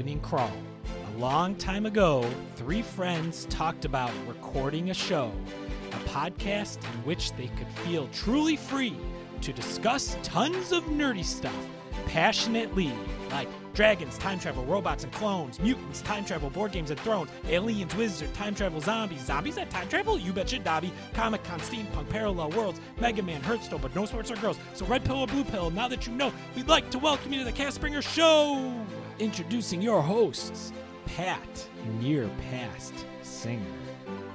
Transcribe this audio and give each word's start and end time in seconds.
opening 0.00 0.20
crawl. 0.20 0.50
A 1.14 1.18
long 1.18 1.54
time 1.56 1.84
ago, 1.84 2.26
three 2.56 2.80
friends 2.80 3.44
talked 3.50 3.84
about 3.84 4.10
recording 4.26 4.88
a 4.88 4.94
show, 4.94 5.30
a 5.92 6.08
podcast 6.08 6.82
in 6.82 7.04
which 7.04 7.34
they 7.34 7.48
could 7.48 7.68
feel 7.84 8.08
truly 8.08 8.56
free 8.56 8.96
to 9.42 9.52
discuss 9.52 10.16
tons 10.22 10.72
of 10.72 10.84
nerdy 10.84 11.22
stuff 11.22 11.54
passionately, 12.06 12.90
like 13.30 13.46
dragons, 13.74 14.16
time 14.16 14.40
travel, 14.40 14.64
robots 14.64 15.04
and 15.04 15.12
clones, 15.12 15.60
mutants, 15.60 16.00
time 16.00 16.24
travel, 16.24 16.48
board 16.48 16.72
games 16.72 16.90
and 16.90 16.98
thrones, 17.00 17.28
aliens, 17.46 17.94
wizards, 17.94 18.32
time 18.32 18.54
travel, 18.54 18.80
zombies, 18.80 19.26
zombies 19.26 19.56
that 19.56 19.68
time 19.68 19.86
travel? 19.90 20.18
You 20.18 20.32
betcha, 20.32 20.60
Dobby. 20.60 20.94
Comic 21.12 21.44
Con, 21.44 21.60
steampunk, 21.60 22.08
parallel 22.08 22.52
worlds, 22.52 22.80
Mega 22.98 23.22
Man, 23.22 23.42
Hearthstone, 23.42 23.82
but 23.82 23.94
no 23.94 24.06
sports 24.06 24.30
or 24.30 24.36
girls. 24.36 24.58
So 24.72 24.86
red 24.86 25.04
pill 25.04 25.20
or 25.20 25.26
blue 25.26 25.44
pill, 25.44 25.70
now 25.70 25.88
that 25.88 26.06
you 26.06 26.14
know, 26.14 26.32
we'd 26.56 26.68
like 26.68 26.88
to 26.88 26.98
welcome 26.98 27.34
you 27.34 27.40
to 27.40 27.44
the 27.44 27.52
Cast 27.52 27.82
Bringer 27.82 28.00
Show! 28.00 28.72
Introducing 29.20 29.82
your 29.82 30.00
hosts, 30.00 30.72
Pat, 31.04 31.68
near 32.00 32.30
past 32.50 32.94
singer, 33.20 33.60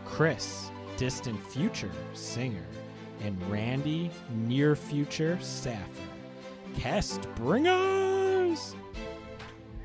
Chris, 0.05 0.69
distant 0.95 1.41
future 1.41 1.89
singer, 2.13 2.67
and 3.23 3.35
Randy, 3.51 4.11
near 4.29 4.75
future 4.75 5.39
staffer. 5.41 6.03
Cast 6.77 7.27
Bringers! 7.33 8.75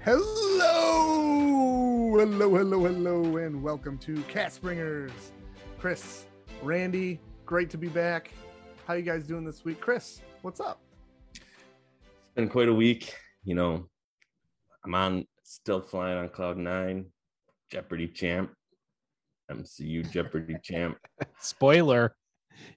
Hello, 0.04 0.18
hello, 2.18 2.56
hello, 2.56 2.84
hello, 2.84 3.36
and 3.38 3.62
welcome 3.62 3.96
to 4.00 4.20
Cast 4.24 4.60
Bringers. 4.60 5.32
Chris, 5.78 6.26
Randy, 6.60 7.20
great 7.46 7.70
to 7.70 7.78
be 7.78 7.88
back. 7.88 8.32
How 8.86 8.92
you 8.92 9.02
guys 9.02 9.24
doing 9.24 9.46
this 9.46 9.64
week? 9.64 9.80
Chris, 9.80 10.20
what's 10.42 10.60
up? 10.60 10.78
It's 11.32 11.40
been 12.34 12.50
quite 12.50 12.68
a 12.68 12.74
week. 12.74 13.14
You 13.44 13.54
know, 13.54 13.89
I'm 14.84 14.94
on 14.94 15.26
still 15.42 15.80
flying 15.80 16.18
on 16.18 16.28
cloud 16.28 16.56
nine, 16.56 17.06
Jeopardy 17.70 18.08
champ, 18.08 18.52
MCU 19.50 20.10
Jeopardy 20.10 20.56
champ. 20.62 20.98
Spoiler 21.38 22.14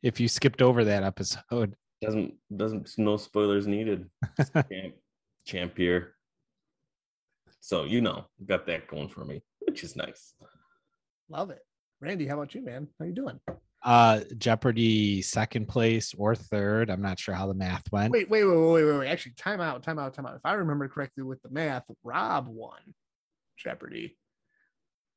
if 0.02 0.20
you 0.20 0.28
skipped 0.28 0.62
over 0.62 0.84
that 0.84 1.04
episode. 1.04 1.76
Doesn't 2.02 2.34
doesn't 2.56 2.90
no 2.98 3.18
spoilers 3.18 3.68
needed. 3.68 4.10
champ, 4.54 4.96
champ 5.46 5.78
here. 5.78 6.16
So 7.60 7.86
you 7.86 8.02
know, 8.02 8.26
got 8.46 8.66
that 8.68 8.88
going 8.88 9.08
for 9.08 9.24
me, 9.24 9.42
which 9.60 9.84
is 9.84 9.96
nice. 9.96 10.34
Love 11.30 11.50
it. 11.50 11.62
Randy, 12.02 12.28
how 12.28 12.36
about 12.36 12.54
you, 12.54 12.62
man? 12.62 12.90
How 13.00 13.06
you 13.06 13.14
doing? 13.14 13.40
Uh 13.84 14.22
Jeopardy 14.38 15.22
second 15.22 15.68
place 15.68 16.14
or 16.18 16.36
third. 16.36 16.90
I'm 16.90 17.02
not 17.02 17.20
sure 17.20 17.36
how 17.36 17.48
the 17.48 17.54
math 17.54 17.92
went. 17.92 18.12
Wait, 18.12 18.30
wait, 18.30 18.44
wait, 18.46 18.56
wait, 18.56 18.84
wait, 18.86 18.98
wait. 19.00 19.08
Actually, 19.10 19.34
time 19.34 19.60
out, 19.60 19.84
time 19.84 20.00
out, 20.00 20.14
time 20.14 20.26
out. 20.26 20.36
If 20.36 20.46
I 20.46 20.54
remember 20.54 20.88
correctly 20.88 21.24
with 21.24 21.42
the 21.42 21.50
math, 21.50 21.84
Rob 22.04 22.48
won 22.48 22.80
Jeopardy. 23.58 24.18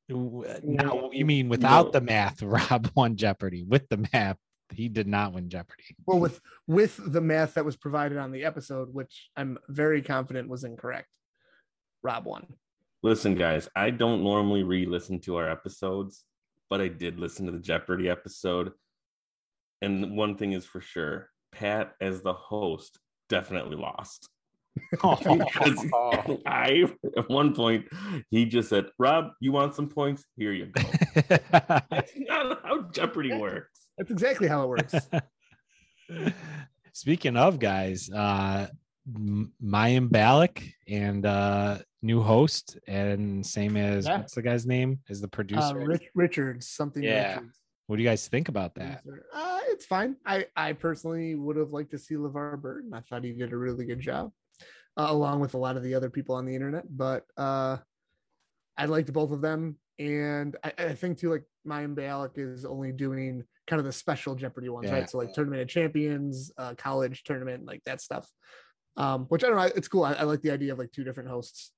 No, 0.09 1.11
you 1.13 1.25
mean 1.25 1.49
without 1.49 1.93
the 1.93 2.01
math, 2.01 2.43
Rob 2.43 2.91
won 2.95 3.17
Jeopardy. 3.17 3.65
With 3.65 3.89
the 3.89 4.07
math, 4.13 4.39
he 4.73 4.89
did 4.89 5.07
not 5.07 5.33
win 5.33 5.49
Jeopardy. 5.49 5.97
Well, 6.07 6.21
with 6.21 6.41
with 6.67 7.01
the 7.13 7.21
math 7.21 7.55
that 7.55 7.65
was 7.65 7.77
provided 7.77 8.19
on 8.19 8.31
the 8.31 8.45
episode, 8.45 8.93
which 8.93 9.31
I'm 9.37 9.59
very 9.69 10.03
confident 10.03 10.49
was 10.49 10.65
incorrect, 10.65 11.09
Rob 12.03 12.25
won. 12.25 12.47
Listen, 13.03 13.35
guys, 13.35 13.69
I 13.77 13.91
don't 13.91 14.23
normally 14.23 14.63
re-listen 14.63 15.21
to 15.21 15.37
our 15.37 15.51
episodes, 15.51 16.25
but 16.69 16.81
I 16.81 16.89
did 16.89 17.19
listen 17.19 17.47
to 17.47 17.53
the 17.53 17.59
Jeopardy 17.59 18.09
episode. 18.09 18.73
And 19.83 20.17
one 20.17 20.37
thing 20.37 20.53
is 20.53 20.65
for 20.65 20.81
sure, 20.81 21.31
Pat 21.53 21.95
as 22.01 22.23
the 22.23 22.33
host 22.33 22.99
definitely 23.29 23.77
lost. 23.77 24.29
Because 25.03 25.87
I 26.45 26.85
at 27.17 27.29
one 27.31 27.55
point 27.55 27.87
he 28.31 28.45
just 28.45 28.69
said, 28.69 28.87
Rob, 28.99 29.31
you 29.41 29.53
want 29.53 29.75
some 29.75 29.89
points? 29.89 30.25
Here 30.37 30.53
you 30.53 30.67
go. 30.67 30.83
That's 31.29 32.13
not 32.17 32.61
how 32.63 32.83
Jeopardy 32.93 33.33
works. 33.33 33.87
That's 33.97 34.11
exactly 34.11 34.49
how 34.49 34.65
it 34.65 34.69
works. 34.69 34.95
Speaking 36.93 37.37
of 37.37 37.59
guys, 37.59 38.11
uh 38.11 38.67
Mayim 39.11 40.09
Bialik 40.11 40.73
and 40.89 41.25
uh 41.25 41.79
new 42.03 42.23
host 42.23 42.79
and 42.87 43.45
same 43.45 43.77
as 43.77 44.07
Yeah. 44.07 44.19
what's 44.19 44.35
the 44.35 44.43
guy's 44.43 44.67
name? 44.67 45.01
Is 45.09 45.21
the 45.21 45.27
Uh, 45.27 45.31
producer. 45.31 45.79
Rich, 45.79 46.09
Richards, 46.15 46.69
something. 46.69 47.03
Yeah. 47.03 47.35
Richards. 47.37 47.61
what 47.87 47.97
do 47.97 48.03
you 48.03 48.09
guys 48.09 48.27
think 48.29 48.49
about 48.49 48.75
that? 48.77 49.03
Uh, 49.33 49.61
it's 49.69 49.87
fine. 49.87 50.17
I, 50.27 50.47
I 50.57 50.73
personally 50.73 51.35
would 51.37 51.57
have 51.57 51.71
liked 51.71 51.93
to 51.93 51.99
see 51.99 52.17
LeVar 52.17 52.61
Burton. 52.61 52.93
I 52.93 53.01
thought 53.01 53.23
he 53.25 53.33
did 53.33 53.53
a 53.53 53.57
really 53.57 53.85
good 53.87 54.01
job, 54.01 54.33
uh, 54.97 55.07
along 55.09 55.39
with 55.41 55.55
a 55.55 55.59
lot 55.59 55.77
of 55.77 55.83
the 55.85 55.95
other 55.95 56.11
people 56.11 56.35
on 56.35 56.47
the 56.47 56.55
internet. 56.55 56.85
But 56.89 57.25
uh, 57.37 57.77
I 58.77 58.87
liked 58.87 59.13
both 59.13 59.31
of 59.31 59.41
them. 59.41 59.79
And 60.01 60.57
I, 60.65 60.73
I 60.79 60.95
think 60.95 61.19
too, 61.19 61.31
like 61.31 61.45
Mayim 61.67 61.95
Bialik 61.95 62.39
is 62.39 62.65
only 62.65 62.91
doing 62.93 63.45
kind 63.69 63.79
of 63.81 63.87
the 63.87 63.93
special 63.93 64.35
Jeopardy 64.35 64.69
ones, 64.69 64.89
Yeah. 64.89 64.95
right? 64.95 65.11
So 65.11 65.19
like 65.19 65.33
Tournament 65.33 65.63
of 65.63 65.69
Champions, 65.69 66.51
uh, 66.59 66.75
college 66.77 67.23
tournament, 67.25 67.67
like 67.67 67.83
that 67.85 68.01
stuff. 68.01 68.29
Um, 68.97 69.27
which 69.27 69.45
I 69.45 69.49
don't 69.49 69.57
know. 69.57 69.63
It's 69.77 69.89
cool. 69.89 70.05
I, 70.05 70.15
I 70.15 70.23
like 70.23 70.41
the 70.43 70.51
idea 70.51 70.73
of 70.73 70.79
like 70.79 70.93
two 70.93 71.05
different 71.05 71.29
hosts. 71.29 71.73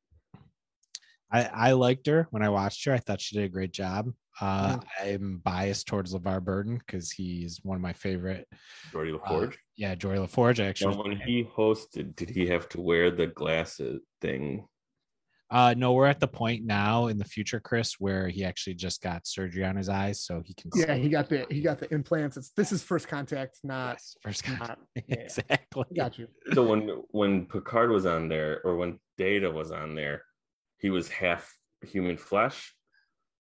I, 1.31 1.45
I 1.45 1.73
liked 1.73 2.07
her 2.07 2.27
when 2.31 2.43
I 2.43 2.49
watched 2.49 2.85
her. 2.87 2.93
I 2.95 2.99
thought 2.99 3.21
she 3.21 3.37
did 3.37 3.45
a 3.45 3.49
great 3.49 3.73
job. 3.73 4.13
Uh, 4.41 4.79
Mhm. 4.79 4.85
I'm 5.03 5.39
biased 5.45 5.87
towards 5.89 6.15
LeVar 6.15 6.43
Burton 6.45 6.79
because 6.79 7.11
he's 7.11 7.59
one 7.65 7.75
of 7.77 7.83
my 7.83 7.93
favorite. 7.93 8.47
Geordi 8.93 9.15
Uh, 9.15 9.19
LaForge. 9.19 9.57
yeah, 9.77 9.95
Geordi 9.95 10.27
LaForge. 10.27 10.61
I 10.61 10.63
Now, 10.65 10.69
actually. 10.71 10.97
when 10.97 11.21
he 11.21 11.45
hosted, 11.45 12.15
did 12.17 12.31
he 12.31 12.47
have 12.47 12.69
to 12.71 12.81
wear 12.81 13.11
the 13.11 13.27
glasses 13.27 14.01
thing? 14.21 14.67
Uh, 15.51 15.75
no, 15.77 15.95
we're 15.95 16.07
at 16.07 16.21
the 16.21 16.29
point 16.29 16.65
now 16.65 17.07
in 17.07 17.17
the 17.17 17.25
future, 17.25 17.59
Chris, 17.59 17.95
where 17.99 18.29
he 18.29 18.45
actually 18.45 18.75
just 18.75 19.01
got 19.01 19.27
surgery 19.27 19.65
on 19.65 19.77
his 19.77 19.89
eyes, 19.89 20.21
so 20.23 20.43
he 20.45 20.53
can. 20.53 20.71
Yeah, 20.75 20.95
he 20.95 21.09
got 21.09 21.29
the 21.29 21.47
he 21.51 21.63
got 21.63 21.79
the 21.79 21.93
implants. 21.93 22.37
It's 22.37 22.51
this 22.51 22.71
is 22.71 22.83
first 22.83 23.09
contact, 23.09 23.59
not, 23.65 23.95
Yes, 23.95 24.17
first 24.23 24.45
contact. 24.45 24.69
not 24.69 24.79
yeah. 25.09 25.15
exactly. 25.17 25.85
Got 25.97 26.19
you. 26.19 26.29
So 26.53 26.65
when 26.67 26.89
when 27.13 27.47
Picard 27.47 27.91
was 27.91 28.05
on 28.05 28.29
there, 28.29 28.61
or 28.63 28.77
when 28.77 28.99
Data 29.17 29.51
was 29.51 29.71
on 29.71 29.95
there, 29.95 30.23
he 30.79 30.91
was 30.91 31.09
half 31.09 31.51
human 31.83 32.19
flesh 32.19 32.75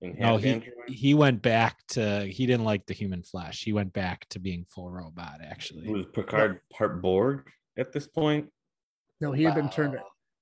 and 0.01 0.15
half 0.15 0.23
No, 0.23 0.37
he 0.39 0.51
android? 0.51 0.73
he 0.89 1.13
went 1.13 1.43
back 1.43 1.77
to 1.89 2.25
he 2.25 2.47
didn't 2.47 2.65
like 2.65 2.87
the 2.87 2.95
human 2.95 3.23
flesh. 3.23 3.63
He 3.63 3.75
went 3.75 3.93
back 3.93 4.27
to 4.31 4.39
being 4.39 4.65
full 4.65 4.91
robot. 4.91 5.41
Actually, 5.45 5.89
was 5.93 6.07
Picard 6.15 6.61
part 6.73 7.03
Borg 7.03 7.51
at 7.77 7.93
this 7.93 8.07
point? 8.07 8.49
No, 9.21 9.33
he 9.33 9.43
had 9.45 9.55
been 9.55 9.69
turned. 9.69 9.99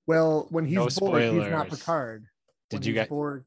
Wow. 0.06 0.15
Well, 0.15 0.47
when 0.50 0.65
he's 0.65 0.75
No 0.77 0.89
Borg, 0.89 1.22
he's 1.22 1.33
not 1.34 1.67
spoilers. 1.67 1.78
Picard. 1.78 2.27
Did 2.71 2.81
When 2.81 2.87
you 2.89 2.93
get 2.94 3.09
Borg? 3.09 3.44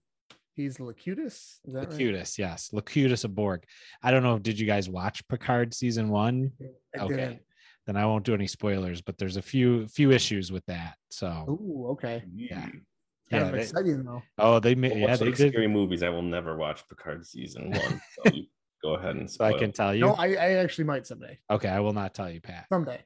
He's 0.55 0.79
Locutus. 0.79 1.59
Is 1.65 1.73
that 1.73 1.89
right? 1.93 2.37
Yes, 2.37 2.69
Locutus 2.73 3.23
of 3.23 3.33
Borg. 3.33 3.63
I 4.03 4.11
don't 4.11 4.23
know. 4.23 4.37
Did 4.39 4.59
you 4.59 4.67
guys 4.67 4.89
watch 4.89 5.25
Picard 5.29 5.73
season 5.73 6.09
one? 6.09 6.51
I 6.97 7.03
Okay. 7.03 7.15
didn't. 7.15 7.39
Then 7.85 7.95
I 7.95 8.05
won't 8.05 8.25
do 8.25 8.33
any 8.33 8.45
spoilers, 8.47 9.01
but 9.01 9.17
there's 9.17 9.37
a 9.37 9.41
few 9.41 9.87
few 9.87 10.11
issues 10.11 10.51
with 10.51 10.65
that. 10.65 10.95
So 11.09 11.27
Ooh, 11.49 11.87
okay. 11.91 12.23
Yeah. 12.35 12.59
Kind 12.61 12.83
yeah, 13.31 13.47
of 13.47 13.51
they, 13.53 13.61
exciting 13.61 14.03
though. 14.03 14.21
oh 14.37 14.59
they 14.59 14.73
Well, 14.73 14.81
made 14.81 14.97
yeah 14.97 15.07
much 15.07 15.19
they 15.19 15.25
like 15.27 15.35
did. 15.35 15.53
scary 15.53 15.67
movies. 15.67 16.03
I 16.03 16.09
will 16.09 16.21
never 16.23 16.57
watch 16.57 16.83
Picard 16.89 17.25
season 17.25 17.71
one. 17.71 18.01
So 18.25 18.31
you 18.33 18.45
go 18.83 18.95
ahead 18.95 19.15
and 19.15 19.29
So 19.31 19.45
I 19.45 19.53
can 19.53 19.71
tell 19.71 19.93
you. 19.95 20.01
No, 20.01 20.13
I, 20.13 20.27
I 20.33 20.51
actually 20.55 20.85
might 20.85 21.07
someday. 21.07 21.39
okay, 21.49 21.69
I 21.69 21.79
will 21.79 21.93
not 21.93 22.13
tell 22.13 22.29
you, 22.29 22.41
Pat. 22.41 22.65
Someday. 22.71 23.01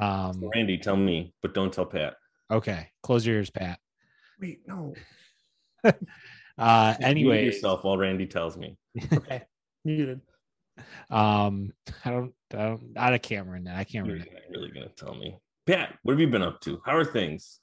Um, 0.00 0.42
Randy, 0.54 0.78
tell 0.78 0.96
me, 0.96 1.34
but 1.42 1.54
don't 1.54 1.72
tell 1.72 1.86
Pat. 1.86 2.16
Okay, 2.50 2.88
close 3.02 3.26
your 3.26 3.36
ears, 3.36 3.50
Pat. 3.50 3.78
Wait, 4.40 4.60
no. 4.66 4.94
Uh, 6.56 6.94
Mute 7.00 7.08
anyway, 7.08 7.44
yourself 7.44 7.82
while 7.82 7.96
Randy 7.98 8.26
tells 8.26 8.56
me. 8.56 8.78
Okay. 9.12 9.42
Muted. 9.84 10.20
um, 11.10 11.72
I 12.04 12.10
don't, 12.12 12.32
I 12.52 12.56
don't, 12.58 12.94
not 12.94 13.12
a 13.12 13.18
camera 13.18 13.58
in 13.58 13.64
that. 13.64 13.76
I 13.76 13.82
can't 13.82 14.06
You're 14.06 14.14
remember. 14.14 14.40
really 14.50 14.70
gonna 14.70 14.88
tell 14.96 15.16
me. 15.16 15.36
Pat, 15.66 15.98
what 16.04 16.12
have 16.12 16.20
you 16.20 16.28
been 16.28 16.42
up 16.42 16.60
to? 16.60 16.80
How 16.86 16.96
are 16.96 17.04
things? 17.04 17.58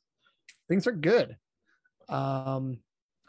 Things 0.68 0.88
are 0.88 0.92
good. 0.92 1.38
Um, 2.10 2.80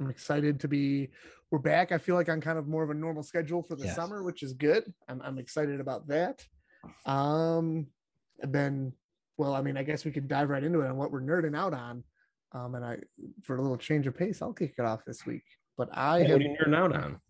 I'm 0.01 0.11
excited 0.11 0.59
to 0.61 0.69
be. 0.69 1.11
We're 1.53 1.61
back. 1.61 1.93
I 1.93 1.99
feel 1.99 2.17
like 2.17 2.29
I'm 2.29 2.41
kind 2.41 2.59
of 2.59 2.67
more 2.67 2.83
of 2.83 2.91
a 2.91 2.95
normal 2.95 3.23
schedule 3.23 3.63
for 3.63 3.77
the 3.77 3.85
Yes. 3.85 3.95
summer, 3.95 4.25
which 4.25 4.43
is 4.43 4.55
good. 4.55 4.93
I'm 5.09 5.23
I'm 5.23 5.39
excited 5.39 5.79
about 5.81 6.09
that. 6.09 6.45
Um, 7.07 7.87
I've 8.43 8.51
then, 8.51 8.95
well, 9.43 9.55
I 9.55 9.61
mean, 9.61 9.77
I 9.77 9.83
guess 9.83 10.05
we 10.05 10.13
could 10.13 10.29
dive 10.29 10.51
right 10.51 10.63
into 10.63 10.83
it 10.83 10.87
on 10.89 10.97
what 10.97 11.11
we're 11.11 11.21
nerding 11.21 11.57
out 11.57 11.75
on. 11.75 12.05
Um, 12.53 12.77
and 12.77 12.85
I, 12.85 12.99
for 13.43 13.57
a 13.57 13.61
little 13.61 13.77
change 13.77 14.07
of 14.07 14.17
pace, 14.17 14.41
I'll 14.41 14.53
kick 14.53 14.75
it 14.79 14.85
off 14.85 15.05
this 15.05 15.27
week. 15.27 15.43
But 15.77 15.89
I 15.93 16.21
What 16.21 16.31
have 16.31 16.39
are 16.39 16.43
you 16.43 16.57
nerding 16.61 16.77
out 16.77 16.95
on? 16.95 17.21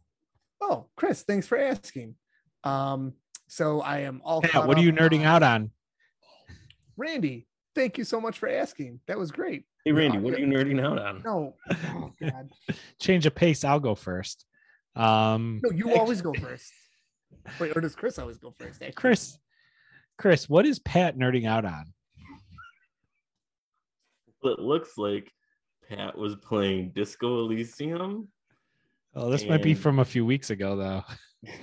Oh, 0.60 0.88
Chris, 0.94 1.22
thanks 1.22 1.46
for 1.46 1.56
asking. 1.56 2.16
Um, 2.64 3.14
so 3.48 3.80
I 3.80 4.00
am 4.00 4.20
all. 4.24 4.42
Pat, 4.42 4.50
caught 4.50 4.68
what 4.68 4.76
are 4.76 4.82
you 4.82 4.92
nerding 4.92 5.20
on- 5.20 5.26
out 5.26 5.42
on? 5.42 5.70
Randy, 6.98 7.46
thank 7.74 7.96
you 7.96 8.04
so 8.04 8.20
much 8.20 8.38
for 8.38 8.48
asking. 8.48 9.00
That 9.06 9.18
was 9.18 9.30
great. 9.32 9.64
Hey 9.84 9.92
Randy, 9.92 10.18
No, 10.18 10.24
what 10.24 10.34
are 10.34 10.38
you 10.38 10.46
nerding 10.46 10.84
out 10.84 10.98
on? 10.98 11.22
No, 11.24 11.54
oh, 11.70 12.12
God. 12.20 12.50
Change 13.00 13.24
of 13.26 13.34
pace. 13.34 13.64
I'll 13.64 13.80
go 13.80 13.94
first. 13.94 14.44
Um, 14.94 15.60
no, 15.64 15.70
you 15.70 15.96
always 15.96 16.20
go 16.20 16.34
first. 16.34 16.70
Wait, 17.58 17.74
or 17.76 17.80
does 17.80 17.96
Chris 17.96 18.18
always 18.18 18.36
go 18.38 18.52
first? 18.58 18.74
actually? 18.82 18.92
Chris, 18.92 19.38
Chris, 20.18 20.48
what 20.48 20.66
is 20.66 20.78
Pat 20.78 21.16
nerding 21.16 21.46
out 21.46 21.64
on? 21.64 21.92
Well, 24.42 24.54
It 24.54 24.60
looks 24.60 24.98
like 24.98 25.30
Pat 25.88 26.16
was 26.16 26.36
playing 26.36 26.92
Disco 26.94 27.40
Elysium. 27.40 28.28
Oh, 29.14 29.30
this 29.30 29.44
might 29.44 29.62
be 29.62 29.74
from 29.74 29.98
a 29.98 30.04
few 30.04 30.24
weeks 30.24 30.50
ago, 30.50 30.76
though. 30.76 31.04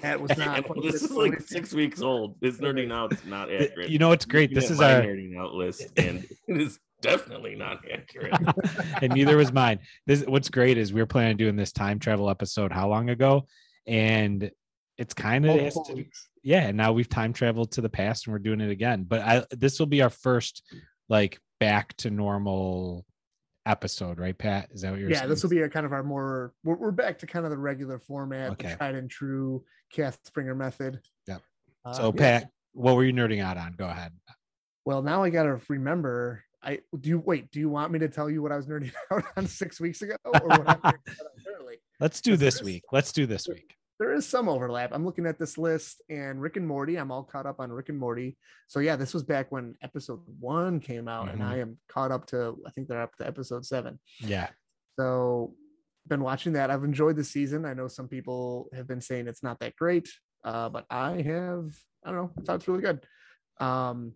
That 0.01 0.21
was 0.21 0.37
not. 0.37 0.65
This 0.83 1.03
is 1.03 1.11
like 1.11 1.41
six 1.41 1.73
weeks 1.73 2.01
old. 2.01 2.35
This 2.41 2.57
nerding 2.57 2.91
out 2.91 3.13
is 3.13 3.25
not 3.25 3.51
accurate. 3.51 3.89
You 3.89 3.97
know 3.97 4.09
what's 4.09 4.25
great? 4.25 4.53
This 4.53 4.69
is 4.69 4.79
my 4.79 4.95
our, 4.95 5.01
nerding 5.01 5.37
out 5.37 5.53
list, 5.53 5.87
and 5.97 6.25
it 6.47 6.61
is 6.61 6.79
definitely 7.01 7.55
not 7.55 7.83
accurate. 7.91 8.35
and 9.01 9.13
neither 9.13 9.37
was 9.37 9.51
mine. 9.51 9.79
This 10.05 10.23
what's 10.25 10.49
great 10.49 10.77
is 10.77 10.93
we 10.93 11.01
are 11.01 11.05
planning 11.05 11.31
on 11.31 11.37
doing 11.37 11.55
this 11.55 11.71
time 11.71 11.97
travel 11.97 12.29
episode 12.29 12.71
how 12.71 12.89
long 12.89 13.09
ago, 13.09 13.47
and 13.87 14.51
it's 14.97 15.13
kind 15.13 15.45
of 15.45 15.55
Multiple 15.55 15.95
weeks. 15.95 16.27
yeah. 16.43 16.67
And 16.67 16.77
now 16.77 16.91
we've 16.91 17.09
time 17.09 17.31
traveled 17.31 17.71
to 17.71 17.81
the 17.81 17.89
past 17.89 18.27
and 18.27 18.33
we're 18.33 18.39
doing 18.39 18.59
it 18.59 18.69
again. 18.69 19.05
But 19.07 19.21
I 19.21 19.45
this 19.51 19.79
will 19.79 19.87
be 19.87 20.01
our 20.01 20.09
first 20.09 20.61
like 21.07 21.39
back 21.59 21.95
to 21.97 22.09
normal 22.09 23.06
episode, 23.65 24.19
right, 24.19 24.38
Pat? 24.38 24.69
Is 24.71 24.81
that 24.81 24.91
what 24.91 25.00
you're 25.00 25.09
Yeah, 25.09 25.19
saying? 25.19 25.29
this 25.29 25.44
will 25.44 25.50
be 25.50 25.61
a 25.61 25.69
kind 25.69 25.85
of 25.85 25.94
our 25.94 26.03
more. 26.03 26.53
We're, 26.63 26.75
we're 26.75 26.91
back 26.91 27.19
to 27.19 27.27
kind 27.27 27.45
of 27.45 27.51
the 27.51 27.57
regular 27.57 28.00
format, 28.00 28.51
Okay. 28.51 28.69
the 28.69 28.75
tried 28.77 28.95
and 28.95 29.09
true 29.09 29.63
Cast 29.91 30.31
Bringer 30.33 30.56
method. 30.56 31.00
Yep. 31.27 31.41
Uh, 31.85 31.94
so 31.94 32.13
yeah. 32.15 32.19
Pat, 32.19 32.51
what 32.73 32.95
were 32.95 33.03
you 33.03 33.13
nerding 33.13 33.44
out 33.44 33.57
on? 33.57 33.73
Go 33.73 33.85
ahead. 33.88 34.11
Well, 34.85 35.01
now 35.01 35.23
I 35.23 35.29
gotta 35.29 35.59
remember. 35.69 36.44
I 36.61 36.79
do 37.00 37.09
you 37.09 37.19
wait. 37.19 37.51
Do 37.51 37.59
you 37.59 37.69
want 37.69 37.91
me 37.91 38.00
to 38.00 38.09
tell 38.09 38.29
you 38.29 38.41
what 38.41 38.51
I 38.51 38.57
was 38.57 38.67
nerding 38.67 38.91
out 39.12 39.23
on 39.38 39.47
six 39.47 39.79
weeks 39.79 40.01
ago, 40.01 40.15
or 40.25 40.31
what 40.31 40.51
I'm 40.69 40.77
nerding 40.77 40.85
out 40.85 40.85
on 40.85 41.44
currently? 41.45 41.75
Let's 42.00 42.21
do 42.21 42.35
this 42.38 42.62
week. 42.63 42.83
Let's 42.91 43.12
do 43.12 43.25
this 43.25 43.47
week. 43.47 43.75
There 44.00 44.13
is 44.13 44.25
some 44.25 44.48
overlap. 44.48 44.92
I'm 44.94 45.06
looking 45.06 45.25
at 45.25 45.38
this 45.38 45.57
list, 45.57 46.01
and 46.10 46.42
Rick 46.42 46.56
and 46.56 46.66
Morty. 46.66 46.96
I'm 46.98 47.12
all 47.12 47.24
caught 47.24 47.46
up 47.46 47.60
on 47.60 47.72
Rick 47.72 47.90
and 47.90 47.98
Morty. 48.00 48.38
So 48.68 48.80
yeah, 48.80 48.96
this 48.96 49.13
was 49.13 49.24
back 49.24 49.51
when 49.51 49.75
episode 49.81 50.22
one 50.40 50.80
came 50.80 51.07
out, 51.10 51.30
and 51.30 51.42
Mhm. 51.42 51.46
I 51.46 51.60
am 51.60 51.78
caught 51.90 52.12
up 52.12 52.25
to. 52.28 52.57
I 52.66 52.72
think 52.72 52.88
they're 52.88 53.01
up 53.01 53.16
to 53.18 53.28
episode 53.28 53.66
seven. 53.66 54.00
Yeah. 54.19 54.50
So 54.98 55.56
been 56.07 56.22
watching 56.24 56.54
that. 56.54 56.72
I've 56.72 56.84
enjoyed 56.86 57.18
the 57.18 57.24
season. 57.24 57.66
I 57.66 57.74
know 57.74 57.88
some 57.88 58.07
people 58.07 58.69
have 58.74 58.88
been 58.88 59.01
saying 59.01 59.28
it's 59.28 59.44
not 59.44 59.60
that 59.60 59.75
great, 59.75 60.10
uh, 60.44 60.69
but 60.69 60.86
I 60.90 61.22
have. 61.22 61.72
I 62.04 62.12
don't 62.12 62.16
know. 62.16 62.31
I 62.38 62.42
thought 62.42 62.56
it's 62.56 62.68
really 62.69 62.81
good. 62.81 63.06
Um, 63.60 64.13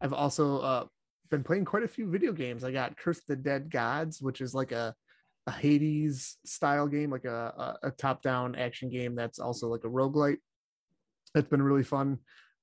I've 0.00 0.12
also 0.12 0.58
uh, 0.58 0.86
been 1.30 1.44
playing 1.44 1.64
quite 1.64 1.84
a 1.84 1.88
few 1.88 2.10
video 2.10 2.32
games. 2.32 2.64
I 2.64 2.72
got 2.72 2.96
Curse 2.96 3.20
the 3.20 3.36
Dead 3.36 3.70
Gods, 3.70 4.20
which 4.20 4.40
is 4.40 4.52
like 4.52 4.72
a 4.72 4.94
a 5.46 5.50
Hades 5.50 6.36
style 6.44 6.86
game, 6.86 7.10
like 7.10 7.24
a, 7.24 7.76
a, 7.82 7.88
a 7.88 7.90
top 7.90 8.22
down 8.22 8.54
action 8.54 8.90
game 8.90 9.14
that's 9.14 9.38
also 9.38 9.68
like 9.68 9.84
a 9.84 9.88
roguelite. 9.88 10.38
That's 11.34 11.48
been 11.48 11.62
really 11.62 11.84
fun. 11.84 12.18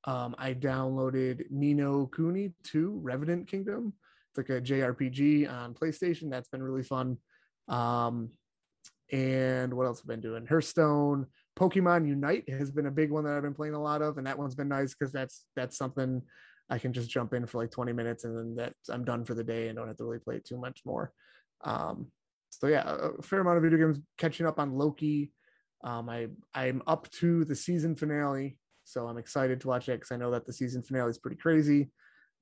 Um, 0.05 0.35
I 0.37 0.53
downloaded 0.53 1.49
Ni 1.49 1.73
no 1.73 2.07
Kuni 2.07 2.53
2 2.63 2.99
Revenant 3.01 3.47
Kingdom. 3.47 3.93
It's 4.29 4.37
like 4.37 4.57
a 4.57 4.61
JRPG 4.61 5.51
on 5.51 5.73
PlayStation. 5.73 6.29
That's 6.29 6.49
been 6.49 6.63
really 6.63 6.83
fun. 6.83 7.17
Um, 7.67 8.31
and 9.11 9.73
what 9.73 9.85
else 9.85 9.99
have 9.99 10.09
I 10.09 10.13
been 10.13 10.21
doing? 10.21 10.45
Hearthstone, 10.45 11.27
Pokemon 11.57 12.07
Unite 12.07 12.49
has 12.49 12.71
been 12.71 12.87
a 12.87 12.91
big 12.91 13.11
one 13.11 13.23
that 13.23 13.33
I've 13.33 13.41
been 13.41 13.53
playing 13.53 13.73
a 13.73 13.81
lot 13.81 14.01
of, 14.01 14.17
and 14.17 14.27
that 14.27 14.37
one's 14.37 14.55
been 14.55 14.67
nice 14.67 14.93
because 14.93 15.11
that's 15.11 15.45
that's 15.55 15.77
something 15.77 16.21
I 16.69 16.77
can 16.77 16.93
just 16.93 17.09
jump 17.09 17.33
in 17.33 17.45
for 17.45 17.59
like 17.59 17.71
20 17.71 17.93
minutes 17.93 18.25
and 18.25 18.37
then 18.37 18.55
that 18.55 18.73
I'm 18.89 19.05
done 19.05 19.23
for 19.23 19.33
the 19.33 19.43
day 19.43 19.67
and 19.67 19.77
don't 19.77 19.87
have 19.87 19.97
to 19.97 20.05
really 20.05 20.19
play 20.19 20.35
it 20.35 20.45
too 20.45 20.57
much 20.57 20.81
more. 20.85 21.13
Um, 21.63 22.11
so 22.59 22.67
yeah, 22.67 22.83
a 22.87 23.21
fair 23.21 23.41
amount 23.41 23.57
of 23.57 23.63
video 23.63 23.77
games 23.77 23.99
catching 24.17 24.45
up 24.45 24.59
on 24.59 24.73
Loki. 24.73 25.31
Um, 25.83 26.09
I 26.09 26.27
I'm 26.55 26.81
up 26.87 27.09
to 27.11 27.45
the 27.45 27.55
season 27.55 27.95
finale, 27.95 28.57
so 28.83 29.07
I'm 29.07 29.17
excited 29.17 29.61
to 29.61 29.67
watch 29.67 29.89
it 29.89 29.99
because 29.99 30.11
I 30.11 30.17
know 30.17 30.31
that 30.31 30.45
the 30.45 30.53
season 30.53 30.81
finale 30.81 31.11
is 31.11 31.19
pretty 31.19 31.37
crazy. 31.37 31.91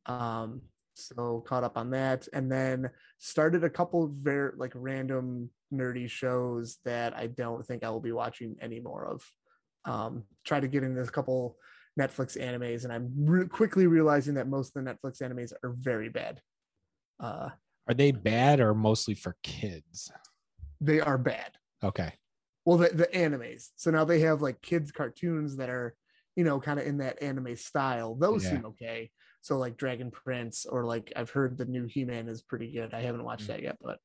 Um, 0.06 0.62
so 0.94 1.44
caught 1.46 1.66
up 1.66 1.78
on 1.78 1.90
that, 1.92 2.28
and 2.32 2.50
then 2.50 2.90
started 3.18 3.66
a 3.66 3.70
couple 3.70 4.08
very 4.14 4.54
like 4.56 4.72
random 4.74 5.50
nerdy 5.74 6.10
shows 6.10 6.78
that 6.86 7.16
I 7.16 7.28
don't 7.28 7.66
think 7.66 7.84
I 7.84 7.90
will 7.90 8.00
be 8.00 8.14
watching 8.14 8.56
any 8.62 8.80
more 8.80 9.06
of. 9.06 9.30
Um, 9.84 10.24
try 10.46 10.62
to 10.62 10.68
get 10.70 10.84
into 10.84 11.02
a 11.02 11.08
couple 11.08 11.58
Netflix 12.00 12.38
animes, 12.38 12.86
and 12.86 12.94
I'm 12.94 13.12
re- 13.18 13.48
quickly 13.48 13.86
realizing 13.88 14.36
that 14.36 14.48
most 14.48 14.76
of 14.76 14.86
the 14.86 14.90
Netflix 14.90 15.22
animes 15.22 15.52
are 15.62 15.76
very 15.78 16.08
bad. 16.08 16.42
Uh, 17.20 17.50
Are 17.88 17.94
they 17.94 18.12
bad 18.12 18.60
or 18.60 18.74
mostly 18.74 19.14
for 19.14 19.36
kids? 19.44 20.12
they 20.82 21.00
are 21.00 21.18
bad. 21.18 21.52
Okay. 21.84 22.12
well 22.66 22.78
the, 22.78 22.90
the 22.90 23.08
animes 23.08 23.70
so 23.76 23.92
now 23.92 24.04
they 24.04 24.20
have 24.20 24.42
like 24.42 24.60
kids 24.62 24.92
cartoons 24.92 25.56
that 25.58 25.70
are 25.70 25.96
you 26.36 26.44
know 26.44 26.60
kind 26.60 26.80
of 26.80 26.86
in 26.88 26.98
that 26.98 27.22
anime 27.22 27.56
style 27.56 28.16
those 28.16 28.44
Yeah. 28.44 28.50
seem 28.52 28.66
okay 28.66 29.10
so 29.42 29.58
like 29.58 29.78
dragon 29.78 30.10
prince 30.12 30.66
or 30.66 30.84
like 30.84 31.14
i've 31.16 31.30
heard 31.30 31.58
the 31.58 31.66
new 31.66 31.86
he-man 31.86 32.28
is 32.28 32.42
pretty 32.42 32.72
good 32.72 32.94
i 32.94 33.02
haven't 33.02 33.24
watched 33.24 33.44
Mm. 33.46 33.48
that 33.48 33.62
yet 33.62 33.78
but 33.82 34.00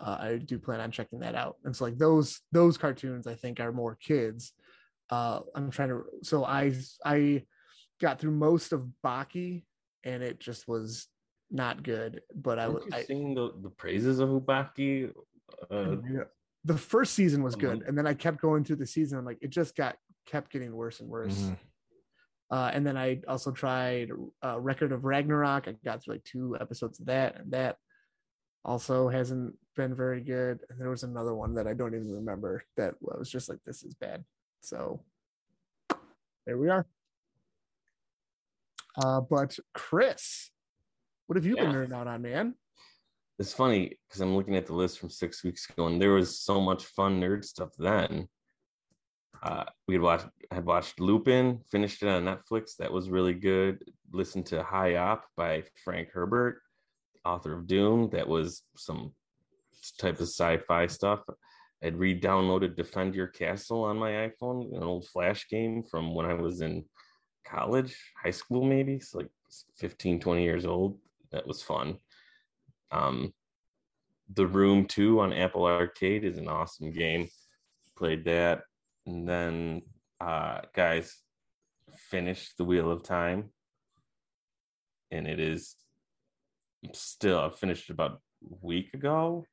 uh, 0.00 0.16
i 0.20 0.36
do 0.38 0.58
plan 0.58 0.80
on 0.80 0.90
checking 0.90 1.20
that 1.20 1.34
out 1.36 1.56
and 1.64 1.74
so 1.76 1.84
like 1.84 1.98
those 1.98 2.40
those 2.52 2.76
cartoons 2.76 3.26
i 3.26 3.34
think 3.34 3.60
are 3.60 3.72
more 3.72 3.94
kids 3.96 4.52
uh 5.10 5.40
i'm 5.54 5.70
trying 5.70 5.90
to 5.90 6.02
so 6.22 6.44
i 6.44 6.72
i 7.04 7.42
got 8.00 8.18
through 8.18 8.32
most 8.32 8.72
of 8.72 8.88
baki 9.04 9.64
and 10.04 10.22
it 10.22 10.40
just 10.40 10.66
was 10.66 11.06
not 11.50 11.82
good 11.82 12.22
but 12.34 12.58
i 12.58 12.62
Haven't 12.62 12.74
would 12.74 12.84
you 12.86 12.90
I, 12.98 13.02
seen 13.04 13.34
the, 13.34 13.52
the 13.62 13.70
praises 13.70 14.20
of 14.20 14.28
Ubaki? 14.28 15.12
Uh, 15.70 15.96
yeah. 16.10 16.20
the 16.64 16.78
first 16.78 17.14
season 17.14 17.42
was 17.42 17.56
good 17.56 17.80
Mhm. 17.80 17.88
and 17.88 17.98
then 17.98 18.06
i 18.06 18.14
kept 18.14 18.40
going 18.40 18.62
through 18.64 18.76
the 18.76 18.86
season 18.86 19.18
i'm 19.18 19.24
like 19.24 19.38
it 19.42 19.50
just 19.50 19.74
got 19.76 19.96
kept 20.26 20.52
getting 20.52 20.72
worse 20.74 21.00
and 21.00 21.08
worse 21.08 21.36
Mhm. 21.40 21.56
uh, 22.52 22.70
and 22.72 22.86
then 22.86 22.96
i 22.96 23.20
also 23.26 23.50
tried 23.50 24.10
uh, 24.44 24.58
record 24.60 24.92
of 24.92 25.04
ragnarok 25.04 25.66
i 25.68 25.72
got 25.84 26.02
through 26.02 26.14
like 26.14 26.24
two 26.24 26.56
episodes 26.60 27.00
of 27.00 27.06
that 27.06 27.40
and 27.40 27.50
that 27.52 27.76
also 28.64 29.08
hasn't 29.08 29.56
been 29.74 29.94
very 29.96 30.20
good 30.20 30.60
and 30.68 30.78
there 30.80 30.90
was 30.90 31.02
another 31.02 31.34
one 31.34 31.54
that 31.54 31.66
i 31.66 31.74
don't 31.74 31.94
even 31.94 32.12
remember 32.12 32.62
that 32.76 32.94
I 33.12 33.18
was 33.18 33.30
just 33.30 33.48
like 33.48 33.58
this 33.66 33.82
is 33.82 33.94
bad 33.94 34.24
so 34.60 35.02
there 36.46 36.58
we 36.58 36.68
are 36.68 36.86
uh, 39.02 39.20
but 39.20 39.58
chris 39.74 40.50
what 41.30 41.36
have 41.36 41.46
you 41.46 41.54
been 41.54 41.70
Yeah. 41.70 41.76
nerding 41.76 41.92
out 41.92 42.08
on 42.08 42.22
man 42.22 42.56
it's 43.38 43.54
funny 43.54 43.96
because 44.08 44.20
I'm 44.20 44.34
looking 44.36 44.56
at 44.56 44.66
the 44.66 44.74
list 44.74 44.98
from 44.98 45.08
six 45.08 45.42
weeks 45.42 45.70
ago, 45.70 45.86
and 45.86 46.02
there 46.02 46.12
was 46.12 46.40
so 46.40 46.60
much 46.60 46.84
fun 46.84 47.18
nerd 47.20 47.42
stuff 47.42 47.70
then. 47.78 48.28
Uh, 49.42 49.64
we 49.88 49.94
had 49.94 50.02
watched, 50.02 50.26
had 50.50 50.66
watched 50.66 51.00
Lupin, 51.00 51.60
finished 51.70 52.02
it 52.02 52.08
on 52.10 52.24
Netflix. 52.24 52.76
That 52.76 52.92
was 52.92 53.08
really 53.08 53.32
good. 53.32 53.82
Listened 54.12 54.44
to 54.46 54.62
High-Opp 54.62 55.24
by 55.38 55.62
Frank 55.84 56.10
Herbert, 56.12 56.60
author 57.24 57.54
of 57.54 57.66
Dune. 57.66 58.10
That 58.10 58.28
was 58.28 58.62
some 58.76 59.14
type 59.98 60.16
of 60.16 60.28
sci-fi 60.28 60.86
stuff. 60.88 61.20
I'd 61.82 61.96
re-downloaded 61.96 62.76
Defend 62.76 63.14
Your 63.14 63.28
Castle 63.28 63.84
on 63.84 63.96
my 63.96 64.28
iPhone, 64.28 64.76
an 64.76 64.82
old 64.82 65.08
Flash 65.08 65.48
game 65.48 65.82
from 65.82 66.14
when 66.14 66.26
I 66.26 66.34
was 66.34 66.60
in 66.60 66.84
college, 67.46 67.96
high 68.22 68.32
school 68.32 68.64
maybe, 68.66 68.96
it's 68.96 69.14
like 69.14 69.28
15, 69.78 70.20
20 70.20 70.42
years 70.42 70.66
old. 70.66 70.98
That 71.32 71.46
was 71.46 71.62
fun. 71.62 71.98
Um, 72.90 73.32
the 74.32 74.46
Room 74.46 74.86
2 74.86 75.20
on 75.20 75.32
Apple 75.32 75.64
Arcade 75.64 76.24
is 76.24 76.38
an 76.38 76.48
awesome 76.48 76.92
game. 76.92 77.28
Played 77.96 78.24
that. 78.24 78.62
And 79.06 79.28
then, 79.28 79.82
uh, 80.20 80.60
guys, 80.74 81.18
finished 81.96 82.56
The 82.56 82.64
Wheel 82.64 82.90
of 82.90 83.02
Time. 83.02 83.50
And 85.10 85.26
it 85.26 85.40
is 85.40 85.76
still, 86.92 87.40
I 87.40 87.50
finished 87.50 87.90
about 87.90 88.12
a 88.12 88.56
week 88.60 88.94
ago. 88.94 89.46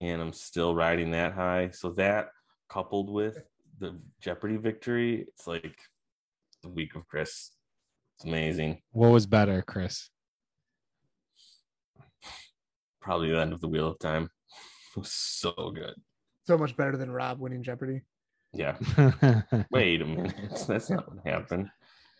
And 0.00 0.22
I'm 0.22 0.32
still 0.32 0.74
riding 0.74 1.10
that 1.10 1.34
high. 1.34 1.70
So 1.72 1.90
that 1.92 2.28
coupled 2.68 3.10
with 3.10 3.38
the 3.78 3.98
Jeopardy 4.20 4.56
victory, 4.56 5.26
it's 5.28 5.46
like 5.46 5.78
the 6.62 6.68
week 6.68 6.94
of 6.94 7.06
Chris. 7.06 7.50
It's 8.16 8.24
amazing. 8.24 8.82
What 8.90 9.10
was 9.10 9.26
better, 9.26 9.62
Chris? 9.62 10.10
Probably 13.00 13.30
the 13.30 13.40
end 13.40 13.52
of 13.52 13.60
the 13.60 13.68
Wheel 13.68 13.88
of 13.88 13.98
Time. 13.98 14.30
It 14.96 15.00
was 15.00 15.12
so 15.12 15.52
good. 15.74 15.94
so 16.46 16.58
much 16.58 16.76
better 16.76 16.96
than 16.96 17.10
rob 17.10 17.38
winning 17.38 17.62
jeopardy 17.62 18.02
Yeah. 18.52 18.76
Wait 19.70 20.02
a 20.02 20.04
minute. 20.06 20.34
That's 20.68 20.90
not 20.90 21.08
what 21.08 21.26
happened. 21.26 21.68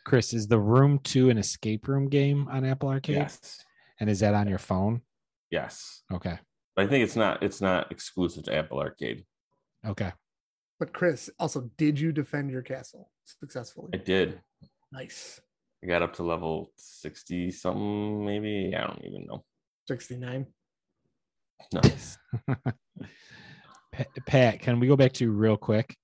Chris, 0.05 0.33
is 0.33 0.47
the 0.49 0.59
Room 0.59 1.01
2 1.01 1.31
an 1.31 1.39
escape 1.39 1.89
room 1.89 2.09
game 2.09 2.49
on 2.51 2.65
Apple 2.65 2.89
Arcade? 2.89 3.17
Yes. 3.17 3.59
And 4.01 4.09
is 4.09 4.21
that 4.21 4.35
on 4.35 4.49
your 4.49 4.59
phone? 4.59 5.03
Yes. 5.51 6.03
Okay. 6.13 6.39
But 6.77 6.87
I 6.87 6.89
think 6.89 7.05
it's 7.05 7.17
not 7.17 7.43
it's 7.43 7.61
not 7.61 7.91
exclusive 7.91 8.45
to 8.45 8.55
Apple 8.55 8.79
Arcade. 8.79 9.25
Okay. 9.87 10.13
But 10.79 10.93
Chris, 10.93 11.29
also, 11.39 11.71
did 11.77 11.99
you 11.99 12.13
defend 12.13 12.51
your 12.51 12.63
castle 12.63 13.11
successfully? 13.25 13.91
I 13.93 13.97
did. 13.97 14.41
Nice. 14.93 15.41
I 15.83 15.89
got 15.89 16.03
up 16.03 16.15
to 16.15 16.23
level 16.23 16.71
60 16.77 17.51
something, 17.51 18.25
maybe. 18.25 18.73
I 18.77 18.87
don't 18.87 19.05
even 19.05 19.27
know. 19.27 19.45
69. 19.89 20.47
Nice. 21.73 22.19
Pat, 24.27 24.61
can 24.61 24.79
we 24.81 24.87
go 24.87 24.97
back 24.97 25.13
to 25.15 25.25
you 25.25 25.33
real 25.33 25.57
quick? 25.57 25.97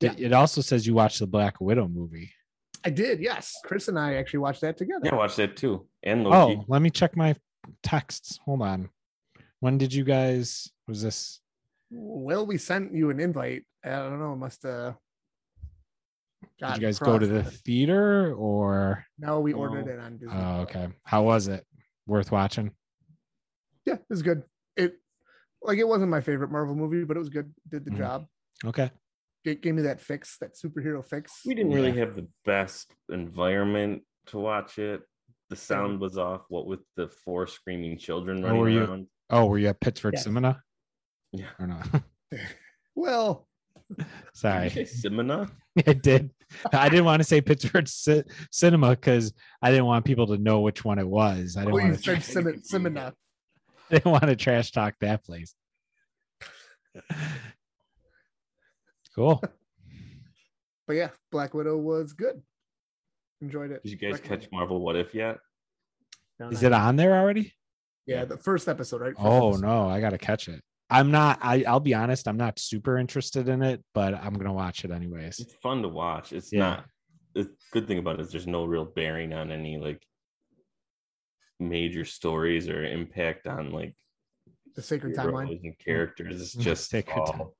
Yeah. 0.00 0.12
It- 0.12 0.20
It 0.20 0.32
also 0.32 0.60
says 0.60 0.86
you 0.86 0.94
watched 0.94 1.18
the 1.18 1.26
Black 1.26 1.60
Widow 1.60 1.88
movie. 1.88 2.32
I 2.84 2.90
did, 2.90 3.20
yes. 3.20 3.54
Chris 3.64 3.88
and 3.88 3.98
I 3.98 4.14
actually 4.14 4.38
watched 4.40 4.62
that 4.62 4.78
together. 4.78 5.00
Yeah, 5.04 5.12
I 5.12 5.16
watched 5.16 5.36
that 5.36 5.56
too. 5.56 5.86
And 6.02 6.24
Loki. 6.24 6.56
Oh, 6.60 6.64
let 6.68 6.80
me 6.80 6.88
check 6.90 7.14
my 7.16 7.34
texts. 7.82 8.38
Hold 8.46 8.62
on. 8.62 8.88
When 9.60 9.76
did 9.76 9.92
you 9.92 10.04
guys? 10.04 10.70
Was 10.88 11.02
this? 11.02 11.40
Well, 11.90 12.46
we 12.46 12.56
sent 12.56 12.94
you 12.94 13.10
an 13.10 13.20
invite. 13.20 13.64
I 13.84 13.90
don't 13.90 14.18
know. 14.18 14.32
It 14.32 14.36
must 14.36 14.62
have. 14.62 14.96
Did 16.58 16.76
you 16.76 16.80
guys 16.80 16.98
go 16.98 17.18
to 17.18 17.26
the 17.26 17.42
theater 17.42 18.32
or? 18.34 19.04
No, 19.18 19.40
we 19.40 19.52
No. 19.52 19.58
ordered 19.58 19.88
it 19.88 19.98
on 19.98 20.16
Disney. 20.16 20.34
Oh, 20.34 20.60
okay. 20.60 20.88
How 21.04 21.22
was 21.24 21.48
it? 21.48 21.66
Worth 22.06 22.32
watching? 22.32 22.70
Yeah, 23.84 23.94
it 23.94 24.04
was 24.08 24.22
good. 24.22 24.42
It 24.80 24.94
like 25.62 25.78
it 25.78 25.86
wasn't 25.86 26.10
my 26.10 26.20
favorite 26.20 26.50
Marvel 26.50 26.74
movie, 26.74 27.04
but 27.04 27.16
it 27.16 27.20
was 27.20 27.28
good. 27.28 27.52
Did 27.68 27.84
the 27.84 27.90
Mhm. 27.90 27.98
job. 27.98 28.26
Okay. 28.64 28.90
It 29.44 29.62
gave 29.62 29.74
me 29.74 29.82
that 29.82 30.00
fix, 30.00 30.38
that 30.38 30.54
superhero 30.54 31.04
fix. 31.04 31.42
We 31.46 31.54
didn't 31.54 31.72
really 31.72 31.88
Yeah. 31.90 32.04
have 32.06 32.16
the 32.16 32.28
best 32.44 32.94
environment 33.10 34.02
to 34.26 34.38
watch 34.38 34.78
it. 34.78 35.02
The 35.50 35.56
sound 35.56 36.00
was 36.00 36.16
off. 36.18 36.42
What 36.48 36.66
with 36.66 36.80
the 36.96 37.08
four 37.08 37.46
screaming 37.46 37.98
children 37.98 38.38
Oh, 38.44 38.48
running 38.48 38.60
were 38.60 38.68
you- 38.70 38.84
around. 38.84 39.06
Oh, 39.30 39.46
were 39.46 39.58
you 39.58 39.68
at 39.68 39.80
Pittsburgh 39.80 40.14
Yes. 40.14 40.24
Cinema? 40.24 40.62
Yeah. 41.32 41.50
Or 41.58 41.66
not? 41.66 41.86
Well, 42.94 43.48
Sorry. 44.34 44.68
Did 44.68 44.76
you 44.76 44.86
say 44.86 45.08
Simona? 45.08 45.50
I 45.86 45.92
did. 45.94 46.30
I 46.72 46.88
didn't 46.88 47.04
want 47.04 47.20
to 47.20 47.24
say 47.24 47.40
Pittsburgh 47.40 47.86
Ci- 47.86 48.24
Cinema 48.50 48.90
because 48.90 49.32
I 49.62 49.70
didn't 49.70 49.86
want 49.86 50.04
people 50.04 50.26
to 50.28 50.38
know 50.38 50.60
which 50.60 50.84
one 50.84 50.98
it 50.98 51.08
was. 51.08 51.56
I 51.56 51.60
didn't 51.60 51.74
well, 51.74 51.84
you 51.84 51.90
want 51.92 52.04
to. 52.04 52.20
said 52.20 52.22
Sim- 52.24 52.62
Simona. 53.90 53.94
didn't 53.94 54.12
want 54.12 54.24
to 54.24 54.36
trash 54.36 54.70
talk 54.72 54.94
that 55.00 55.24
place. 55.24 55.54
Cool. 59.14 59.42
But 60.86 60.96
yeah, 60.96 61.10
Black 61.30 61.54
Widow 61.54 61.76
was 61.76 62.14
good. 62.14 62.42
Enjoyed 63.40 63.70
it. 63.70 63.80
Did 63.84 63.92
you 63.92 63.96
guys 63.96 64.14
Recommend 64.14 64.42
catch 64.42 64.50
Marvel 64.50 64.80
What 64.80 64.96
If 64.96 65.14
yet? 65.14 65.38
No, 66.40 66.48
Is 66.48 66.64
it 66.64 66.72
yet. 66.72 66.80
on 66.80 66.96
there 66.96 67.16
already? 67.16 67.54
Yeah, 68.06 68.24
the 68.24 68.36
first 68.36 68.66
episode, 68.68 69.00
right? 69.00 69.14
Oh, 69.16 69.22
first 69.22 69.24
Oh 69.42 69.48
episode. 69.50 69.62
no, 69.66 69.88
I 69.88 70.00
gotta 70.00 70.18
catch 70.18 70.48
it. 70.48 70.60
I'm 70.90 71.12
not. 71.12 71.38
I 71.42 71.62
I'll 71.62 71.78
be 71.78 71.94
honest. 71.94 72.26
I'm 72.26 72.36
not 72.38 72.58
super 72.58 72.98
interested 72.98 73.48
in 73.48 73.62
it, 73.62 73.84
but 73.94 74.14
I'm 74.14 74.34
gonna 74.34 74.52
watch 74.52 74.84
it 74.84 74.90
anyways. 74.90 75.38
It's 75.38 75.54
fun 75.62 75.80
to 75.82 75.88
watch. 75.88 76.32
It's 76.32 76.52
Yeah. 76.52 76.58
not. 76.58 76.84
The 77.34 77.48
good 77.72 77.86
thing 77.86 77.98
about 77.98 78.18
it 78.18 78.22
is 78.22 78.32
there's 78.32 78.48
no 78.48 78.64
real 78.64 78.84
bearing 78.86 79.32
on 79.32 79.52
any 79.52 79.78
like 79.78 80.02
major 81.60 82.04
stories 82.04 82.68
or 82.68 82.84
impact 82.84 83.46
on 83.46 83.70
like 83.72 83.94
The 84.74 84.82
Sacred 84.82 85.14
Timeline. 85.16 85.60
and 85.62 85.78
characters. 85.78 86.40
It's 86.40 86.56
Mm, 86.56 86.60
just 86.62 86.94
all 87.14 87.54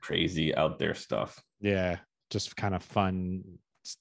crazy 0.00 0.54
out 0.54 0.78
there 0.78 0.94
stuff. 0.94 1.42
Yeah, 1.60 1.98
just 2.30 2.56
kind 2.56 2.74
of 2.74 2.82
fun 2.82 3.42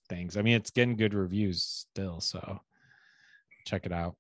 things. 0.10 0.38
I 0.38 0.42
mean, 0.42 0.56
it's 0.56 0.72
getting 0.72 0.96
good 0.98 1.14
reviews 1.14 1.64
still, 1.64 2.20
so 2.20 2.60
check 3.66 3.86
it 3.86 3.92
out. 3.92 4.16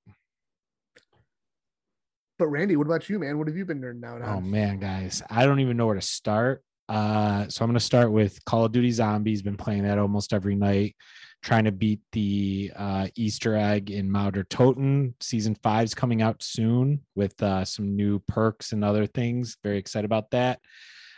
But 2.39 2.47
Randy, 2.47 2.75
what 2.75 2.86
about 2.88 3.09
you, 3.09 3.17
man? 3.19 3.38
What 3.38 3.47
have 3.47 3.57
you 3.57 3.65
been 3.65 3.81
nerding 3.81 4.05
out 4.05 4.21
Oh 4.21 4.41
man, 4.41 4.79
guys, 4.79 5.24
I 5.29 5.45
don't 5.45 5.59
even 5.59 5.75
know 5.77 5.88
where 5.88 5.95
to 5.95 6.01
start. 6.01 6.63
Uh, 6.88 7.47
so 7.50 7.63
I'm 7.65 7.69
gonna 7.69 7.79
start 7.79 8.12
with 8.12 8.43
Call 8.45 8.65
of 8.65 8.71
Duty 8.71 8.91
Zombies. 8.91 9.41
Been 9.41 9.57
playing 9.57 9.83
that 9.83 9.97
almost 9.97 10.33
every 10.33 10.55
night, 10.55 10.95
trying 11.44 11.65
to 11.65 11.72
beat 11.72 12.01
the 12.12 12.72
uh, 12.75 13.08
Easter 13.15 13.56
egg 13.56 13.91
in 13.91 14.10
Mauer 14.10 14.34
der 14.34 14.44
Toten. 14.44 15.13
Season 15.20 15.56
five's 15.56 15.94
coming 15.94 16.22
out 16.22 16.44
soon 16.44 17.01
with 17.15 17.41
uh, 17.41 17.63
some 17.63 17.96
new 17.96 18.20
perks 18.27 18.72
and 18.72 18.84
other 18.84 19.06
things. 19.06 19.58
Very 19.63 19.77
excited 19.77 20.06
about 20.06 20.32
that. 20.32 20.60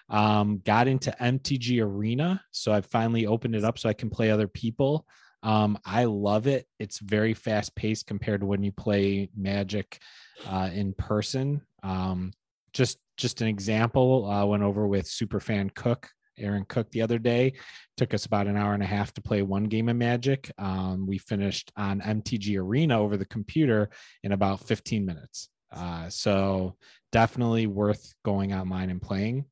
Um, 0.09 0.61
got 0.65 0.87
into 0.87 1.15
MTG 1.21 1.83
Arena, 1.83 2.41
so 2.51 2.71
I 2.71 2.81
finally 2.81 3.27
opened 3.27 3.55
it 3.55 3.63
up 3.63 3.77
so 3.77 3.89
I 3.89 3.93
can 3.93 4.09
play 4.09 4.31
other 4.31 4.47
people. 4.47 5.05
Um, 5.43 5.77
I 5.85 6.05
love 6.05 6.47
it. 6.47 6.67
It's 6.79 6.99
very 6.99 7.33
fast 7.33 7.75
paced 7.75 8.07
compared 8.07 8.41
to 8.41 8.47
when 8.47 8.63
you 8.63 8.71
play 8.71 9.29
Magic 9.35 9.99
uh, 10.47 10.69
in 10.73 10.93
person. 10.93 11.61
Um, 11.83 12.33
just 12.73 12.97
just 13.17 13.41
an 13.41 13.47
example. 13.47 14.27
I 14.29 14.43
went 14.43 14.63
over 14.63 14.87
with 14.87 15.05
superfan 15.05 15.73
Cook, 15.73 16.09
Aaron 16.39 16.65
Cook, 16.67 16.89
the 16.91 17.01
other 17.01 17.19
day. 17.19 17.53
Took 17.97 18.13
us 18.13 18.25
about 18.25 18.47
an 18.47 18.57
hour 18.57 18.73
and 18.73 18.83
a 18.83 18.87
half 18.87 19.13
to 19.13 19.21
play 19.21 19.41
one 19.41 19.65
game 19.65 19.89
of 19.89 19.95
Magic. 19.95 20.51
Um, 20.57 21.05
we 21.07 21.17
finished 21.17 21.71
on 21.75 22.01
MTG 22.01 22.57
Arena 22.59 22.99
over 22.99 23.17
the 23.17 23.25
computer 23.25 23.89
in 24.23 24.31
about 24.31 24.61
15 24.61 25.05
minutes. 25.05 25.49
Uh, 25.71 26.09
so 26.09 26.75
definitely 27.11 27.67
worth 27.67 28.13
going 28.23 28.53
online 28.53 28.89
and 28.89 29.01
playing. 29.01 29.45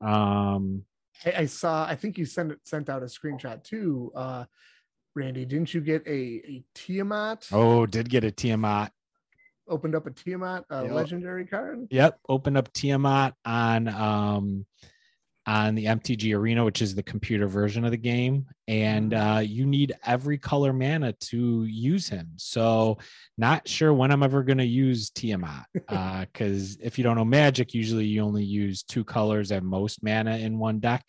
Um, 0.00 0.82
I, 1.24 1.32
I 1.38 1.46
saw. 1.46 1.86
I 1.86 1.94
think 1.96 2.18
you 2.18 2.24
sent 2.26 2.52
it 2.52 2.58
sent 2.64 2.88
out 2.88 3.02
a 3.02 3.06
screenshot 3.06 3.62
too. 3.64 4.12
Uh, 4.14 4.44
Randy, 5.14 5.44
didn't 5.44 5.72
you 5.72 5.80
get 5.80 6.06
a, 6.06 6.10
a 6.12 6.64
Tiamat? 6.74 7.48
oh, 7.52 7.86
did 7.86 8.08
get 8.10 8.24
a 8.24 8.30
Tiamat. 8.30 8.90
Opened 9.66 9.94
up 9.94 10.06
a 10.06 10.10
Tiamat 10.10 10.64
uh, 10.70 10.82
Yep. 10.82 10.92
legendary 10.92 11.46
card. 11.46 11.86
Yep, 11.90 12.18
opened 12.28 12.58
up 12.58 12.70
Tiamat 12.72 13.34
on 13.46 13.88
um 13.88 14.66
on 15.46 15.74
the 15.74 15.84
MTG 15.86 16.34
Arena, 16.36 16.64
which 16.64 16.80
is 16.80 16.94
the 16.94 17.02
computer 17.02 17.46
version 17.46 17.84
of 17.84 17.90
the 17.90 17.96
game, 17.96 18.46
and 18.66 19.12
uh, 19.12 19.40
you 19.44 19.66
need 19.66 19.92
every 20.06 20.38
color 20.38 20.72
mana 20.72 21.12
to 21.12 21.64
use 21.64 22.08
him. 22.08 22.30
So, 22.36 22.98
not 23.36 23.68
sure 23.68 23.92
when 23.92 24.10
I'm 24.10 24.22
ever 24.22 24.42
going 24.42 24.58
to 24.58 24.64
use 24.64 25.10
Tiamat, 25.10 25.64
because 26.32 26.76
if 26.80 26.96
you 26.98 27.04
don't 27.04 27.16
know 27.16 27.24
Magic, 27.24 27.74
usually 27.74 28.06
you 28.06 28.22
only 28.22 28.44
use 28.44 28.82
two 28.82 29.04
colors 29.04 29.52
at 29.52 29.62
most 29.62 30.02
mana 30.02 30.38
in 30.38 30.58
one 30.58 30.80
deck. 30.80 31.04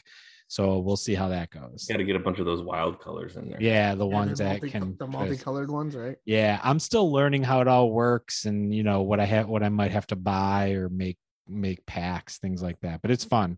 So 0.48 0.78
we'll 0.78 0.96
see 0.96 1.16
how 1.16 1.30
that 1.30 1.50
goes. 1.50 1.88
Got 1.90 1.98
to 1.98 2.04
get 2.04 2.16
a 2.16 2.20
bunch 2.20 2.38
of 2.38 2.46
those 2.46 2.62
wild 2.62 3.00
colors 3.02 3.36
in 3.36 3.50
there. 3.50 3.58
Yeah, 3.60 3.96
the 3.96 4.06
Yeah, 4.08 4.14
ones 4.14 4.38
the 4.38 4.44
that 4.44 4.52
multi- 4.62 4.70
can 4.70 4.96
the 5.00 5.08
multicolored 5.08 5.72
ones, 5.72 5.96
right? 5.96 6.18
yeah 6.26 6.60
i'm 6.64 6.80
still 6.80 7.12
learning 7.12 7.42
how 7.44 7.62
it 7.62 7.68
all 7.68 7.92
works 7.92 8.46
and 8.46 8.74
you 8.74 8.84
know 8.84 9.02
what 9.02 9.20
i 9.20 9.26
have 9.26 9.48
what 9.48 9.64
i 9.64 9.70
might 9.70 9.92
have 9.92 10.06
to 10.08 10.16
buy 10.16 10.72
or 10.72 10.88
make 10.90 11.18
make 11.48 11.84
packs 11.88 12.38
things 12.38 12.62
like 12.62 12.80
that 12.82 13.02
but 13.02 13.10
it's 13.12 13.24
fun 13.26 13.58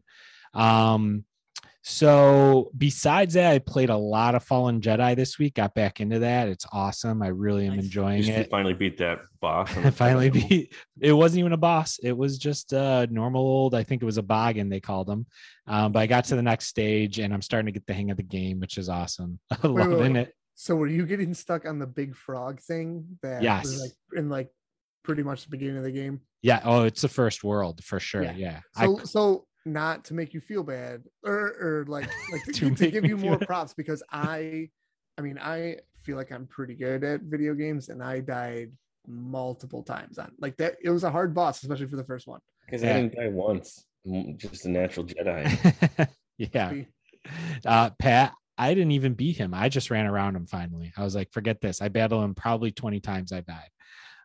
um 0.54 1.24
so 1.84 2.70
besides 2.78 3.36
that 3.36 3.52
i 3.52 3.60
played 3.60 3.90
a 3.90 3.96
lot 3.98 4.36
of 4.36 4.44
fallen 4.44 4.82
jedi 4.82 5.16
this 5.16 5.40
week 5.40 5.54
got 5.56 5.74
back 5.74 6.02
into 6.02 6.20
that 6.20 6.48
it's 6.50 6.66
awesome 6.74 7.22
i 7.22 7.28
really 7.28 7.66
am 7.66 7.76
Nice. 7.76 7.86
enjoying 7.86 8.24
You 8.24 8.34
it 8.34 8.50
finally 8.50 8.74
beat 8.74 8.98
that 8.98 9.20
boss. 9.40 9.76
I 9.78 9.90
finally 9.92 10.30
final. 10.30 10.48
beat 10.50 10.74
it 11.00 11.14
wasn't 11.14 11.40
even 11.40 11.54
a 11.54 11.58
boss 11.58 11.98
it 12.04 12.12
was 12.12 12.38
just 12.38 12.74
a 12.74 13.08
normal 13.10 13.42
old 13.42 13.74
i 13.74 13.84
think 13.84 14.02
it 14.02 14.06
was 14.06 14.18
a 14.18 14.24
boggin 14.24 14.70
they 14.70 14.80
called 14.82 15.08
them 15.08 15.26
um, 15.68 15.92
but 15.94 16.00
i 16.00 16.08
got 16.08 16.26
to 16.26 16.36
the 16.36 16.42
next 16.42 16.68
stage 16.68 17.20
and 17.20 17.34
i'm 17.34 17.42
starting 17.42 17.68
to 17.68 17.72
get 17.72 17.86
the 17.88 17.94
hang 17.94 18.12
of 18.12 18.18
the 18.18 18.24
game 18.24 18.60
which 18.60 18.78
is 18.78 18.90
awesome 18.90 19.40
wait, 19.64 19.72
loving 19.72 20.14
wait. 20.14 20.22
it 20.28 20.34
So 20.56 20.76
were 20.76 20.88
you 20.88 21.06
getting 21.06 21.34
stuck 21.34 21.66
on 21.66 21.80
the 21.80 21.88
big 21.88 22.16
frog 22.16 22.60
thing 22.60 23.06
that 23.22 23.44
Yes. 23.44 23.64
was 23.64 23.80
like 23.82 23.92
in 24.20 24.28
like 24.30 24.50
pretty 25.04 25.24
much 25.24 25.44
the 25.46 25.50
beginning 25.52 25.78
of 25.78 25.84
the 25.84 25.92
game? 25.92 26.20
yeah 26.42 26.60
oh 26.66 26.84
it's 26.84 27.02
the 27.02 27.08
first 27.08 27.44
world 27.46 27.82
for 27.84 28.00
sure 28.00 28.24
Yeah. 28.24 28.34
yeah, 28.36 28.60
I 28.76 28.86
So 28.88 29.00
so 29.06 29.48
not 29.68 30.06
to 30.06 30.14
make 30.14 30.34
you 30.34 30.40
feel 30.42 30.64
bad 30.64 31.04
or 31.24 31.38
or 31.60 31.86
like 31.88 32.10
like 32.32 32.44
to, 32.46 32.52
To 32.54 32.76
to 32.76 32.92
give 32.92 33.06
you 33.06 33.18
more 33.18 33.38
bad. 33.38 33.48
props 33.48 33.74
because 33.74 34.02
I 34.12 34.70
I 35.18 35.22
mean 35.22 35.38
I 35.40 35.78
feel 36.04 36.16
like 36.18 36.32
I'm 36.32 36.48
pretty 36.48 36.74
good 36.76 37.04
at 37.04 37.22
video 37.22 37.54
games 37.54 37.90
and 37.90 38.02
I 38.02 38.22
died 38.22 38.72
multiple 39.08 39.84
times 39.84 40.18
on 40.18 40.32
like 40.40 40.58
that 40.58 40.76
it 40.84 40.90
was 40.90 41.04
a 41.04 41.12
hard 41.12 41.34
boss 41.34 41.62
especially 41.64 41.88
for 41.88 41.98
the 41.98 42.04
first 42.04 42.28
one. 42.28 42.40
Because 42.66 42.84
Yeah. 42.84 42.96
I 42.96 43.02
didn't 43.02 43.16
die 43.16 43.30
once. 43.30 43.86
I'm 44.06 44.38
just 44.38 44.66
a 44.66 44.70
natural 44.70 45.06
Jedi. 45.06 46.08
yeah. 46.38 46.74
Uh, 47.66 47.90
Pat, 48.00 48.34
I 48.58 48.74
didn't 48.74 48.92
even 48.92 49.14
beat 49.14 49.38
him. 49.38 49.54
I 49.54 49.70
just 49.70 49.92
ran 49.92 50.06
around 50.06 50.36
him 50.36 50.46
finally. 50.48 50.94
I 50.98 51.04
was 51.04 51.14
like, 51.16 51.32
forget 51.32 51.60
this. 51.62 51.82
I 51.82 51.90
battled 51.90 52.24
him 52.24 52.36
probably 52.36 52.72
20 52.72 53.00
times. 53.02 53.32
I 53.34 53.42
died. 53.42 53.70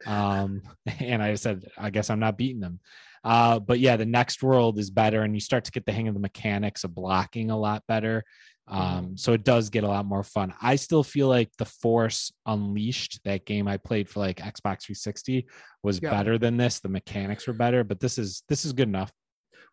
Um, 0.07 0.63
and 1.01 1.23
I 1.23 1.35
said, 1.35 1.65
I 1.77 1.91
guess 1.91 2.11
I'm 2.11 2.21
not 2.21 2.39
beating 2.39 2.61
them. 2.61 2.81
Uh, 3.25 3.59
but 3.59 3.79
yeah, 3.79 3.97
the 3.97 4.07
next 4.07 4.43
world 4.43 4.79
is 4.79 4.91
better, 4.91 5.23
and 5.23 5.35
you 5.35 5.41
start 5.41 5.65
to 5.65 5.71
get 5.71 5.87
the 5.87 5.93
hang 5.93 6.09
of 6.09 6.15
the 6.15 6.21
mechanics 6.21 6.85
of 6.85 6.95
blocking 6.95 7.51
a 7.51 7.59
lot 7.59 7.83
better. 7.87 8.25
Um, 8.69 9.19
so 9.19 9.33
it 9.33 9.45
does 9.45 9.71
get 9.71 9.85
a 9.85 9.89
lot 9.89 10.07
more 10.07 10.23
fun. 10.23 10.55
I 10.63 10.77
still 10.77 11.03
feel 11.03 11.29
like 11.29 11.51
the 11.59 11.65
Force 11.65 12.33
Unleashed, 12.47 13.21
that 13.25 13.45
game 13.45 13.69
I 13.69 13.77
played 13.77 14.09
for 14.09 14.21
like 14.21 14.39
Xbox 14.39 14.85
360, 14.85 15.47
was 15.83 16.01
Yeah. 16.01 16.11
better 16.11 16.39
than 16.39 16.57
this. 16.57 16.81
The 16.81 16.89
mechanics 16.89 17.47
were 17.47 17.53
better, 17.53 17.85
but 17.85 18.01
this 18.01 18.19
is 18.19 18.43
this 18.49 18.65
is 18.65 18.73
good 18.73 18.89
enough. 18.89 19.13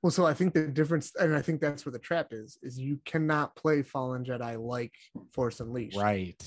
Well, 0.02 0.12
so 0.12 0.26
I 0.26 0.34
think 0.34 0.54
the 0.54 0.68
difference, 0.68 1.14
and 1.16 1.36
I 1.36 1.42
think 1.42 1.62
that's 1.62 1.86
where 1.86 1.92
the 1.94 2.00
trap 2.00 2.28
is, 2.32 2.58
is 2.62 2.80
you 2.80 3.00
cannot 3.06 3.56
play 3.56 3.84
Fallen 3.84 4.24
Jedi 4.26 4.58
like 4.60 4.94
Force 5.34 5.60
Unleashed, 5.60 5.98
Right. 5.98 6.42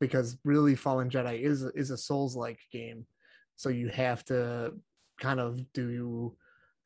Because 0.00 0.38
really, 0.44 0.74
Fallen 0.74 1.08
Jedi 1.10 1.40
is 1.40 1.62
is 1.62 1.90
a 1.90 1.96
Souls-like 1.98 2.60
game, 2.72 3.06
so 3.54 3.68
you 3.68 3.88
have 3.88 4.24
to 4.26 4.74
kind 5.20 5.40
of 5.40 5.72
do 5.72 6.36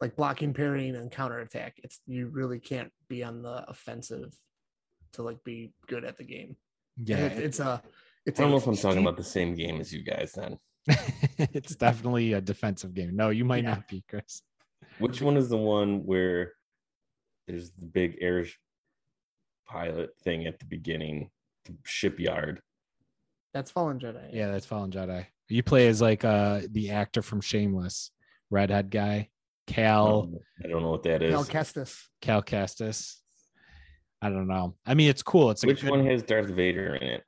like 0.00 0.16
blocking, 0.16 0.54
parrying, 0.54 0.96
and 0.96 1.10
counterattack. 1.10 1.74
It's 1.84 2.00
you 2.06 2.28
really 2.28 2.58
can't 2.58 2.92
be 3.08 3.22
on 3.22 3.42
the 3.42 3.64
offensive 3.68 4.34
to 5.12 5.22
like 5.22 5.42
be 5.44 5.72
good 5.88 6.04
at 6.04 6.16
the 6.16 6.24
game. 6.24 6.56
Yeah. 7.02 7.18
It, 7.18 7.38
it's 7.42 7.60
a 7.60 7.82
it's 8.26 8.38
I 8.38 8.42
don't 8.44 8.50
a 8.50 8.52
know 8.52 8.58
if 8.58 8.66
I'm 8.66 8.76
talking 8.76 8.90
steep- 8.92 9.02
about 9.02 9.16
the 9.16 9.24
same 9.24 9.54
game 9.54 9.80
as 9.80 9.92
you 9.92 10.02
guys 10.02 10.32
then. 10.32 10.58
it's 11.38 11.74
definitely 11.76 12.32
a 12.32 12.40
defensive 12.40 12.94
game. 12.94 13.14
No, 13.16 13.30
you 13.30 13.44
might 13.44 13.64
Yeah. 13.64 13.70
not 13.74 13.88
be, 13.88 14.02
Chris. 14.08 14.42
Which 14.98 15.20
one 15.20 15.36
is 15.36 15.48
the 15.48 15.56
one 15.56 16.04
where 16.06 16.52
there's 17.46 17.70
the 17.72 17.84
big 17.84 18.16
air 18.20 18.44
pilot 19.66 20.10
thing 20.22 20.46
at 20.46 20.58
the 20.58 20.64
beginning, 20.64 21.30
the 21.64 21.74
shipyard? 21.84 22.60
that's 23.52 23.70
Fallen 23.72 23.98
Jedi. 23.98 24.30
Yeah, 24.32 24.48
that's 24.52 24.64
Fallen 24.66 24.92
Jedi. 24.92 25.26
You 25.48 25.62
play 25.64 25.88
as 25.88 26.00
like 26.00 26.24
uh 26.24 26.60
the 26.70 26.90
actor 26.90 27.20
from 27.20 27.40
Shameless, 27.40 28.12
redhead 28.50 28.90
guy, 28.90 29.28
Cal 29.66 30.30
I 30.64 30.68
don't 30.68 30.82
know 30.82 30.90
what 30.90 31.02
that 31.04 31.22
is. 31.22 31.32
Cal 31.32 31.44
Kestis. 31.44 32.02
Cal 32.20 32.42
Kestis. 32.42 33.16
I 34.22 34.28
don't 34.28 34.48
know. 34.48 34.74
I 34.84 34.94
mean, 34.94 35.08
it's 35.08 35.22
cool. 35.22 35.50
It's 35.50 35.64
Which 35.64 35.80
good- 35.82 35.90
one 35.90 36.06
has 36.06 36.22
Darth 36.22 36.50
Vader 36.50 36.94
in 36.94 37.02
it? 37.08 37.24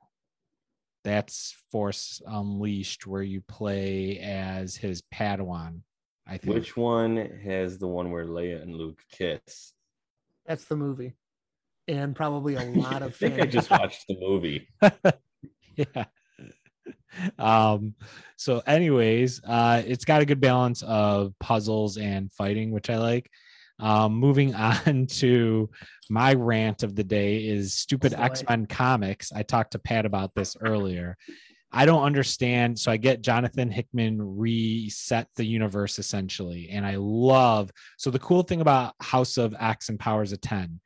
That's 1.03 1.55
Force 1.71 2.21
Unleashed, 2.25 3.05
where 3.07 3.23
you 3.23 3.41
play 3.41 4.19
as 4.19 4.75
his 4.75 5.01
Padawan. 5.13 5.81
I 6.25 6.37
think. 6.37 6.53
Which 6.55 6.77
one 6.77 7.17
has 7.43 7.77
the 7.79 7.87
one 7.87 8.11
where 8.11 8.25
Leia 8.25 8.61
and 8.61 8.73
Luke 8.75 9.01
kiss? 9.11 9.73
That's 10.45 10.63
the 10.65 10.77
movie. 10.77 11.15
And 11.89 12.15
probably 12.15 12.55
a 12.55 12.63
lot 12.79 13.01
I 13.03 13.07
of 13.07 13.15
think 13.17 13.41
I 13.41 13.45
just 13.45 13.69
watched 13.69 14.05
the 14.07 14.15
movie. 14.19 14.69
yeah. 15.75 16.05
Um. 17.39 17.95
So, 18.37 18.61
anyways, 18.65 19.41
uh, 19.45 19.81
it's 19.85 20.05
got 20.05 20.21
a 20.21 20.25
good 20.25 20.41
balance 20.41 20.83
of 20.83 21.33
puzzles 21.39 21.97
and 21.97 22.31
fighting, 22.31 22.71
which 22.71 22.89
I 22.89 22.97
like. 22.97 23.29
Um, 23.79 24.13
moving 24.15 24.53
on 24.55 25.07
to 25.07 25.69
my 26.09 26.33
rant 26.33 26.83
of 26.83 26.95
the 26.95 27.03
day 27.03 27.45
is 27.45 27.75
stupid 27.75 28.13
Slay. 28.13 28.23
X 28.23 28.43
Men 28.47 28.65
comics. 28.65 29.31
I 29.31 29.43
talked 29.43 29.71
to 29.71 29.79
Pat 29.79 30.05
about 30.05 30.33
this 30.35 30.55
earlier. 30.59 31.17
I 31.75 31.87
don't 31.87 32.03
understand. 32.03 32.77
So 32.77 32.91
I 32.91 32.97
get 32.97 33.23
Jonathan 33.23 33.71
Hickman 33.71 34.37
reset 34.37 35.27
the 35.35 35.45
universe 35.45 35.97
essentially, 35.97 36.69
and 36.69 36.85
I 36.85 36.97
love. 36.97 37.71
So 37.97 38.11
the 38.11 38.19
cool 38.19 38.43
thing 38.43 38.61
about 38.61 38.93
House 39.01 39.37
of 39.37 39.55
X 39.59 39.89
and 39.89 39.99
Powers 39.99 40.31
of 40.31 40.41
Ten, 40.41 40.79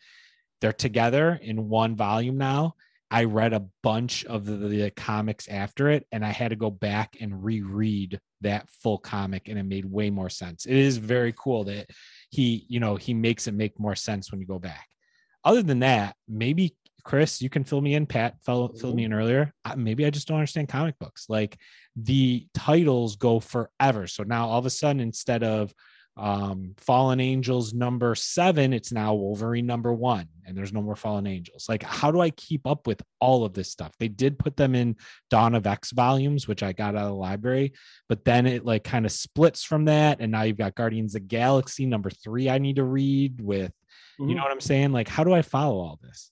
they're 0.62 0.72
together 0.72 1.38
in 1.42 1.68
one 1.68 1.96
volume 1.96 2.38
now. 2.38 2.76
I 3.10 3.24
read 3.24 3.54
a 3.54 3.66
bunch 3.84 4.26
of 4.26 4.46
the, 4.46 4.56
the 4.56 4.92
comics 4.92 5.48
after 5.48 5.90
it, 5.90 6.06
and 6.12 6.26
I 6.26 6.32
had 6.32 6.50
to 6.50 6.56
go 6.56 6.70
back 6.70 7.18
and 7.22 7.44
reread 7.44 8.20
that 8.42 8.70
full 8.70 8.98
comic, 8.98 9.48
and 9.48 9.58
it 9.58 9.64
made 9.64 9.86
way 9.86 10.10
more 10.10 10.30
sense. 10.30 10.66
It 10.66 10.76
is 10.76 10.98
very 10.98 11.34
cool 11.38 11.64
that 11.66 11.90
he, 12.30 12.66
you 12.68 12.80
know, 12.80 12.96
he 12.96 13.14
makes 13.14 13.48
it 13.48 13.54
make 13.54 13.80
more 13.80 13.96
sense 13.96 14.32
when 14.32 14.42
you 14.42 14.48
go 14.48 14.60
back. 14.60 14.88
Other 15.44 15.64
than 15.64 15.80
that, 15.80 16.16
maybe 16.28 16.76
Chris, 17.04 17.42
you 17.42 17.50
can 17.50 17.64
fill 17.64 17.80
me 17.80 17.96
in. 17.96 18.06
Pat 18.06 18.36
fill, 18.44 18.68
filled 18.68 18.96
me 18.96 19.04
mm-hmm. 19.04 19.14
in 19.14 19.18
earlier. 19.18 19.54
Maybe 19.78 20.06
I 20.06 20.10
just 20.10 20.28
don't 20.28 20.38
understand 20.38 20.68
comic 20.68 21.00
books. 21.00 21.28
Like 21.30 21.58
the 21.96 22.48
titles 22.54 23.16
go 23.16 23.40
forever. 23.40 24.08
So 24.08 24.24
now 24.24 24.50
all 24.50 24.60
of 24.60 24.66
a 24.66 24.70
sudden, 24.70 25.00
instead 25.00 25.42
of 25.42 25.74
um, 26.18 26.74
Fallen 26.78 27.20
Angels 27.20 27.74
number 27.74 28.16
seven, 28.16 28.74
it's 28.74 28.92
now 28.92 29.14
Wolverine 29.14 29.66
number 29.66 29.94
one, 29.94 30.28
and 30.46 30.58
there's 30.58 30.74
no 30.74 30.82
more 30.82 30.96
Fallen 30.96 31.28
Angels. 31.28 31.68
Like, 31.70 31.84
how 31.84 32.12
do 32.12 32.20
I 32.20 32.32
keep 32.32 32.66
up 32.66 32.88
with 32.88 33.02
all 33.20 33.46
of 33.46 33.54
this 33.54 33.72
stuff? 33.72 33.92
They 34.00 34.08
did 34.08 34.40
put 34.40 34.58
them 34.58 34.76
in 34.76 34.96
Dawn 35.30 35.56
of 35.56 35.68
X 35.68 35.92
volumes, 35.92 36.48
which 36.48 36.64
I 36.64 36.74
got 36.74 36.96
out 36.96 37.04
of 37.04 37.10
the 37.10 37.14
library, 37.14 37.74
but 38.10 38.26
then 38.26 38.48
it 38.48 38.66
like 38.66 38.84
kind 38.84 39.06
of 39.06 39.12
splits 39.12 39.64
from 39.64 39.86
that, 39.86 40.20
and 40.20 40.32
now 40.32 40.42
you've 40.42 40.58
got 40.58 40.76
Guardians 40.76 41.16
of 41.16 41.22
the 41.22 41.28
Galaxy 41.28 41.86
number 41.86 42.10
three. 42.10 42.50
I 42.50 42.58
need 42.58 42.78
to 42.78 42.84
read 42.84 43.40
with, 43.42 43.72
you 44.20 44.34
know 44.34 44.42
what 44.42 44.52
I'm 44.52 44.60
saying? 44.60 44.92
Like, 44.92 45.08
how 45.08 45.24
do 45.24 45.34
I 45.34 45.44
follow 45.44 45.78
all 45.78 46.00
this? 46.02 46.32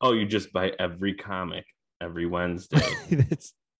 Oh, 0.00 0.12
you 0.12 0.26
just 0.26 0.52
buy 0.52 0.72
every 0.78 1.14
comic 1.14 1.64
every 2.00 2.26
Wednesday 2.26 2.82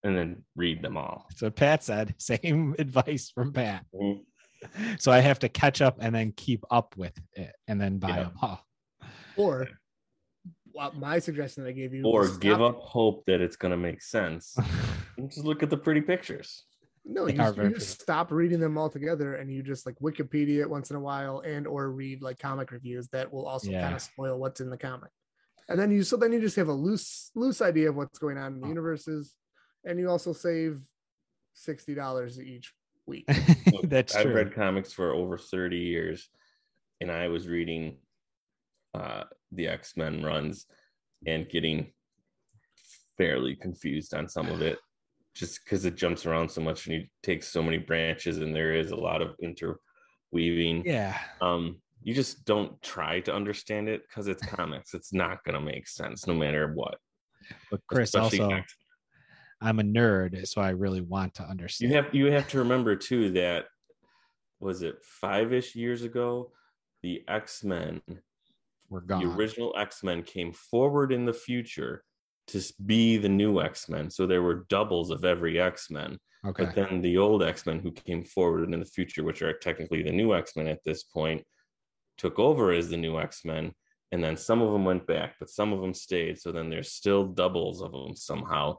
and 0.03 0.15
then 0.15 0.43
read 0.55 0.81
them 0.81 0.97
all. 0.97 1.27
So 1.35 1.49
Pat 1.49 1.83
said. 1.83 2.15
Same 2.19 2.75
advice 2.79 3.29
from 3.29 3.53
Pat. 3.53 3.85
Mhm. 3.93 4.21
So 4.99 5.11
I 5.11 5.19
have 5.19 5.39
to 5.39 5.49
catch 5.49 5.81
up 5.81 5.97
and 5.99 6.13
then 6.13 6.33
keep 6.35 6.63
up 6.71 6.95
with 6.97 7.17
it, 7.33 7.53
and 7.67 7.79
then 7.79 7.97
buy 7.99 8.09
Yeah. 8.09 8.23
them 8.23 8.33
all. 8.41 8.65
Or 9.37 9.67
well, 10.73 10.91
my 10.93 11.19
suggestion 11.19 11.63
that 11.63 11.69
I 11.69 11.73
gave 11.73 11.93
you 11.93 12.03
Or 12.05 12.21
was 12.21 12.37
give 12.37 12.55
stop- 12.57 12.75
up 12.75 12.81
hope 12.81 13.25
that 13.27 13.39
it's 13.41 13.55
going 13.55 13.71
to 13.71 13.77
make 13.77 14.01
sense. 14.01 14.55
just 15.29 15.45
look 15.45 15.63
at 15.63 15.69
the 15.69 15.77
pretty 15.77 16.01
pictures. 16.01 16.63
No, 17.05 17.25
They 17.25 17.33
you, 17.35 17.39
are 17.41 17.45
just- 17.45 17.55
very 17.55 17.69
you 17.69 17.75
just 17.75 18.01
stop 18.01 18.31
reading 18.31 18.59
them 18.59 18.77
all 18.77 18.89
together 18.89 19.35
and 19.35 19.51
you 19.51 19.61
just 19.63 19.85
like 19.85 19.95
Wikipedia 19.99 20.61
it 20.61 20.69
once 20.69 20.89
in 20.89 20.95
a 20.97 20.99
while 20.99 21.39
and 21.45 21.65
or 21.67 21.91
read 21.91 22.21
like 22.21 22.39
comic 22.39 22.71
reviews 22.71 23.07
that 23.09 23.31
will 23.31 23.45
also 23.47 23.69
Yeah. 23.71 23.81
kind 23.83 23.95
of 23.95 24.01
spoil 24.01 24.37
what's 24.39 24.59
in 24.59 24.69
the 24.69 24.77
comic. 24.77 25.11
And 25.69 25.79
then 25.79 25.91
you 25.91 26.03
so 26.03 26.17
then 26.17 26.33
you 26.33 26.41
just 26.41 26.55
have 26.57 26.67
a 26.67 26.73
loose 26.73 27.31
loose 27.35 27.61
idea 27.61 27.89
of 27.89 27.95
what's 27.95 28.19
going 28.19 28.37
on 28.37 28.55
in 28.55 28.61
the 28.61 28.67
universes 28.67 29.33
and 29.85 29.97
you 29.99 30.09
also 30.09 30.33
save 30.33 30.81
$60 31.55 32.39
each 32.39 32.73
week. 33.07 33.25
Look, 33.71 33.89
That's 33.89 34.15
I've 34.15 34.23
true. 34.23 34.33
read 34.33 34.53
comics 34.53 34.93
for 34.93 35.13
over 35.13 35.37
30 35.37 35.77
years 35.77 36.29
and 37.01 37.11
I 37.11 37.27
was 37.27 37.47
reading 37.47 37.97
uh, 38.93 39.23
the 39.51 39.67
X 39.67 39.97
Men 39.97 40.23
runs 40.23 40.65
and 41.27 41.49
getting 41.49 41.91
fairly 43.17 43.55
confused 43.55 44.13
on 44.13 44.27
some 44.27 44.47
of 44.47 44.61
it 44.61 44.79
just 45.33 45.63
because 45.63 45.85
it 45.85 45.95
jumps 45.95 46.25
around 46.25 46.49
so 46.49 46.61
much 46.61 46.85
and 46.87 46.95
you 46.95 47.07
take 47.23 47.43
so 47.43 47.61
many 47.61 47.77
branches 47.77 48.37
and 48.37 48.55
there 48.55 48.73
is 48.73 48.91
a 48.91 48.95
lot 48.95 49.21
of 49.21 49.35
interweaving. 49.41 50.83
yeah. 50.85 51.17
Um, 51.41 51.81
you 52.03 52.13
just 52.13 52.45
don't 52.45 52.79
try 52.83 53.19
to 53.21 53.33
understand 53.33 53.89
it 53.89 54.03
because 54.07 54.27
it's 54.27 54.45
comics. 54.45 54.93
It's 54.93 55.11
not 55.11 55.43
going 55.43 55.55
to 55.55 55.59
make 55.59 55.87
sense 55.87 56.27
no 56.27 56.35
matter 56.35 56.71
what. 56.73 56.97
But 57.71 57.81
Chris, 57.87 58.09
Especially 58.09 58.41
also, 58.41 58.55
X- 58.55 58.75
I'm 59.61 59.79
a 59.79 59.83
nerd, 59.83 60.47
so 60.47 60.61
I 60.61 60.69
really 60.69 61.01
want 61.01 61.35
to 61.35 61.43
understand. 61.43 61.91
you 61.91 61.95
have 61.95 62.13
you 62.13 62.31
have 62.31 62.47
to 62.49 62.59
remember 62.59 62.95
too 62.95 63.31
that 63.31 63.65
was 64.59 64.81
it 64.81 64.95
five 65.03 65.53
ish 65.53 65.75
years 65.75 66.03
ago, 66.03 66.51
the 67.03 67.23
X 67.27 67.63
Men 67.63 68.01
We're 68.89 69.01
the 69.05 69.25
original 69.25 69.73
X-Men 69.77 70.23
came 70.23 70.51
forward 70.51 71.11
in 71.11 71.25
the 71.25 71.33
future 71.33 72.03
to 72.47 72.61
be 72.85 73.17
the 73.17 73.29
new 73.29 73.61
X-Men. 73.61 74.09
So 74.09 74.27
there 74.27 74.43
were 74.43 74.65
doubles 74.69 75.09
of 75.09 75.25
every 75.25 75.59
X-Men. 75.59 76.17
okay. 76.45 76.65
But 76.65 76.75
then 76.75 77.01
the 77.01 77.17
old 77.17 77.43
X-Men 77.43 77.79
who 77.79 77.91
came 77.91 78.23
forward 78.23 78.71
in 78.71 78.79
the 78.79 78.85
future, 78.85 79.23
which 79.23 79.41
are 79.41 79.53
technically 79.53 80.03
the 80.03 80.11
new 80.11 80.35
X-Men 80.35 80.67
at 80.67 80.83
this 80.85 81.03
point, 81.03 81.43
took 82.17 82.37
over 82.39 82.71
as 82.71 82.89
the 82.89 82.97
new 82.97 83.19
X-Men. 83.19 83.71
And 84.11 84.23
then 84.23 84.37
some 84.37 84.61
of 84.61 84.71
them 84.71 84.85
went 84.85 85.07
back, 85.07 85.35
but 85.39 85.49
some 85.49 85.73
of 85.73 85.81
them 85.81 85.93
stayed. 85.93 86.39
So 86.39 86.51
then 86.51 86.69
there's 86.69 86.91
still 86.91 87.25
doubles 87.25 87.81
of 87.81 87.91
them 87.91 88.15
somehow. 88.15 88.77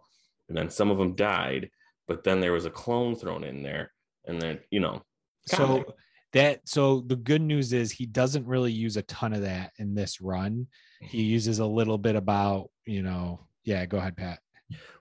And 0.49 0.57
then 0.57 0.71
some 0.71 0.91
of 0.91 0.99
them 0.99 1.15
died, 1.15 1.71
but 2.07 2.25
then 2.25 2.41
there 2.41 2.53
was 2.53 2.67
a 2.67 2.71
clone 2.71 3.17
thrown 3.17 3.45
in 3.45 3.63
there. 3.63 3.93
And 4.27 4.41
then, 4.41 4.59
you 4.71 4.81
know, 4.81 5.03
so 5.47 5.57
comic. 5.57 5.87
that 6.33 6.69
so 6.69 7.01
the 7.01 7.17
good 7.17 7.43
news 7.43 7.73
is 7.73 7.91
he 7.91 8.07
doesn't 8.07 8.47
really 8.47 8.73
use 8.73 8.97
a 8.97 9.03
ton 9.03 9.33
of 9.33 9.43
that 9.43 9.73
in 9.79 9.95
this 9.95 10.21
run. 10.21 10.67
He 11.01 11.23
uses 11.23 11.59
a 11.59 11.67
little 11.67 11.99
bit 11.99 12.17
about, 12.17 12.71
you 12.85 13.03
know, 13.03 13.47
yeah, 13.65 13.85
go 13.87 13.99
ahead, 13.99 14.17
Pat. 14.17 14.41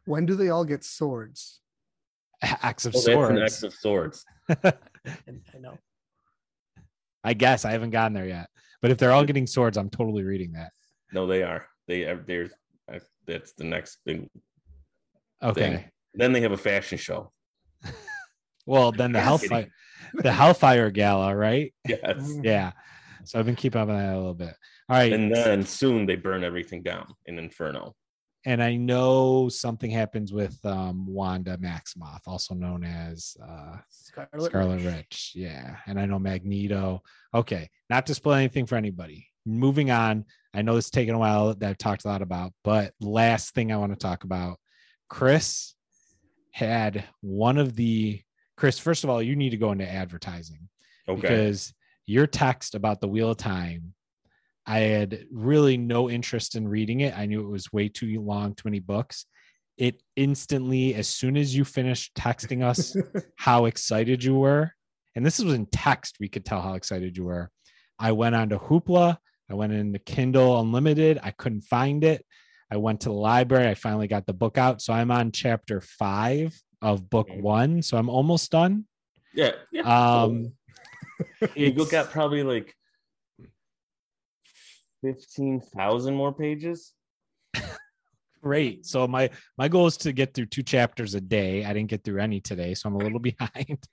when 0.06 0.26
do 0.26 0.36
they 0.36 0.50
all 0.50 0.66
get 0.66 0.84
swords? 0.84 1.62
Axe 2.42 2.86
of 2.86 2.96
oh, 2.96 3.00
swords. 3.00 3.42
X 3.42 3.64
of 3.64 3.74
swords. 3.74 4.26
I 4.50 4.74
know. 5.60 5.78
I 7.24 7.34
guess 7.34 7.66
I 7.66 7.72
haven't 7.72 7.90
gotten 7.90 8.14
there 8.14 8.28
yet. 8.28 8.50
But 8.82 8.92
if 8.92 9.00
they're 9.00 9.12
all 9.12 9.24
getting 9.24 9.48
swords, 9.48 9.78
I'm 9.78 9.90
totally 9.90 10.24
reading 10.24 10.52
that. 10.54 10.72
No, 11.12 11.26
they 11.26 11.42
are. 11.42 11.66
They 11.88 12.04
are. 12.04 12.24
There's. 12.28 12.52
uh, 12.92 13.00
That's 13.26 13.54
the 13.54 13.64
next 13.64 13.98
big 14.06 14.30
Okay. 15.50 15.62
thing. 15.62 15.86
Then 16.14 16.32
they 16.34 16.42
have 16.42 16.52
a 16.52 16.58
fashion 16.58 16.98
show. 16.98 17.32
Well, 18.68 18.92
then 18.92 19.12
the 19.12 19.22
Hellfire, 19.22 19.68
the 20.16 20.32
Hellfire 20.32 20.90
Gala, 20.90 21.36
right? 21.36 21.72
Yes. 21.88 22.34
Yeah. 22.44 22.72
So 23.26 23.38
I've 23.40 23.46
been 23.46 23.56
keeping 23.56 23.80
up 23.82 23.90
on 23.90 23.96
that 23.98 24.14
a 24.14 24.18
little 24.18 24.34
bit. 24.34 24.56
All 24.90 24.98
right. 24.98 25.14
And 25.14 25.34
then 25.34 25.64
soon 25.66 26.06
they 26.08 26.16
burn 26.16 26.44
everything 26.44 26.82
down 26.84 27.14
in 27.28 27.38
Inferno. 27.38 27.94
and 28.46 28.62
I 28.64 28.76
know 28.76 29.50
something 29.50 29.90
happens 29.92 30.32
with 30.34 30.58
um, 30.66 31.06
Wanda 31.08 31.58
Maximoff, 31.58 32.22
also 32.28 32.54
known 32.56 32.84
as 32.84 33.36
uh, 33.44 33.78
Scarlet, 33.90 34.46
Scarlet 34.46 34.76
Witch. 34.78 34.86
Witch. 34.86 35.32
Yeah, 35.36 35.78
and 35.88 36.00
I 36.00 36.06
know 36.06 36.20
Magneto. 36.20 37.02
Okay, 37.34 37.70
not 37.90 38.06
to 38.08 38.16
spoil 38.16 38.34
anything 38.36 38.66
for 38.66 38.76
anybody. 38.78 39.28
Moving 39.46 39.92
on. 39.92 40.26
I 40.56 40.62
know 40.64 40.78
it's 40.78 40.90
taken 40.90 41.14
a 41.16 41.20
while 41.20 41.54
that 41.54 41.70
I've 41.70 41.78
talked 41.78 42.06
a 42.06 42.08
lot 42.08 42.22
about, 42.24 42.52
but 42.64 42.94
last 43.00 43.54
thing 43.54 43.72
I 43.72 43.78
want 43.78 43.92
to 43.94 44.00
talk 44.00 44.24
about, 44.24 44.58
Chris 45.10 45.74
had 46.52 47.06
one 47.22 47.58
of 47.58 47.76
the 47.76 48.22
Chris. 48.58 48.80
First 48.80 49.04
of 49.04 49.10
all, 49.10 49.22
you 49.22 49.36
need 49.36 49.52
to 49.52 49.58
go 49.58 49.72
into 49.72 49.90
advertising 49.90 50.70
Okay. 51.08 51.22
because 51.22 51.74
your 52.06 52.28
text 52.28 52.76
about 52.76 53.02
the 53.02 53.08
Wheel 53.08 53.32
of 53.32 53.38
Time, 53.38 53.94
I 54.66 54.80
had 54.80 55.26
really 55.32 55.78
no 55.78 56.10
interest 56.10 56.56
in 56.56 56.68
reading 56.68 57.02
it. 57.02 57.18
I 57.18 57.26
knew 57.26 57.42
it 57.42 57.52
was 57.52 57.72
way 57.72 57.90
too 57.90 58.20
long, 58.22 58.56
too 58.56 58.64
many 58.66 58.80
books. 58.80 59.26
It 59.78 60.02
instantly, 60.16 60.96
as 60.96 61.08
soon 61.08 61.36
as 61.38 61.56
you 61.56 61.66
finished 61.66 62.16
texting 62.16 62.64
us 62.64 62.96
how 63.36 63.66
excited 63.66 64.24
you 64.24 64.36
were, 64.36 64.72
and 65.16 65.26
this 65.26 65.40
was 65.40 65.54
in 65.54 65.66
text, 65.68 66.18
we 66.20 66.30
could 66.30 66.46
tell 66.46 66.62
how 66.62 66.74
excited 66.74 67.16
you 67.16 67.26
were. 67.26 67.52
I 68.00 68.12
went 68.14 68.36
on 68.36 68.50
to 68.50 68.58
Hoopla. 68.58 69.18
I 69.50 69.54
went 69.54 69.74
into 69.74 70.00
Kindle 70.00 70.60
Unlimited. 70.60 71.20
I 71.22 71.32
couldn't 71.32 71.62
find 71.62 72.04
it. 72.04 72.26
I 72.72 72.78
went 72.78 73.02
to 73.02 73.10
the 73.10 73.16
library. 73.16 73.68
I 73.68 73.76
finally 73.76 74.08
got 74.08 74.26
the 74.26 74.34
book 74.34 74.58
out. 74.58 74.82
So 74.82 74.94
I'm 74.94 75.12
on 75.12 75.32
chapter 75.32 75.82
five 75.82 76.60
of 76.82 77.10
book 77.10 77.28
one. 77.32 77.82
So 77.82 77.98
I'm 77.98 78.10
almost 78.10 78.52
done. 78.52 78.86
yeah. 79.34 79.52
yeah. 79.72 79.82
Um, 80.24 80.54
you 81.56 81.68
it's- 81.68 81.92
got 81.92 82.10
probably 82.12 82.44
like 82.44 82.76
fifteen 85.02 85.60
thousand 85.62 86.16
more 86.16 86.34
pages. 86.34 86.94
great. 88.42 88.86
So 88.86 89.08
my 89.08 89.30
my 89.58 89.68
goal 89.68 89.88
is 89.88 89.98
to 89.98 90.12
get 90.14 90.34
through 90.34 90.48
two 90.48 90.64
chapters 90.64 91.16
a 91.16 91.22
day. 91.22 91.64
I 91.66 91.74
didn't 91.74 91.90
get 91.90 92.04
through 92.04 92.20
any 92.22 92.42
today, 92.42 92.74
so 92.74 92.90
I'm 92.90 92.96
a 92.96 93.00
little 93.00 93.20
behind. 93.32 93.84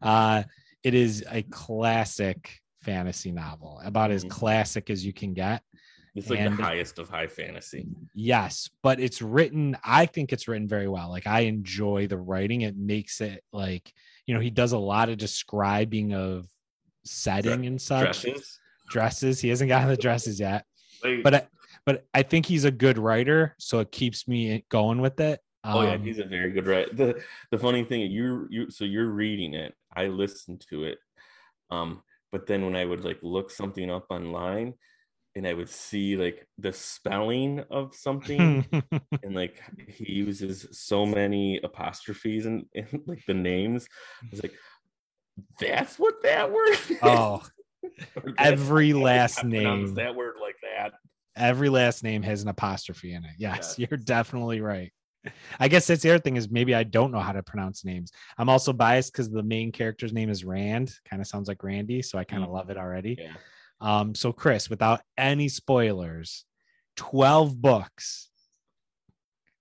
Uh, 0.00 0.42
it 0.82 0.94
is 0.94 1.24
a 1.30 1.42
classic 1.42 2.58
fantasy 2.82 3.32
novel, 3.32 3.80
about 3.84 4.10
as 4.10 4.24
Mhm. 4.24 4.30
classic 4.30 4.90
as 4.90 5.04
you 5.04 5.12
can 5.12 5.34
get. 5.34 5.62
It's 6.16 6.30
like 6.30 6.40
And- 6.40 6.56
the 6.58 6.62
highest 6.62 6.98
of 6.98 7.08
high 7.10 7.26
fantasy. 7.26 7.86
Yes, 8.14 8.70
but 8.82 8.98
it's 9.00 9.20
written. 9.20 9.76
I 9.84 10.06
think 10.06 10.32
it's 10.32 10.48
written 10.48 10.66
very 10.66 10.88
well. 10.88 11.10
Like 11.10 11.26
I 11.26 11.40
enjoy 11.40 12.06
the 12.06 12.16
writing. 12.18 12.62
It 12.62 12.76
makes 12.76 13.20
it 13.20 13.44
like 13.52 13.92
you 14.26 14.34
know 14.34 14.40
he 14.40 14.50
does 14.50 14.72
a 14.72 14.78
lot 14.78 15.08
of 15.10 15.18
describing 15.18 16.14
of 16.14 16.46
setting 17.04 17.66
and 17.66 17.80
such 17.80 18.22
Dresses. 18.22 18.58
dresses. 18.88 19.40
He 19.40 19.48
hasn't 19.50 19.68
gotten 19.68 19.88
the 19.88 19.96
dresses 19.96 20.40
yet, 20.40 20.64
Like, 21.04 21.22
but 21.22 21.34
I, 21.34 21.46
but 21.84 22.04
I 22.14 22.22
think 22.22 22.46
he's 22.46 22.64
a 22.64 22.70
good 22.70 22.98
writer, 22.98 23.54
so 23.58 23.78
it 23.80 23.92
keeps 23.92 24.26
me 24.26 24.64
going 24.70 25.00
with 25.00 25.20
it. 25.20 25.40
oh 25.64 25.82
yeah, 25.82 25.92
Um, 25.94 26.02
he's 26.02 26.18
a 26.18 26.24
very 26.24 26.50
good 26.50 26.66
writer. 26.66 26.90
The 26.94 27.22
the 27.50 27.58
funny 27.58 27.84
thing, 27.84 28.10
you 28.10 28.46
you 28.50 28.70
so 28.70 28.84
you're 28.84 29.10
reading 29.10 29.54
it. 29.54 29.74
I 29.94 30.06
listened 30.08 30.64
to 30.70 30.84
it. 30.84 30.98
Um, 31.70 32.02
but 32.32 32.46
then 32.46 32.64
when 32.64 32.74
I 32.76 32.84
would 32.84 33.04
like 33.04 33.18
look 33.22 33.50
something 33.50 33.90
up 33.90 34.06
online 34.10 34.74
and 35.36 35.46
I 35.46 35.52
would 35.52 35.68
see 35.68 36.16
like 36.16 36.48
the 36.58 36.72
spelling 36.72 37.60
of 37.70 37.94
something 37.94 38.66
and 39.22 39.34
like 39.34 39.62
he 39.86 40.10
uses 40.14 40.66
so 40.72 41.06
many 41.06 41.60
apostrophes 41.62 42.46
and, 42.46 42.64
and 42.74 43.02
like 43.06 43.22
the 43.26 43.34
names. 43.34 43.86
I 44.22 44.26
was 44.32 44.42
like, 44.42 44.54
that's 45.60 45.98
what 45.98 46.22
that 46.22 46.50
word. 46.50 46.72
is? 46.72 46.92
oh, 47.02 47.42
every 48.38 48.92
last 48.94 49.44
name. 49.44 49.94
That 49.94 50.14
word 50.16 50.34
like 50.40 50.56
that. 50.62 50.94
every 51.36 51.68
last 51.68 52.02
name 52.02 52.22
has 52.22 52.42
an 52.42 52.48
apostrophe 52.48 53.12
in 53.12 53.24
it. 53.24 53.32
Yes, 53.38 53.76
Yes. 53.78 53.88
you're 53.90 53.98
definitely 53.98 54.60
right. 54.62 54.90
I 55.58 55.66
guess 55.68 55.88
that's 55.88 56.02
the 56.02 56.10
other 56.10 56.20
thing 56.20 56.36
is 56.36 56.48
maybe 56.50 56.72
I 56.74 56.84
don't 56.84 57.10
know 57.10 57.18
how 57.18 57.32
to 57.32 57.42
pronounce 57.42 57.84
names. 57.84 58.12
I'm 58.38 58.48
also 58.48 58.72
biased 58.72 59.12
because 59.12 59.28
the 59.28 59.42
main 59.42 59.72
character's 59.72 60.12
name 60.12 60.30
is 60.30 60.44
Rand. 60.44 60.94
Kind 61.08 61.20
of 61.20 61.26
sounds 61.26 61.48
like 61.48 61.62
Randy, 61.64 62.00
so 62.00 62.16
I 62.16 62.24
kind 62.24 62.42
of 62.44 62.48
Mm. 62.48 62.54
love 62.54 62.70
it 62.70 62.76
already. 62.78 63.16
Yeah. 63.18 63.32
Um, 63.80 64.14
so 64.14 64.32
Chris, 64.32 64.70
without 64.70 65.00
any 65.18 65.48
spoilers, 65.48 66.44
12 66.96 67.60
books 67.60 68.28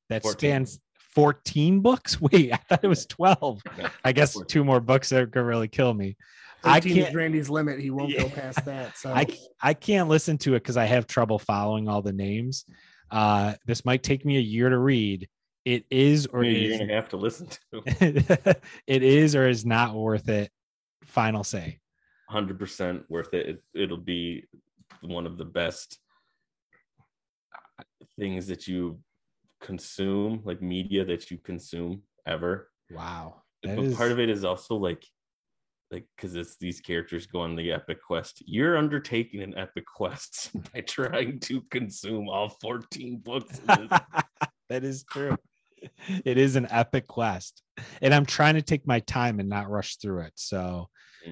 that 0.09 0.23
14. 0.23 0.37
spans 0.37 0.79
14 1.13 1.81
books. 1.81 2.19
Wait, 2.21 2.53
I 2.53 2.57
thought 2.57 2.83
it 2.83 2.87
was 2.87 3.05
12. 3.05 3.61
I 4.03 4.11
guess 4.11 4.33
14. 4.33 4.47
two 4.47 4.63
more 4.63 4.79
books 4.79 5.09
that 5.09 5.31
could 5.31 5.41
really 5.41 5.67
kill 5.67 5.93
me. 5.93 6.17
I 6.63 6.79
can't- 6.79 7.13
Randy's 7.13 7.49
limit. 7.49 7.79
He 7.79 7.91
won't 7.91 8.17
go 8.17 8.27
past 8.29 8.65
that. 8.65 8.97
So 8.97 9.11
I 9.13 9.27
I 9.61 9.73
can't 9.75 10.09
listen 10.09 10.37
to 10.39 10.55
it 10.55 10.61
because 10.63 10.77
I 10.77 10.85
have 10.85 11.05
trouble 11.05 11.37
following 11.37 11.87
all 11.87 12.01
the 12.01 12.13
names. 12.13 12.65
Uh, 13.11 13.53
this 13.67 13.85
might 13.85 14.01
take 14.01 14.25
me 14.25 14.37
a 14.37 14.41
year 14.41 14.69
to 14.69 14.77
read. 14.77 15.29
It 15.63 15.85
is 15.91 16.25
or 16.27 16.41
Maybe 16.41 16.55
it 16.57 16.61
you're 16.63 16.71
is, 16.73 16.79
gonna 16.79 16.93
have 16.93 17.09
to 17.09 17.17
listen 17.17 17.47
to 17.71 18.55
it 18.87 19.03
is 19.03 19.35
or 19.35 19.47
is 19.47 19.63
not 19.65 19.93
worth 19.93 20.27
it. 20.29 20.49
Final 21.03 21.43
say. 21.43 21.79
100% 22.31 23.03
worth 23.09 23.33
it. 23.33 23.47
it. 23.47 23.63
It'll 23.73 23.97
be 23.97 24.45
one 25.01 25.25
of 25.25 25.37
the 25.37 25.45
best 25.45 25.99
uh, 27.79 27.83
things 28.19 28.47
that 28.47 28.67
you 28.67 28.99
consume, 29.61 30.41
like 30.43 30.61
media 30.61 31.05
that 31.05 31.31
you 31.31 31.37
consume 31.37 32.01
ever. 32.27 32.69
Wow. 32.91 33.41
That 33.63 33.75
but 33.75 33.85
is- 33.85 33.95
part 33.95 34.11
of 34.11 34.19
it 34.19 34.29
is 34.29 34.43
also 34.43 34.75
like 34.75 35.03
like 35.91 36.07
because 36.15 36.35
it's 36.35 36.57
these 36.57 36.81
characters 36.81 37.27
go 37.27 37.41
on 37.41 37.55
the 37.55 37.71
epic 37.71 37.99
quest 38.01 38.41
you're 38.47 38.75
undertaking 38.75 39.43
an 39.43 39.55
epic 39.55 39.85
quest 39.85 40.49
by 40.73 40.81
trying 40.81 41.39
to 41.39 41.61
consume 41.69 42.27
all 42.27 42.49
14 42.49 43.21
books 43.23 43.61
that 44.69 44.83
is 44.83 45.03
true. 45.03 45.37
It 46.23 46.37
is 46.37 46.55
an 46.55 46.67
epic 46.71 47.07
quest, 47.07 47.61
and 48.01 48.13
I'm 48.13 48.25
trying 48.25 48.55
to 48.55 48.61
take 48.63 48.87
my 48.87 48.99
time 49.01 49.39
and 49.39 49.47
not 49.47 49.69
rush 49.69 49.97
through 49.97 50.21
it. 50.21 50.33
So. 50.35 50.89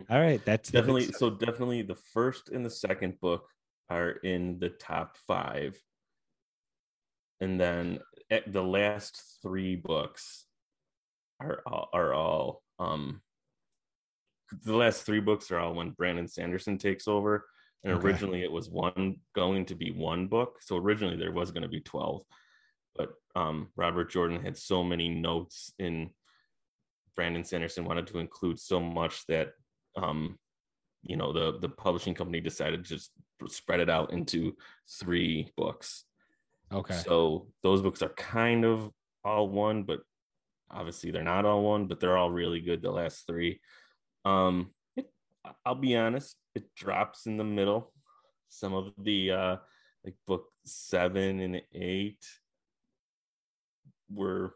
All 0.10 0.20
right, 0.20 0.44
that's 0.46 0.72
definitely 0.72 1.12
so 1.12 1.30
definitely 1.30 1.82
the 1.82 1.96
first 1.96 2.50
and 2.50 2.66
the 2.66 2.70
second 2.70 3.20
book 3.20 3.48
are 3.90 4.12
in 4.12 4.60
the 4.60 4.70
top 4.70 5.18
five. 5.28 5.80
And 7.42 7.60
then 7.60 8.00
the 8.48 8.64
last 8.64 9.40
three 9.42 9.76
books 9.76 10.46
are 11.42 11.62
all, 11.66 11.90
are 11.94 12.14
all 12.14 12.64
um 12.80 13.22
the 14.64 14.76
last 14.76 15.04
three 15.04 15.20
books 15.20 15.52
are 15.52 15.60
all 15.60 15.74
when 15.74 15.92
brandon 15.92 16.28
sanderson 16.28 16.78
takes 16.78 17.08
over. 17.08 17.46
And 17.84 17.94
Okay. 17.94 18.04
originally 18.06 18.44
it 18.44 18.52
was 18.52 18.70
one 18.70 19.18
going 19.36 19.66
to 19.66 19.76
be 19.76 19.92
one 19.92 20.28
book. 20.28 20.62
So 20.62 20.78
originally 20.78 21.18
there 21.18 21.34
was 21.34 21.52
going 21.52 21.64
to 21.64 21.70
be 21.70 21.82
12 21.82 22.24
but 22.96 23.10
um 23.36 23.70
robert 23.76 24.12
jordan 24.12 24.42
had 24.44 24.58
so 24.58 24.84
many 24.84 25.10
notes 25.10 25.74
in 25.80 26.10
brandon 27.16 27.44
sanderson 27.44 27.86
wanted 27.86 28.08
to 28.08 28.20
include 28.20 28.60
so 28.60 28.80
much 28.80 29.26
that 29.28 29.54
um 29.96 30.38
you 31.04 31.16
know 31.16 31.34
the 31.34 31.60
the 31.60 31.70
publishing 31.70 32.14
company 32.14 32.40
decided 32.40 32.84
to 32.84 32.90
just 32.90 33.12
spread 33.48 33.80
it 33.80 33.90
out 33.90 34.14
into 34.14 34.56
three 35.00 35.52
books. 35.58 36.06
Okay. 36.72 36.96
so 36.96 37.48
those 37.62 37.82
books 37.82 38.02
are 38.02 38.10
kind 38.10 38.66
of 38.66 38.90
all 39.24 39.48
one 39.48 39.84
but 39.84 40.00
obviously 40.72 41.12
they're 41.12 41.24
not 41.24 41.46
all 41.46 41.62
one 41.64 41.86
but 41.86 42.00
they're 42.00 42.18
all 42.18 42.32
really 42.32 42.62
good 42.62 42.82
the 42.82 42.92
last 42.92 43.28
three. 43.28 43.60
Um 44.26 44.72
it, 44.96 45.08
i'll 45.66 45.76
be 45.76 45.96
honest 45.96 46.38
it 46.56 46.74
drops 46.76 47.26
in 47.26 47.38
the 47.38 47.44
middle. 47.44 47.92
Some 48.50 48.74
of 48.74 48.94
the 48.98 49.32
uh 49.32 49.56
like 50.04 50.16
book 50.26 50.46
seven 50.66 51.40
and 51.40 51.62
eight 51.74 52.26
were 54.10 54.56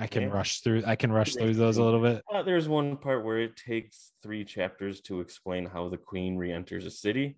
I 0.00 0.06
can 0.06 0.22
yeah. 0.22 0.28
rush 0.28 0.60
through. 0.60 0.82
I 0.86 0.96
can 0.96 1.12
rush 1.12 1.34
through 1.34 1.54
those 1.54 1.76
a 1.76 1.84
little 1.84 2.00
bit. 2.00 2.22
Uh, 2.32 2.42
there's 2.42 2.68
one 2.68 2.96
part 2.96 3.22
where 3.22 3.38
it 3.38 3.54
takes 3.56 4.12
three 4.22 4.44
chapters 4.46 5.02
to 5.02 5.20
explain 5.20 5.66
how 5.66 5.90
the 5.90 5.98
queen 5.98 6.36
re-enters 6.38 6.86
a 6.86 6.90
city. 6.90 7.36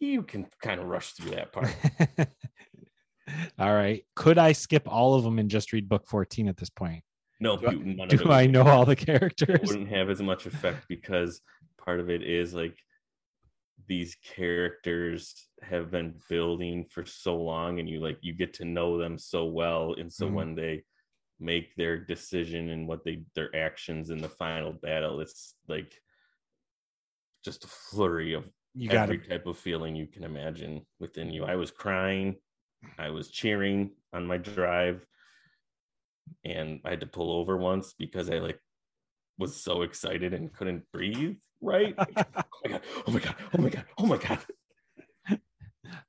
You 0.00 0.22
can 0.24 0.46
kind 0.62 0.80
of 0.80 0.86
rush 0.86 1.12
through 1.12 1.30
that 1.32 1.52
part. 1.52 1.72
all 3.58 3.72
right. 3.72 4.04
Could 4.16 4.38
I 4.38 4.52
skip 4.52 4.88
all 4.88 5.14
of 5.14 5.22
them 5.22 5.38
and 5.38 5.48
just 5.50 5.72
read 5.72 5.88
book 5.88 6.06
14 6.06 6.48
at 6.48 6.56
this 6.56 6.70
point? 6.70 7.04
No, 7.38 7.56
Do 7.56 7.68
I- 7.68 7.70
you- 7.72 7.84
none 7.84 8.08
Do 8.08 8.16
it 8.16 8.26
I 8.26 8.46
know 8.46 8.66
all 8.66 8.84
the 8.84 8.92
it 8.92 8.98
characters? 9.06 9.60
wouldn't 9.68 9.88
have 9.90 10.10
as 10.10 10.20
much 10.20 10.46
effect 10.46 10.86
because 10.88 11.40
part 11.78 12.00
of 12.00 12.10
it 12.10 12.22
is 12.22 12.52
like 12.52 12.76
these 13.86 14.16
characters 14.36 15.34
have 15.62 15.90
been 15.90 16.14
building 16.28 16.84
for 16.90 17.04
so 17.04 17.36
long 17.36 17.78
and 17.78 17.88
you 17.88 18.00
like 18.00 18.18
you 18.22 18.32
get 18.32 18.54
to 18.54 18.64
know 18.64 18.98
them 18.98 19.18
so 19.18 19.46
well 19.46 19.94
and 19.98 20.12
so 20.12 20.28
Mhm. 20.28 20.32
when 20.32 20.54
they 20.54 20.82
make 21.40 21.74
their 21.74 21.98
decision 21.98 22.70
and 22.70 22.86
what 22.86 23.04
they 23.04 23.22
their 23.34 23.54
actions 23.56 24.10
in 24.10 24.20
the 24.20 24.28
final 24.28 24.72
battle 24.72 25.20
it's 25.20 25.54
like 25.68 25.94
just 27.44 27.64
a 27.64 27.68
flurry 27.68 28.34
of 28.34 28.48
You 28.74 28.90
every 28.90 29.16
it. 29.16 29.28
type 29.28 29.46
of 29.46 29.58
feeling 29.58 29.96
you 29.96 30.06
can 30.06 30.24
imagine 30.24 30.82
within 30.98 31.30
you. 31.30 31.44
I 31.44 31.56
was 31.56 31.70
crying, 31.70 32.36
I 32.98 33.10
was 33.10 33.30
cheering 33.30 33.92
on 34.12 34.26
my 34.26 34.36
drive, 34.36 35.06
and 36.44 36.80
I 36.84 36.90
had 36.90 37.00
to 37.00 37.06
pull 37.06 37.32
over 37.32 37.56
once 37.56 37.94
because 37.98 38.30
I 38.30 38.38
like 38.38 38.60
was 39.38 39.56
so 39.56 39.82
excited 39.82 40.34
and 40.34 40.52
couldn't 40.52 40.84
breathe. 40.92 41.38
Right? 41.62 41.94
oh 41.98 42.14
my 42.64 42.70
god! 42.70 42.82
Oh 43.06 43.12
my 43.12 43.20
god! 43.20 43.34
Oh 43.54 43.62
my 43.62 43.68
god! 43.68 43.84
Oh 43.98 44.06
my 44.06 44.16
god! 44.16 45.38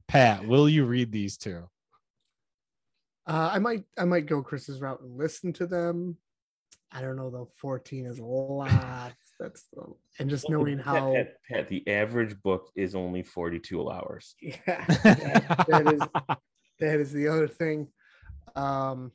Pat, 0.07 0.45
will 0.45 0.67
you 0.67 0.85
read 0.85 1.11
these 1.11 1.37
two? 1.37 1.69
Uh, 3.31 3.49
I 3.53 3.59
might 3.59 3.83
I 3.97 4.05
might 4.05 4.25
go 4.25 4.41
Chris's 4.41 4.81
route 4.81 5.01
and 5.01 5.17
listen 5.17 5.53
to 5.53 5.65
them. 5.65 6.17
I 6.91 7.01
don't 7.01 7.15
know 7.15 7.29
though. 7.29 7.49
14 7.61 8.05
is 8.05 8.19
a 8.19 8.23
lot. 8.25 9.13
That's 9.39 9.63
the, 9.73 9.83
and 10.19 10.29
just 10.29 10.49
knowing 10.49 10.77
Pat, 10.77 10.85
how 10.85 11.13
Pat, 11.13 11.37
Pat, 11.49 11.69
the 11.69 11.87
average 11.87 12.39
book 12.43 12.69
is 12.75 12.93
only 12.93 13.23
forty-two 13.23 13.89
hours. 13.89 14.35
yeah, 14.41 14.57
that- 14.67 15.65
that 15.67 15.93
is 15.93 16.01
that 16.79 16.99
is 16.99 17.11
the 17.11 17.27
other 17.27 17.47
thing. 17.47 17.87
Um 18.55 19.11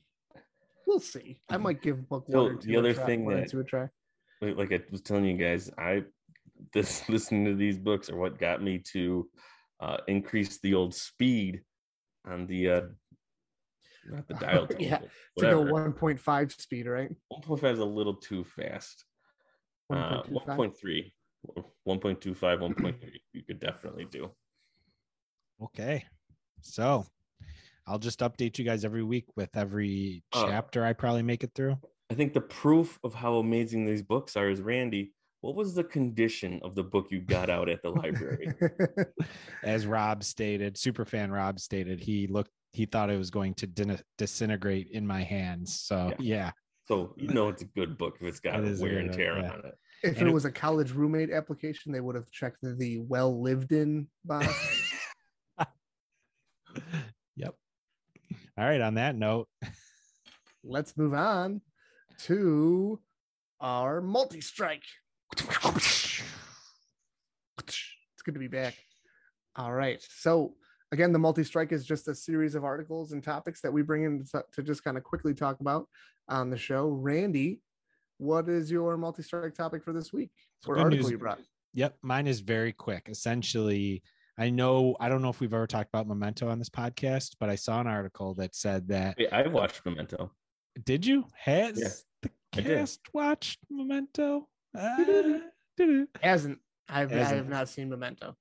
we'll 0.87 0.99
see. 1.01 1.41
I 1.49 1.59
might 1.59 1.83
give 1.83 2.09
book 2.09 2.27
So 2.31 2.45
one 2.45 2.59
the 2.63 2.77
other 2.77 2.95
try- 2.95 3.07
thing 3.07 3.29
that- 3.29 3.51
two 3.51 3.61
a 3.61 3.65
try. 3.65 3.89
like 4.41 4.57
like 4.57 4.73
I 4.73 4.81
was 4.91 5.03
telling 5.03 5.27
you 5.27 5.37
guys, 5.37 5.71
I 5.79 6.05
this 6.73 7.07
listening 7.09 7.45
to 7.45 7.55
these 7.55 7.79
books 7.79 8.09
are 8.11 8.17
what 8.17 8.39
got 8.39 8.63
me 8.63 8.79
to 8.93 9.29
uh, 9.81 9.99
increase 10.09 10.59
the 10.61 10.73
old 10.75 10.95
speed 10.95 11.61
on 12.27 12.47
the 12.47 12.71
uh, 12.71 12.81
not 14.15 14.29
the 14.29 14.35
dial 14.35 14.67
tone, 14.69 14.81
Yeah, 14.81 15.01
but 15.37 15.43
To 15.43 15.51
go 15.51 15.65
1.5 15.65 16.61
speed, 16.61 16.87
right? 16.87 17.11
1.5 17.33 17.73
is 17.73 17.79
a 17.79 17.85
little 17.85 18.15
too 18.15 18.45
fast. 18.45 19.05
Uh, 19.93 20.23
1.25. 20.25 20.47
1.3, 20.57 21.13
1.25, 21.87 22.75
1.3, 22.77 22.95
you 23.33 23.43
could 23.43 23.61
definitely 23.61 24.07
do. 24.11 24.31
Okay. 25.63 26.05
So 26.61 27.07
I'll 27.87 27.99
just 27.99 28.21
update 28.21 28.59
you 28.59 28.65
guys 28.65 28.85
every 28.85 29.05
week 29.05 29.27
with 29.37 29.57
every 29.57 30.23
Uh, 30.33 30.47
chapter 30.47 30.85
I 30.85 30.93
probably 30.93 31.23
make 31.23 31.45
it 31.45 31.53
through. 31.55 31.79
I 32.11 32.15
think 32.15 32.35
the 32.35 32.41
proof 32.41 32.99
of 33.05 33.15
how 33.15 33.37
amazing 33.37 33.87
these 33.87 34.03
books 34.03 34.37
are 34.37 34.49
is 34.51 34.61
Randy. 34.61 35.13
What 35.41 35.55
was 35.55 35.75
the 35.75 35.85
condition 35.85 36.61
of 36.65 36.75
the 36.75 36.83
book 36.83 37.09
you 37.11 37.21
got 37.21 37.51
out 37.51 37.69
at 37.69 37.83
the 37.83 37.91
library? 37.91 38.53
As 39.63 39.87
Rob 39.87 40.25
stated, 40.25 40.75
superfan 40.75 41.31
Rob 41.33 41.61
stated, 41.61 42.01
he 42.01 42.27
looked, 42.27 42.51
he 42.73 42.85
thought 42.87 43.11
it 43.11 43.17
was 43.19 43.31
going 43.31 43.55
to 43.55 43.67
din- 43.67 44.01
disintegrate 44.19 44.89
in 44.91 45.07
my 45.07 45.23
hands. 45.23 45.81
So, 45.81 46.13
yeah. 46.19 46.51
So 46.89 47.15
you 47.17 47.29
know 47.29 47.49
it's 47.49 47.63
a 47.63 47.67
good 47.67 47.99
book 47.99 48.17
if 48.21 48.27
it's 48.29 48.39
got 48.41 48.61
It 48.61 48.65
is 48.67 48.81
a 48.81 48.83
wear 48.83 48.93
good 48.93 49.01
and 49.01 49.09
book, 49.11 49.17
tear 49.19 49.39
yeah. 49.41 49.51
on 49.51 49.59
it. 49.65 49.75
If 50.03 50.19
And 50.19 50.27
it 50.27 50.31
it- 50.31 50.35
was 50.35 50.45
a 50.45 50.53
college 50.53 50.93
roommate 50.93 51.31
application, 51.33 51.91
they 51.93 52.01
would 52.01 52.15
have 52.15 52.31
checked 52.31 52.59
the 52.63 52.99
well 53.01 53.43
lived 53.43 53.73
in 53.73 54.09
box. 54.25 54.93
yep. 57.37 57.55
All 58.59 58.65
right. 58.65 58.81
On 58.81 58.95
that 58.95 59.17
note, 59.17 59.49
Let's 60.69 60.97
move 60.97 61.15
on 61.15 61.61
to 62.25 63.01
our 63.61 64.01
multi 64.01 64.41
strike. 64.41 64.83
It's 65.33 66.23
good 68.25 68.35
to 68.35 68.41
be 68.41 68.49
back. 68.49 68.75
All 69.55 69.73
right. 69.73 70.05
So, 70.19 70.55
again, 70.93 71.13
the 71.13 71.19
multi 71.19 71.45
strike 71.45 71.73
is 71.73 71.85
just 71.85 72.09
a 72.09 72.15
series 72.15 72.55
of 72.55 72.65
articles 72.65 73.13
and 73.13 73.23
topics 73.23 73.61
that 73.63 73.73
we 73.73 73.83
bring 73.83 74.05
in 74.05 74.25
to, 74.33 74.45
to 74.53 74.63
just 74.63 74.85
kind 74.85 74.97
of 74.97 75.05
quickly 75.05 75.35
talk 75.35 75.61
about 75.61 75.89
on 76.29 76.51
the 76.51 76.57
show. 76.59 76.89
Randy, 76.89 77.61
what 78.19 78.49
is 78.49 78.71
your 78.71 78.97
multi 78.97 79.23
strike 79.23 79.55
topic 79.55 79.83
for 79.83 79.93
this 79.93 80.13
week? 80.13 80.31
So 80.65 80.73
Or 80.73 80.75
good 80.77 80.85
article 80.85 81.03
news. 81.05 81.11
you 81.13 81.19
brought? 81.19 81.41
Yep, 81.75 81.97
mine 82.03 82.27
is 82.27 82.41
very 82.41 82.73
quick. 82.73 83.09
Essentially, 83.11 84.03
I 84.39 84.51
know 84.51 84.97
I 85.01 85.09
don't 85.09 85.23
know 85.23 85.29
if 85.31 85.41
we've 85.41 85.53
ever 85.53 85.67
talked 85.67 85.91
about 85.93 86.07
Memento 86.07 86.49
on 86.49 86.59
this 86.59 86.71
podcast, 86.71 87.37
but 87.41 87.49
I 87.51 87.55
saw 87.55 87.81
an 87.81 87.87
article 87.87 88.35
that 88.35 88.55
said 88.55 88.89
that 88.89 89.15
Hey, 89.19 89.29
I 89.31 89.47
watched 89.47 89.85
Memento. 89.85 90.31
did 90.85 91.05
you 91.07 91.25
has 91.35 91.79
Yeah, 91.79 92.29
the 92.55 92.63
cast 92.63 93.01
watched 93.13 93.61
Memento? 93.71 94.49
Uh. 94.79 95.39
Hasn't. 96.23 96.59
I've, 96.89 97.11
Hasn't. 97.11 97.37
have 97.37 97.49
not 97.49 97.69
seen 97.69 97.89
Memento. 97.89 98.37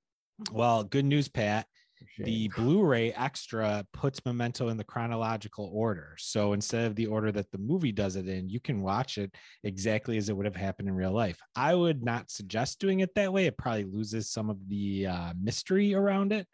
well, 0.52 0.84
good 0.84 1.04
news, 1.04 1.28
Pat. 1.28 1.66
Shame. 2.14 2.24
The 2.24 2.48
Blu-ray 2.48 3.12
extra 3.12 3.84
puts 3.92 4.24
Memento 4.24 4.68
in 4.68 4.76
the 4.76 4.84
chronological 4.84 5.70
order. 5.72 6.14
So 6.18 6.52
instead 6.52 6.86
of 6.86 6.94
the 6.94 7.06
order 7.06 7.32
that 7.32 7.50
the 7.50 7.58
movie 7.58 7.92
does 7.92 8.16
it 8.16 8.28
in, 8.28 8.48
you 8.48 8.60
can 8.60 8.82
watch 8.82 9.18
it 9.18 9.34
exactly 9.64 10.16
as 10.16 10.28
it 10.28 10.36
would 10.36 10.46
have 10.46 10.56
happened 10.56 10.88
in 10.88 10.94
real 10.94 11.12
life. 11.12 11.38
I 11.54 11.74
would 11.74 12.02
not 12.04 12.30
suggest 12.30 12.80
doing 12.80 13.00
it 13.00 13.14
that 13.14 13.32
way. 13.32 13.46
It 13.46 13.58
probably 13.58 13.84
loses 13.84 14.30
some 14.30 14.50
of 14.50 14.58
the 14.68 15.06
uh, 15.06 15.32
mystery 15.40 15.94
around 15.94 16.32
it. 16.32 16.46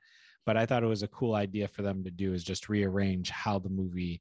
But 0.44 0.56
I 0.56 0.66
thought 0.66 0.82
it 0.82 0.88
was 0.88 1.04
a 1.04 1.08
cool 1.08 1.34
idea 1.34 1.68
for 1.68 1.82
them 1.82 2.02
to 2.04 2.10
do 2.10 2.34
is 2.34 2.42
just 2.42 2.68
rearrange 2.68 3.30
how 3.30 3.58
the 3.58 3.68
movie 3.68 4.20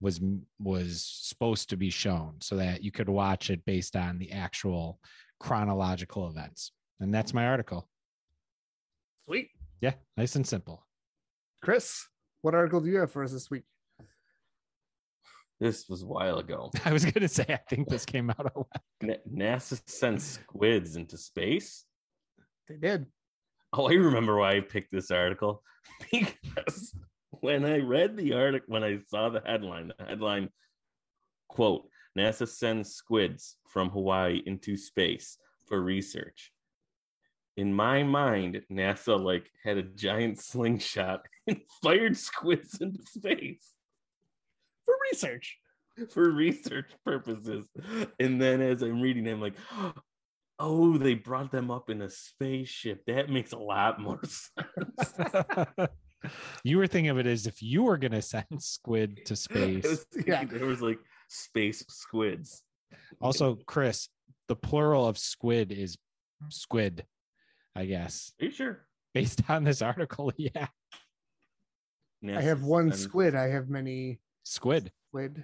was 0.00 0.20
was 0.58 1.04
supposed 1.04 1.68
to 1.70 1.76
be 1.76 1.90
shown 1.90 2.36
so 2.40 2.56
that 2.56 2.82
you 2.82 2.90
could 2.90 3.08
watch 3.08 3.50
it 3.50 3.64
based 3.64 3.94
on 3.94 4.18
the 4.18 4.32
actual 4.32 4.98
chronological 5.38 6.28
events. 6.28 6.72
And 6.98 7.14
that's 7.14 7.34
my 7.34 7.46
article. 7.46 7.88
Sweet. 9.26 9.50
Yeah, 9.80 9.94
nice 10.16 10.36
and 10.36 10.46
simple. 10.46 10.86
Chris, 11.62 12.06
what 12.42 12.54
article 12.54 12.80
do 12.80 12.88
you 12.88 12.98
have 12.98 13.12
for 13.12 13.22
us 13.22 13.32
this 13.32 13.50
week? 13.50 13.64
This 15.58 15.88
was 15.88 16.02
a 16.02 16.06
while 16.06 16.38
ago. 16.38 16.70
I 16.84 16.92
was 16.92 17.04
going 17.04 17.20
to 17.20 17.28
say, 17.28 17.44
I 17.48 17.60
think 17.68 17.88
this 17.88 18.06
came 18.06 18.30
out 18.30 18.46
a 18.46 18.50
while. 18.58 18.68
Na- 19.02 19.14
NASA 19.30 19.80
sent 19.86 20.22
squids 20.22 20.96
into 20.96 21.18
space. 21.18 21.84
They 22.68 22.76
did. 22.76 23.06
Oh, 23.72 23.88
I 23.88 23.94
remember 23.94 24.36
why 24.36 24.56
I 24.56 24.60
picked 24.60 24.90
this 24.90 25.10
article 25.10 25.62
because 26.10 26.94
when 27.30 27.64
I 27.64 27.78
read 27.78 28.16
the 28.16 28.32
article, 28.32 28.66
when 28.68 28.84
I 28.84 28.98
saw 29.08 29.28
the 29.28 29.42
headline, 29.44 29.92
the 29.98 30.04
headline 30.04 30.48
quote, 31.48 31.88
NASA 32.18 32.48
sends 32.48 32.94
squids 32.94 33.56
from 33.68 33.90
Hawaii 33.90 34.42
into 34.46 34.76
space 34.76 35.38
for 35.66 35.80
research. 35.80 36.52
In 37.56 37.72
my 37.74 38.02
mind, 38.02 38.62
NASA 38.72 39.22
like 39.22 39.50
had 39.64 39.76
a 39.76 39.82
giant 39.82 40.40
slingshot 40.40 41.22
and 41.46 41.60
fired 41.82 42.16
squids 42.16 42.80
into 42.80 43.02
space 43.06 43.72
For 44.86 44.94
research. 45.12 45.58
for 46.10 46.30
research 46.30 46.90
purposes. 47.04 47.68
And 48.18 48.40
then 48.40 48.60
as 48.62 48.82
I'm 48.82 49.00
reading, 49.00 49.28
I'm 49.28 49.40
like, 49.40 49.54
oh, 50.58 50.96
they 50.98 51.14
brought 51.14 51.50
them 51.50 51.70
up 51.70 51.90
in 51.90 52.02
a 52.02 52.10
spaceship. 52.10 53.02
That 53.06 53.28
makes 53.30 53.52
a 53.52 53.58
lot 53.58 54.00
more 54.00 54.20
sense. 54.24 55.14
you 56.64 56.78
were 56.78 56.86
thinking 56.86 57.10
of 57.10 57.18
it 57.18 57.26
as 57.26 57.46
if 57.46 57.62
you 57.62 57.82
were 57.82 57.98
going 57.98 58.12
to 58.12 58.22
send 58.22 58.44
squid 58.58 59.20
to 59.26 59.36
space. 59.36 59.84
was, 59.84 60.06
Yeah. 60.26 60.44
There 60.44 60.66
was 60.66 60.80
like 60.82 60.98
space 61.28 61.84
squids. 61.88 62.62
Also, 63.20 63.58
Chris, 63.66 64.08
the 64.48 64.56
plural 64.56 65.06
of 65.06 65.16
squid 65.18 65.72
is 65.72 65.96
squid, 66.48 67.04
I 67.76 67.84
guess. 67.86 68.32
Are 68.40 68.46
you 68.46 68.50
sure? 68.50 68.80
Based 69.14 69.42
on 69.48 69.64
this 69.64 69.82
article, 69.82 70.32
yeah, 70.36 70.68
I 72.28 72.40
have 72.40 72.62
one 72.62 72.92
squid. 72.92 73.34
I 73.34 73.48
have 73.48 73.68
many 73.68 74.20
squid. 74.44 74.92
squid. 75.08 75.42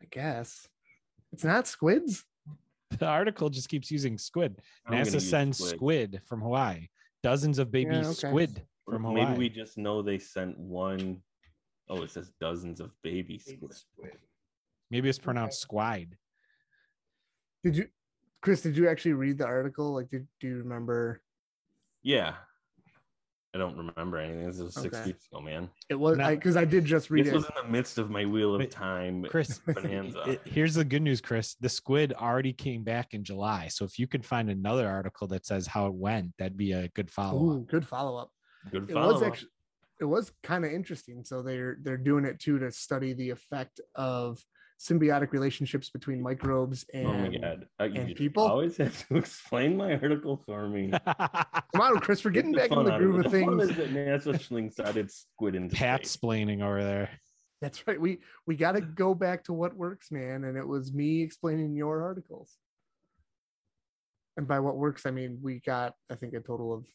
I 0.00 0.06
guess 0.10 0.68
it's 1.32 1.44
not 1.44 1.66
squids. 1.66 2.24
The 2.98 3.06
article 3.06 3.48
just 3.48 3.68
keeps 3.68 3.90
using 3.90 4.18
squid. 4.18 4.60
I'm 4.86 5.04
NASA 5.04 5.20
sends 5.20 5.58
squid. 5.58 6.20
from 6.26 6.42
Hawaii. 6.42 6.88
Dozens 7.22 7.58
of 7.58 7.70
baby 7.70 7.94
Yeah, 7.94 8.00
okay. 8.00 8.28
squid 8.28 8.62
Or 8.86 8.94
from 8.94 9.14
Maybe 9.14 9.32
we 9.38 9.48
just 9.48 9.78
know 9.78 10.02
they 10.02 10.18
sent 10.18 10.58
one 10.58 11.22
oh 11.88 12.02
it 12.02 12.10
says 12.10 12.30
dozens 12.40 12.80
of 12.80 12.90
baby 13.02 13.38
squid. 13.38 13.72
Maybe 14.90 15.08
it's 15.08 15.18
pronounced 15.18 15.60
squide. 15.60 16.18
Did 17.64 17.76
you, 17.76 17.88
Chris? 18.42 18.60
Did 18.60 18.76
you 18.76 18.88
actually 18.88 19.14
read 19.14 19.38
the 19.38 19.46
article? 19.46 19.94
Like, 19.94 20.10
did 20.10 20.26
do 20.40 20.48
you 20.48 20.56
remember? 20.58 21.22
Yeah. 22.02 22.34
I 23.54 23.58
don't 23.58 23.76
remember 23.76 24.16
anything. 24.16 24.46
This 24.46 24.58
was 24.58 24.74
six 24.74 24.96
Okay. 24.96 25.06
weeks 25.08 25.26
ago, 25.26 25.40
man. 25.42 25.68
It 25.90 25.94
was 25.96 26.16
Now- 26.16 26.30
because 26.30 26.56
I, 26.56 26.64
did 26.64 26.86
just 26.86 27.10
read 27.10 27.20
it. 27.20 27.24
This 27.24 27.32
it. 27.34 27.36
was 27.36 27.44
in 27.46 27.66
the 27.66 27.70
midst 27.70 27.98
of 27.98 28.08
my 28.10 28.24
wheel 28.24 28.54
of 28.54 28.60
Wait, 28.60 28.70
time 28.70 29.24
Chris, 29.24 29.58
bonanza. 29.66 30.22
it- 30.22 30.40
here's 30.46 30.74
the 30.74 30.84
good 30.86 31.02
news, 31.02 31.20
Chris. 31.20 31.54
The 31.60 31.68
squid 31.68 32.14
already 32.14 32.54
came 32.54 32.82
back 32.82 33.12
in 33.12 33.24
July. 33.24 33.68
So 33.68 33.84
if 33.84 33.98
you 33.98 34.06
could 34.06 34.24
find 34.24 34.48
another 34.48 34.88
article 34.88 35.26
that 35.28 35.44
says 35.44 35.66
how 35.66 35.86
it 35.86 35.92
went, 35.94 36.32
that'd 36.38 36.56
be 36.56 36.72
a 36.72 36.88
good 36.88 37.10
follow 37.10 37.58
up. 37.60 37.66
Good 37.66 37.86
follow 37.86 38.16
up. 38.16 38.30
Good 38.70 38.88
It 38.88 38.94
follow. 38.94 39.12
was 39.12 39.22
actually 39.22 39.50
it 40.00 40.06
was 40.06 40.32
kind 40.42 40.64
of 40.64 40.72
interesting. 40.72 41.22
So 41.22 41.42
they're 41.42 41.76
they're 41.82 41.96
doing 41.98 42.24
it 42.24 42.40
too 42.40 42.58
to 42.58 42.72
study 42.72 43.12
the 43.12 43.30
effect 43.30 43.80
of 43.94 44.42
symbiotic 44.82 45.30
relationships 45.32 45.90
between 45.90 46.20
microbes 46.20 46.84
and 46.92 47.06
oh 47.06 47.12
my 47.12 47.28
god. 47.28 47.66
Uh, 47.78 47.84
and 47.84 48.08
just 48.08 48.16
people? 48.18 48.42
always 48.42 48.76
have 48.78 49.06
to 49.08 49.16
explain 49.16 49.76
my 49.76 49.92
article 49.94 50.42
for 50.44 50.68
me. 50.68 50.90
come 51.06 51.80
on, 51.80 51.98
Chris, 52.00 52.24
we're 52.24 52.32
getting 52.32 52.52
Get 52.52 52.70
back 52.70 52.70
in 52.70 52.76
fun 52.76 52.84
the 52.86 52.92
out 52.92 52.98
groove 52.98 53.20
it. 53.20 53.26
of 53.26 53.32
The 53.32 53.38
things. 53.38 53.62
is 53.70 53.76
that 53.76 53.90
NASA 53.90 54.34
slingshotted 54.34 55.10
squid 55.10 55.54
into 55.54 55.76
Pat 55.76 56.06
space. 56.06 56.16
splaining 56.16 56.62
over 56.62 56.82
there. 56.82 57.10
That's 57.60 57.86
right. 57.86 58.00
We 58.00 58.18
we 58.46 58.56
got 58.56 58.72
to 58.72 58.80
go 58.80 59.14
back 59.14 59.44
to 59.44 59.52
what 59.52 59.76
works, 59.76 60.10
man. 60.10 60.44
And 60.44 60.56
it 60.56 60.66
was 60.66 60.92
me 60.92 61.22
explaining 61.22 61.74
your 61.76 62.02
articles. 62.02 62.56
And 64.36 64.48
by 64.48 64.58
what 64.60 64.76
works, 64.76 65.06
I 65.06 65.10
mean 65.12 65.38
we 65.42 65.60
got 65.60 65.94
I 66.10 66.16
think 66.16 66.34
a 66.34 66.40
total 66.40 66.72
of 66.72 66.86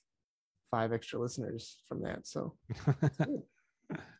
five 0.71 0.91
extra 0.91 1.19
listeners 1.19 1.77
from 1.87 2.01
that. 2.03 2.27
So 2.27 2.57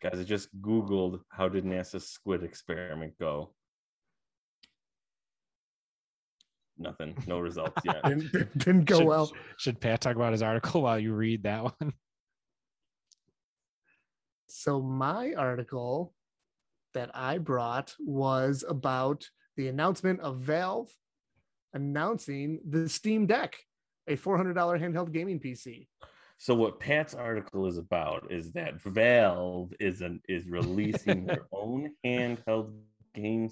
Guys, 0.01 0.17
I 0.19 0.23
just 0.23 0.47
Googled 0.62 1.19
how 1.30 1.49
did 1.49 1.65
NASA's 1.65 2.08
squid 2.08 2.43
experiment 2.43 3.13
go? 3.19 3.53
Nothing. 6.80 7.16
No 7.28 7.40
results 7.40 7.82
yet. 7.84 8.04
didn't, 8.06 8.58
didn't 8.58 8.86
go 8.86 8.98
should, 8.98 9.08
well. 9.08 9.32
Should 9.58 9.80
Pat 9.80 10.02
talk 10.02 10.16
about 10.16 10.32
his 10.32 10.42
article 10.42 10.82
while 10.84 11.00
you 11.00 11.13
read 11.13 11.44
that 11.44 11.63
one? 11.63 11.94
So 14.50 14.82
my 14.82 15.34
article 15.34 16.13
that 16.94 17.12
I 17.13 17.38
brought 17.38 17.94
was 18.00 18.63
about 18.68 19.30
the 19.58 19.68
announcement 19.68 20.22
of 20.22 20.40
Valve 20.40 20.90
announcing 21.74 22.60
the 22.68 22.88
Steam 22.88 23.28
Deck, 23.28 23.58
a 24.08 24.16
$400 24.16 24.56
handheld 24.56 25.12
gaming 25.12 25.40
PC. 25.40 25.88
So 26.38 26.56
what 26.56 26.80
Pat's 26.80 27.13
article 27.13 27.68
is 27.68 27.78
about 27.78 28.32
is 28.32 28.52
that 28.54 28.82
Valve 28.82 29.74
is 29.80 30.02
an 30.02 30.22
is 30.30 30.48
releasing 30.48 31.26
their 31.26 31.48
own 31.52 31.92
handheld 32.06 32.74
game 33.16 33.50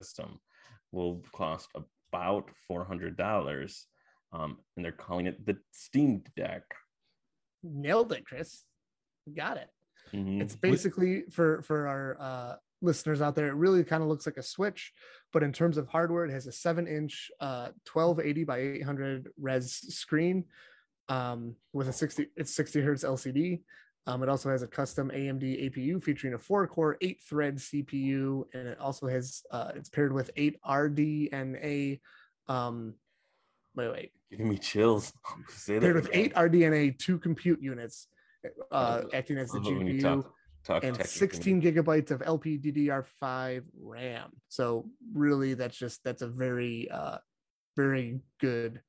system. 0.00 0.40
Will 0.92 1.22
cost 1.32 1.68
about 2.14 2.48
four 2.68 2.84
hundred 2.84 3.16
dollars, 3.16 3.86
um, 4.32 4.58
and 4.76 4.84
they're 4.84 4.92
calling 4.92 5.26
it 5.26 5.44
the 5.44 5.56
Steam 5.72 6.22
Deck. 6.36 6.62
Nailed 7.62 8.12
it, 8.12 8.24
Chris. 8.24 8.62
Got 9.34 9.56
it. 9.56 9.70
Mhm. 10.12 10.40
It's 10.40 10.54
basically 10.54 11.24
for 11.30 11.62
for 11.62 11.88
our 11.88 12.16
uh, 12.20 12.56
listeners 12.82 13.20
out 13.20 13.34
there. 13.34 13.48
It 13.48 13.54
really 13.54 13.82
kind 13.82 14.02
of 14.02 14.08
looks 14.08 14.26
like 14.26 14.36
a 14.36 14.42
Switch, 14.42 14.92
but 15.32 15.42
in 15.42 15.52
terms 15.52 15.76
of 15.76 15.88
hardware, 15.88 16.24
it 16.24 16.30
has 16.30 16.46
a 16.46 16.52
seven-inch, 16.52 17.30
uh, 17.40 17.70
1280 17.90 18.44
by 18.44 18.58
800 18.58 19.28
res 19.40 19.72
screen, 19.72 20.44
um, 21.08 21.56
with 21.72 21.88
a 21.88 21.92
60 21.92 22.26
it's 22.36 22.54
60 22.54 22.80
hertz 22.82 23.02
LCD. 23.04 23.62
Um, 24.06 24.22
it 24.22 24.28
also 24.28 24.50
has 24.50 24.62
a 24.62 24.66
custom 24.66 25.10
AMD 25.14 25.42
APU 25.42 26.02
featuring 26.02 26.34
a 26.34 26.38
four-core, 26.38 26.98
eight-thread 27.00 27.56
CPU, 27.56 28.44
and 28.52 28.68
it 28.68 28.78
also 28.78 29.06
has 29.06 29.42
uh, 29.50 29.72
it's 29.74 29.88
paired 29.88 30.12
with 30.12 30.30
eight 30.36 30.58
RDNA. 30.62 32.00
Um, 32.46 32.94
wait, 33.74 33.88
wait, 33.90 34.12
giving 34.30 34.48
me 34.50 34.58
chills. 34.58 35.12
Say 35.48 35.74
that 35.74 35.80
paired 35.80 35.94
with 35.96 36.10
eight 36.12 36.34
RDNA 36.34 36.98
two 36.98 37.18
compute 37.18 37.62
units, 37.62 38.08
uh, 38.70 39.02
Oh, 39.04 39.08
acting 39.14 39.38
as 39.38 39.50
the 39.50 39.58
Oh, 39.58 39.62
GPU 39.62 40.02
talk- 40.02 40.34
talk 40.64 40.84
and 40.84 41.02
16 41.02 41.62
gigabytes 41.62 42.10
of 42.10 42.20
LPDDR5 42.20 43.62
RAM. 43.80 44.32
So 44.48 44.90
really, 45.14 45.54
that's 45.54 45.78
just 45.78 46.04
that's 46.04 46.20
a 46.22 46.28
very 46.28 46.90
uh, 46.90 47.18
very 47.74 48.20
good 48.38 48.82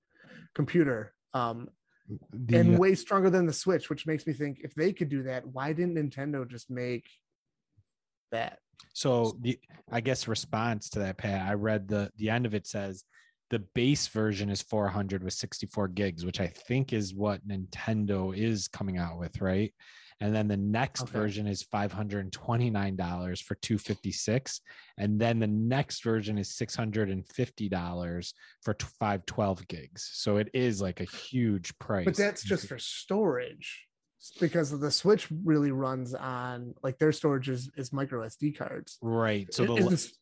computer. 0.54 1.13
Um, 1.34 1.69
The, 2.31 2.57
and 2.59 2.75
uh, 2.75 2.77
way 2.77 2.95
stronger 2.95 3.29
than 3.29 3.45
the 3.45 3.53
Switch, 3.53 3.89
which 3.89 4.05
makes 4.05 4.27
me 4.27 4.33
think 4.33 4.59
if 4.63 4.75
they 4.75 4.93
could 4.93 5.09
do 5.09 5.23
that, 5.23 5.45
why 5.47 5.73
didn't 5.73 5.95
Nintendo 5.95 6.47
just 6.47 6.69
make 6.69 7.05
that? 8.31 8.59
So 8.93 9.37
the 9.41 9.57
I 9.91 10.01
guess 10.01 10.27
response 10.27 10.89
to 10.91 10.99
that, 10.99 11.17
Pat, 11.17 11.47
I 11.47 11.53
read 11.53 11.87
the 11.87 12.11
the 12.17 12.29
end 12.29 12.45
of 12.45 12.53
it 12.53 12.67
says 12.67 13.03
the 13.49 13.59
base 13.59 14.07
version 14.07 14.49
is 14.49 14.61
400 14.61 15.23
with 15.23 15.33
64 15.33 15.89
gigs, 15.89 16.25
which 16.25 16.39
I 16.39 16.47
think 16.47 16.93
is 16.93 17.13
what 17.13 17.47
Nintendo 17.47 18.35
is 18.35 18.67
coming 18.67 18.97
out 18.97 19.19
with, 19.19 19.39
right? 19.39 19.73
And 20.21 20.34
then 20.34 20.47
the 20.47 20.56
next 20.58 21.04
Okay. 21.04 21.12
version 21.12 21.45
is 21.45 21.63
$529 21.63 23.41
for 23.41 23.56
256. 23.56 24.62
And 24.97 25.19
then 25.19 25.39
the 25.39 25.47
next 25.47 26.04
version 26.04 26.38
is 26.38 26.49
$650 26.56 28.34
for 28.63 28.75
512 28.99 29.67
gigs. 29.67 30.10
So 30.13 30.38
it 30.38 30.49
is 30.54 30.82
like 30.82 31.01
a 31.01 31.06
huge 31.06 31.78
price. 31.80 32.06
But 32.06 32.15
that's 32.15 32.43
just 32.43 32.67
for 32.67 32.80
storage 32.80 33.88
because 34.39 34.78
the 34.78 34.89
Switch 34.89 35.28
really 35.43 35.71
runs 35.71 36.13
on 36.15 36.73
like 36.82 36.97
their 36.97 37.12
storage 37.12 37.49
is, 37.49 37.69
is 37.75 37.91
micro 37.91 38.25
SD 38.25 38.58
cards. 38.58 38.97
right. 39.01 39.54
So 39.54 39.65
the 39.65 39.89
this- 39.89 40.13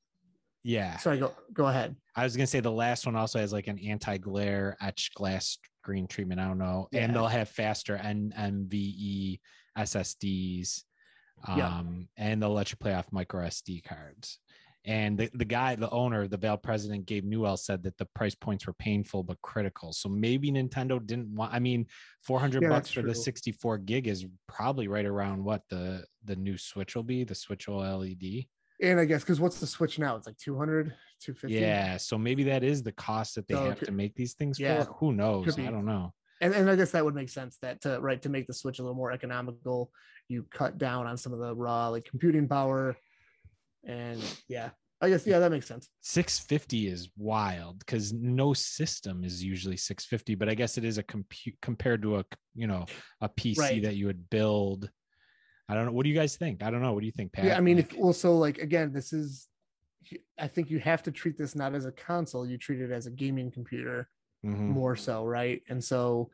yeah. 0.63 0.97
sorry, 0.97 1.19
go 1.19 1.33
go 1.53 1.67
ahead. 1.67 1.95
I 2.15 2.23
was 2.23 2.35
gonna 2.35 2.47
say 2.47 2.61
the 2.61 2.71
last 2.71 3.05
one 3.05 3.15
also 3.15 3.37
has 3.39 3.51
like 3.53 3.67
an 3.67 3.77
anti-glare 3.79 4.75
etched 4.81 5.13
glass 5.13 5.57
screen 5.81 6.07
treatment. 6.07 6.39
I 6.39 6.47
don't 6.47 6.57
know, 6.57 6.87
and 6.93 7.13
they'll 7.13 7.27
have 7.27 7.49
faster 7.49 7.97
NVMe 7.97 9.39
SSDs, 9.77 10.83
um, 11.47 11.57
Yeah. 11.57 11.83
and 12.17 12.41
they'll 12.41 12.53
let 12.53 12.71
you 12.71 12.77
play 12.77 12.93
off 12.93 13.11
micro 13.11 13.45
SD 13.45 13.83
cards. 13.83 14.39
And 14.85 15.17
the, 15.17 15.29
the 15.33 15.45
guy, 15.45 15.75
the 15.75 15.89
owner, 15.91 16.27
the 16.27 16.35
Valve 16.35 16.61
president, 16.61 17.05
Gabe 17.05 17.23
Newell, 17.23 17.55
said 17.55 17.83
that 17.83 17.97
the 17.97 18.05
price 18.13 18.35
points 18.35 18.67
were 18.67 18.73
painful 18.73 19.23
but 19.23 19.41
critical. 19.41 19.93
So 19.93 20.09
maybe 20.09 20.51
Nintendo 20.51 21.03
didn't 21.05 21.33
want. 21.33 21.53
I 21.53 21.59
mean, 21.59 21.87
four 22.21 22.37
hundred 22.37 22.63
Yeah, 22.63 22.69
bucks 22.69 22.91
for 22.91 23.01
the 23.01 23.15
sixty-four 23.15 23.77
gig 23.77 24.07
is 24.09 24.25
probably 24.49 24.89
right 24.89 25.05
around 25.05 25.41
what 25.41 25.61
the 25.69 26.03
the 26.25 26.35
new 26.35 26.57
Switch 26.57 26.97
will 26.97 27.03
be. 27.03 27.23
The 27.23 27.33
Switch 27.35 27.67
OLED. 27.67 28.49
And 28.81 28.99
I 28.99 29.05
guess 29.05 29.21
because 29.21 29.39
what's 29.39 29.61
the 29.61 29.67
Switch 29.67 29.99
now? 29.99 30.17
It's 30.17 30.27
like 30.27 30.35
200, 30.37 30.87
250. 31.21 31.57
Yeah, 31.57 31.95
so 31.95 32.17
maybe 32.17 32.43
that 32.43 32.65
is 32.65 32.83
the 32.83 32.91
cost 32.91 33.35
that 33.35 33.47
they 33.47 33.53
So 33.55 33.63
have 33.69 33.79
could- 33.79 33.85
to 33.85 33.93
make 33.93 34.15
these 34.15 34.33
things 34.33 34.59
yeah, 34.59 34.83
for. 34.83 34.91
Who 34.95 35.13
knows? 35.13 35.57
I 35.57 35.67
don't 35.71 35.85
know. 35.85 36.13
And, 36.41 36.53
and 36.53 36.69
I 36.69 36.75
guess 36.75 36.91
that 36.91 37.05
would 37.05 37.15
make 37.15 37.29
sense 37.29 37.57
that 37.61 37.81
to 37.81 37.99
right 37.99 38.21
to 38.21 38.29
make 38.29 38.47
the 38.47 38.53
Switch 38.53 38.79
a 38.79 38.81
little 38.81 38.95
more 38.95 39.11
economical, 39.11 39.91
you 40.27 40.45
cut 40.51 40.77
down 40.77 41.07
on 41.07 41.17
some 41.17 41.33
of 41.33 41.39
the 41.39 41.55
raw 41.55 41.89
like 41.89 42.05
computing 42.05 42.47
power, 42.47 42.95
and 43.85 44.21
yeah, 44.47 44.69
I 45.01 45.09
guess 45.09 45.25
yeah 45.27 45.39
that 45.39 45.51
makes 45.51 45.67
sense. 45.67 45.89
650 46.01 46.87
is 46.87 47.09
wild 47.17 47.79
because 47.79 48.13
no 48.13 48.53
system 48.53 49.23
is 49.23 49.43
usually 49.43 49.77
650, 49.77 50.35
but 50.35 50.49
I 50.49 50.55
guess 50.55 50.77
it 50.77 50.85
is 50.85 50.97
a 50.97 51.03
compute 51.03 51.55
compared 51.61 52.01
to 52.03 52.17
a 52.17 52.25
you 52.55 52.67
know 52.67 52.85
a 53.21 53.29
PC 53.29 53.57
Right. 53.57 53.83
that 53.83 53.95
you 53.95 54.07
would 54.07 54.29
build. 54.29 54.89
I 55.69 55.75
don't 55.75 55.85
know. 55.85 55.93
What 55.93 56.03
do 56.03 56.09
you 56.09 56.15
guys 56.15 56.35
think? 56.35 56.61
I 56.61 56.69
don't 56.71 56.81
know. 56.81 56.91
What 56.93 56.99
do 56.99 57.05
you 57.05 57.13
think, 57.13 57.31
Pat? 57.31 57.45
Yeah, 57.45 57.57
I 57.57 57.61
mean, 57.61 57.77
Like, 57.77 57.93
if 57.93 57.99
also 57.99 58.33
like 58.33 58.57
again, 58.57 58.91
this 58.91 59.13
is, 59.13 59.47
I 60.37 60.47
think 60.47 60.69
you 60.69 60.79
have 60.79 61.03
to 61.03 61.11
treat 61.11 61.37
this 61.37 61.55
not 61.55 61.73
as 61.73 61.85
a 61.85 61.91
console, 61.91 62.45
you 62.45 62.57
treat 62.57 62.81
it 62.81 62.91
as 62.91 63.07
a 63.07 63.11
gaming 63.11 63.49
computer 63.49 64.09
mhm. 64.45 64.69
more 64.69 64.95
so, 64.95 65.25
right? 65.25 65.61
And 65.69 65.83
so, 65.83 66.29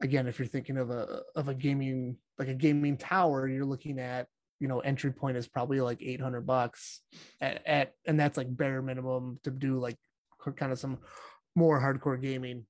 again, 0.00 0.26
if 0.26 0.38
you're 0.38 0.48
thinking 0.48 0.76
of 0.76 0.90
a 0.90 1.22
of 1.34 1.48
a 1.48 1.54
gaming 1.54 2.16
like 2.38 2.48
a 2.48 2.54
gaming 2.54 2.96
tower, 2.96 3.48
you're 3.48 3.64
looking 3.64 3.98
at 3.98 4.26
you 4.62 4.68
know 4.68 4.78
entry 4.78 5.10
point 5.10 5.36
is 5.36 5.48
probably 5.48 5.80
like 5.80 6.00
800 6.00 6.46
bucks 6.46 7.00
at, 7.40 7.66
at 7.66 7.94
and 8.06 8.18
that's 8.18 8.36
like 8.36 8.56
bare 8.56 8.80
minimum 8.80 9.40
to 9.42 9.50
do 9.50 9.80
like 9.80 9.96
kind 10.56 10.70
of 10.70 10.78
some 10.78 10.98
more 11.56 11.80
hardcore 11.80 12.20
gaming 12.20 12.64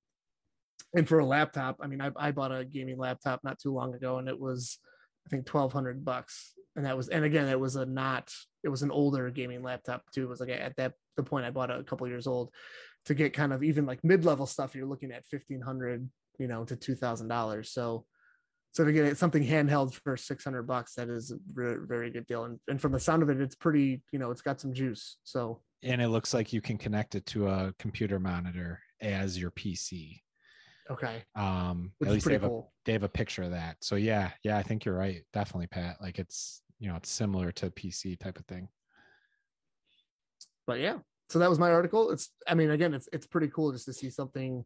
and 0.97 1.07
for 1.07 1.19
a 1.19 1.25
laptop 1.25 1.77
i 1.83 1.87
mean 1.87 2.01
I, 2.01 2.11
I 2.17 2.31
bought 2.31 2.51
a 2.51 2.65
gaming 2.65 2.97
laptop 2.97 3.41
not 3.45 3.59
too 3.59 3.75
long 3.75 3.95
ago 3.95 4.17
and 4.17 4.27
it 4.27 4.41
was 4.41 4.79
i 5.27 5.29
think 5.29 5.47
1200 5.47 6.03
bucks 6.03 6.55
and 6.77 6.87
that 6.87 6.97
was 6.97 7.09
and 7.09 7.27
again 7.27 7.49
it 7.49 7.61
was 7.61 7.77
a 7.77 7.85
not 7.85 8.33
it 8.65 8.71
was 8.71 8.83
an 8.83 8.91
older 8.91 9.29
gaming 9.31 9.63
laptop 9.63 10.03
too 10.15 10.23
it 10.23 10.29
was 10.31 10.41
like 10.41 10.49
at 10.49 10.75
that 10.77 10.95
the 11.19 11.23
point 11.23 11.45
i 11.45 11.51
bought 11.51 11.71
a 11.71 11.85
couple 11.85 12.09
years 12.09 12.27
old 12.27 12.51
to 13.07 13.15
get 13.15 13.33
kind 13.33 13.53
of 13.53 13.63
even 13.63 13.87
like 13.87 14.03
mid-level 14.05 14.47
stuff 14.47 14.75
you're 14.75 14.87
looking 14.87 15.11
at 15.11 15.25
1500 15.31 16.09
you 16.39 16.49
know 16.49 16.65
to 16.65 16.77
$2000 16.77 17.67
so 17.67 18.05
so 18.73 18.85
to 18.85 18.93
get 18.93 19.19
something 19.19 19.45
handheld 19.45 19.93
for 19.93 20.17
600 20.17 20.63
bucks 20.63 20.95
that 20.95 21.09
is 21.09 21.31
a 21.31 21.37
very, 21.53 21.87
very 21.87 22.11
good 22.11 22.27
deal 22.27 22.45
and, 22.45 22.59
and 22.69 22.81
from 22.81 22.93
the 22.93 23.01
sound 23.01 23.23
of 23.23 23.31
it 23.31 23.41
it's 23.41 23.55
pretty 23.55 24.03
you 24.13 24.19
know 24.19 24.31
it's 24.31 24.43
got 24.43 24.61
some 24.61 24.73
juice 24.73 25.19
so 25.25 25.61
and 25.83 26.01
it 26.01 26.09
looks 26.09 26.33
like 26.33 26.53
you 26.53 26.61
can 26.61 26.79
connect 26.79 27.15
it 27.15 27.27
to 27.27 27.49
a 27.49 27.75
computer 27.79 28.21
monitor 28.21 28.81
as 29.01 29.39
your 29.39 29.51
PC. 29.51 30.21
okay 30.91 31.25
Um, 31.35 31.93
which 31.99 32.09
at 32.09 32.15
least 32.15 32.27
they 32.27 32.35
have, 32.35 32.45
a, 32.45 32.61
they 32.85 32.93
have 32.93 33.03
a 33.03 33.09
picture 33.09 33.43
of 33.43 33.51
that. 33.51 33.79
So 33.81 33.97
yeah, 33.97 34.31
yeah, 34.45 34.57
I 34.57 34.63
think 34.63 34.85
you're 34.85 34.97
right. 34.97 35.23
Definitely, 35.33 35.67
Pat. 35.67 35.97
Like 36.01 36.19
it's 36.19 36.63
you 36.79 36.89
know 36.89 36.97
it's 36.97 37.11
similar 37.11 37.53
to 37.53 37.71
PC 37.71 38.19
type 38.19 38.39
of 38.39 38.47
thing. 38.47 38.69
but 40.67 40.79
yeah 40.79 40.99
so 41.33 41.39
that 41.39 41.49
was 41.49 41.59
my 41.59 41.71
article. 41.71 42.11
It's 42.11 42.29
i 42.47 42.55
mean 42.55 42.71
again 42.71 42.93
it's 42.93 43.09
it's 43.13 43.27
pretty 43.27 43.49
cool 43.49 43.73
just 43.73 43.87
to 43.87 43.93
see 43.95 44.11
something 44.11 44.65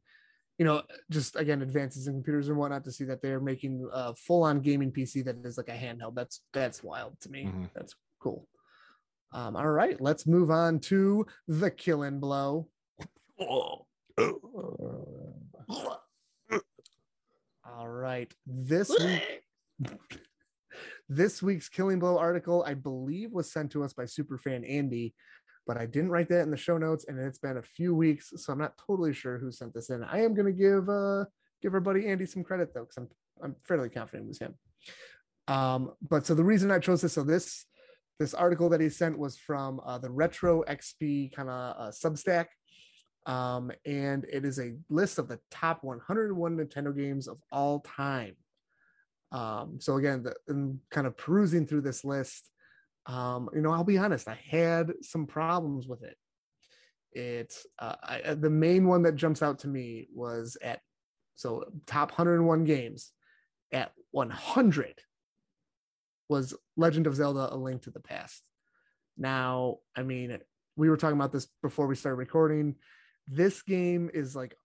you 0.59 0.65
know 0.65 0.83
just 1.11 1.37
again 1.37 1.63
advances 1.63 2.09
in 2.09 2.15
computers 2.15 2.49
and 2.49 2.57
whatnot 2.57 2.83
to 2.85 2.91
see 2.91 3.05
that 3.05 3.23
they're 3.23 3.39
making 3.41 3.89
a 3.93 4.15
full-on 4.17 4.61
gaming 4.61 4.91
pc 4.91 5.25
that 5.25 5.37
is 5.45 5.57
like 5.57 5.69
a 5.69 5.73
handheld. 5.73 6.15
That's 6.17 6.41
that's 6.53 6.83
wild 6.83 7.21
to 7.21 7.31
me. 7.31 7.45
Mhm. 7.45 7.71
that's 7.73 7.95
cool. 8.21 8.49
Um 9.33 9.55
all 9.55 9.69
right 9.69 10.01
let's 10.01 10.27
move 10.27 10.51
on 10.51 10.81
to 10.91 11.25
the 11.47 11.71
killing 11.71 12.19
blow. 12.19 12.69
All 17.69 17.89
right 17.89 18.33
this 18.47 18.89
week 18.91 19.43
this 21.09 21.43
week's 21.43 21.69
killing 21.69 21.99
blow 21.99 22.19
article 22.19 22.65
i 22.67 22.75
believe 22.75 23.31
was 23.33 23.53
sent 23.53 23.71
to 23.71 23.85
us 23.85 23.93
by 23.93 24.05
superfan 24.05 24.69
andy 24.69 25.15
but 25.67 25.77
I 25.77 25.87
didn't 25.87 26.11
write 26.11 26.29
that 26.29 26.43
in 26.43 26.51
the 26.51 26.57
show 26.57 26.79
notes, 26.79 27.07
and 27.09 27.19
it's 27.19 27.39
been 27.39 27.57
a 27.57 27.63
few 27.63 27.95
weeks, 27.95 28.33
so 28.37 28.53
I'm 28.53 28.59
not 28.59 28.79
totally 28.87 29.13
sure 29.13 29.39
who 29.39 29.51
sent 29.51 29.75
this 29.75 29.91
in. 29.91 30.05
I 30.05 30.23
am 30.23 30.35
going 30.35 30.47
to 30.47 30.53
give 30.53 30.89
uh 30.89 31.25
give 31.63 31.75
our 31.75 31.81
buddy 31.81 32.07
Andy 32.07 32.27
some 32.27 32.45
credit 32.45 32.73
though, 32.73 32.85
because 32.85 32.97
I'm 32.97 33.09
I'm 33.43 33.57
fairly 33.65 33.89
confident 33.89 34.27
it 34.27 34.29
was 34.29 34.39
him. 34.39 34.55
Um, 35.49 35.93
but 36.01 36.27
so 36.27 36.35
the 36.35 36.45
reason 36.45 36.71
I 36.71 36.79
chose 36.79 37.03
this, 37.03 37.15
so 37.15 37.23
this 37.23 37.67
this 38.19 38.35
article 38.35 38.69
that 38.71 38.81
he 38.81 38.89
sent 38.89 39.19
was 39.19 39.37
from 39.37 39.81
uh, 39.85 39.99
the 39.99 40.11
Retro 40.11 40.65
XP 40.65 41.35
kind 41.35 41.51
of 41.51 41.77
uh, 41.79 41.91
Substack, 41.91 42.47
um, 43.27 43.71
and 43.85 44.25
it 44.33 44.45
is 44.45 44.59
a 44.59 44.75
list 44.89 45.19
of 45.19 45.29
the 45.29 45.39
top 45.51 45.85
101 45.85 46.57
Nintendo 46.57 46.97
games 46.97 47.29
of 47.29 47.39
all 47.53 47.81
time. 47.81 48.37
Um, 49.33 49.79
so 49.81 49.97
again, 49.97 50.23
the, 50.23 50.79
kind 50.91 51.07
of 51.07 51.17
perusing 51.17 51.67
through 51.67 51.83
this 51.83 52.05
list, 52.05 52.51
um, 53.07 53.49
you 53.55 53.61
know, 53.61 53.73
I'll 53.73 53.85
be 53.85 53.99
honest, 53.99 54.29
I 54.29 54.39
had 54.49 54.93
some 55.03 55.27
problems 55.27 55.87
with 55.87 56.03
it. 56.03 56.17
It's 57.13 57.67
uh, 57.79 57.95
I, 58.03 58.21
uh, 58.21 58.35
the 58.35 58.51
main 58.51 58.87
one 58.87 59.03
that 59.03 59.17
jumps 59.17 59.43
out 59.43 59.61
to 59.61 59.69
me 59.69 60.09
was 60.15 60.57
at 60.63 60.81
so 61.37 61.65
top 61.87 62.11
101 62.11 62.65
games 62.65 63.13
at 63.73 63.93
100 64.11 65.01
was 66.29 66.55
Legend 66.77 67.07
of 67.07 67.15
Zelda: 67.15 67.49
A 67.53 67.57
Link 67.57 67.83
to 67.83 67.91
the 67.91 68.01
Past. 68.01 68.43
Now, 69.17 69.79
I 69.97 70.03
mean, 70.03 70.39
we 70.77 70.91
were 70.91 70.97
talking 70.97 71.17
about 71.17 71.33
this 71.33 71.47
before 71.63 71.87
we 71.87 71.95
started 71.95 72.17
recording. 72.17 72.75
This 73.29 73.63
game 73.63 74.11
is 74.13 74.37
like 74.37 74.57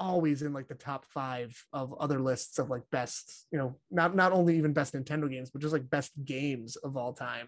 always 0.00 0.42
in 0.42 0.52
like 0.52 0.66
the 0.66 0.74
top 0.74 1.04
five 1.04 1.54
of 1.72 1.94
other 2.00 2.18
lists 2.18 2.58
of 2.58 2.70
like 2.70 2.82
best, 2.90 3.46
you 3.52 3.58
know, 3.58 3.76
not 3.90 4.16
not 4.16 4.32
only 4.32 4.56
even 4.56 4.72
best 4.72 4.94
Nintendo 4.94 5.30
games, 5.30 5.50
but 5.50 5.62
just 5.62 5.74
like 5.74 5.88
best 5.88 6.12
games 6.24 6.76
of 6.76 6.96
all 6.96 7.12
time. 7.12 7.46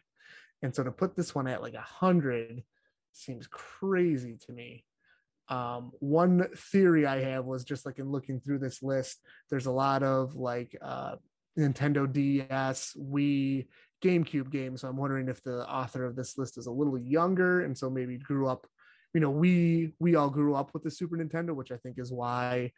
And 0.62 0.74
so 0.74 0.84
to 0.84 0.92
put 0.92 1.16
this 1.16 1.34
one 1.34 1.48
at 1.48 1.62
like 1.62 1.74
a 1.74 1.80
hundred 1.80 2.62
seems 3.12 3.46
crazy 3.48 4.36
to 4.46 4.52
me. 4.52 4.84
Um, 5.48 5.90
one 5.98 6.46
theory 6.56 7.06
I 7.06 7.22
have 7.22 7.44
was 7.44 7.64
just 7.64 7.84
like 7.84 7.98
in 7.98 8.10
looking 8.10 8.40
through 8.40 8.60
this 8.60 8.82
list, 8.82 9.18
there's 9.50 9.66
a 9.66 9.72
lot 9.72 10.02
of 10.02 10.36
like 10.36 10.76
uh, 10.80 11.16
Nintendo 11.58 12.10
DS, 12.10 12.96
Wii, 12.96 13.66
GameCube 14.02 14.50
games. 14.50 14.80
So 14.80 14.88
I'm 14.88 14.96
wondering 14.96 15.28
if 15.28 15.42
the 15.42 15.68
author 15.68 16.04
of 16.04 16.16
this 16.16 16.38
list 16.38 16.58
is 16.58 16.66
a 16.66 16.72
little 16.72 16.98
younger 16.98 17.62
and 17.62 17.76
so 17.76 17.90
maybe 17.90 18.18
grew 18.18 18.48
up 18.48 18.66
you 19.14 19.20
know 19.20 19.30
we 19.30 19.94
we 19.98 20.14
all 20.14 20.30
grew 20.30 20.54
up 20.54 20.72
with 20.72 20.82
the 20.82 20.90
super 20.90 21.16
nintendo 21.16 21.54
which 21.54 21.70
i 21.70 21.76
think 21.76 21.98
is 21.98 22.12
why 22.12 22.70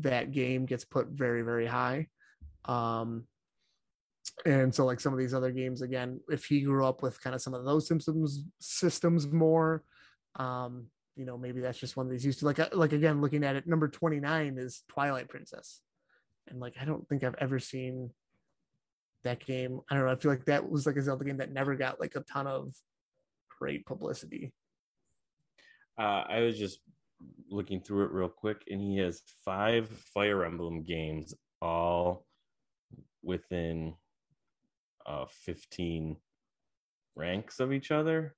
that 0.00 0.32
game 0.32 0.66
gets 0.66 0.84
put 0.84 1.08
very 1.08 1.42
very 1.42 1.66
high. 1.66 2.06
Um 2.64 3.24
and 4.46 4.74
so 4.74 4.86
like 4.86 5.00
some 5.00 5.12
of 5.12 5.18
these 5.18 5.34
other 5.34 5.50
games 5.50 5.82
again 5.82 6.20
if 6.28 6.44
he 6.44 6.60
grew 6.62 6.86
up 6.86 7.02
with 7.02 7.20
kind 7.20 7.34
of 7.34 7.42
some 7.42 7.54
of 7.54 7.64
those 7.64 7.88
systems 7.88 8.44
systems 8.60 9.26
more 9.26 9.82
um 10.36 10.86
you 11.16 11.26
know 11.26 11.36
maybe 11.36 11.60
that's 11.60 11.78
just 11.78 11.96
one 11.96 12.06
of 12.06 12.12
these 12.12 12.24
used 12.24 12.38
to 12.38 12.46
like 12.46 12.60
uh, 12.60 12.68
like 12.72 12.92
again 12.92 13.20
looking 13.20 13.44
at 13.44 13.56
it 13.56 13.66
number 13.66 13.88
29 13.88 14.58
is 14.58 14.84
twilight 14.88 15.28
princess. 15.28 15.80
And 16.48 16.60
like 16.60 16.74
i 16.80 16.84
don't 16.84 17.06
think 17.08 17.24
i've 17.24 17.34
ever 17.38 17.58
seen 17.58 18.10
that 19.24 19.44
game. 19.44 19.80
I 19.90 19.94
don't 19.94 20.06
know 20.06 20.12
i 20.12 20.16
feel 20.16 20.30
like 20.30 20.46
that 20.46 20.68
was 20.68 20.86
like 20.86 20.96
a 20.96 21.02
zelda 21.02 21.24
game 21.24 21.38
that 21.38 21.52
never 21.52 21.74
got 21.74 22.00
like 22.00 22.14
a 22.16 22.20
ton 22.20 22.46
of 22.46 22.74
great 23.58 23.84
publicity 23.86 24.52
Uh, 25.98 26.24
I 26.28 26.40
was 26.40 26.58
just 26.58 26.80
looking 27.50 27.80
through 27.80 28.06
it 28.06 28.12
real 28.12 28.28
quick, 28.28 28.62
and 28.68 28.80
he 28.80 28.98
has 28.98 29.22
five 29.44 29.88
Fire 30.14 30.44
Emblem 30.44 30.82
games, 30.82 31.34
all 31.60 32.26
within 33.22 33.94
uh 35.06 35.26
15 35.26 36.16
ranks 37.14 37.60
of 37.60 37.72
each 37.72 37.90
other. 37.90 38.34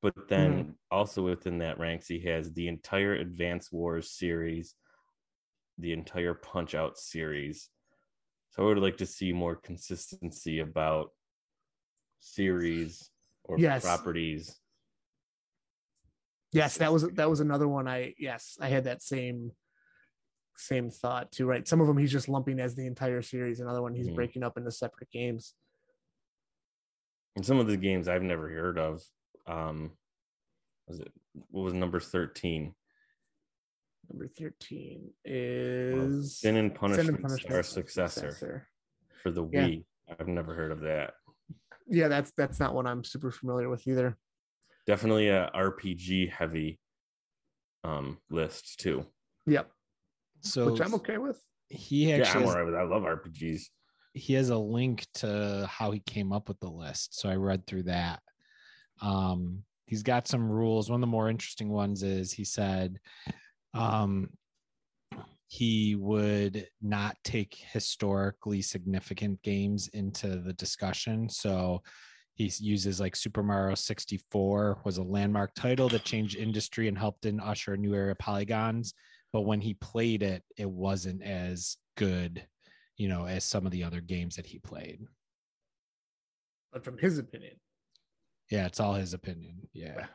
But 0.00 0.28
then 0.28 0.76
also 0.90 1.22
within 1.24 1.58
that 1.58 1.78
ranks, 1.78 2.06
he 2.06 2.20
has 2.20 2.52
the 2.52 2.68
entire 2.68 3.14
Advance 3.14 3.72
Wars 3.72 4.12
series, 4.12 4.74
the 5.76 5.92
entire 5.92 6.34
Punch 6.34 6.74
Out 6.76 6.98
series. 6.98 7.68
So 8.50 8.62
I 8.62 8.66
would 8.66 8.78
like 8.78 8.96
to 8.98 9.06
see 9.06 9.32
more 9.32 9.56
consistency 9.56 10.60
about 10.60 11.10
series 12.20 13.10
or 13.44 13.58
Yes. 13.58 13.82
properties. 13.82 14.56
Yes, 16.52 16.78
that 16.78 16.92
was 16.92 17.02
that 17.14 17.28
was 17.28 17.40
another 17.40 17.68
one. 17.68 17.86
I 17.86 18.14
yes, 18.18 18.56
I 18.60 18.68
had 18.68 18.84
that 18.84 19.02
same 19.02 19.52
same 20.56 20.90
thought 20.90 21.30
too. 21.30 21.46
Right, 21.46 21.66
some 21.68 21.80
of 21.80 21.86
them 21.86 21.98
he's 21.98 22.10
just 22.12 22.28
lumping 22.28 22.58
as 22.58 22.74
the 22.74 22.86
entire 22.86 23.22
series. 23.22 23.60
Another 23.60 23.82
one 23.82 23.94
he's 23.94 24.08
Mhm. 24.08 24.14
breaking 24.14 24.42
up 24.42 24.56
into 24.56 24.70
separate 24.70 25.10
games. 25.10 25.54
And 27.36 27.44
some 27.44 27.58
of 27.58 27.66
the 27.68 27.76
games 27.76 28.08
I've 28.08 28.22
never 28.22 28.48
heard 28.48 28.78
of. 28.78 29.02
Um 29.46 29.96
was 30.86 31.00
it 31.00 31.12
what 31.50 31.62
was 31.62 31.74
number 31.74 32.00
13? 32.00 32.74
Number 34.10 34.26
thirteen 34.26 35.12
is 35.22 36.38
Sin 36.38 36.56
and 36.56 36.70
Sin 36.70 36.78
Punishment, 36.78 37.08
and 37.10 37.18
Punishment 37.22 37.40
Star 37.42 37.62
Successor 37.62 38.30
Successor. 38.30 38.68
for 39.22 39.30
the 39.30 39.44
Yeah. 39.52 39.66
Wii. 39.66 39.84
I've 40.08 40.28
never 40.28 40.54
heard 40.54 40.72
of 40.72 40.80
that. 40.80 41.12
Yeah, 41.86 42.08
that's 42.08 42.30
that's 42.32 42.58
not 42.58 42.74
one 42.74 42.86
I'm 42.86 43.04
super 43.04 43.30
familiar 43.30 43.68
with 43.68 43.86
either. 43.86 44.16
Definitely 44.88 45.28
a 45.28 45.50
RPG 45.54 46.30
heavy 46.32 46.80
um 47.84 48.18
list 48.30 48.80
too. 48.80 49.04
Yep, 49.46 49.70
So 50.40 50.72
which 50.72 50.80
I'm 50.80 50.94
okay 50.94 51.18
with. 51.18 51.38
he 51.68 52.10
actually 52.12 52.24
Yeah, 52.24 52.32
I'm 52.34 52.40
has, 52.40 52.50
alright 52.50 52.66
with. 52.66 52.74
I 52.74 52.82
love 52.84 53.02
RPGs. 53.02 53.62
he 54.14 54.32
has 54.34 54.48
a 54.48 54.56
link 54.58 55.06
to 55.16 55.68
how 55.70 55.90
he 55.90 56.00
came 56.00 56.32
up 56.32 56.48
with 56.48 56.58
the 56.60 56.70
list. 56.70 57.20
So 57.20 57.28
I 57.28 57.34
read 57.36 57.66
through 57.66 57.84
that. 57.84 58.20
Um, 59.02 59.62
he's 59.86 60.02
got 60.02 60.26
some 60.26 60.50
rules. 60.50 60.88
One 60.90 60.96
of 60.96 61.02
the 61.02 61.06
more 61.06 61.28
interesting 61.28 61.68
ones 61.68 62.02
is 62.02 62.32
he 62.32 62.44
said 62.44 62.98
um, 63.74 64.30
he 65.48 65.96
would 65.96 66.66
not 66.82 67.16
take 67.24 67.54
historically 67.72 68.62
significant 68.62 69.40
games 69.42 69.88
into 69.88 70.36
the 70.40 70.54
discussion. 70.54 71.28
So 71.28 71.82
he 72.38 72.52
uses 72.60 73.00
like 73.00 73.16
Super 73.16 73.42
Mario 73.42 73.74
64 73.74 74.78
was 74.84 74.98
a 74.98 75.02
landmark 75.02 75.52
title 75.54 75.88
that 75.88 76.04
changed 76.04 76.36
industry 76.36 76.86
and 76.86 76.96
helped 76.96 77.26
in 77.26 77.40
usher 77.40 77.74
a 77.74 77.76
new 77.76 77.92
era 77.94 78.12
of 78.12 78.18
polygons. 78.18 78.94
But 79.32 79.40
when 79.40 79.60
he 79.60 79.74
played 79.74 80.22
it, 80.22 80.44
it 80.56 80.70
wasn't 80.70 81.20
as 81.24 81.76
good, 81.96 82.46
you 82.96 83.08
know, 83.08 83.26
as 83.26 83.42
some 83.42 83.66
of 83.66 83.72
the 83.72 83.82
other 83.82 84.00
games 84.00 84.36
that 84.36 84.46
he 84.46 84.60
played. 84.60 85.00
But 86.72 86.84
from 86.84 86.96
his 86.96 87.18
opinion, 87.18 87.56
Yeah, 88.52 88.66
it's 88.66 88.78
all 88.78 88.94
his 88.94 89.14
opinion. 89.14 89.68
Yeah. 89.72 90.06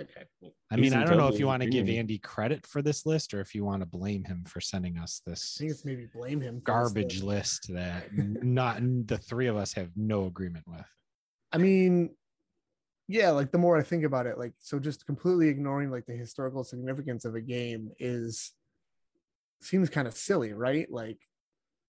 okay. 0.00 0.22
I 0.70 0.76
He's 0.76 0.80
mean, 0.92 0.94
I 0.94 1.04
don't 1.04 1.18
know 1.18 1.26
if 1.26 1.40
you 1.40 1.48
want 1.48 1.64
to 1.64 1.68
give. 1.68 1.88
Andy 1.88 2.18
credit 2.18 2.68
for 2.68 2.82
this 2.82 3.04
list 3.04 3.34
or 3.34 3.40
if 3.40 3.52
you 3.52 3.64
want 3.64 3.82
to 3.82 3.86
blame 3.86 4.22
him 4.22 4.44
for 4.46 4.60
sending 4.60 4.96
us 4.96 5.20
I 5.26 5.30
this 5.30 5.56
think 5.58 5.72
it's 5.72 5.84
maybe 5.84 6.06
blame 6.14 6.40
him. 6.40 6.60
garbage 6.64 7.20
list 7.20 7.66
that 7.74 8.12
not 8.12 8.78
the 9.08 9.18
three 9.18 9.48
of 9.48 9.56
us 9.56 9.72
have 9.72 9.90
no 9.96 10.26
agreement 10.26 10.66
with. 10.68 10.86
I 11.52 11.58
mean, 11.58 12.10
yeah, 13.08 13.30
like 13.30 13.52
the 13.52 13.58
more 13.58 13.76
I 13.76 13.82
think 13.82 14.04
about 14.04 14.26
it, 14.26 14.38
like 14.38 14.52
so 14.58 14.78
just 14.78 15.06
completely 15.06 15.48
ignoring 15.48 15.90
like 15.90 16.06
the 16.06 16.14
historical 16.16 16.64
significance 16.64 17.24
of 17.24 17.34
a 17.34 17.40
game 17.40 17.90
is 17.98 18.52
seems 19.60 19.90
kind 19.90 20.08
of 20.08 20.16
silly, 20.16 20.52
right? 20.52 20.90
Like 20.90 21.18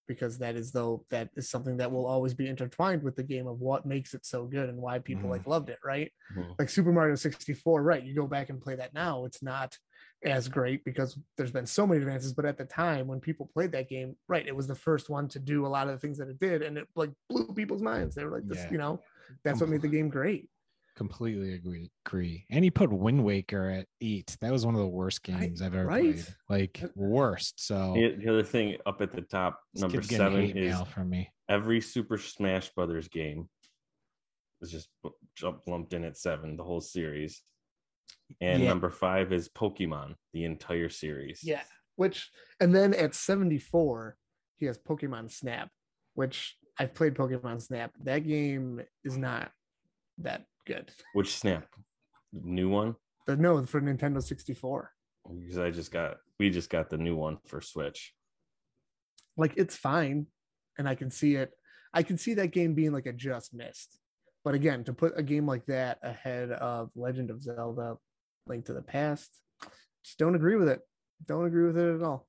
because 0.06 0.38
that 0.40 0.56
is 0.58 0.74
though 0.74 1.06
that 1.10 1.30
is 1.38 1.50
something 1.50 1.78
that 1.78 1.90
will 1.90 2.06
always 2.06 2.34
be 2.34 2.48
intertwined 2.50 3.02
with 3.04 3.16
the 3.16 3.24
game 3.24 3.48
of 3.48 3.62
what 3.62 3.86
makes 3.86 4.14
it 4.14 4.26
so 4.26 4.46
good 4.46 4.68
and 4.68 4.78
why 4.78 5.00
people 5.00 5.30
Mhm. 5.30 5.32
like 5.32 5.48
loved 5.48 5.70
it, 5.70 5.80
right? 5.84 6.12
Mhm. 6.36 6.56
Like 6.60 6.70
Super 6.70 6.92
Mario 6.92 7.16
64, 7.16 7.82
right? 7.82 8.04
You 8.04 8.14
go 8.14 8.28
back 8.28 8.50
and 8.50 8.62
play 8.62 8.76
that 8.76 8.94
now, 8.94 9.24
it's 9.24 9.42
not 9.42 9.78
as 10.26 10.50
great 10.50 10.84
because 10.84 11.18
there's 11.38 11.52
been 11.52 11.66
so 11.66 11.88
many 11.88 12.02
advances, 12.02 12.34
but 12.34 12.46
at 12.46 12.58
the 12.58 12.66
time 12.66 13.08
when 13.08 13.22
people 13.22 13.50
played 13.54 13.72
that 13.72 13.88
game, 13.88 14.18
right, 14.28 14.46
it 14.46 14.56
was 14.56 14.68
the 14.68 14.76
first 14.76 15.10
one 15.10 15.30
to 15.30 15.40
do 15.40 15.66
a 15.66 15.70
lot 15.70 15.88
of 15.88 15.94
the 15.94 16.00
things 16.00 16.18
that 16.18 16.28
it 16.28 16.40
did 16.40 16.62
and 16.64 16.78
it 16.78 16.88
like 16.96 17.12
blew 17.30 17.54
people's 17.54 17.82
minds. 17.82 18.14
They 18.14 18.26
were 18.26 18.32
like 18.32 18.48
this, 18.48 18.60
Yeah. 18.66 18.72
you 18.72 18.78
know, 18.80 19.02
that's 19.44 19.60
what 19.60 19.70
made 19.70 19.82
the 19.82 19.88
game 19.88 20.10
great. 20.10 20.50
Completely 20.96 21.54
agree. 21.54 21.90
Agree. 22.06 22.46
And 22.52 22.64
he 22.64 22.70
put 22.70 22.92
Wind 22.94 23.24
Waker 23.24 23.68
at 23.70 23.88
eight. 24.02 24.38
That 24.42 24.52
was 24.52 24.64
one 24.66 24.76
of 24.76 24.82
the 24.82 24.88
worst 24.88 25.24
games 25.24 25.62
I've 25.62 25.74
ever 25.74 25.88
right. 25.88 26.14
played. 26.14 26.26
Like 26.50 26.84
worst. 26.96 27.66
So 27.66 27.94
The 27.96 28.16
the 28.24 28.30
other 28.30 28.44
thing 28.44 28.78
up 28.86 29.02
at 29.02 29.12
the 29.12 29.22
top, 29.22 29.60
number 29.74 30.02
seven 30.04 30.42
hate 30.42 30.56
is 30.58 30.76
mail 30.76 30.86
from 30.86 31.10
me. 31.10 31.30
every 31.50 31.82
Super 31.82 32.18
Smash 32.20 32.70
Brothers 32.76 33.08
game 33.08 33.50
is 34.62 34.72
just 34.72 34.90
jump 35.36 35.62
lumped 35.68 35.94
in 35.94 36.04
at 36.04 36.16
seven, 36.16 36.58
the 36.58 36.64
whole 36.64 36.82
series. 36.82 37.42
And 38.40 38.62
Yeah. 38.62 38.70
number 38.70 38.90
five 38.92 39.34
is 39.34 39.50
Pokemon, 39.50 40.14
the 40.34 40.46
entire 40.46 40.90
series. 40.90 41.42
Yeah. 41.44 41.64
Which 41.96 42.30
and 42.60 42.74
then 42.76 42.94
at 42.94 43.16
74, 43.16 44.16
he 44.58 44.68
has 44.68 44.78
Pokemon 44.78 45.32
Snap, 45.32 45.70
which 46.14 46.56
I've 46.80 46.94
played 46.94 47.16
Pokemon 47.16 47.62
Snap. 47.62 47.92
That 48.04 48.28
game 48.28 48.82
is 49.04 49.18
not 49.18 49.52
that 50.20 50.46
good. 50.66 50.92
Which 51.14 51.38
snap? 51.38 51.68
New 52.32 52.70
one? 52.70 52.96
But 53.28 53.40
no, 53.40 53.64
for 53.64 53.82
Nintendo 53.82 54.22
64. 54.22 54.92
Because 55.40 55.58
I 55.58 55.70
just 55.70 55.92
got 55.92 56.18
we 56.40 56.50
just 56.50 56.70
got 56.70 56.90
the 56.90 56.98
new 56.98 57.16
one 57.16 57.38
for 57.46 57.62
Switch. 57.62 58.14
Like 59.38 59.54
it's 59.56 59.76
fine. 59.76 60.28
And 60.78 60.90
I 60.90 60.96
can 60.96 61.12
see 61.12 61.36
it. 61.36 61.52
I 61.94 62.02
can 62.02 62.18
see 62.18 62.34
that 62.34 62.48
game 62.48 62.74
being 62.74 62.92
like 62.92 63.06
a 63.06 63.14
just 63.14 63.54
missed. 63.54 64.00
But 64.44 64.56
again, 64.56 64.84
to 64.86 64.94
put 64.94 65.14
a 65.16 65.24
game 65.24 65.48
like 65.48 65.66
that 65.68 66.00
ahead 66.02 66.52
of 66.52 66.90
Legend 66.96 67.30
of 67.30 67.42
Zelda, 67.42 67.96
Link 68.48 68.66
to 68.66 68.74
the 68.74 68.82
Past, 68.82 69.30
just 70.04 70.18
don't 70.18 70.36
agree 70.36 70.56
with 70.56 70.68
it. 70.68 70.82
Don't 71.28 71.46
agree 71.46 71.68
with 71.68 71.78
it 71.78 71.96
at 71.96 72.04
all. 72.04 72.28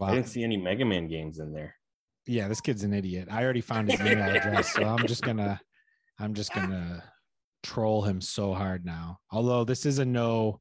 I 0.00 0.14
didn't 0.14 0.28
see 0.28 0.42
any 0.42 0.56
Mega 0.56 0.84
Man 0.84 1.08
games 1.08 1.38
in 1.38 1.52
there. 1.52 1.76
Yeah, 2.30 2.46
this 2.46 2.60
kid's 2.60 2.84
an 2.84 2.94
idiot. 2.94 3.26
I 3.28 3.42
already 3.42 3.60
found 3.60 3.90
his 3.90 4.00
email 4.00 4.30
address, 4.36 4.72
so 4.72 4.84
I'm 4.84 5.04
just 5.08 5.22
gonna 5.22 5.60
I'm 6.20 6.32
just 6.32 6.54
gonna 6.54 7.02
troll 7.64 8.02
him 8.02 8.20
so 8.20 8.54
hard 8.54 8.84
now. 8.84 9.18
Although 9.32 9.64
this 9.64 9.84
is 9.84 9.98
a 9.98 10.04
no 10.04 10.60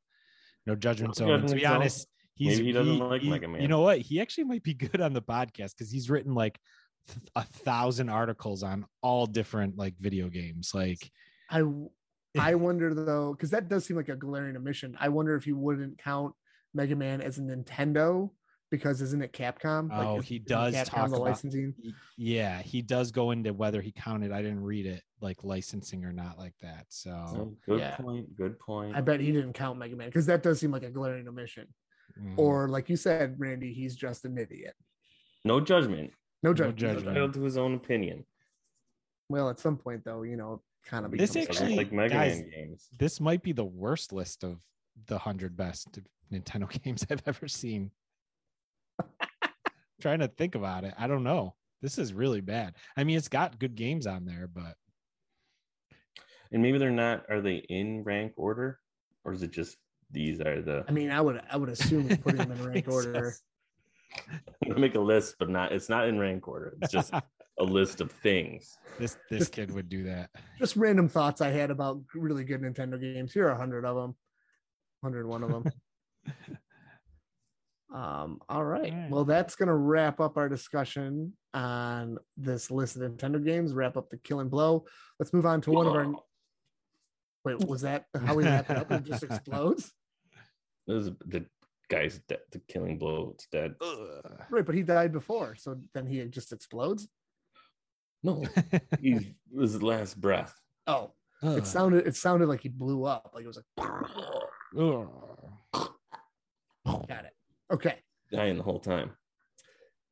no 0.65 0.75
judgment 0.75 1.15
zone. 1.15 1.29
And 1.29 1.47
to 1.47 1.55
be 1.55 1.67
honest, 1.67 2.07
he's 2.33 2.57
Maybe 2.57 2.65
he 2.65 2.71
doesn't 2.71 2.97
like 2.97 3.21
Mega 3.21 3.47
Man. 3.47 3.61
You 3.61 3.67
know 3.67 3.81
what? 3.81 3.99
He 3.99 4.19
actually 4.19 4.45
might 4.45 4.63
be 4.63 4.73
good 4.85 4.99
on 4.99 5.13
the 5.13 5.21
podcast 5.21 5.75
because 5.77 5.91
he's 5.91 6.09
written 6.09 6.33
like 6.33 6.57
th- 7.07 7.19
a 7.35 7.43
thousand 7.43 8.09
articles 8.09 8.63
on 8.63 8.87
all 9.03 9.27
different 9.27 9.77
like 9.77 9.93
video 9.99 10.27
games. 10.27 10.71
Like 10.73 11.11
I 11.51 11.61
I 12.39 12.55
wonder 12.55 12.95
though, 12.95 13.33
because 13.33 13.51
that 13.51 13.69
does 13.69 13.85
seem 13.85 13.95
like 13.95 14.09
a 14.09 14.15
glaring 14.15 14.57
omission. 14.57 14.97
I 14.99 15.09
wonder 15.09 15.35
if 15.35 15.45
you 15.45 15.55
wouldn't 15.55 15.99
count 15.99 16.33
Mega 16.73 16.95
Man 16.95 17.21
as 17.21 17.37
a 17.37 17.41
Nintendo 17.41 18.31
because 18.69 19.01
isn't 19.01 19.21
it 19.21 19.33
Capcom? 19.33 19.89
Oh, 19.91 20.19
is- 20.19 20.25
he 20.25 20.39
does 20.39 20.73
Capcom 20.75 20.85
talk 20.85 21.09
the 21.09 21.15
about- 21.15 21.25
licensing. 21.27 21.73
y- 21.83 21.91
yeah, 22.17 22.61
he 22.61 22.81
does 22.81 23.11
go 23.11 23.31
into 23.31 23.53
whether 23.53 23.81
he 23.81 23.91
counted. 23.91 24.31
I 24.31 24.41
didn't 24.41 24.63
read 24.63 24.85
it 24.85 25.03
like 25.21 25.43
licensing 25.43 26.05
or 26.05 26.13
not 26.13 26.37
like 26.37 26.53
that. 26.61 26.85
So 26.89 27.11
Oh, 27.11 27.57
good 27.65 27.79
yeah. 27.79 27.95
point. 27.97 28.35
Good 28.35 28.59
point. 28.59 28.95
I 28.95 29.01
bet 29.01 29.19
he 29.19 29.31
didn't 29.31 29.53
count 29.53 29.79
Mega 29.79 29.95
Man 29.95 30.07
because 30.09 30.25
that 30.27 30.43
does 30.43 30.59
seem 30.59 30.71
like 30.71 30.83
a 30.83 30.91
glaring 30.91 31.27
omission. 31.27 31.67
mhm. 32.19 32.37
Or 32.37 32.67
like 32.67 32.89
you 32.89 32.95
said, 32.95 33.39
Randy, 33.39 33.73
he's 33.73 33.95
just 33.95 34.25
an 34.25 34.37
idiot. 34.37 34.75
no 35.45 35.59
judgment. 35.61 36.11
No 36.43 36.49
No 36.49 36.53
judgment. 36.53 36.77
judgment. 36.77 37.07
Entitled 37.07 37.33
to 37.35 37.41
his 37.43 37.57
own 37.57 37.73
opinion. 37.75 38.25
Well, 39.29 39.49
at 39.49 39.59
some 39.59 39.77
point 39.77 40.03
though, 40.03 40.23
you 40.23 40.35
know, 40.37 40.61
kind 40.85 41.05
of 41.05 41.11
This 41.11 41.33
becomes 41.33 41.59
actually- 41.59 41.75
like 41.75 41.91
Mega 41.91 42.13
guys, 42.13 42.39
Man 42.41 42.49
games. 42.49 42.89
this 42.97 43.19
might 43.19 43.41
be 43.43 43.51
the 43.51 43.65
worst 43.65 44.11
list 44.13 44.43
of 44.43 44.63
the 45.07 45.17
hundred 45.17 45.55
best 45.55 45.99
Nintendo 46.31 46.69
games 46.83 47.05
I've 47.09 47.23
ever 47.25 47.47
seen. 47.47 47.91
Trying 49.99 50.19
to 50.19 50.27
think 50.27 50.55
about 50.55 50.83
it. 50.83 50.93
I 50.97 51.07
don't 51.07 51.23
know. 51.23 51.55
This 51.81 51.97
is 51.97 52.13
really 52.13 52.41
bad. 52.41 52.75
I 52.97 53.03
mean, 53.03 53.17
it's 53.17 53.27
got 53.29 53.59
good 53.59 53.75
games 53.75 54.05
on 54.07 54.25
there, 54.25 54.49
but 54.53 54.75
And 56.51 56.61
maybe 56.61 56.77
they're 56.77 56.91
not. 56.91 57.25
Are 57.29 57.41
they 57.41 57.57
in 57.69 58.03
rank 58.03 58.33
order, 58.37 58.79
or 59.23 59.33
is 59.33 59.43
it 59.43 59.51
just 59.51 59.77
these 60.11 60.39
are 60.41 60.61
the? 60.61 60.83
I 60.87 60.91
mean, 60.91 61.11
I 61.11 61.21
would 61.21 61.41
I 61.51 61.57
would 61.57 61.69
assume 61.69 62.07
he's 62.09 62.17
putting 62.17 62.37
them 62.39 62.51
in 62.51 62.63
rank 62.63 62.85
It's 62.87 62.87
order. 62.95 63.13
just- 63.21 63.43
make 64.77 64.95
a 64.95 64.99
list, 64.99 65.35
but 65.37 65.49
not. 65.49 65.71
It's 65.71 65.87
not 65.89 66.07
in 66.07 66.17
rank 66.17 66.47
order. 66.47 66.75
It's 66.81 66.91
just 66.91 67.13
a 67.59 67.63
list 67.63 68.01
of 68.01 68.11
things. 68.11 68.77
this 68.97 69.17
this 69.29 69.47
kid 69.49 69.69
would 69.71 69.87
do 69.89 70.03
that. 70.05 70.31
Just 70.57 70.75
random 70.75 71.07
thoughts 71.07 71.41
I 71.41 71.49
had 71.49 71.69
about 71.71 72.01
really 72.15 72.43
good 72.43 72.61
Nintendo 72.61 72.99
games. 72.99 73.31
Here 73.33 73.47
are 73.47 73.51
a 73.51 73.57
hundred 73.57 73.85
of 73.85 73.95
them. 73.95 74.15
101 75.01 75.43
of 75.43 75.49
them. 75.51 75.71
Um, 77.93 78.39
all 78.47 78.63
right. 78.63 78.93
All 78.93 78.99
right. 78.99 79.09
Well, 79.09 79.25
that's 79.25 79.55
gonna 79.55 79.75
wrap 79.75 80.19
up 80.19 80.37
our 80.37 80.47
discussion 80.49 81.33
on 81.53 82.17
this 82.37 82.69
list 82.69 82.95
of 82.95 83.01
Nintendo 83.01 83.43
games, 83.43 83.73
wrap 83.73 83.97
up 83.97 84.09
the 84.09 84.17
kill 84.17 84.39
and 84.39 84.51
blow. 84.51 84.85
Let's 85.19 85.33
move 85.33 85.45
on 85.45 85.61
to 85.61 85.71
one 85.71 85.87
of 85.87 85.93
our 85.93 86.13
wait, 87.45 87.67
was 87.67 87.81
that 87.81 88.05
how 88.25 88.35
we 88.35 88.43
wrap 88.43 88.69
it 88.69 88.77
up? 88.77 88.91
It 88.91 89.03
just 89.03 89.23
explodes? 89.23 89.91
This 90.87 91.03
is 91.03 91.11
the 91.27 91.45
guy's 91.87 92.17
dead. 92.27 92.39
The 92.51 92.59
killing 92.67 92.97
blow. 92.97 93.33
It's 93.35 93.45
dead. 93.51 93.75
Ugh. 93.79 94.41
Right, 94.49 94.65
but 94.65 94.73
he 94.73 94.81
died 94.81 95.11
before, 95.11 95.53
so 95.53 95.79
then 95.93 96.07
he 96.07 96.23
just 96.25 96.51
explodes. 96.51 97.07
No, 98.23 98.43
he 98.99 99.35
was 99.53 99.73
his 99.73 99.83
last 99.83 100.19
breath. 100.19 100.59
Oh, 100.87 101.13
Ugh. 101.43 101.59
it 101.59 101.67
sounded 101.67 102.07
it 102.07 102.15
sounded 102.15 102.49
like 102.49 102.61
he 102.61 102.69
blew 102.69 103.05
up. 103.05 103.29
Like 103.35 103.43
it 103.43 103.47
was 103.47 103.57
like 103.57 103.65
Ugh. 103.77 104.09
got 104.75 105.01
it. 105.03 105.28
Okay. 107.71 107.95
Dying 108.31 108.57
the 108.57 108.63
whole 108.63 108.79
time. 108.79 109.11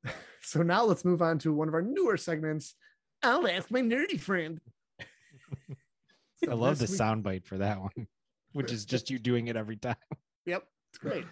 So 0.41 0.61
now 0.63 0.85
let's 0.85 1.03
move 1.03 1.21
on 1.21 1.39
to 1.39 1.51
one 1.51 1.67
of 1.67 1.73
our 1.73 1.81
newer 1.81 2.15
segments. 2.15 2.75
I'll 3.21 3.45
ask 3.49 3.69
my 3.69 3.81
nerdy 3.81 4.17
friend. 4.17 4.61
I 6.49 6.53
love 6.53 6.77
the 6.77 6.85
this 6.85 6.91
week- 6.91 7.01
soundbite 7.01 7.45
for 7.45 7.57
that 7.57 7.81
one, 7.81 8.07
which 8.53 8.71
is 8.71 8.85
just 8.85 9.09
you 9.09 9.19
doing 9.19 9.47
it 9.49 9.57
every 9.57 9.75
time. 9.75 9.97
Yep, 10.45 10.63
it's 10.91 10.97
great. 10.99 11.25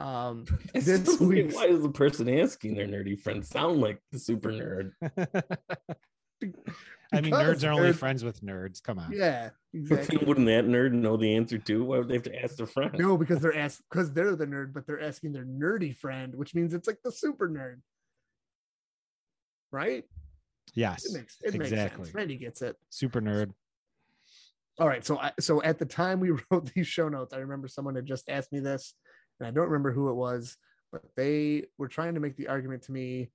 Um, 0.00 0.46
this 0.74 1.04
so 1.04 1.24
weird. 1.24 1.52
Why 1.52 1.68
does 1.68 1.82
the 1.82 1.90
person 1.90 2.28
asking 2.28 2.74
their 2.74 2.88
nerdy 2.88 3.16
friend 3.16 3.46
sound 3.46 3.80
like 3.80 4.00
the 4.10 4.18
super 4.18 4.50
nerd? 4.50 4.90
I 7.12 7.20
mean, 7.20 7.32
nerds 7.32 7.62
are 7.66 7.70
only 7.72 7.84
they're- 7.84 7.92
friends 7.94 8.24
with 8.24 8.40
nerds. 8.42 8.82
Come 8.82 8.98
on. 8.98 9.12
yeah, 9.12 9.50
exactly. 9.74 10.18
Wouldn't 10.18 10.46
that 10.46 10.66
nerd 10.66 10.92
know 10.92 11.16
the 11.16 11.34
answer 11.34 11.58
too? 11.58 11.84
Why 11.84 11.98
would 11.98 12.08
they 12.08 12.14
have 12.14 12.22
to 12.24 12.42
ask 12.42 12.56
their 12.56 12.66
friend? 12.66 12.92
No, 12.98 13.16
because 13.16 13.40
they're 13.40 13.56
asked 13.56 13.82
because 13.90 14.12
they're 14.12 14.34
the 14.36 14.46
nerd, 14.46 14.72
but 14.72 14.86
they're 14.86 15.02
asking 15.02 15.32
their 15.32 15.44
nerdy 15.44 15.96
friend, 15.96 16.34
which 16.34 16.54
means 16.54 16.72
it's 16.74 16.86
like 16.86 16.98
the 17.04 17.12
super 17.12 17.48
nerd, 17.48 17.80
right? 19.70 20.04
Yes. 20.74 21.04
It 21.04 21.18
makes 21.18 21.36
it 21.42 21.54
exactly. 21.54 21.76
makes 21.76 21.96
sense. 21.96 22.14
Randy 22.14 22.36
gets 22.36 22.62
it. 22.62 22.76
Super 22.88 23.20
nerd. 23.20 23.52
All 24.78 24.88
right, 24.88 25.04
so 25.04 25.18
I, 25.18 25.32
so 25.38 25.62
at 25.62 25.78
the 25.78 25.84
time 25.84 26.18
we 26.18 26.30
wrote 26.50 26.72
these 26.74 26.86
show 26.86 27.08
notes, 27.08 27.34
I 27.34 27.38
remember 27.38 27.68
someone 27.68 27.94
had 27.94 28.06
just 28.06 28.28
asked 28.30 28.52
me 28.52 28.60
this, 28.60 28.94
and 29.38 29.46
I 29.46 29.50
don't 29.50 29.66
remember 29.66 29.92
who 29.92 30.08
it 30.08 30.14
was, 30.14 30.56
but 30.90 31.02
they 31.14 31.64
were 31.76 31.88
trying 31.88 32.14
to 32.14 32.20
make 32.20 32.36
the 32.36 32.48
argument 32.48 32.84
to 32.84 32.92
me 32.92 33.30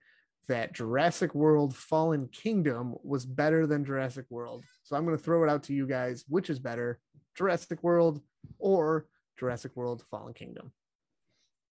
that 0.48 0.74
Jurassic 0.74 1.36
World 1.36 1.76
Fallen 1.76 2.30
Kingdom 2.32 2.96
was 3.04 3.26
better 3.26 3.68
than 3.68 3.84
Jurassic 3.84 4.26
World. 4.30 4.64
So 4.84 4.96
I'm 4.96 5.06
going 5.06 5.18
to 5.18 5.24
throw 5.24 5.44
it 5.44 5.50
out 5.50 5.64
to 5.64 5.74
you 5.74 5.88
guys, 5.88 6.24
which 6.28 6.50
is 6.50 6.60
better, 6.60 7.00
Jurassic 7.36 7.84
World 7.84 8.22
or 8.60 9.08
Jurassic 9.38 9.76
World 9.76 10.04
Fallen 10.10 10.34
Kingdom? 10.34 10.72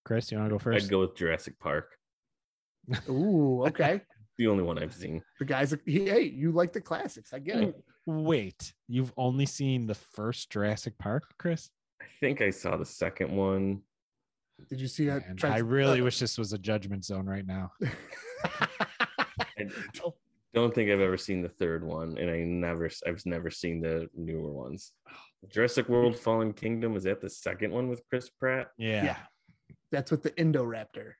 Chris, 0.04 0.30
you 0.30 0.38
want 0.38 0.50
to 0.50 0.58
go 0.58 0.70
1st 0.70 0.82
I'd 0.82 0.90
go 0.90 1.00
with 1.00 1.16
Jurassic 1.16 1.58
Park. 1.58 1.90
Ooh, 3.08 3.64
okay. 3.66 4.00
The 4.38 4.48
only 4.48 4.64
one 4.64 4.78
I've 4.78 4.92
seen. 4.92 5.22
the 5.38 5.46
guys, 5.46 5.74
hey, 5.86 6.20
you 6.20 6.52
like 6.52 6.74
the 6.74 6.80
classics? 6.82 7.32
I 7.32 7.38
get 7.38 7.56
it. 7.56 7.74
Wait, 8.04 8.74
you've 8.86 9.10
only 9.16 9.46
seen 9.46 9.86
the 9.86 9.94
first 9.94 10.50
Jurassic 10.50 10.98
Park, 10.98 11.24
Chris? 11.38 11.70
I 12.02 12.04
think 12.20 12.42
I 12.42 12.50
saw 12.50 12.76
the 12.76 12.84
second 12.84 13.34
one. 13.34 13.80
Did 14.68 14.80
you 14.80 14.88
see 14.88 15.06
that? 15.06 15.26
Man, 15.26 15.36
trans- 15.36 15.54
I 15.54 15.58
really 15.58 16.00
uh, 16.00 16.04
wish 16.04 16.18
this 16.18 16.38
was 16.38 16.52
a 16.52 16.58
judgment 16.58 17.04
zone 17.04 17.26
right 17.26 17.46
now. 17.46 17.72
I 19.58 19.68
don't 20.54 20.74
think 20.74 20.90
I've 20.90 21.00
ever 21.00 21.16
seen 21.18 21.42
the 21.42 21.48
third 21.48 21.84
one, 21.84 22.16
and 22.18 22.30
I 22.30 22.38
never, 22.40 22.90
I've 23.06 23.24
never 23.26 23.50
seen 23.50 23.80
the 23.80 24.08
newer 24.14 24.50
ones. 24.52 24.92
Jurassic 25.48 25.88
World: 25.88 26.18
Fallen 26.18 26.52
Kingdom 26.52 26.96
is 26.96 27.04
that 27.04 27.20
the 27.20 27.30
second 27.30 27.72
one 27.72 27.88
with 27.88 28.02
Chris 28.08 28.30
Pratt? 28.30 28.68
Yeah. 28.78 29.04
Yeah. 29.04 29.16
That's 29.92 30.10
with 30.10 30.22
the 30.22 30.30
Indoraptor. 30.32 31.12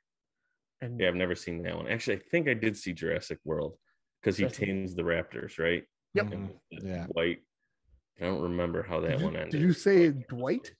And 0.81 0.99
Yeah, 1.01 1.09
I've 1.09 1.15
never 1.15 1.35
seen 1.35 1.63
that 1.63 1.77
one. 1.77 1.89
Actually, 1.89 2.17
I 2.17 2.21
think 2.31 2.49
I 2.49 2.55
did 2.55 2.77
see 2.77 2.93
Jurassic 2.93 3.39
World 3.45 3.75
because 4.21 4.37
he 4.37 4.47
tames 4.47 4.95
the 4.95 5.03
raptors, 5.03 5.59
right? 5.59 5.85
Yep. 6.15 6.33
Yeah. 6.71 7.07
White. 7.13 7.39
I 8.21 8.25
don't 8.25 8.43
remember 8.43 8.83
how 8.83 9.01
that 9.01 9.11
Did 9.13 9.21
you- 9.21 9.27
one 9.27 9.37
ended. 9.37 9.53
did 9.53 9.61
you 9.61 9.73
say 9.73 10.09
Dwight? 10.11 10.75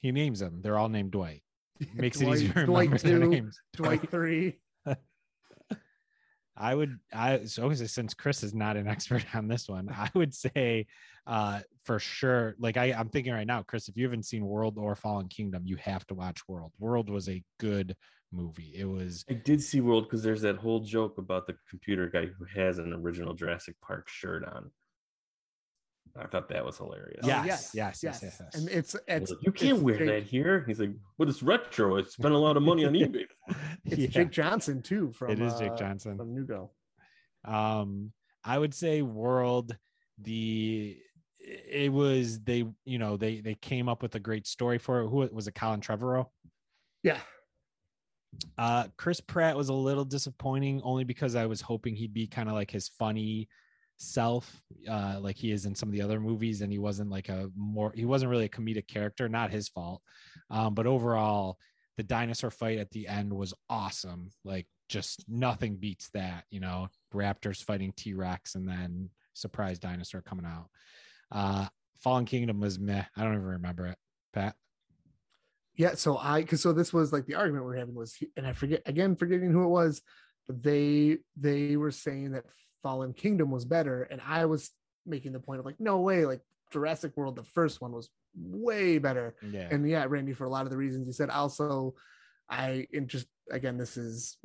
He 0.00 0.12
names 0.12 0.40
them. 0.40 0.60
They're 0.62 0.78
all 0.78 0.88
named 0.88 1.12
Dwight. 1.12 1.42
Makes 1.94 2.20
it 2.20 2.28
easier 2.28 2.52
to 2.52 2.66
Dwight 2.66 2.90
remember 2.90 2.98
their 2.98 3.18
two, 3.18 3.28
names. 3.28 3.60
Dwight 3.74 4.10
three. 4.10 4.58
I 6.56 6.74
would 6.74 6.98
I 7.12 7.44
so 7.44 7.72
since 7.72 8.14
Chris 8.14 8.42
is 8.42 8.52
not 8.52 8.76
an 8.76 8.88
expert 8.88 9.24
on 9.34 9.46
this 9.46 9.68
one, 9.68 9.88
I 9.90 10.10
would 10.14 10.34
say 10.34 10.86
uh 11.26 11.60
for 11.84 11.98
sure, 11.98 12.56
like 12.58 12.76
I, 12.76 12.92
I'm 12.92 13.08
thinking 13.10 13.32
right 13.32 13.46
now, 13.46 13.62
Chris, 13.62 13.88
if 13.88 13.96
you 13.96 14.04
haven't 14.04 14.24
seen 14.24 14.44
World 14.44 14.76
or 14.76 14.96
Fallen 14.96 15.28
Kingdom, 15.28 15.62
you 15.66 15.76
have 15.76 16.06
to 16.08 16.14
watch 16.14 16.40
World. 16.48 16.72
World 16.80 17.10
was 17.10 17.28
a 17.28 17.42
good 17.60 17.94
movie. 18.32 18.72
It 18.76 18.84
was 18.84 19.24
I 19.30 19.34
did 19.34 19.62
see 19.62 19.80
World 19.80 20.04
because 20.04 20.22
there's 20.22 20.42
that 20.42 20.56
whole 20.56 20.80
joke 20.80 21.18
about 21.18 21.46
the 21.46 21.56
computer 21.70 22.08
guy 22.08 22.26
who 22.26 22.44
has 22.60 22.78
an 22.78 22.92
original 22.92 23.34
Jurassic 23.34 23.76
Park 23.80 24.08
shirt 24.08 24.44
on. 24.44 24.70
I 26.20 26.26
thought 26.26 26.48
that 26.48 26.64
was 26.64 26.76
hilarious. 26.78 27.24
Yeah. 27.24 27.42
Oh, 27.42 27.46
Yes, 27.46 27.70
yes, 27.74 28.00
yes, 28.02 28.20
yes, 28.22 28.36
yes. 28.40 28.54
And 28.54 28.68
it's 28.68 28.96
it's 29.06 29.30
like, 29.30 29.38
you 29.42 29.52
can't 29.52 29.74
it's 29.74 29.82
wear 29.82 29.98
Jake, 29.98 30.06
that 30.08 30.22
here. 30.24 30.64
He's 30.66 30.80
like, 30.80 30.90
but 31.18 31.28
it's 31.28 31.42
retro. 31.42 31.96
It's 31.96 32.12
spent 32.14 32.34
a 32.34 32.38
lot 32.38 32.56
of 32.56 32.62
money 32.62 32.84
on 32.84 32.92
eBay. 32.94 33.24
It's 33.84 33.96
Yeah, 33.98 34.06
Jake 34.08 34.30
Johnson 34.30 34.82
too. 34.82 35.12
From 35.12 35.30
it 35.30 35.38
is 35.40 35.58
Jake 35.58 35.72
uh, 35.72 35.76
Johnson. 35.76 36.16
from 36.16 36.34
New 36.34 36.44
Girl. 36.44 36.74
um 37.44 38.12
i 38.44 38.58
would 38.58 38.74
say 38.74 39.02
world 39.02 39.76
the 40.22 40.96
it 41.40 41.92
was 41.92 42.40
they 42.40 42.64
you 42.84 42.98
know 42.98 43.16
they 43.16 43.40
they 43.40 43.54
came 43.54 43.88
up 43.88 44.02
with 44.02 44.14
a 44.14 44.20
great 44.20 44.46
story 44.46 44.78
for 44.78 45.00
it 45.02 45.08
who 45.08 45.28
was 45.32 45.46
it 45.48 45.54
colin 45.54 45.80
trevorrow 45.80 46.26
Yeah, 47.02 47.18
uh 48.58 48.86
chris 48.96 49.20
pratt 49.20 49.56
was 49.56 49.68
a 49.68 49.74
little 49.74 50.04
disappointing 50.04 50.80
only 50.82 51.04
because 51.04 51.34
i 51.34 51.46
was 51.46 51.60
hoping 51.60 51.94
he'd 51.96 52.12
be 52.14 52.26
kind 52.26 52.48
of 52.48 52.54
like 52.54 52.70
his 52.70 52.88
funny 52.88 53.48
self 53.98 54.62
uh 54.88 55.18
like 55.20 55.36
he 55.36 55.50
is 55.50 55.66
in 55.66 55.74
some 55.74 55.88
of 55.88 55.92
the 55.92 56.00
other 56.00 56.20
movies 56.20 56.62
and 56.62 56.70
he 56.70 56.78
wasn't 56.78 57.10
like 57.10 57.28
a 57.28 57.50
more 57.56 57.92
he 57.96 58.04
wasn't 58.04 58.30
really 58.30 58.44
a 58.44 58.48
comedic 58.48 58.86
character 58.86 59.28
not 59.28 59.50
his 59.50 59.68
fault. 59.68 60.00
Um 60.50 60.74
but 60.74 60.86
overall 60.86 61.58
the 61.96 62.04
dinosaur 62.04 62.50
fight 62.50 62.78
at 62.78 62.90
the 62.92 63.08
end 63.08 63.32
was 63.32 63.52
awesome. 63.68 64.30
Like 64.44 64.66
just 64.88 65.24
nothing 65.28 65.76
beats 65.76 66.10
that 66.10 66.44
you 66.50 66.60
know 66.60 66.88
raptors 67.12 67.62
fighting 67.62 67.92
t-rex 67.96 68.54
and 68.54 68.68
then 68.68 69.10
surprise 69.34 69.78
dinosaur 69.78 70.22
coming 70.22 70.46
out. 70.46 70.68
Uh 71.32 71.66
fallen 72.00 72.24
kingdom 72.24 72.60
was 72.60 72.78
meh. 72.78 73.02
I 73.16 73.22
don't 73.22 73.34
even 73.34 73.44
remember 73.44 73.86
it. 73.86 73.98
Pat? 74.32 74.54
Yeah. 75.76 75.94
So 75.94 76.16
I 76.18 76.42
because 76.42 76.62
so 76.62 76.72
this 76.72 76.92
was 76.92 77.12
like 77.12 77.26
the 77.26 77.34
argument 77.34 77.66
we 77.66 77.74
are 77.74 77.78
having 77.78 77.94
was, 77.94 78.16
and 78.36 78.46
I 78.46 78.52
forget 78.52 78.82
again, 78.86 79.16
forgetting 79.16 79.50
who 79.50 79.64
it 79.64 79.68
was, 79.68 80.02
but 80.46 80.62
they 80.62 81.18
they 81.36 81.76
were 81.76 81.90
saying 81.90 82.32
that 82.32 82.44
Fallen 82.82 83.12
Kingdom 83.12 83.50
was 83.50 83.64
better, 83.64 84.02
and 84.04 84.20
I 84.26 84.46
was 84.46 84.70
making 85.06 85.32
the 85.32 85.40
point 85.40 85.60
of 85.60 85.66
like, 85.66 85.80
no 85.80 86.00
way, 86.00 86.24
like 86.26 86.40
Jurassic 86.72 87.16
World, 87.16 87.36
the 87.36 87.44
first 87.44 87.80
one 87.80 87.92
was 87.92 88.10
way 88.36 88.98
better. 88.98 89.34
yeah 89.50 89.68
and 89.70 89.88
yeah 89.88 90.04
randy 90.08 90.32
for 90.32 90.44
a 90.44 90.50
lot 90.50 90.64
of 90.64 90.70
the 90.70 90.76
reasons 90.76 91.06
you 91.06 91.12
said 91.12 91.30
also 91.30 91.94
i 92.50 92.86
just 93.06 93.26
again 93.50 93.76
this 93.76 93.96
is 93.96 94.36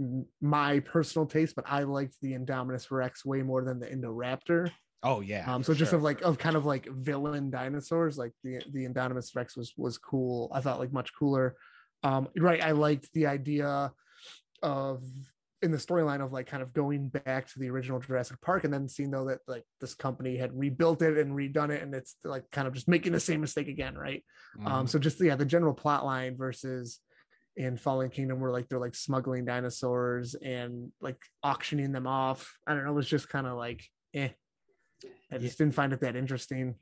my 0.41 0.79
personal 0.79 1.25
taste 1.25 1.55
but 1.55 1.65
i 1.67 1.84
liked 1.84 2.15
the 2.21 2.34
indominus 2.34 2.89
rex 2.91 3.25
way 3.25 3.41
more 3.41 3.63
than 3.63 3.79
the 3.79 3.88
indoraptor 3.88 4.71
oh 5.03 5.21
yeah 5.21 5.51
um 5.53 5.63
so 5.63 5.73
just 5.73 5.91
sure. 5.91 5.97
of 5.97 6.03
like 6.03 6.21
of 6.21 6.38
kind 6.38 6.55
of 6.55 6.65
like 6.65 6.88
villain 6.91 7.49
dinosaurs 7.49 8.17
like 8.17 8.31
the 8.43 8.61
the 8.71 8.86
indominus 8.88 9.36
rex 9.36 9.55
was 9.55 9.73
was 9.77 9.97
cool 9.97 10.49
i 10.53 10.59
thought 10.61 10.79
like 10.79 10.93
much 10.93 11.11
cooler 11.17 11.55
um 12.03 12.27
right 12.38 12.63
i 12.63 12.71
liked 12.71 13.09
the 13.13 13.27
idea 13.27 13.91
of 14.61 15.03
in 15.64 15.72
the 15.72 15.78
storyline 15.78 16.24
of 16.24 16.32
like 16.32 16.45
kind 16.47 16.61
of 16.61 16.74
going 16.74 17.07
back 17.07 17.47
to 17.47 17.59
the 17.59 17.70
original 17.70 17.99
Jurassic 17.99 18.39
Park 18.41 18.64
and 18.66 18.74
then 18.74 18.88
seeing 18.88 19.09
though 19.11 19.26
that 19.26 19.39
like 19.47 19.64
this 19.82 19.95
company 19.95 20.38
had 20.38 20.57
rebuilt 20.57 21.01
it 21.01 21.18
and 21.18 21.34
redone 21.34 21.70
it 21.72 21.82
and 21.82 21.95
it's 21.95 22.18
like 22.24 22.43
kind 22.51 22.68
of 22.68 22.74
just 22.74 22.88
making 22.88 23.14
the 23.14 23.20
same 23.20 23.41
mistake 23.41 23.68
again, 23.70 23.95
right? 23.95 24.24
Um, 24.66 24.86
Mhm. 24.86 24.89
so 24.89 24.99
just 24.99 25.20
yeah, 25.22 25.36
the 25.36 25.45
general 25.45 25.74
plot 25.74 26.05
line 26.05 26.36
versus 26.38 26.99
in 27.55 27.78
Fallen 27.78 28.09
Kingdom 28.09 28.39
where 28.39 28.51
like 28.51 28.68
they're 28.68 28.80
like 28.80 28.95
smuggling 28.95 29.45
dinosaurs 29.45 30.36
and 30.36 30.91
like 31.01 31.18
auctioning 31.43 31.91
them 31.91 32.07
off. 32.07 32.57
I 32.68 32.74
don't 32.74 32.84
know, 32.84 32.91
it 32.91 32.95
was 32.95 33.07
just 33.07 33.30
kind 33.30 33.47
of 33.47 33.57
like 33.57 33.84
eh. 34.14 34.30
I 35.32 35.38
just 35.38 35.57
didn't 35.57 35.74
find 35.76 35.93
it 35.93 36.01
that 36.01 36.16
interesting. 36.16 36.76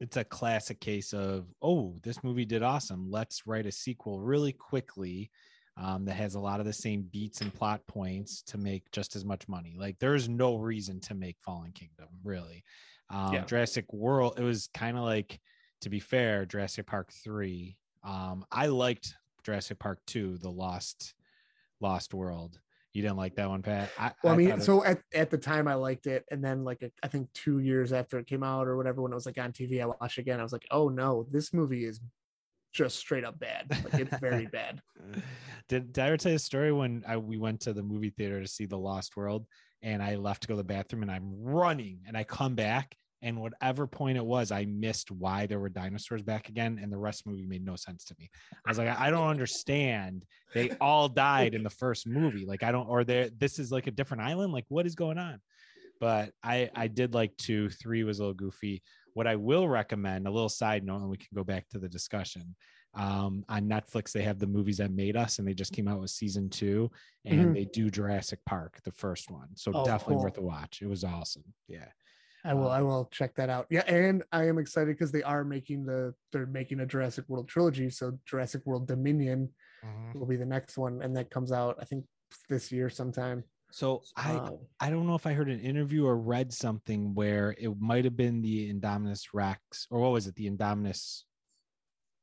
it's 0.00 0.16
a 0.18 0.24
classic 0.24 0.78
case 0.80 1.12
of 1.14 1.46
oh 1.62 1.96
this 2.02 2.22
movie 2.22 2.44
did 2.44 2.62
awesome 2.62 3.10
let's 3.10 3.46
write 3.46 3.64
a 3.66 3.72
sequel 3.72 4.20
really 4.20 4.52
quickly 4.52 5.30
um, 5.76 6.04
that 6.06 6.14
has 6.14 6.34
a 6.34 6.40
lot 6.40 6.60
of 6.60 6.66
the 6.66 6.72
same 6.72 7.02
beats 7.02 7.40
and 7.40 7.52
plot 7.52 7.86
points 7.86 8.42
to 8.42 8.58
make 8.58 8.90
just 8.92 9.14
as 9.16 9.24
much 9.24 9.46
money. 9.48 9.76
Like 9.78 9.98
there's 9.98 10.28
no 10.28 10.56
reason 10.56 11.00
to 11.00 11.14
make 11.14 11.36
fallen 11.40 11.72
kingdom 11.72 12.08
really. 12.24 12.64
Um, 13.10 13.32
Yeah. 13.34 13.44
jurassic 13.44 13.92
world 13.92 14.34
it 14.38 14.42
was 14.42 14.68
kind 14.74 14.96
of 14.96 15.04
like 15.04 15.38
to 15.82 15.88
be 15.90 16.00
fair 16.00 16.44
jurassic 16.44 16.86
park 16.86 17.12
3 17.12 17.76
um, 18.02 18.44
i 18.50 18.66
liked 18.66 19.14
jurassic 19.44 19.78
park 19.78 20.00
2 20.06 20.38
the 20.38 20.50
lost 20.50 21.14
lost 21.80 22.14
world. 22.14 22.58
You 22.92 23.02
didn't 23.02 23.18
like 23.18 23.34
that 23.36 23.48
one 23.48 23.62
pat? 23.62 23.90
I, 23.98 24.12
Well, 24.24 24.32
I, 24.32 24.34
I 24.34 24.36
mean, 24.38 24.48
thought 24.48 24.58
it- 24.58 24.62
so 24.64 24.84
at, 24.84 25.02
at 25.14 25.30
the 25.30 25.36
time 25.38 25.68
I 25.68 25.74
liked 25.74 26.06
it, 26.06 26.24
and 26.30 26.42
then 26.42 26.64
like 26.64 26.82
I 27.02 27.08
think 27.08 27.30
two 27.34 27.58
years 27.58 27.92
after 27.92 28.18
it 28.18 28.26
came 28.26 28.42
out 28.42 28.66
or 28.66 28.76
whatever, 28.76 29.02
when 29.02 29.12
it 29.12 29.14
was 29.14 29.26
like 29.26 29.38
on 29.38 29.52
TV, 29.52 29.82
I 29.82 29.86
watched 29.86 30.16
it 30.18 30.22
again. 30.22 30.40
I 30.40 30.42
was 30.42 30.52
like, 30.52 30.66
oh 30.70 30.88
no, 30.88 31.26
this 31.30 31.52
movie 31.52 31.84
is 31.84 32.00
just 32.76 32.98
straight 32.98 33.24
up 33.24 33.38
bad. 33.38 33.64
Like 33.70 34.00
it's 34.00 34.18
very 34.18 34.46
bad. 34.52 34.80
Did, 35.68 35.92
did 35.92 36.04
I 36.04 36.08
ever 36.08 36.16
tell 36.16 36.32
you 36.32 36.36
a 36.36 36.38
story 36.38 36.72
when 36.72 37.02
I, 37.08 37.16
we 37.16 37.38
went 37.38 37.60
to 37.62 37.72
the 37.72 37.82
movie 37.82 38.10
theater 38.10 38.40
to 38.40 38.46
see 38.46 38.66
The 38.66 38.78
Lost 38.78 39.16
World 39.16 39.46
and 39.82 40.02
I 40.02 40.16
left 40.16 40.42
to 40.42 40.48
go 40.48 40.54
to 40.54 40.58
the 40.58 40.64
bathroom 40.64 41.02
and 41.02 41.10
I'm 41.10 41.32
running 41.42 42.00
and 42.06 42.16
I 42.16 42.24
come 42.24 42.54
back 42.54 42.94
And 43.22 43.40
whatever 43.40 43.86
point 43.86 44.18
it 44.18 44.24
was, 44.24 44.52
I 44.52 44.66
missed 44.66 45.10
why 45.10 45.46
there 45.46 45.58
were 45.58 45.70
dinosaurs 45.70 46.22
back 46.22 46.48
again, 46.48 46.78
and 46.80 46.92
the 46.92 46.98
rest 46.98 47.20
of 47.20 47.24
the 47.24 47.30
movie 47.30 47.46
made 47.46 47.64
no 47.64 47.74
sense 47.74 48.04
to 48.04 48.14
me. 48.18 48.30
I 48.64 48.70
was 48.70 48.78
like, 48.78 48.88
I 48.88 49.10
don't 49.10 49.28
understand. 49.28 50.24
They 50.54 50.70
all 50.80 51.08
died 51.08 51.54
in 51.54 51.62
the 51.62 51.70
first 51.70 52.06
movie. 52.06 52.44
Like, 52.44 52.62
I 52.62 52.70
don't, 52.70 52.86
or 52.88 53.04
there, 53.04 53.30
this 53.38 53.58
is 53.58 53.72
like 53.72 53.86
a 53.86 53.90
different 53.90 54.22
island. 54.22 54.52
Like, 54.52 54.66
what 54.68 54.86
is 54.86 54.94
going 54.94 55.18
on? 55.18 55.40
But 55.98 56.32
I, 56.42 56.70
I 56.74 56.88
did 56.88 57.14
like 57.14 57.34
two. 57.38 57.70
Three 57.70 58.04
was 58.04 58.18
a 58.18 58.22
little 58.22 58.34
goofy. 58.34 58.82
What 59.16 59.26
I 59.26 59.34
will 59.34 59.66
recommend, 59.66 60.26
a 60.26 60.30
little 60.30 60.50
side 60.50 60.84
note, 60.84 60.98
and 61.00 61.08
we 61.08 61.16
can 61.16 61.28
go 61.34 61.42
back 61.42 61.66
to 61.70 61.78
the 61.78 61.88
discussion. 61.88 62.54
Um, 62.92 63.46
on 63.48 63.62
Netflix, 63.66 64.12
they 64.12 64.20
have 64.20 64.38
the 64.38 64.46
movies 64.46 64.76
that 64.76 64.90
made 64.90 65.16
us, 65.16 65.38
and 65.38 65.48
they 65.48 65.54
just 65.54 65.72
came 65.72 65.88
out 65.88 66.00
with 66.02 66.10
season 66.10 66.50
two, 66.50 66.90
and 67.24 67.40
Mhm. 67.40 67.54
they 67.54 67.64
do 67.64 67.88
Jurassic 67.88 68.40
Park, 68.44 68.78
the 68.84 68.92
first 68.92 69.30
one. 69.30 69.56
So 69.56 69.72
Oh, 69.74 69.86
definitely 69.86 70.16
cool. 70.16 70.24
worth 70.24 70.36
a 70.36 70.42
watch. 70.42 70.82
It 70.82 70.86
was 70.86 71.02
awesome. 71.02 71.54
Yeah. 71.66 71.88
I 72.44 72.52
will. 72.52 72.68
I 72.68 72.80
Um, 72.80 72.86
will 72.88 73.06
check 73.06 73.34
that 73.36 73.48
out. 73.48 73.66
Yeah, 73.70 73.84
and 73.86 74.22
I 74.32 74.48
am 74.48 74.58
excited 74.58 74.92
because 74.94 75.12
they 75.12 75.22
are 75.22 75.44
making 75.44 75.86
the 75.86 76.14
they're 76.30 76.44
making 76.44 76.80
a 76.80 76.86
Jurassic 76.86 77.26
World 77.26 77.48
trilogy. 77.48 77.88
So 77.88 78.20
Jurassic 78.26 78.66
World 78.66 78.86
Dominion 78.86 79.48
will 80.14 80.26
be 80.26 80.36
the 80.36 80.44
next 80.44 80.76
one, 80.76 81.00
and 81.00 81.16
that 81.16 81.30
comes 81.30 81.52
out 81.52 81.78
I 81.80 81.86
think 81.86 82.04
this 82.50 82.70
year 82.70 82.90
sometime. 82.90 83.44
So 83.70 84.02
I 84.16 84.32
Um, 84.36 84.58
I 84.80 84.90
don't 84.90 85.06
know 85.06 85.14
if 85.14 85.26
I 85.26 85.32
heard 85.32 85.50
an 85.50 85.60
interview 85.60 86.06
or 86.06 86.16
read 86.16 86.52
something 86.52 87.14
where 87.14 87.54
it 87.58 87.78
might 87.78 88.04
have 88.04 88.16
been 88.16 88.40
the 88.42 88.72
Indominus 88.72 89.28
Rex 89.32 89.86
or 89.90 90.00
what 90.00 90.12
was 90.12 90.26
it? 90.26 90.34
The 90.36 90.48
Indominus. 90.48 91.24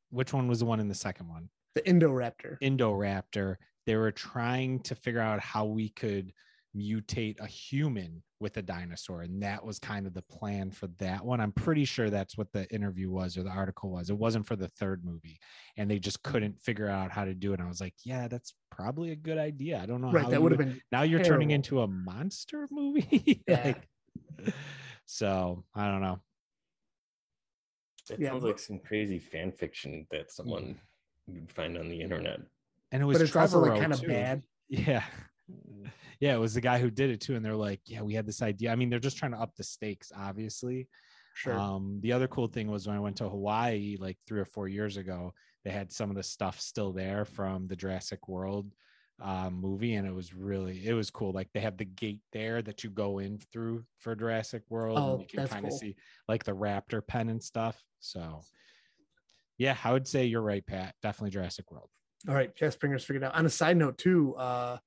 Which 0.09 0.33
one 0.33 0.47
was 0.47 0.59
the 0.59 0.65
one 0.65 0.79
in 0.79 0.87
the 0.87 0.95
second 0.95 1.27
one? 1.27 1.49
the 1.75 1.81
Indoraptor. 1.81 2.57
Indoraptor. 2.61 3.55
They 3.85 3.95
were 3.95 4.11
trying 4.11 4.79
to 4.81 4.95
figure 4.95 5.19
out 5.19 5.39
how 5.39 5.65
we 5.65 5.89
could 5.89 6.31
mutate 6.75 7.39
a 7.39 7.47
human 7.47 8.23
with 8.43 8.57
a 8.57 8.61
dinosaur, 8.61 9.23
and 9.23 9.41
that 9.41 9.65
was 9.65 9.79
kind 9.79 10.05
of 10.05 10.13
the 10.13 10.21
plan 10.21 10.69
for 10.69 10.87
that 10.99 11.25
one. 11.25 11.39
I'm 11.39 11.51
pretty 11.51 11.85
sure 11.85 12.11
that's 12.11 12.37
what 12.37 12.51
the 12.51 12.69
interview 12.71 13.09
was 13.09 13.37
or 13.37 13.43
the 13.43 13.49
article 13.49 13.89
was. 13.89 14.11
It 14.11 14.17
wasn't 14.17 14.45
for 14.45 14.55
the 14.55 14.67
third 14.79 15.03
movie, 15.03 15.39
and 15.77 15.89
they 15.89 15.97
just 15.97 16.21
mm-hmm. 16.21 16.31
couldn't 16.33 16.61
figure 16.61 16.87
out 16.87 17.11
how 17.11 17.25
to 17.25 17.33
do 17.33 17.51
it. 17.53 17.59
And 17.59 17.65
I 17.65 17.69
was 17.69 17.81
like, 17.81 17.95
yeah, 18.03 18.27
that's 18.27 18.53
probably 18.69 19.11
a 19.11 19.15
good 19.15 19.37
idea. 19.37 19.79
I 19.81 19.85
don't 19.85 20.01
know 20.01 20.11
Right, 20.11 20.23
how 20.23 20.29
that 20.29 20.41
would 20.41 20.51
have 20.51 20.59
been 20.59 20.81
now 20.91 21.03
you're 21.03 21.23
turning 21.23 21.51
into 21.51 21.81
a 21.81 21.87
monster 21.87 22.67
movie 22.71 23.43
Yeah. 23.47 23.61
like, 23.63 23.87
so 25.05 25.63
i 25.75 25.87
don't 25.87 26.01
know 26.01 26.19
It 28.09 28.19
Yeah, 28.19 28.29
sounds 28.29 28.41
but- 28.41 28.47
like 28.47 28.59
some 28.59 28.79
crazy 28.79 29.19
fan 29.19 29.51
fiction 29.51 30.07
that 30.11 30.27
mm. 30.27 30.31
someone 30.31 30.79
would 31.27 31.51
find 31.51 31.77
on 31.77 31.87
the 31.89 32.01
internet. 32.01 32.39
and 32.91 33.01
it 33.01 33.05
was 33.05 33.17
but 33.17 33.25
it's 33.27 33.35
also 33.35 33.59
like 33.59 33.79
kind 33.79 33.93
of 33.93 34.01
too. 34.01 34.07
bad. 34.07 34.43
yeah 34.69 35.03
yeah 36.19 36.33
it 36.33 36.39
was 36.39 36.53
the 36.53 36.61
guy 36.61 36.79
who 36.79 36.89
did 36.89 37.09
it 37.09 37.19
too 37.21 37.35
and 37.35 37.43
they're 37.43 37.55
like 37.55 37.81
yeah 37.85 38.01
we 38.01 38.13
had 38.13 38.25
this 38.25 38.41
idea. 38.41 38.71
I 38.71 38.75
mean 38.75 38.89
they're 38.89 38.99
just 38.99 39.17
trying 39.17 39.33
to 39.33 39.39
up 39.39 39.55
the 39.55 39.63
stakes 39.63 40.11
obviously. 40.15 40.87
Sure. 41.35 41.57
um 41.59 41.99
the 42.01 42.11
other 42.11 42.27
cool 42.27 42.45
thing 42.45 42.69
was 42.69 42.85
when 42.85 42.95
i 42.95 42.99
went 42.99 43.15
to 43.17 43.27
hawaii 43.27 43.97
like 43.99 44.19
three 44.27 44.39
or 44.39 44.45
four 44.45 44.67
years 44.67 44.97
ago 44.97 45.33
they 45.65 45.71
had 45.71 45.91
some 45.91 46.11
of 46.11 46.15
the 46.15 46.21
stuff 46.21 46.59
still 46.59 46.91
there 46.91 47.25
from 47.25 47.65
the 47.67 47.75
jurassic 47.75 48.27
world 48.27 48.71
uh, 49.21 49.49
movie 49.49 49.95
and 49.95 50.07
it 50.07 50.13
was 50.13 50.33
really 50.33 50.85
it 50.85 50.93
was 50.93 51.09
cool. 51.09 51.31
Like 51.31 51.47
they 51.53 51.59
have 51.61 51.77
the 51.77 51.85
gate 51.85 52.21
there 52.33 52.61
that 52.61 52.83
you 52.83 52.89
go 52.89 53.19
in 53.19 53.39
through 53.51 53.83
for 53.99 54.15
jurassic 54.15 54.63
world 54.69 54.97
Oh, 54.99 55.13
and 55.13 55.21
you 55.21 55.27
can 55.27 55.47
kind 55.47 55.65
of 55.65 55.69
cool. 55.69 55.79
see 55.79 55.95
like 56.27 56.43
the 56.43 56.51
raptor 56.51 57.05
pen 57.05 57.29
and 57.29 57.41
stuff 57.41 57.81
so. 57.99 58.41
Yeah 59.57 59.77
i 59.83 59.91
would 59.93 60.07
say 60.07 60.25
you're 60.25 60.41
right 60.41 60.65
pat. 60.65 60.95
Definitely 61.01 61.31
jurassic 61.31 61.71
world. 61.71 61.89
All 62.27 62.35
right, 62.35 62.55
Jeff 62.55 62.73
Springer's 62.73 63.03
figured 63.05 63.23
out. 63.23 63.35
On 63.35 63.45
a 63.45 63.49
side 63.49 63.75
note, 63.77 63.97
too, 63.97 64.33
uh, 64.35 64.77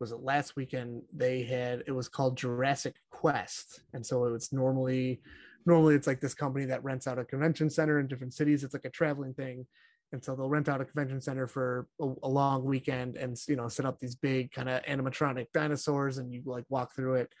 was 0.00 0.12
it 0.12 0.20
last 0.20 0.56
weekend? 0.56 1.02
They 1.14 1.42
had 1.42 1.84
it 1.86 1.92
was 1.92 2.08
called 2.08 2.38
Jurassic 2.38 2.96
Quest, 3.10 3.82
and 3.92 4.04
so 4.04 4.24
it's 4.34 4.52
normally 4.52 5.20
normally 5.66 5.94
it's 5.94 6.06
like 6.06 6.20
this 6.20 6.34
company 6.34 6.64
that 6.64 6.82
rents 6.82 7.06
out 7.06 7.18
a 7.18 7.24
convention 7.24 7.68
center 7.68 8.00
in 8.00 8.08
different 8.08 8.32
cities. 8.32 8.64
It's 8.64 8.74
like 8.74 8.86
a 8.86 8.90
traveling 8.90 9.34
thing, 9.34 9.66
and 10.12 10.24
so 10.24 10.34
they'll 10.34 10.48
rent 10.48 10.68
out 10.68 10.80
a 10.80 10.86
convention 10.86 11.20
center 11.20 11.46
for 11.46 11.86
a, 12.00 12.08
a 12.22 12.28
long 12.28 12.64
weekend 12.64 13.16
and 13.16 13.38
you 13.46 13.56
know 13.56 13.68
set 13.68 13.84
up 13.84 14.00
these 14.00 14.14
big 14.14 14.50
kind 14.52 14.70
of 14.70 14.82
animatronic 14.84 15.48
dinosaurs, 15.52 16.18
and 16.18 16.32
you 16.32 16.42
like 16.46 16.64
walk 16.70 16.96
through 16.96 17.16
it, 17.16 17.32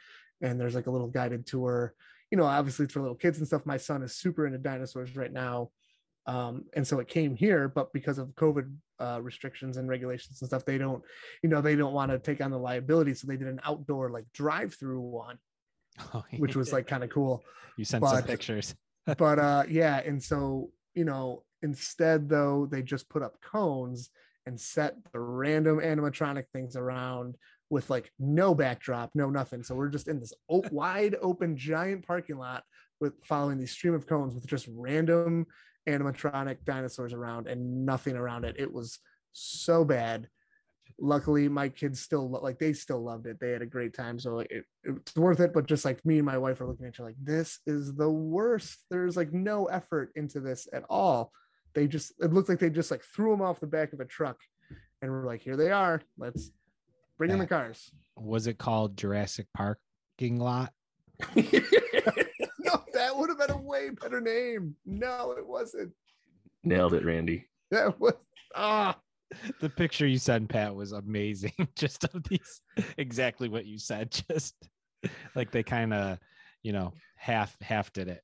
and 0.42 0.60
there's 0.60 0.74
like 0.74 0.86
a 0.86 0.92
little 0.92 1.08
guided 1.08 1.46
tour. 1.46 1.94
You 2.30 2.38
know, 2.38 2.44
obviously 2.44 2.84
it's 2.84 2.94
for 2.94 3.00
little 3.00 3.16
kids 3.16 3.38
and 3.38 3.46
stuff. 3.46 3.66
My 3.66 3.78
son 3.78 4.02
is 4.02 4.14
super 4.14 4.46
into 4.46 4.58
dinosaurs 4.58 5.16
right 5.16 5.32
now 5.32 5.70
um, 6.26 6.64
and 6.74 6.86
so 6.86 7.00
it 7.00 7.08
came 7.08 7.34
here 7.34 7.68
but 7.68 7.92
because 7.92 8.18
of 8.18 8.28
covid 8.30 8.70
uh, 9.00 9.18
restrictions 9.22 9.78
and 9.78 9.88
regulations 9.88 10.40
and 10.40 10.48
stuff 10.48 10.64
they 10.64 10.76
don't 10.76 11.02
you 11.42 11.48
know 11.48 11.60
they 11.60 11.74
don't 11.74 11.94
want 11.94 12.10
to 12.10 12.18
take 12.18 12.42
on 12.42 12.50
the 12.50 12.58
liability 12.58 13.14
so 13.14 13.26
they 13.26 13.36
did 13.36 13.48
an 13.48 13.60
outdoor 13.64 14.10
like 14.10 14.26
drive 14.34 14.74
through 14.74 15.00
one 15.00 15.38
which 16.38 16.56
was 16.56 16.72
like 16.72 16.86
kind 16.86 17.04
of 17.04 17.10
cool. 17.10 17.42
You 17.76 17.84
sent 17.84 18.06
some 18.06 18.22
pictures. 18.22 18.74
but 19.18 19.38
uh 19.38 19.64
yeah 19.68 20.00
and 20.00 20.22
so 20.22 20.70
you 20.94 21.04
know 21.04 21.42
instead 21.62 22.28
though 22.28 22.68
they 22.70 22.82
just 22.82 23.08
put 23.08 23.22
up 23.22 23.40
cones 23.40 24.10
and 24.46 24.60
set 24.60 24.96
the 25.12 25.20
random 25.20 25.78
animatronic 25.78 26.44
things 26.52 26.76
around 26.76 27.36
with 27.70 27.88
like 27.88 28.10
no 28.18 28.54
backdrop 28.54 29.10
no 29.14 29.30
nothing. 29.30 29.62
So 29.62 29.74
we're 29.74 29.88
just 29.88 30.08
in 30.08 30.20
this 30.20 30.32
o- 30.48 30.64
wide 30.70 31.16
open 31.20 31.56
giant 31.56 32.06
parking 32.06 32.36
lot 32.36 32.64
with 33.00 33.14
following 33.24 33.58
these 33.58 33.72
stream 33.72 33.94
of 33.94 34.06
cones 34.06 34.34
with 34.34 34.46
just 34.46 34.68
random 34.70 35.46
animatronic 35.88 36.64
dinosaurs 36.64 37.12
around 37.12 37.46
and 37.46 37.84
nothing 37.84 38.16
around 38.16 38.44
it. 38.44 38.56
It 38.58 38.72
was 38.72 38.98
so 39.32 39.84
bad. 39.84 40.28
Luckily 40.98 41.48
my 41.48 41.68
kids 41.68 42.00
still 42.00 42.28
like 42.28 42.58
they 42.58 42.72
still 42.72 43.02
loved 43.02 43.26
it. 43.26 43.38
They 43.40 43.50
had 43.50 43.62
a 43.62 43.66
great 43.66 43.94
time. 43.94 44.18
So 44.18 44.40
it, 44.40 44.64
it's 44.84 45.16
worth 45.16 45.40
it 45.40 45.54
but 45.54 45.66
just 45.66 45.84
like 45.84 46.04
me 46.04 46.18
and 46.18 46.26
my 46.26 46.38
wife 46.38 46.60
are 46.60 46.66
looking 46.66 46.86
at 46.86 46.98
you 46.98 47.04
like 47.04 47.16
this 47.22 47.58
is 47.66 47.94
the 47.94 48.10
worst. 48.10 48.84
There's 48.90 49.16
like 49.16 49.32
no 49.32 49.66
effort 49.66 50.12
into 50.14 50.40
this 50.40 50.68
at 50.72 50.84
all. 50.90 51.32
They 51.74 51.86
just 51.86 52.12
it 52.18 52.32
looked 52.32 52.48
like 52.48 52.58
they 52.58 52.70
just 52.70 52.90
like 52.90 53.02
threw 53.02 53.30
them 53.30 53.40
off 53.40 53.60
the 53.60 53.66
back 53.66 53.92
of 53.92 54.00
a 54.00 54.04
truck 54.04 54.36
and 55.00 55.10
we're 55.10 55.26
like 55.26 55.40
here 55.40 55.56
they 55.56 55.70
are. 55.70 56.02
Let's 56.18 56.50
bring 57.16 57.30
in 57.30 57.38
the 57.38 57.46
cars. 57.46 57.90
Was 58.16 58.46
it 58.46 58.58
called 58.58 58.96
jurassic 58.96 59.46
parking 59.56 60.38
lot 60.38 60.72
no 61.36 61.42
that 62.94 63.16
would 63.16 63.28
have 63.28 63.29
been 63.40 63.56
a 63.56 63.60
way 63.60 63.90
better 63.90 64.20
name. 64.20 64.76
No 64.84 65.32
it 65.36 65.46
wasn't. 65.46 65.92
Nailed 66.64 66.94
it, 66.94 67.04
Randy. 67.04 67.46
that 67.70 67.98
was 67.98 68.14
ah. 68.54 68.96
The 69.60 69.70
picture 69.70 70.08
you 70.08 70.18
sent 70.18 70.48
pat 70.48 70.74
was 70.74 70.92
amazing. 70.92 71.52
Just 71.76 72.04
of 72.04 72.24
these 72.28 72.60
exactly 72.98 73.48
what 73.48 73.64
you 73.64 73.78
said 73.78 74.10
just 74.28 74.54
like 75.34 75.52
they 75.52 75.62
kind 75.62 75.94
of 75.94 76.18
you 76.62 76.72
know 76.72 76.92
half 77.16 77.56
half 77.62 77.92
did 77.92 78.08
it. 78.08 78.22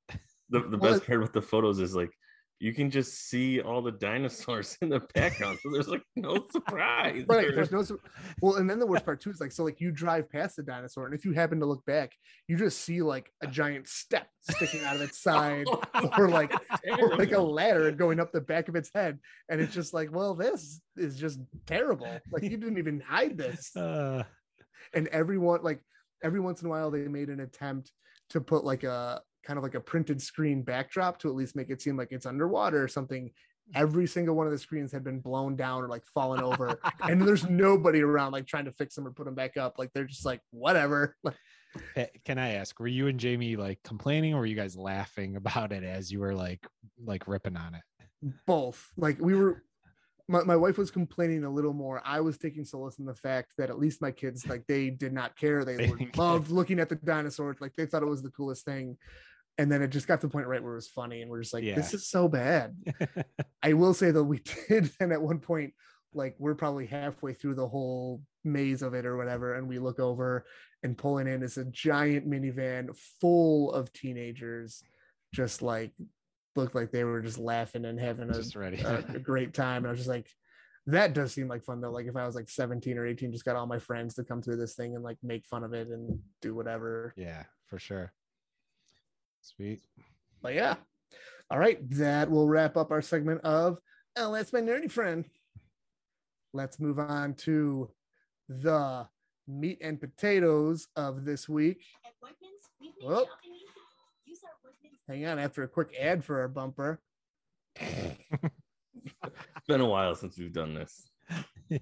The, 0.51 0.61
the 0.61 0.79
Well, 0.79 0.93
best 0.93 1.07
part 1.07 1.21
with 1.21 1.33
the 1.33 1.43
photos 1.43 1.81
is 1.81 1.95
like 1.95 2.11
you 2.59 2.73
can 2.73 2.91
just 2.91 3.29
see 3.29 3.61
all 3.61 3.83
the 3.83 3.93
dinosaurs 3.93 4.79
in 4.81 4.89
the 4.89 5.01
background, 5.15 5.59
so 5.63 5.71
there's 5.71 5.89
like 5.89 6.03
no 6.17 6.45
surprise. 6.51 7.25
right 7.29 7.55
there's 7.55 7.71
no 7.73 7.83
sur- 7.83 7.99
well 8.41 8.57
and 8.57 8.69
then 8.69 8.79
the 8.79 8.87
worst 8.87 9.05
part 9.05 9.21
too 9.21 9.31
is 9.31 9.41
like 9.41 9.53
so 9.53 9.63
like 9.65 9.81
you 9.81 9.91
drive 9.91 10.31
past 10.31 10.57
the 10.57 10.63
dinosaur 10.63 11.05
and 11.07 11.15
if 11.15 11.25
you 11.25 11.33
happen 11.33 11.61
to 11.61 11.67
look 11.67 11.85
back 11.85 12.13
you 12.49 12.57
just 12.57 12.81
see 12.81 13.03
like 13.03 13.31
a 13.43 13.47
giant 13.47 13.87
step 13.87 14.29
sticking 14.41 14.83
out 14.85 14.97
of 14.97 15.03
its 15.03 15.21
side 15.23 15.67
or 16.19 16.29
like 16.29 16.53
or 16.99 17.17
like 17.17 17.33
a 17.33 17.41
ladder 17.41 17.91
going 17.93 18.19
up 18.21 18.33
the 18.33 18.41
back 18.41 18.69
of 18.69 18.77
its 18.77 18.91
head 18.95 19.19
and 19.49 19.61
it's 19.61 19.75
just 19.75 19.93
like 19.93 20.11
well 20.11 20.35
this 20.35 20.81
is 20.97 21.17
just 21.19 21.39
terrible 21.67 22.09
like 22.33 22.43
you 22.43 22.57
didn't 22.57 22.79
even 22.79 23.01
hide 23.01 23.37
this. 23.37 23.75
Uh, 23.77 24.23
and 24.95 25.09
everyone 25.09 25.63
like 25.63 25.81
every 26.23 26.41
once 26.41 26.61
in 26.63 26.69
a 26.69 26.71
while 26.71 26.91
they 26.91 27.07
made 27.09 27.29
an 27.29 27.41
attempt 27.41 27.93
to 28.31 28.41
put 28.41 28.65
like 28.65 28.85
a 28.85 29.21
kind 29.47 29.57
of 29.59 29.63
like 29.63 29.75
a 29.75 29.81
printed 29.81 30.21
screen 30.21 30.63
backdrop 30.63 31.19
to 31.21 31.29
at 31.29 31.35
least 31.37 31.55
make 31.57 31.71
it 31.71 31.81
seem 31.81 31.97
like 31.97 32.09
it's 32.11 32.27
underwater 32.27 32.83
or 32.83 32.89
something. 32.89 33.31
Every 33.75 34.07
single 34.07 34.35
one 34.37 34.47
of 34.47 34.53
the 34.53 34.59
screens 34.59 34.93
had 34.93 35.03
been 35.03 35.21
blown 35.21 35.57
down 35.57 35.83
or 35.83 35.89
like 35.89 36.05
fallen 36.07 36.41
over 36.41 36.79
and 37.03 37.21
there's 37.27 37.49
nobody 37.49 38.01
around 38.03 38.33
like 38.33 38.47
trying 38.47 38.65
to 38.67 38.73
fix 38.73 38.95
them 38.95 39.07
or 39.07 39.11
put 39.13 39.25
them 39.25 39.35
back 39.35 39.57
up. 39.57 39.79
Like 39.79 39.91
they're 39.93 40.05
just 40.05 40.25
like 40.27 40.41
whatever. 40.51 41.17
Can 42.25 42.39
i 42.39 42.53
ask 42.55 42.79
were 42.81 42.87
you 42.87 43.07
and 43.09 43.21
jamie 43.21 43.55
like 43.57 43.83
complaining 43.83 44.33
or 44.33 44.39
were 44.39 44.47
you 44.47 44.57
guys 44.57 44.77
laughing 44.79 45.37
about 45.37 45.73
it 45.73 45.85
as 45.85 46.11
you 46.11 46.21
were 46.21 46.35
like 46.35 46.67
like 47.05 47.29
ripping 47.29 47.57
on 47.57 47.75
it? 47.75 47.83
Both. 48.47 48.91
Like 48.97 49.19
we 49.21 49.35
were 49.35 49.63
my, 50.29 50.43
my 50.43 50.57
wife 50.57 50.79
was 50.79 50.91
complaining 50.91 51.45
a 51.45 51.51
little 51.51 51.73
more. 51.75 52.03
I 52.05 52.21
was 52.21 52.37
taking 52.39 52.65
solace 52.65 52.99
in 52.99 53.05
the 53.05 53.15
fact 53.15 53.53
that 53.59 53.69
at 53.71 53.79
least 53.79 54.01
my 54.03 54.11
kids 54.11 54.47
like 54.47 54.65
they 54.67 54.91
did 54.91 55.13
not 55.13 55.37
care. 55.37 55.65
They, 55.65 55.77
They 55.77 55.91
were- 55.91 55.97
didn't 55.99 56.13
care. 56.15 56.25
loved 56.25 56.51
looking 56.51 56.79
at 56.81 56.89
the 56.89 56.97
dinosaurs. 56.97 57.59
Like 57.61 57.75
they 57.77 57.85
thought 57.87 58.03
it 58.03 58.09
was 58.09 58.23
the 58.23 58.31
coolest 58.31 58.65
thing 58.65 58.97
and 59.59 59.71
then 59.71 59.83
it 59.83 59.89
just 59.89 60.07
got 60.07 60.21
to 60.21 60.27
the 60.27 60.33
point 60.33 60.47
right 60.47 60.63
where 60.63 60.73
it 60.73 60.77
was 60.77 60.89
funny 60.89 61.23
and 61.23 61.31
we're 61.31 61.41
just 61.41 61.55
like 61.55 61.65
this 61.65 61.95
is 61.95 62.09
so 62.09 62.29
bad 62.29 62.77
i 63.63 63.73
will 63.73 63.95
say 63.95 64.11
though 64.11 64.23
we 64.23 64.41
did 64.69 64.91
and 65.01 65.13
at 65.13 65.23
one 65.23 65.39
point 65.39 65.73
like 66.15 66.35
we're 66.39 66.55
probably 66.55 66.87
halfway 66.87 67.33
through 67.33 67.55
the 67.55 67.69
whole 67.69 68.23
maze 68.45 68.83
of 68.83 68.95
it 68.95 69.05
or 69.05 69.17
whatever 69.17 69.55
and 69.55 69.69
we 69.69 69.79
look 69.79 69.99
over 69.99 70.47
and 70.83 70.97
pulling 70.97 71.27
in 71.27 71.43
is 71.43 71.59
a 71.59 71.65
giant 71.67 72.29
minivan 72.29 72.97
full 73.21 73.73
of 73.73 73.93
teenagers 73.93 74.83
just 75.35 75.63
like 75.63 75.93
looked 76.57 76.75
like 76.75 76.91
they 76.91 77.05
were 77.05 77.21
just 77.21 77.39
laughing 77.39 77.85
and 77.85 78.01
having 78.01 78.31
a, 78.31 78.59
ready 78.59 78.81
a, 78.81 79.05
a 79.15 79.19
great 79.19 79.55
time. 79.55 79.79
And 79.79 79.89
I 79.89 79.91
was 79.91 80.01
just 80.01 80.09
like, 80.09 80.29
that 80.87 81.13
does 81.13 81.33
seem 81.33 81.49
like 81.49 81.65
fun 81.65 81.81
though. 81.81 81.91
Like 81.91 82.07
if 82.07 82.17
I 82.17 82.27
was 82.27 82.35
like 82.35 82.49
17 82.49 82.97
or 82.97 83.07
18, 83.07 83.33
just 83.33 83.45
got 83.45 83.57
all 83.57 83.67
my 83.67 83.79
friends 83.79 84.15
to 84.15 84.25
come 84.25 84.43
through 84.43 84.57
this 84.57 84.75
thing 84.75 84.95
and 84.95 85.05
like 85.05 85.19
make 85.23 85.45
fun 85.45 85.65
of 85.65 85.73
it 85.73 85.89
and 85.89 86.19
do 86.41 86.55
whatever. 86.55 87.13
yeah 87.17 87.45
for 87.67 87.79
sure 87.79 88.13
Sweet. 89.55 89.81
But 90.43 90.55
yeah. 90.55 90.77
All 91.51 91.59
right. 91.59 91.79
That 91.91 92.31
will 92.31 92.49
wrap 92.49 92.77
up 92.77 92.91
our 92.91 93.03
segment 93.03 93.43
of 93.43 93.79
Oh, 94.19 94.33
that's 94.33 94.53
my 94.53 94.61
nerdy 94.61 94.91
friend. 94.91 95.27
Let's 96.55 96.81
move 96.81 96.99
on 96.99 97.35
to 97.35 97.91
the 98.49 99.07
meat 99.47 99.79
and 99.83 100.01
potatoes 100.01 100.89
of 100.97 101.27
this 101.27 101.49
week. 101.49 101.85
Whoop. 103.03 103.29
Hang 105.07 105.27
on, 105.27 105.39
after 105.39 105.63
a 105.63 105.69
quick 105.69 105.95
ad 106.01 106.25
for 106.25 106.41
our 106.41 106.49
bumper. 106.49 107.01
It's 107.77 108.17
been 109.69 109.83
a 109.83 109.87
while 109.87 110.15
since 110.15 110.39
we've 110.39 110.53
done 110.53 110.75
this. 110.75 111.11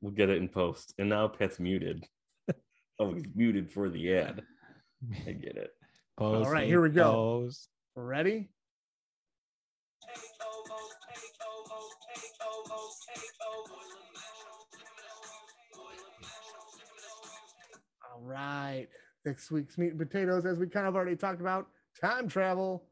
We'll 0.00 0.12
get 0.12 0.30
it 0.30 0.38
in 0.38 0.48
post. 0.48 0.94
And 0.98 1.08
now 1.08 1.26
Pat's 1.26 1.58
muted. 1.58 2.04
Oh, 3.00 3.14
he's 3.14 3.26
muted 3.34 3.70
for 3.70 3.88
the 3.88 4.12
ad. 4.14 4.42
I 5.24 5.30
get 5.30 5.56
it. 5.56 5.70
Pose, 6.18 6.46
All 6.46 6.52
right, 6.52 6.66
here 6.66 6.80
we 6.80 6.88
go. 6.88 7.12
pose. 7.12 7.68
Ready? 7.94 8.48
All 18.02 18.20
right. 18.20 18.88
Next 19.24 19.52
week's 19.52 19.78
meat 19.78 19.90
and 19.90 19.98
potatoes, 19.98 20.44
as 20.44 20.58
we 20.58 20.66
kind 20.66 20.88
of 20.88 20.96
already 20.96 21.14
talked 21.14 21.40
about, 21.40 21.68
time 22.00 22.26
travel. 22.26 22.88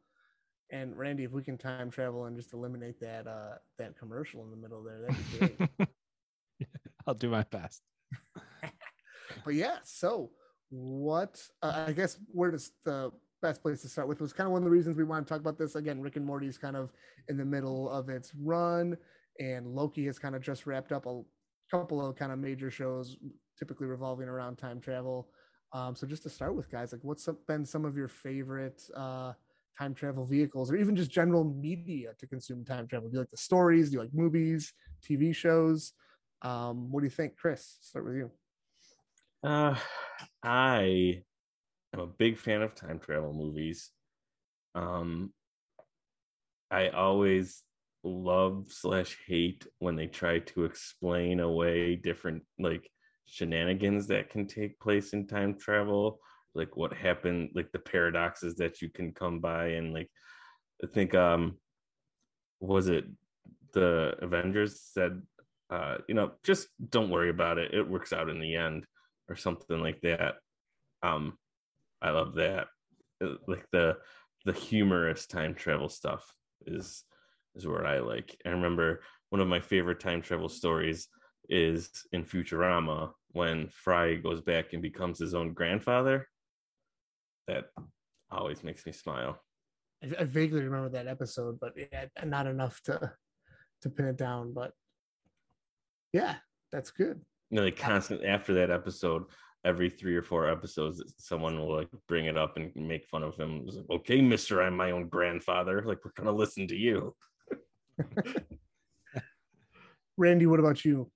And 0.70 0.97
Randy, 0.97 1.24
if 1.24 1.33
we 1.33 1.43
can 1.43 1.59
time 1.59 1.91
travel 1.91 2.27
and 2.27 2.37
just 2.37 2.53
eliminate 2.53 3.01
that 3.01 3.27
uh 3.27 3.57
that 3.79 3.99
commercial 3.99 4.45
in 4.45 4.53
the 4.53 4.57
middle 4.57 4.85
there, 4.85 5.01
that'd 5.01 5.57
be 5.59 5.64
great. 5.66 5.89
I'll 7.09 7.14
do 7.14 7.29
my 7.29 7.43
best. 7.43 7.83
but 9.45 9.55
yeah, 9.55 9.79
so 9.83 10.31
what 10.71 11.41
uh, 11.62 11.85
I 11.87 11.93
guess 11.93 12.19
where 12.33 12.51
does 12.51 12.73
the 12.85 13.11
best 13.43 13.62
place 13.62 13.83
to 13.83 13.89
start 13.89 14.09
with 14.09 14.21
was 14.21 14.33
kind 14.33 14.47
of 14.47 14.53
one 14.53 14.62
of 14.62 14.64
the 14.64 14.71
reasons 14.71 14.97
we 14.97 15.05
want 15.05 15.27
to 15.27 15.33
talk 15.33 15.41
about 15.41 15.59
this 15.59 15.75
again. 15.75 16.01
Rick 16.01 16.17
and 16.17 16.25
Morty 16.25 16.47
is 16.47 16.59
kind 16.59 16.77
of 16.77 16.93
in 17.29 17.37
the 17.37 17.45
middle 17.45 17.89
of 17.91 18.09
its 18.09 18.33
run, 18.35 18.97
and 19.39 19.67
Loki 19.67 20.07
has 20.07 20.19
kind 20.19 20.35
of 20.35 20.43
just 20.43 20.67
wrapped 20.67 20.93
up 20.93 21.07
a 21.07 21.23
couple 21.71 22.05
of 22.05 22.17
kind 22.17 22.33
of 22.33 22.39
major 22.39 22.71
shows, 22.71 23.17
typically 23.59 23.87
revolving 23.87 24.29
around 24.29 24.57
time 24.57 24.81
travel. 24.81 25.29
Um, 25.73 25.95
so 25.95 26.07
just 26.07 26.23
to 26.23 26.31
start 26.31 26.55
with, 26.55 26.71
guys, 26.71 26.93
like 26.93 27.03
what's 27.05 27.29
been 27.47 27.64
some 27.64 27.85
of 27.85 27.97
your 27.97 28.09
favorite 28.09 28.83
uh, 28.97 29.33
time 29.79 29.95
travel 29.95 30.25
vehicles, 30.25 30.71
or 30.71 30.77
even 30.77 30.97
just 30.97 31.11
general 31.11 31.45
media 31.45 32.12
to 32.19 32.27
consume 32.27 32.64
time 32.64 32.87
travel? 32.87 33.09
Do 33.09 33.14
you 33.14 33.21
like 33.21 33.31
the 33.31 33.37
stories? 33.37 33.91
Do 33.91 33.95
you 33.95 34.01
like 34.01 34.14
movies, 34.14 34.73
TV 35.07 35.35
shows? 35.35 35.93
Um, 36.43 36.91
what 36.91 37.01
do 37.01 37.07
you 37.07 37.11
think, 37.11 37.37
Chris? 37.37 37.79
Start 37.81 38.07
with 38.07 38.17
you. 38.17 38.31
Uh, 39.47 39.76
I 40.42 41.22
am 41.94 42.01
a 42.01 42.07
big 42.09 42.36
fan 42.36 42.62
of 42.62 42.74
time 42.74 42.99
travel 42.99 43.32
movies. 43.32 43.92
Um, 44.74 45.32
I 46.68 46.88
always 46.88 47.62
love 48.03 48.66
slash 48.70 49.16
hate 49.24 49.64
when 49.78 49.94
they 49.94 50.09
try 50.09 50.40
to 50.40 50.64
explain 50.64 51.38
away 51.38 51.94
different 51.94 52.42
like 52.59 52.90
shenanigans 53.26 54.09
that 54.09 54.30
can 54.30 54.49
take 54.49 54.80
place 54.80 55.12
in 55.12 55.28
time 55.28 55.57
travel, 55.57 56.18
like 56.57 56.76
what 56.76 56.92
happened, 56.92 57.51
like 57.55 57.70
the 57.70 57.78
paradoxes 57.78 58.57
that 58.57 58.82
you 58.82 58.90
can 58.90 59.12
come 59.12 59.38
by, 59.38 59.68
and 59.68 59.94
like 59.94 60.11
I 60.82 60.88
think 60.88 61.14
um, 61.14 61.57
was 62.59 62.88
it? 62.88 63.05
The 63.74 64.16
Avengers 64.22 64.80
said, 64.80 65.22
uh, 65.70 65.99
you 66.09 66.16
know, 66.16 66.32
just 66.42 66.66
don't 66.90 67.11
worry 67.11 67.30
about 67.30 67.59
it, 67.59 67.72
it 67.72 67.88
works 67.88 68.12
out 68.12 68.28
in 68.28 68.40
the 68.40 68.57
end 68.57 68.86
or 69.29 69.37
something 69.37 69.81
like 69.81 70.01
that. 70.03 70.37
Um, 71.03 71.39
I 72.03 72.11
love 72.11 72.35
that. 72.35 72.68
Uh, 73.22 73.37
Like 73.47 73.66
the 73.72 73.97
the 74.45 74.53
humorous 74.53 75.27
time 75.27 75.55
travel 75.55 75.89
stuff 75.89 76.24
is 76.66 77.05
is 77.55 77.66
where 77.66 77.87
I 77.87 78.01
like. 78.01 78.37
I 78.45 78.51
remember 78.51 79.01
one 79.31 79.41
of 79.41 79.49
my 79.49 79.61
favorite 79.61 80.01
time 80.01 80.22
travel 80.22 80.49
stories 80.49 81.09
is 81.49 81.91
in 82.12 82.24
Futurama 82.24 83.12
when 83.33 83.68
Fry 83.68 84.14
goes 84.16 84.41
back 84.41 84.72
and 84.72 84.83
becomes 84.83 85.18
his 85.18 85.35
own 85.35 85.53
grandfather. 85.53 86.29
That 87.49 87.66
always 88.31 88.62
makes 88.64 88.85
me 88.87 88.93
smile. 88.93 89.41
I, 90.03 90.22
I 90.22 90.24
vaguely 90.24 90.62
remember 90.62 90.91
that 90.91 91.07
episode, 91.07 91.59
but 91.61 91.72
yeah, 91.77 92.07
not 92.24 92.47
enough 92.47 92.81
to 92.85 93.12
to 93.83 93.91
pin 93.91 94.07
it 94.07 94.16
down. 94.16 94.53
But 94.53 94.72
yeah, 96.12 96.37
that's 96.72 96.91
good. 96.91 97.20
You 97.51 97.57
know, 97.57 97.64
like 97.64 97.76
constant 97.76 98.24
after 98.24 98.55
that 98.55 98.70
episode, 98.70 99.24
every 99.64 99.90
three 99.90 100.16
or 100.16 100.22
four 100.22 100.49
episodes, 100.49 101.03
someone 101.18 101.59
will 101.59 101.74
like 101.76 101.88
bring 102.09 102.26
it 102.26 102.36
up 102.36 102.57
and 102.57 102.72
make 102.74 103.05
fun 103.07 103.22
of 103.22 103.36
him. 103.36 103.64
It's 103.66 103.76
like, 103.76 103.90
okay, 103.90 104.20
Mister, 104.20 104.62
I'm 104.62 104.76
my 104.76 104.92
own 104.92 105.09
grandfather. 105.09 105.82
Like 105.84 106.05
we're 106.05 106.12
gonna 106.16 106.32
listen 106.32 106.66
to 106.68 106.76
you. 106.76 107.14
Randy, 110.16 110.47
what 110.47 110.61
about 110.61 110.84
you? 110.84 111.11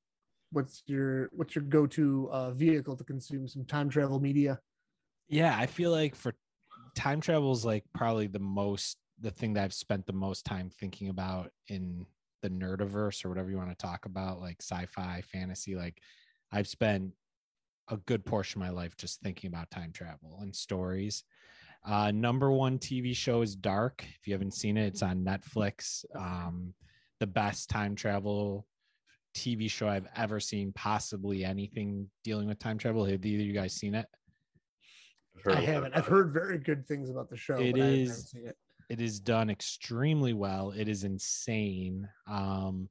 What's 0.53 0.83
your 0.87 1.31
what's 1.33 1.55
your 1.55 1.65
go 1.65 1.87
to 1.89 2.29
uh, 2.33 2.51
vehicle 2.51 2.97
to 2.97 3.05
consume 3.05 3.47
some 3.49 3.65
time 3.65 3.89
travel 3.89 4.21
media? 4.21 4.59
Yeah, 5.29 5.57
I 5.57 5.67
feel 5.67 5.93
like 5.93 6.17
for 6.17 6.35
time 6.97 7.21
travel 7.21 7.53
is 7.53 7.65
like 7.65 7.85
probably 7.95 8.27
the 8.27 8.41
most 8.41 8.99
the 9.21 9.31
thing 9.31 9.55
that 9.55 9.65
I've 9.65 9.75
spent 9.75 10.07
the 10.07 10.13
most 10.13 10.45
time 10.45 10.71
thinking 10.81 11.09
about 11.09 11.51
in 11.69 12.07
the 12.43 12.51
nerdiverse 12.51 13.25
or 13.25 13.29
whatever 13.29 13.51
you 13.51 13.57
want 13.57 13.71
to 13.71 13.77
talk 13.77 14.07
about, 14.07 14.41
like 14.41 14.57
sci-fi, 14.61 15.23
fantasy. 15.33 15.75
Like 15.75 16.01
I've 16.53 16.69
spent 16.69 17.13
a 17.89 17.97
good 17.99 18.25
portion 18.25 18.61
of 18.61 18.69
my 18.69 18.73
life 18.73 18.97
just 18.97 19.21
thinking 19.21 19.49
about 19.49 19.71
time 19.71 19.93
travel 19.93 20.39
and 20.41 20.55
stories. 20.55 21.25
Uh, 21.85 22.11
number 22.11 22.51
one 22.51 22.79
TV 22.79 23.17
show 23.17 23.43
is 23.43 23.57
Dark. 23.57 24.05
If 24.21 24.27
you 24.27 24.35
haven't 24.35 24.55
seen 24.55 24.77
it, 24.77 24.87
it's 24.87 25.03
on 25.03 25.25
Netflix. 25.25 26.05
Um, 26.15 26.75
the 27.21 27.27
best 27.27 27.71
time 27.71 27.95
travel 27.95 28.67
TV 29.35 29.71
show 29.71 29.89
I've 29.89 30.09
ever 30.17 30.41
seen, 30.41 30.73
possibly 30.73 31.45
anything 31.45 32.09
dealing 32.23 32.49
with 32.49 32.59
time 32.59 32.79
travel. 32.79 33.05
Have 33.05 33.25
either 33.25 33.43
of 33.43 33.47
you 33.47 33.53
guys 33.53 33.75
seen 33.75 33.95
it? 33.95 34.07
I've 35.37 35.43
heard 35.43 35.55
I 35.55 35.59
a 35.59 35.61
lot 35.61 35.73
haven't. 35.75 35.97
I've 35.97 36.07
heard 36.07 36.33
very 36.33 36.59
good 36.59 36.87
things 36.87 37.09
about 37.09 37.31
the 37.31 37.37
show. 37.37 37.57
It 37.57 37.73
but 37.73 37.81
I 37.81 37.85
haven't 37.87 38.09
seen 38.09 38.47
it. 38.47 38.57
It 38.91 39.01
is 39.01 39.21
done 39.21 39.49
extremely 39.49 40.33
well 40.35 40.73
it 40.77 40.89
is 40.89 41.05
insane 41.05 42.07
um 42.27 42.89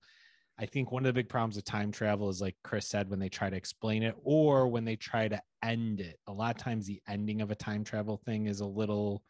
i 0.57 0.65
think 0.65 0.91
one 0.91 1.03
of 1.03 1.07
the 1.07 1.13
big 1.13 1.29
problems 1.29 1.57
with 1.57 1.65
time 1.65 1.91
travel 1.91 2.29
is 2.29 2.41
like 2.41 2.55
chris 2.63 2.87
said 2.87 3.09
when 3.09 3.19
they 3.19 3.29
try 3.29 3.49
to 3.49 3.57
explain 3.57 4.01
it 4.01 4.15
or 4.23 4.67
when 4.67 4.85
they 4.85 4.95
try 4.95 5.27
to 5.27 5.39
end 5.61 5.99
it 5.99 6.17
a 6.27 6.33
lot 6.33 6.55
of 6.55 6.61
times 6.61 6.87
the 6.87 7.01
ending 7.07 7.41
of 7.41 7.51
a 7.51 7.55
time 7.55 7.83
travel 7.83 8.17
thing 8.25 8.47
is 8.47 8.61
a 8.61 8.65
little 8.65 9.21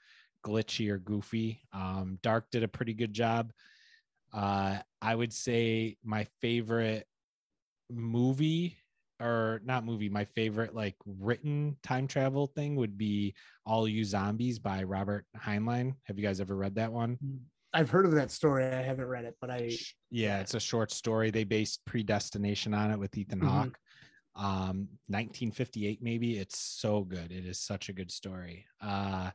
glitchy 0.46 0.90
or 0.90 1.00
goofy 1.00 1.62
um 1.74 2.18
dark 2.22 2.46
did 2.52 2.64
a 2.64 2.68
pretty 2.68 2.94
good 2.94 3.14
job. 3.14 3.52
Uh 4.32 4.78
i 5.02 5.14
would 5.14 5.34
say 5.34 5.98
my 6.04 6.26
favorite 6.40 7.06
movie 7.90 8.78
or 9.20 9.62
not 9.64 9.86
movie 9.86 10.10
my 10.10 10.26
favorite 10.26 10.74
like 10.76 10.96
written 11.06 11.76
time 11.84 12.08
travel 12.08 12.48
thing 12.48 12.76
would 12.76 12.98
be 12.98 13.34
all 13.66 13.88
you 13.88 14.04
zombies 14.06 14.60
by 14.60 14.84
robert 14.84 15.26
heinlein. 15.38 15.94
Have 16.06 16.18
you 16.18 16.26
guys 16.26 16.40
ever 16.42 16.56
read 16.56 16.76
that 16.76 16.92
one? 16.92 17.18
I've 17.74 17.90
heard 17.92 18.06
of 18.06 18.14
that 18.14 18.32
story. 18.32 18.66
I 18.66 18.82
haven't 18.82 19.06
read 19.06 19.26
it, 19.26 19.36
but 19.40 19.52
I 19.52 19.78
yeah 20.10 20.40
it's 20.40 20.56
a 20.56 20.60
short 20.60 20.92
story. 20.92 21.30
They 21.32 21.44
based 21.44 21.86
predestination 21.86 22.74
on 22.74 22.92
it 22.92 23.00
with 23.00 23.16
ethan 23.18 23.40
Mhm. 23.42 23.48
hawke. 23.48 23.78
Um 24.36 24.88
1958 25.08 26.02
maybe? 26.02 26.38
It's 26.38 26.58
so 26.58 27.04
good. 27.04 27.32
It 27.32 27.46
is 27.46 27.60
such 27.60 27.90
a 27.90 27.94
good 27.94 28.12
story. 28.12 28.66
Uh 28.82 29.32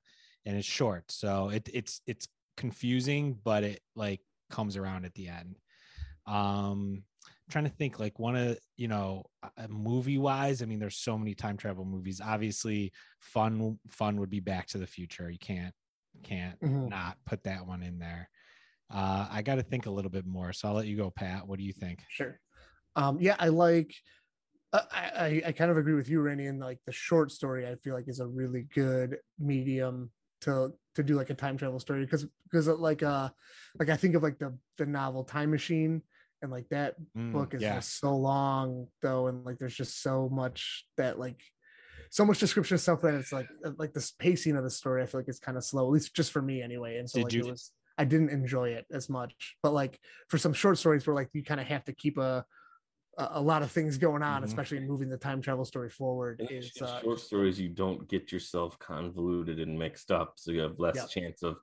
and 0.47 0.57
it's 0.57 0.67
short 0.67 1.11
so 1.11 1.49
it, 1.51 1.69
it's 1.73 2.01
it's 2.07 2.29
confusing 2.57 3.39
but 3.45 3.65
it 3.65 3.81
like 3.97 4.21
comes 4.51 4.77
around 4.77 5.05
at 5.05 5.15
the 5.15 5.29
end. 5.29 5.59
Um 6.27 7.05
I'm 7.47 7.53
trying 7.53 7.65
to 7.65 7.71
think 7.71 7.99
like 7.99 8.19
one 8.19 8.37
of 8.37 8.59
you 8.77 8.89
know 8.89 9.25
movie 9.69 10.19
wise 10.19 10.63
i 10.63 10.65
mean 10.65 10.79
there's 10.79 10.97
so 10.97 11.19
many 11.19 11.35
time 11.35 11.57
travel 11.57 11.85
movies 11.85 12.21
obviously 12.25 12.91
fun 13.21 13.79
fun 13.89 14.19
would 14.19 14.31
be 14.31 14.41
back 14.41 14.67
to 14.69 14.79
the 14.79 14.87
future 14.87 15.31
you 15.31 15.39
can't 15.39 15.75
can't 16.23 16.59
Mhm. 16.61 16.89
not 16.89 17.19
put 17.27 17.43
that 17.45 17.67
one 17.67 17.83
in 17.83 17.99
there 17.99 18.31
uh 18.91 19.29
i 19.31 19.43
got 19.43 19.57
to 19.57 19.63
think 19.63 19.85
a 19.87 19.91
little 19.91 20.11
bit 20.11 20.25
more 20.25 20.53
so 20.55 20.69
i'll 20.69 20.75
let 20.75 20.87
you 20.87 20.97
go 20.97 21.11
pat 21.11 21.47
what 21.47 21.59
do 21.59 21.65
you 21.65 21.73
think 21.73 22.01
Sure. 22.09 22.41
Um, 22.97 23.19
yeah, 23.21 23.35
I 23.41 23.49
like. 23.49 23.93
Uh, 24.73 24.83
I, 24.93 25.03
I 25.03 25.43
I 25.47 25.53
kind 25.53 25.71
of 25.71 25.77
agree 25.77 25.95
with 25.95 26.09
you, 26.09 26.21
Randy. 26.21 26.47
And 26.47 26.61
like 26.61 26.79
the 26.87 26.93
short 26.93 27.33
story, 27.33 27.67
I 27.67 27.75
feel 27.77 27.95
like 27.95 28.09
is 28.09 28.21
a 28.21 28.27
really 28.27 28.67
good 28.75 29.19
medium 29.39 30.11
to 30.43 30.73
to 30.95 31.03
do 31.03 31.17
like 31.17 31.31
a 31.31 31.35
time 31.35 31.57
travel 31.57 31.81
story 31.81 32.05
because 32.05 32.25
because 32.45 32.69
like 32.69 33.03
uh 33.03 33.31
like 33.81 33.89
I 33.89 33.97
think 33.97 34.15
of 34.15 34.23
like 34.23 34.39
the 34.39 34.57
the 34.79 34.87
novel 34.87 35.25
Time 35.25 35.51
Machine 35.51 36.03
and 36.45 36.53
like 36.53 36.69
that 36.69 36.95
Mm, 37.19 37.33
book 37.33 37.55
is 37.55 37.63
yeah 37.63 37.75
just 37.75 37.99
so 37.99 38.17
long 38.17 38.87
though 39.03 39.27
and 39.27 39.45
like 39.45 39.59
there's 39.59 39.75
just 39.75 40.01
so 40.03 40.29
much 40.29 40.87
that 40.97 41.19
like 41.19 41.43
so 42.11 42.25
much 42.25 42.39
description 42.39 42.77
of 42.77 42.81
stuff 42.81 43.01
that 43.03 43.15
it's 43.15 43.33
like 43.33 43.49
uh, 43.65 43.73
like 43.77 43.93
this 43.93 44.13
pacing 44.13 44.57
of 44.57 44.63
the 44.63 44.71
story 44.71 45.03
I 45.03 45.07
feel 45.07 45.21
like 45.21 45.29
it's 45.29 45.41
kind 45.41 45.57
of 45.59 45.65
slow 45.65 45.87
at 45.87 45.91
least 45.93 46.15
just 46.15 46.31
for 46.31 46.43
me 46.43 46.63
anyway 46.63 46.99
and 46.99 47.11
so 47.11 47.19
Did 47.19 47.25
like 47.25 47.35
you- 47.35 47.41
it 47.41 47.51
was 47.51 47.73
I 47.97 48.05
didn't 48.05 48.31
enjoy 48.31 48.71
it 48.71 48.87
as 48.93 49.09
much 49.09 49.57
but 49.63 49.73
like 49.73 49.99
for 50.29 50.39
some 50.39 50.53
short 50.53 50.79
stories 50.79 51.07
where 51.07 51.15
like 51.17 51.31
you 51.33 51.43
kind 51.45 51.61
of 51.61 51.67
have 51.67 51.85
to 51.85 51.93
keep 51.93 52.19
a 52.19 52.45
a, 53.19 53.29
a 53.35 53.41
lot 53.41 53.63
of 53.63 53.71
things 53.71 53.97
going 53.99 54.23
on, 54.23 54.43
Mhm. 54.43 54.45
especially 54.45 54.81
moving 54.81 55.09
the 55.09 55.17
time 55.17 55.41
travel 55.41 55.65
story 55.65 55.91
forward. 55.91 56.41
And 56.41 56.51
Is 56.51 56.73
in 56.77 56.85
uh, 56.87 57.01
short 57.01 57.21
stories, 57.21 57.61
you 57.61 57.69
don't 57.69 58.09
get 58.09 58.33
yourself 58.33 58.79
convoluted 58.79 59.61
and 59.61 59.79
mixed 59.79 60.11
up, 60.11 60.35
so 60.37 60.51
you 60.51 60.61
have 60.61 60.79
less 60.81 60.97
Yep. 60.97 61.09
chance 61.11 61.43
of 61.43 61.59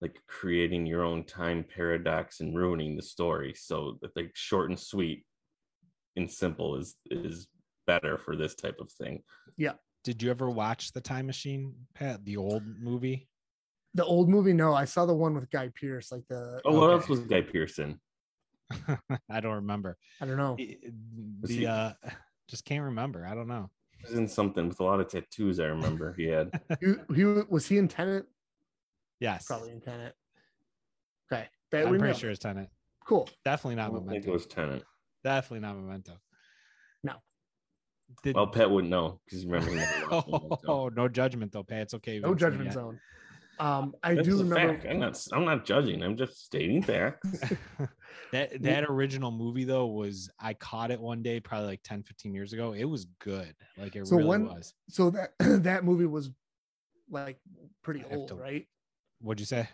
like 0.00 0.20
creating 0.28 0.86
your 0.86 1.02
own 1.02 1.24
time 1.24 1.64
paradox 1.74 2.40
and 2.40 2.56
ruining 2.56 2.96
the 2.96 3.02
story. 3.02 3.54
So 3.56 3.98
like 4.14 4.30
short 4.34 4.70
and 4.70 4.78
sweet 4.78 5.24
and 6.16 6.30
simple 6.30 6.76
is 6.76 6.96
is 7.10 7.48
better 7.86 8.18
for 8.18 8.36
this 8.36 8.54
type 8.54 8.78
of 8.80 8.90
thing. 8.92 9.22
Yeah. 9.56 9.72
Did 10.04 10.22
you 10.22 10.30
ever 10.30 10.48
watch 10.48 10.92
the 10.92 11.00
Time 11.00 11.26
Machine, 11.26 11.74
Pat? 11.94 12.24
The 12.24 12.36
old 12.36 12.62
movie? 12.80 13.28
the 13.94 14.04
old 14.04 14.28
movie. 14.28 14.52
No, 14.52 14.74
I 14.74 14.84
saw 14.84 15.06
the 15.06 15.14
one 15.14 15.34
with 15.34 15.50
Guy 15.50 15.70
Pearce, 15.74 16.12
like 16.12 16.22
the 16.28 16.60
Oh, 16.64 16.78
what 16.78 16.90
Okay. 16.90 16.92
else 17.00 17.08
was 17.08 17.20
Guy 17.20 17.40
Pearson? 17.40 17.98
I 19.30 19.40
don't 19.40 19.54
remember. 19.54 19.96
I 20.20 20.26
don't 20.26 20.36
know. 20.36 20.54
The, 20.56 20.78
he- 21.48 21.66
uh, 21.66 21.92
just 22.48 22.64
can't 22.64 22.84
remember. 22.84 23.26
I 23.26 23.34
don't 23.34 23.48
know. 23.48 23.70
He 23.96 24.04
was 24.04 24.12
in 24.18 24.28
something 24.28 24.68
with 24.68 24.78
a 24.78 24.84
lot 24.84 25.00
of 25.00 25.08
tattoos. 25.08 25.58
I 25.58 25.64
remember 25.64 26.14
he 26.16 26.26
had. 26.26 26.50
he, 26.80 26.94
he 27.14 27.24
was 27.24 27.66
he 27.66 27.78
in 27.78 27.88
Tenet? 27.88 28.26
Yes, 29.20 29.46
Probably 29.46 29.70
in 29.70 29.80
Tenet. 29.80 30.14
Okay, 31.32 31.46
that 31.72 31.86
I'm 31.86 31.92
we 31.92 31.98
pretty 31.98 32.12
know. 32.12 32.18
sure 32.18 32.30
it's 32.30 32.38
Tenet. 32.38 32.68
Cool. 33.06 33.28
Definitely 33.44 33.80
I 33.80 33.86
not 33.86 33.92
don't 33.94 34.08
think 34.08 34.26
it 34.26 34.30
was 34.30 34.46
Tenet. 34.46 34.82
Definitely 35.24 35.60
not 35.66 35.76
Memento. 35.76 36.12
No. 37.02 37.14
Did, 38.22 38.36
Well, 38.36 38.46
Pat 38.46 38.70
wouldn't 38.70 38.90
know 38.90 39.20
because 39.24 39.44
remember 39.44 39.70
he 39.70 39.76
never 39.76 40.08
watched 40.10 40.28
Memento. 40.30 40.58
oh, 40.68 40.88
no 40.88 41.08
judgment 41.08 41.52
though, 41.52 41.62
Pat. 41.64 41.80
It's 41.82 41.94
okay. 41.94 42.18
No 42.20 42.34
judgment 42.34 42.72
zone. 42.72 43.00
Um, 43.60 43.92
I 44.04 44.14
That's 44.14 44.28
do 44.28 44.38
remember. 44.38 44.74
fact. 44.74 44.86
I'm 44.88 45.00
not. 45.00 45.26
I'm 45.32 45.44
not 45.44 45.64
judging. 45.66 46.00
I'm 46.02 46.16
just 46.16 46.44
stating 46.44 46.80
facts. 46.80 47.40
that 48.32 48.62
that 48.62 48.84
original 48.84 49.32
movie 49.32 49.64
though 49.64 49.86
was 49.86 50.30
I 50.38 50.54
caught 50.54 50.92
it 50.92 51.00
one 51.00 51.22
day 51.22 51.40
probably 51.40 51.66
like 51.66 51.80
10 51.82 52.04
15 52.04 52.32
years 52.34 52.52
ago. 52.52 52.72
It 52.72 52.84
was 52.84 53.06
good. 53.18 53.52
Like 53.76 53.96
it 53.96 54.06
So 54.06 54.16
really 54.16 54.28
when- 54.28 54.44
was. 54.46 54.74
So 54.88 55.10
that 55.10 55.30
that 55.40 55.84
movie 55.84 56.06
was 56.06 56.30
like 57.10 57.40
pretty 57.82 58.04
old, 58.12 58.28
to- 58.28 58.36
right? 58.36 58.66
What'd 59.20 59.40
you 59.40 59.46
say? 59.46 59.68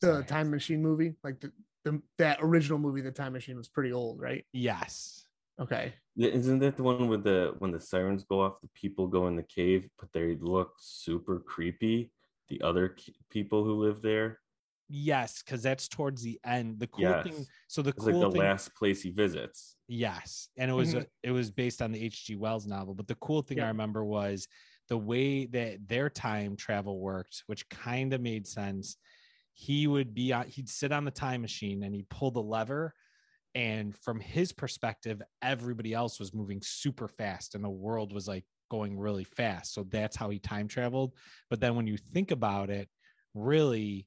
The 0.00 0.08
Sorry. 0.08 0.24
Time 0.24 0.50
Machine 0.50 0.82
movie, 0.82 1.14
like 1.24 1.40
the, 1.40 1.52
the 1.84 2.00
that 2.18 2.38
original 2.40 2.78
movie, 2.78 3.00
The 3.00 3.10
Time 3.10 3.32
Machine, 3.32 3.56
was 3.56 3.68
pretty 3.68 3.92
old, 3.92 4.20
right? 4.20 4.44
Yes. 4.52 5.24
Okay. 5.60 5.94
Yeah, 6.14 6.30
Isn't 6.30 6.58
that 6.60 6.76
the 6.76 6.82
one 6.82 7.08
with 7.08 7.24
the 7.24 7.54
when 7.58 7.72
the 7.72 7.80
sirens 7.80 8.24
go 8.24 8.40
off, 8.40 8.60
the 8.60 8.68
people 8.74 9.06
go 9.06 9.26
in 9.26 9.36
the 9.36 9.42
cave, 9.42 9.88
but 9.98 10.12
they 10.12 10.36
look 10.40 10.74
super 10.78 11.40
creepy? 11.40 12.12
The 12.48 12.60
other 12.62 12.94
people 13.30 13.64
who 13.64 13.74
live 13.74 14.02
there, 14.02 14.38
Yes, 14.88 15.42
because 15.42 15.62
that's 15.64 15.88
towards 15.88 16.22
the 16.22 16.38
end. 16.44 16.78
The 16.78 16.86
cool 16.86 17.02
yes, 17.02 17.24
thing. 17.24 17.44
So 17.66 17.82
the 17.82 17.90
it's 17.90 17.98
cool 18.04 18.12
like 18.12 18.20
the 18.20 18.30
thing. 18.30 18.40
last 18.40 18.72
place 18.76 19.02
he 19.02 19.10
visits. 19.10 19.74
Yes, 19.88 20.48
and 20.56 20.70
it 20.70 20.74
was 20.74 20.94
Mhm. 20.94 21.02
uh, 21.02 21.04
it 21.24 21.32
was 21.32 21.50
based 21.50 21.82
on 21.82 21.90
the 21.90 22.00
H.G. 22.04 22.36
Wells 22.36 22.66
novel. 22.68 22.94
But 22.94 23.08
the 23.08 23.16
cool 23.16 23.42
thing 23.42 23.58
I 23.60 23.66
remember 23.68 24.04
was 24.04 24.46
the 24.88 24.98
way 24.98 25.46
that 25.46 25.88
their 25.88 26.10
time 26.10 26.56
travel 26.56 27.00
worked, 27.00 27.42
which 27.46 27.68
kind 27.68 28.12
of 28.12 28.20
made 28.20 28.46
sense. 28.46 28.96
He 29.52 29.86
would 29.86 30.14
be 30.14 30.32
on, 30.32 30.48
he'd 30.48 30.68
sit 30.68 30.92
on 30.92 31.04
the 31.04 31.10
time 31.10 31.42
machine 31.42 31.82
and 31.82 31.94
he'd 31.94 32.08
pull 32.10 32.30
the 32.30 32.42
lever, 32.42 32.94
and 33.54 33.96
from 33.96 34.20
his 34.20 34.52
perspective, 34.52 35.22
everybody 35.42 35.94
else 35.94 36.20
was 36.20 36.34
moving 36.34 36.60
super 36.62 37.08
fast, 37.08 37.54
and 37.54 37.64
the 37.64 37.70
world 37.70 38.12
was 38.12 38.28
like 38.28 38.44
going 38.70 38.98
really 38.98 39.24
fast. 39.24 39.72
So 39.74 39.84
that's 39.84 40.16
how 40.16 40.28
he 40.30 40.38
time 40.38 40.68
traveled. 40.68 41.14
But 41.48 41.60
then 41.60 41.76
when 41.76 41.86
you 41.86 41.96
think 41.96 42.30
about 42.32 42.68
it, 42.70 42.90
really 43.34 44.06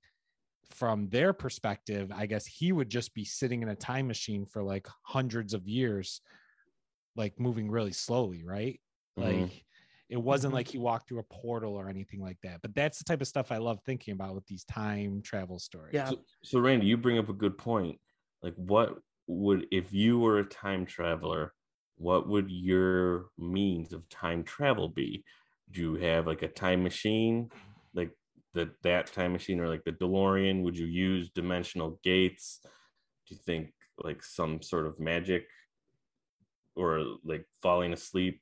from 0.71 1.09
their 1.09 1.33
perspective, 1.33 2.11
I 2.13 2.25
guess 2.27 2.45
he 2.45 2.71
would 2.71 2.89
just 2.89 3.13
be 3.13 3.25
sitting 3.25 3.63
in 3.63 3.69
a 3.69 3.75
time 3.75 4.07
machine 4.07 4.45
for 4.45 4.63
like 4.63 4.87
hundreds 5.03 5.53
of 5.53 5.67
years, 5.67 6.21
like 7.15 7.39
moving 7.39 7.69
really 7.69 7.91
slowly, 7.91 8.43
right? 8.43 8.79
Mhm. 9.17 9.51
Like 9.51 9.65
it 10.09 10.17
wasn't 10.17 10.51
Mhm. 10.51 10.55
like 10.55 10.67
he 10.67 10.77
walked 10.79 11.07
through 11.07 11.19
a 11.19 11.23
portal 11.23 11.75
or 11.75 11.87
anything 11.87 12.19
like 12.19 12.39
that. 12.41 12.61
But 12.61 12.73
that's 12.73 12.97
the 12.97 13.03
type 13.03 13.21
of 13.21 13.27
stuff 13.27 13.51
I 13.51 13.57
love 13.57 13.79
thinking 13.85 14.13
about 14.13 14.33
with 14.35 14.45
these 14.47 14.63
time 14.65 15.21
travel 15.21 15.59
stories. 15.59 15.93
Yeah. 15.93 16.09
So, 16.09 16.25
so 16.43 16.59
Randy, 16.59 16.87
you 16.87 16.97
bring 16.97 17.19
up 17.19 17.29
a 17.29 17.33
good 17.33 17.57
point. 17.57 17.99
Like, 18.41 18.55
what 18.55 18.97
would 19.27 19.67
if 19.71 19.93
you 19.93 20.19
were 20.19 20.39
a 20.39 20.45
time 20.45 20.85
traveler? 20.85 21.53
What 21.95 22.27
would 22.27 22.49
your 22.49 23.29
means 23.37 23.93
of 23.93 24.07
time 24.09 24.43
travel 24.43 24.89
be? 24.89 25.23
Do 25.69 25.81
you 25.81 25.95
have 25.95 26.25
like 26.25 26.41
a 26.41 26.47
time 26.47 26.81
machine, 26.81 27.51
like 27.93 28.11
the 28.53 28.73
that 28.81 29.07
time 29.13 29.33
machine, 29.33 29.59
or 29.59 29.67
like 29.67 29.83
the 29.83 29.91
DeLorean? 29.91 30.63
Would 30.63 30.77
you 30.77 30.87
use 30.87 31.29
dimensional 31.29 31.99
gates? 32.03 32.61
Do 33.27 33.35
you 33.35 33.37
think 33.45 33.73
like 33.99 34.23
some 34.23 34.61
sort 34.63 34.87
of 34.87 34.97
magic, 34.99 35.45
or 36.75 37.17
like 37.23 37.45
falling 37.61 37.93
asleep 37.93 38.41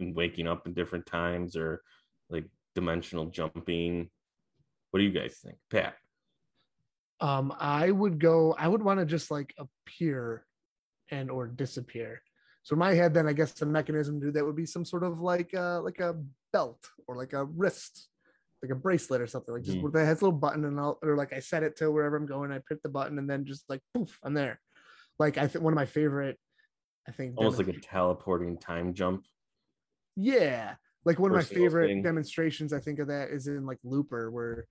and 0.00 0.14
waking 0.14 0.46
up 0.46 0.66
at 0.66 0.74
different 0.74 1.06
times, 1.06 1.56
or 1.56 1.82
like 2.28 2.46
dimensional 2.74 3.26
jumping? 3.26 4.10
What 4.90 4.98
do 4.98 5.04
you 5.04 5.12
guys 5.12 5.38
think, 5.42 5.56
Pat? 5.70 5.94
Um, 7.20 7.54
I 7.58 7.90
would 7.90 8.18
go. 8.18 8.54
I 8.58 8.66
would 8.66 8.82
want 8.82 9.00
to 9.00 9.06
just 9.06 9.30
like 9.30 9.54
appear 9.58 10.44
and 11.10 11.30
or 11.30 11.46
disappear. 11.46 12.22
So 12.62 12.74
in 12.74 12.78
my 12.78 12.94
head, 12.94 13.14
then 13.14 13.28
I 13.28 13.32
guess 13.32 13.52
the 13.52 13.66
mechanism 13.66 14.20
to 14.20 14.26
do 14.26 14.32
that 14.32 14.44
would 14.44 14.56
be 14.56 14.66
some 14.66 14.84
sort 14.84 15.02
of 15.02 15.20
like 15.20 15.54
uh 15.54 15.80
like 15.82 15.98
a 16.00 16.16
belt 16.52 16.84
or 17.06 17.16
like 17.16 17.32
a 17.32 17.44
wrist, 17.44 18.08
like 18.62 18.70
a 18.70 18.74
bracelet 18.74 19.20
or 19.20 19.26
something 19.26 19.54
like 19.54 19.64
just 19.64 19.80
where 19.80 19.92
that 19.92 20.04
has 20.04 20.20
a 20.20 20.24
little 20.24 20.38
button 20.38 20.64
and 20.64 20.78
I'll 20.78 20.98
or 21.02 21.16
like 21.16 21.32
I 21.32 21.40
set 21.40 21.62
it 21.62 21.76
to 21.76 21.90
wherever 21.90 22.16
I'm 22.16 22.26
going. 22.26 22.52
I 22.52 22.60
hit 22.68 22.82
the 22.82 22.88
button 22.88 23.18
and 23.18 23.28
then 23.28 23.44
just 23.44 23.64
like 23.68 23.80
poof, 23.94 24.18
I'm 24.22 24.34
there. 24.34 24.60
Like 25.18 25.38
I 25.38 25.46
think 25.46 25.64
one 25.64 25.72
of 25.72 25.76
my 25.76 25.86
favorite. 25.86 26.38
I 27.08 27.12
think 27.12 27.34
almost 27.36 27.58
like 27.58 27.68
a 27.68 27.80
teleporting 27.80 28.58
time 28.58 28.94
jump. 28.94 29.24
Yeah 30.16 30.74
like 31.04 31.18
one 31.18 31.30
of 31.30 31.36
my 31.36 31.42
favorite 31.42 31.88
thing. 31.88 32.02
demonstrations 32.02 32.72
i 32.72 32.78
think 32.80 32.98
of 32.98 33.08
that 33.08 33.30
is 33.30 33.46
in 33.46 33.64
like 33.66 33.78
looper 33.84 34.30
where 34.30 34.66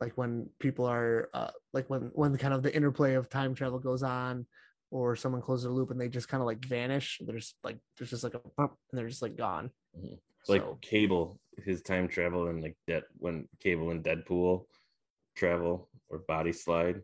like 0.00 0.12
when 0.16 0.48
people 0.58 0.84
are 0.86 1.28
uh 1.34 1.50
like 1.72 1.88
when 1.88 2.10
when 2.14 2.36
kind 2.36 2.54
of 2.54 2.62
the 2.62 2.74
interplay 2.74 3.14
of 3.14 3.28
time 3.28 3.54
travel 3.54 3.78
goes 3.78 4.02
on 4.02 4.46
or 4.90 5.14
someone 5.14 5.40
closes 5.42 5.66
a 5.66 5.70
loop 5.70 5.90
and 5.90 6.00
they 6.00 6.08
just 6.08 6.28
kind 6.28 6.40
of 6.40 6.46
like 6.46 6.64
vanish 6.64 7.20
there's 7.26 7.54
like 7.62 7.78
there's 7.98 8.10
just 8.10 8.24
like 8.24 8.34
a 8.34 8.40
bump 8.56 8.72
and 8.90 8.98
they're 8.98 9.08
just 9.08 9.22
like 9.22 9.36
gone 9.36 9.70
Mhm. 9.98 10.18
Like 10.48 10.62
So- 10.62 10.78
Cable, 10.80 11.38
his 11.64 11.82
time 11.82 12.08
travel 12.08 12.46
and 12.48 12.62
like 12.62 12.76
that 12.86 13.04
when 13.18 13.46
Cable 13.60 13.90
and 13.90 14.02
Deadpool 14.02 14.64
travel 15.36 15.88
or 16.08 16.18
body 16.18 16.52
slide. 16.52 17.02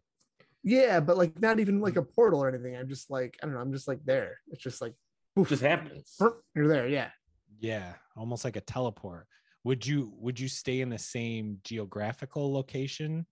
yeah 0.63 1.01
but 1.01 1.17
like 1.17 1.39
not 1.41 1.61
even 1.61 1.81
like 1.81 1.97
a 1.97 2.03
portal 2.03 2.43
or 2.43 2.49
anything 2.49 2.75
i'm 2.77 2.89
just 2.89 3.11
like 3.11 3.37
i 3.43 3.47
don't 3.47 3.55
know 3.55 3.61
i'm 3.61 3.73
just 3.73 3.89
like 3.89 4.01
there 4.05 4.39
it's 4.51 4.63
just 4.63 4.81
like 4.81 4.95
It 5.37 5.47
just 5.49 5.63
happens. 5.63 6.17
you're 6.55 6.69
there 6.69 6.89
yeah 6.89 7.11
Yeah, 7.59 7.95
almost 8.17 8.45
like 8.45 8.57
a 8.57 8.61
teleport. 8.61 9.27
Would 9.65 9.87
you 9.87 10.13
would 10.19 10.39
you 10.39 10.49
stay 10.49 10.81
in 10.81 10.91
the 10.91 10.99
same 10.99 11.59
geographical 11.65 12.53
location? 12.53 13.27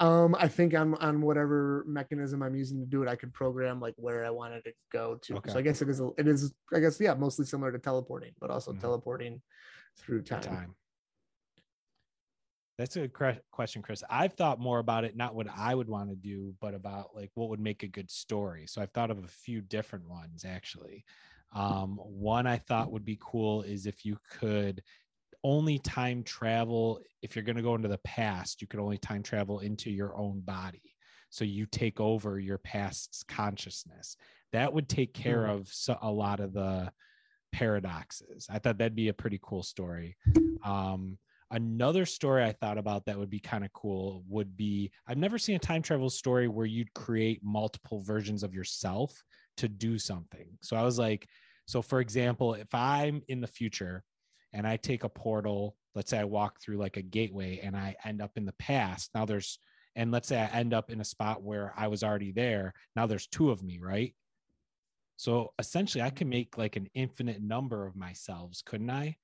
um 0.00 0.34
i 0.40 0.48
think 0.48 0.74
on 0.74 0.96
on 0.96 1.20
whatever 1.20 1.84
mechanism 1.86 2.42
i'm 2.42 2.56
using 2.56 2.80
to 2.80 2.84
do 2.84 3.00
it 3.04 3.08
i 3.08 3.14
could 3.14 3.32
program 3.32 3.80
like 3.80 3.94
where 3.96 4.24
i 4.26 4.30
wanted 4.30 4.62
to 4.64 4.72
go 4.92 5.14
to 5.22 5.36
Okay. 5.36 5.52
so 5.52 5.58
i 5.58 5.62
guess 5.62 5.80
it 5.82 5.88
is 5.88 6.02
it 6.18 6.26
is 6.26 6.52
i 6.74 6.80
guess 6.80 7.00
yeah 7.00 7.14
mostly 7.14 7.46
similar 7.46 7.70
to 7.70 7.78
teleporting 7.78 8.32
but 8.40 8.50
also 8.50 8.72
Mhm. 8.72 8.80
teleporting 8.80 9.40
through 9.96 10.20
time, 10.22 10.42
time. 10.42 10.74
That's 12.76 12.96
a 12.96 13.06
good 13.06 13.40
question, 13.52 13.82
Chris. 13.82 14.02
I've 14.10 14.32
thought 14.32 14.58
more 14.58 14.80
about 14.80 15.04
it, 15.04 15.16
not 15.16 15.36
what 15.36 15.46
I 15.48 15.76
would 15.76 15.88
want 15.88 16.10
to 16.10 16.16
do, 16.16 16.56
but 16.60 16.74
about 16.74 17.14
like 17.14 17.30
what 17.34 17.48
would 17.50 17.60
make 17.60 17.84
a 17.84 17.86
good 17.88 18.10
story. 18.10 18.66
So 18.66 18.82
I've 18.82 18.90
thought 18.90 19.12
of 19.12 19.22
a 19.22 19.28
few 19.28 19.60
different 19.60 20.08
ones 20.08 20.44
actually. 20.44 21.04
Um, 21.54 21.98
one 22.02 22.46
I 22.46 22.58
thought 22.58 22.92
would 22.92 23.04
be 23.04 23.18
cool 23.20 23.62
is 23.62 23.86
if 23.86 24.04
you 24.04 24.18
could 24.38 24.82
only 25.44 25.78
time 25.78 26.22
travel, 26.22 27.00
if 27.22 27.36
you're 27.36 27.44
going 27.44 27.56
to 27.56 27.62
go 27.62 27.74
into 27.74 27.88
the 27.88 27.98
past, 27.98 28.60
you 28.60 28.66
could 28.66 28.80
only 28.80 28.98
time 28.98 29.22
travel 29.22 29.60
into 29.60 29.90
your 29.90 30.16
own 30.16 30.40
body. 30.40 30.94
So 31.30 31.44
you 31.44 31.66
take 31.66 32.00
over 32.00 32.38
your 32.38 32.58
past's 32.58 33.22
consciousness. 33.24 34.16
That 34.52 34.72
would 34.72 34.88
take 34.88 35.14
care 35.14 35.46
of 35.46 35.68
so, 35.68 35.98
a 36.00 36.10
lot 36.10 36.40
of 36.40 36.52
the 36.52 36.90
paradoxes. 37.52 38.46
I 38.50 38.58
thought 38.58 38.78
that'd 38.78 38.96
be 38.96 39.08
a 39.08 39.14
pretty 39.14 39.40
cool 39.42 39.62
story. 39.62 40.16
Um, 40.64 41.18
another 41.50 42.06
story 42.06 42.42
I 42.42 42.52
thought 42.52 42.78
about 42.78 43.04
that 43.06 43.18
would 43.18 43.30
be 43.30 43.40
kind 43.40 43.64
of 43.64 43.72
cool 43.72 44.24
would 44.28 44.56
be 44.56 44.90
I've 45.06 45.18
never 45.18 45.38
seen 45.38 45.56
a 45.56 45.60
time 45.60 45.82
travel 45.82 46.08
story 46.08 46.48
where 46.48 46.66
you'd 46.66 46.94
create 46.94 47.40
multiple 47.42 48.00
versions 48.00 48.42
of 48.42 48.54
yourself 48.54 49.22
to 49.58 49.68
do 49.68 49.98
something. 49.98 50.48
So 50.62 50.76
I 50.76 50.82
was 50.82 50.98
like, 50.98 51.28
so 51.66 51.82
for 51.82 52.00
example, 52.00 52.54
if 52.54 52.72
I'm 52.74 53.22
in 53.28 53.40
the 53.40 53.46
future 53.46 54.04
and 54.52 54.66
I 54.66 54.76
take 54.76 55.04
a 55.04 55.08
portal, 55.08 55.76
let's 55.94 56.10
say 56.10 56.18
I 56.18 56.24
walk 56.24 56.60
through 56.60 56.76
like 56.78 56.96
a 56.96 57.02
gateway 57.02 57.60
and 57.62 57.76
I 57.76 57.96
end 58.04 58.20
up 58.20 58.32
in 58.36 58.44
the 58.44 58.54
past, 58.58 59.10
now 59.14 59.24
there's, 59.24 59.58
and 59.96 60.10
let's 60.10 60.28
say 60.28 60.38
I 60.40 60.46
end 60.46 60.74
up 60.74 60.90
in 60.90 61.00
a 61.00 61.04
spot 61.04 61.42
where 61.42 61.72
I 61.76 61.88
was 61.88 62.02
already 62.02 62.32
there, 62.32 62.74
now 62.96 63.06
there's 63.06 63.26
two 63.26 63.50
of 63.50 63.62
me, 63.62 63.78
right? 63.82 64.14
So 65.16 65.52
essentially, 65.60 66.02
I 66.02 66.10
can 66.10 66.28
make 66.28 66.58
like 66.58 66.76
an 66.76 66.88
infinite 66.94 67.40
number 67.40 67.86
of 67.86 67.94
myself, 67.94 68.52
couldn't 68.66 68.90
I? 68.90 69.16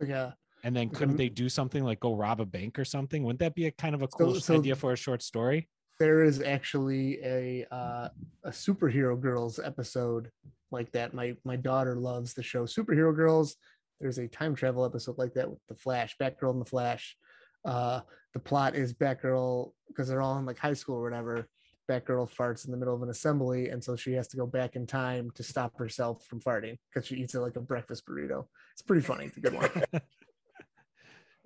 a 0.00 0.34
And 0.64 0.74
then 0.74 0.88
couldn't 0.88 1.10
m- 1.14 1.16
they 1.18 1.28
do 1.28 1.48
something 1.50 1.84
like 1.84 2.00
go 2.00 2.14
rob 2.14 2.40
a 2.40 2.46
bank 2.46 2.78
or 2.78 2.84
something? 2.84 3.22
Wouldn't 3.22 3.40
that 3.40 3.54
be 3.54 3.66
a 3.66 3.70
kind 3.70 3.94
of 3.94 4.02
a 4.02 4.08
cool 4.08 4.34
so- 4.36 4.54
idea 4.54 4.74
for 4.74 4.92
a 4.92 4.96
short 4.96 5.22
story? 5.22 5.68
there 6.00 6.22
is 6.22 6.40
actually 6.40 7.18
a 7.24 7.66
uh, 7.72 8.08
a 8.44 8.50
superhero 8.50 9.20
girls 9.20 9.58
episode 9.58 10.30
like 10.70 10.92
that. 10.92 11.14
My 11.14 11.34
my 11.44 11.56
daughter 11.56 11.96
loves 11.96 12.34
the 12.34 12.42
show 12.42 12.64
Superhero 12.64 13.14
Girls. 13.14 13.56
There's 14.00 14.18
a 14.18 14.28
time 14.28 14.54
travel 14.54 14.84
episode 14.84 15.18
like 15.18 15.34
that 15.34 15.50
with 15.50 15.60
the 15.68 15.74
Flash, 15.74 16.16
Batgirl 16.20 16.52
and 16.52 16.60
the 16.60 16.70
Flash. 16.70 17.16
Uh, 17.64 18.00
the 18.32 18.38
plot 18.38 18.76
is 18.76 18.94
Batgirl 18.94 19.72
because 19.88 20.08
they're 20.08 20.22
all 20.22 20.38
in 20.38 20.46
like 20.46 20.58
high 20.58 20.74
school 20.74 20.96
or 20.96 21.02
whatever. 21.02 21.48
Batgirl 21.90 22.30
farts 22.30 22.66
in 22.66 22.70
the 22.70 22.76
middle 22.76 22.94
of 22.94 23.02
an 23.02 23.08
assembly, 23.08 23.70
and 23.70 23.82
so 23.82 23.96
she 23.96 24.12
has 24.12 24.28
to 24.28 24.36
go 24.36 24.46
back 24.46 24.76
in 24.76 24.86
time 24.86 25.30
to 25.34 25.42
stop 25.42 25.78
herself 25.78 26.24
from 26.26 26.38
farting 26.38 26.76
because 26.92 27.08
she 27.08 27.16
eats 27.16 27.34
it 27.34 27.40
like 27.40 27.56
a 27.56 27.60
breakfast 27.60 28.04
burrito. 28.06 28.44
It's 28.74 28.82
pretty 28.82 29.02
funny. 29.02 29.24
It's 29.24 29.38
a 29.38 29.40
good 29.40 29.54
one. 29.54 29.70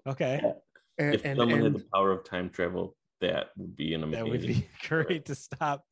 Okay. 0.06 0.40
And, 0.98 1.14
if 1.14 1.24
and, 1.24 1.38
someone 1.38 1.62
had 1.62 1.74
the 1.74 1.84
power 1.92 2.10
of 2.10 2.24
time 2.24 2.50
travel, 2.50 2.96
that 3.22 3.48
would 3.56 3.74
be 3.74 3.94
an 3.94 4.02
amazing. 4.02 4.24
That 4.24 4.30
would 4.30 4.46
be 4.46 4.68
great 4.88 5.24
to 5.26 5.34
stop 5.34 5.84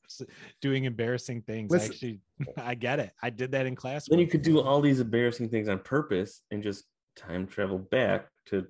doing 0.61 0.85
embarrassing 0.85 1.43
things. 1.43 1.71
Listen- 1.71 1.93
Actually, 1.93 2.21
I 2.57 2.75
get 2.75 3.01
it. 3.01 3.13
I 3.23 3.31
did 3.31 3.53
that 3.53 3.67
in 3.67 3.75
class. 3.75 4.07
Then 4.09 4.19
you 4.19 4.27
could 4.27 4.43
do 4.43 4.61
all 4.61 4.81
these 4.81 5.01
embarrassing 5.01 5.49
things 5.49 5.69
on 5.69 5.79
purpose 5.79 6.43
and 6.51 6.63
just 6.63 6.85
time 7.17 7.47
travel 7.47 7.79
back 7.79 8.29
to, 8.47 8.67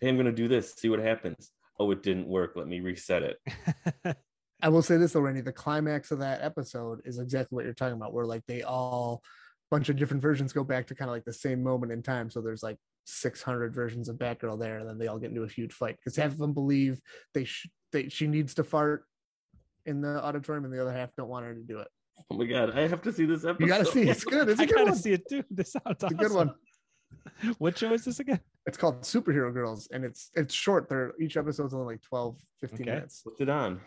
hey, 0.00 0.08
I'm 0.08 0.16
going 0.16 0.26
to 0.26 0.32
do 0.32 0.48
this. 0.48 0.74
See 0.74 0.88
what 0.88 1.00
happens. 1.00 1.50
Oh, 1.80 1.90
it 1.90 2.02
didn't 2.02 2.28
work. 2.28 2.52
Let 2.54 2.68
me 2.68 2.80
reset 2.80 3.22
it. 3.22 4.16
I 4.62 4.68
will 4.68 4.82
say 4.82 4.96
this 4.96 5.12
though, 5.12 5.20
Randy, 5.20 5.40
the 5.40 5.52
climax 5.52 6.10
of 6.10 6.18
that 6.18 6.42
episode 6.42 7.00
is 7.04 7.18
exactly 7.18 7.54
what 7.54 7.64
you're 7.64 7.74
talking 7.74 7.96
about, 7.96 8.12
where 8.12 8.26
like 8.26 8.42
they 8.46 8.62
all 8.62 9.22
bunch 9.70 9.88
of 9.88 9.96
different 9.96 10.22
versions 10.22 10.52
go 10.52 10.64
back 10.64 10.86
to 10.86 10.94
kind 10.94 11.10
of 11.10 11.14
like 11.14 11.24
the 11.24 11.32
same 11.32 11.62
moment 11.62 11.92
in 11.92 12.02
time. 12.02 12.30
So 12.30 12.40
there's 12.40 12.62
like 12.62 12.78
600 13.08 13.74
versions 13.74 14.08
of 14.08 14.16
Batgirl 14.16 14.58
there, 14.60 14.78
and 14.78 14.88
then 14.88 14.98
they 14.98 15.06
all 15.06 15.18
get 15.18 15.30
into 15.30 15.42
a 15.44 15.48
huge 15.48 15.72
fight 15.72 15.96
because 15.96 16.16
half 16.16 16.32
of 16.32 16.38
them 16.38 16.52
believe 16.52 17.00
they 17.34 17.44
should 17.44 17.70
they 17.92 18.08
she 18.08 18.26
needs 18.26 18.54
to 18.54 18.64
fart 18.64 19.04
in 19.86 20.00
the 20.02 20.22
auditorium, 20.22 20.64
and 20.66 20.72
the 20.74 20.80
other 20.82 20.92
half 20.92 21.14
don't 21.16 21.28
want 21.28 21.46
her 21.46 21.54
to 21.54 21.62
do 21.62 21.78
it. 21.78 21.88
Oh 22.30 22.36
my 22.36 22.44
God. 22.44 22.76
I 22.76 22.86
have 22.86 23.00
to 23.02 23.12
see 23.12 23.24
this 23.24 23.44
episode. 23.44 23.60
You 23.62 23.68
got 23.68 23.78
to 23.78 23.86
see 23.86 24.02
it's 24.02 24.24
good. 24.24 24.48
It's 24.48 24.60
a 24.60 24.64
I 24.64 24.66
good 24.66 24.74
gotta 24.74 24.90
one. 24.90 24.98
see 24.98 25.12
it 25.12 25.28
too. 25.28 25.42
This 25.50 25.72
sounds 25.72 26.02
It's 26.02 26.12
a 26.12 26.14
good 26.14 26.32
one. 26.32 26.50
What 27.58 27.78
show 27.78 27.92
is 27.92 28.04
this 28.04 28.20
again? 28.20 28.40
It's 28.66 28.76
called 28.76 29.02
Superhero 29.02 29.52
Girls, 29.54 29.88
and 29.92 30.04
it's 30.04 30.30
it's 30.34 30.52
short. 30.52 30.88
They're 30.88 31.12
each 31.20 31.36
episode's 31.36 31.72
only 31.72 31.94
like 31.94 32.02
12, 32.02 32.36
15 32.60 32.80
Okay. 32.82 32.90
minutes. 32.96 33.20
What's 33.24 33.40
it 33.40 33.48
on? 33.48 33.80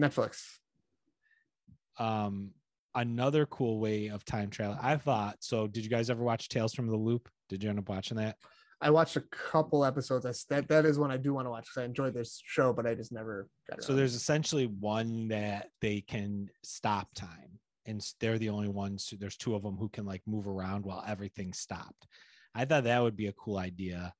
Netflix. 0.00 0.42
Um, 1.98 2.50
another 2.94 3.46
cool 3.46 3.78
way 3.78 4.08
of 4.08 4.24
time 4.24 4.50
travel. 4.50 4.76
I 4.80 4.96
thought 4.96 5.36
so. 5.40 5.66
Did 5.66 5.84
you 5.84 5.90
guys 5.90 6.10
ever 6.10 6.22
watch 6.24 6.48
Tales 6.48 6.74
from 6.74 6.88
the 6.88 6.96
Loop? 6.96 7.28
Did 7.48 7.62
you 7.62 7.70
end 7.70 7.78
up 7.78 7.88
watching 7.88 8.16
that? 8.16 8.36
I 8.80 8.90
watched 8.90 9.16
a 9.16 9.22
couple 9.30 9.84
episodes. 9.84 10.26
I, 10.26 10.32
that 10.54 10.68
that 10.68 10.84
is 10.84 10.98
one 10.98 11.10
I 11.10 11.16
do 11.16 11.32
want 11.32 11.46
to 11.46 11.50
watch 11.50 11.64
because 11.64 11.82
I 11.82 11.84
enjoyed 11.84 12.14
this 12.14 12.42
show, 12.44 12.72
but 12.72 12.86
I 12.86 12.94
just 12.94 13.12
never 13.12 13.48
got 13.68 13.78
it. 13.78 13.84
So 13.84 13.94
there's 13.94 14.14
essentially 14.14 14.66
one 14.66 15.28
that 15.28 15.70
they 15.80 16.02
can 16.02 16.48
stop 16.62 17.08
time, 17.14 17.58
and 17.86 18.04
they're 18.20 18.38
the 18.38 18.50
only 18.50 18.68
ones. 18.68 19.12
There's 19.18 19.36
two 19.36 19.54
of 19.54 19.62
them 19.62 19.76
who 19.76 19.88
can 19.88 20.04
like 20.04 20.22
move 20.26 20.46
around 20.46 20.84
while 20.84 21.02
everything's 21.06 21.58
stopped. 21.58 22.06
I 22.54 22.64
thought 22.64 22.84
that 22.84 23.02
would 23.02 23.16
be 23.16 23.28
a 23.28 23.32
cool 23.32 23.56
idea, 23.56 24.12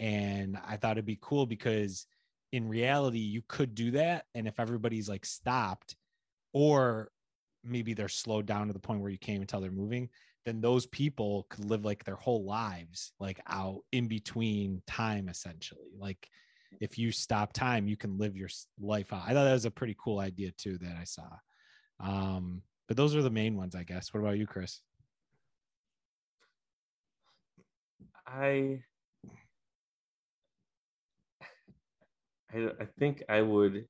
and 0.00 0.58
I 0.66 0.76
thought 0.76 0.92
it'd 0.92 1.06
be 1.06 1.18
cool 1.20 1.46
because 1.46 2.06
in 2.50 2.68
reality 2.68 3.18
you 3.18 3.42
could 3.46 3.74
do 3.74 3.92
that, 3.92 4.24
and 4.34 4.48
if 4.48 4.58
everybody's 4.58 5.08
like 5.08 5.24
stopped, 5.24 5.94
or 6.52 7.10
maybe 7.64 7.94
they're 7.94 8.08
slowed 8.08 8.46
down 8.46 8.66
to 8.66 8.72
the 8.72 8.80
point 8.80 9.00
where 9.00 9.10
you 9.10 9.18
can't 9.18 9.36
even 9.36 9.46
tell 9.46 9.60
they're 9.60 9.70
moving, 9.70 10.08
then 10.44 10.60
those 10.60 10.86
people 10.86 11.46
could 11.50 11.64
live 11.64 11.84
like 11.84 12.04
their 12.04 12.16
whole 12.16 12.44
lives 12.44 13.12
like 13.20 13.40
out 13.48 13.80
in 13.92 14.08
between 14.08 14.82
time 14.86 15.28
essentially. 15.28 15.90
Like 15.98 16.28
if 16.80 16.98
you 16.98 17.12
stop 17.12 17.52
time 17.52 17.86
you 17.88 17.96
can 17.96 18.18
live 18.18 18.36
your 18.36 18.48
life 18.80 19.12
out. 19.12 19.22
I 19.26 19.32
thought 19.32 19.44
that 19.44 19.52
was 19.52 19.64
a 19.64 19.70
pretty 19.70 19.96
cool 20.02 20.18
idea 20.18 20.50
too 20.56 20.78
that 20.78 20.96
i 21.00 21.04
saw. 21.04 21.28
Um 22.00 22.62
but 22.88 22.96
those 22.96 23.14
are 23.14 23.22
the 23.22 23.30
main 23.30 23.56
ones 23.56 23.74
i 23.74 23.84
guess. 23.84 24.12
What 24.12 24.20
about 24.20 24.38
you 24.38 24.46
chris? 24.46 24.80
I, 28.26 28.80
I 32.52 32.68
I 32.80 32.86
think 32.98 33.22
I 33.28 33.42
would 33.42 33.86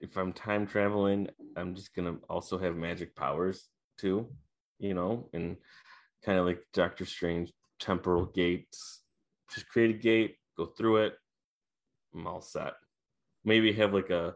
if 0.00 0.16
I'm 0.16 0.32
time 0.32 0.66
traveling, 0.66 1.28
I'm 1.56 1.74
just 1.74 1.94
gonna 1.94 2.16
also 2.28 2.58
have 2.58 2.76
magic 2.76 3.14
powers 3.16 3.68
too, 3.98 4.28
you 4.78 4.94
know, 4.94 5.28
and 5.32 5.56
kind 6.24 6.38
of 6.38 6.46
like 6.46 6.62
Doctor 6.72 7.04
Strange 7.04 7.52
temporal 7.78 8.26
gates. 8.26 9.02
Just 9.52 9.68
create 9.68 9.90
a 9.90 9.98
gate, 9.98 10.36
go 10.56 10.66
through 10.66 10.98
it. 10.98 11.14
I'm 12.14 12.26
all 12.26 12.40
set. 12.40 12.74
Maybe 13.44 13.72
have 13.74 13.92
like 13.94 14.10
a 14.10 14.34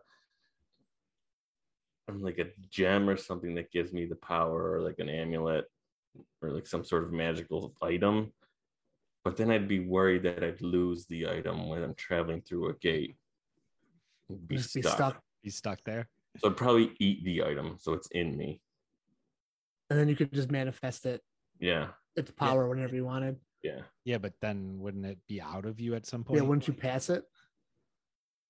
like 2.12 2.38
a 2.38 2.46
gem 2.70 3.08
or 3.08 3.16
something 3.16 3.54
that 3.54 3.70
gives 3.70 3.92
me 3.92 4.04
the 4.04 4.16
power, 4.16 4.72
or 4.72 4.80
like 4.80 4.98
an 4.98 5.08
amulet, 5.08 5.66
or 6.42 6.50
like 6.50 6.66
some 6.66 6.84
sort 6.84 7.04
of 7.04 7.12
magical 7.12 7.72
item 7.82 8.32
but 9.24 9.36
then 9.36 9.50
I'd 9.50 9.68
be 9.68 9.80
worried 9.80 10.22
that 10.22 10.42
I'd 10.42 10.62
lose 10.62 11.06
the 11.06 11.28
item 11.28 11.68
when 11.68 11.82
I'm 11.82 11.94
traveling 11.94 12.40
through 12.40 12.70
a 12.70 12.74
gate. 12.74 13.16
Be 14.46 14.56
Just 14.56 14.74
be 14.74 14.82
stuck. 14.82 14.94
stuck. 14.94 15.22
you 15.42 15.50
stuck 15.50 15.78
there 15.84 16.08
So 16.38 16.48
I'd 16.48 16.56
probably 16.56 16.92
eat 17.00 17.24
the 17.24 17.44
item 17.44 17.76
so 17.78 17.92
it's 17.92 18.08
in 18.12 18.36
me. 18.36 18.60
And 19.90 19.98
then 19.98 20.08
you 20.08 20.16
could 20.16 20.32
just 20.32 20.50
manifest 20.50 21.04
it 21.04 21.20
Yeah. 21.58 21.88
its 22.16 22.30
power 22.30 22.68
whenever 22.68 22.94
you 22.94 23.04
wanted. 23.04 23.36
Yeah. 23.62 23.82
yeah 24.06 24.16
but 24.16 24.32
then 24.40 24.78
wouldn't 24.78 25.04
it 25.04 25.18
be 25.28 25.38
out 25.42 25.66
of 25.66 25.80
you 25.80 25.94
at 25.94 26.06
some 26.06 26.24
point 26.24 26.40
Yeah, 26.40 26.46
wouldn't 26.46 26.66
you 26.66 26.72
pass 26.72 27.10
it? 27.10 27.24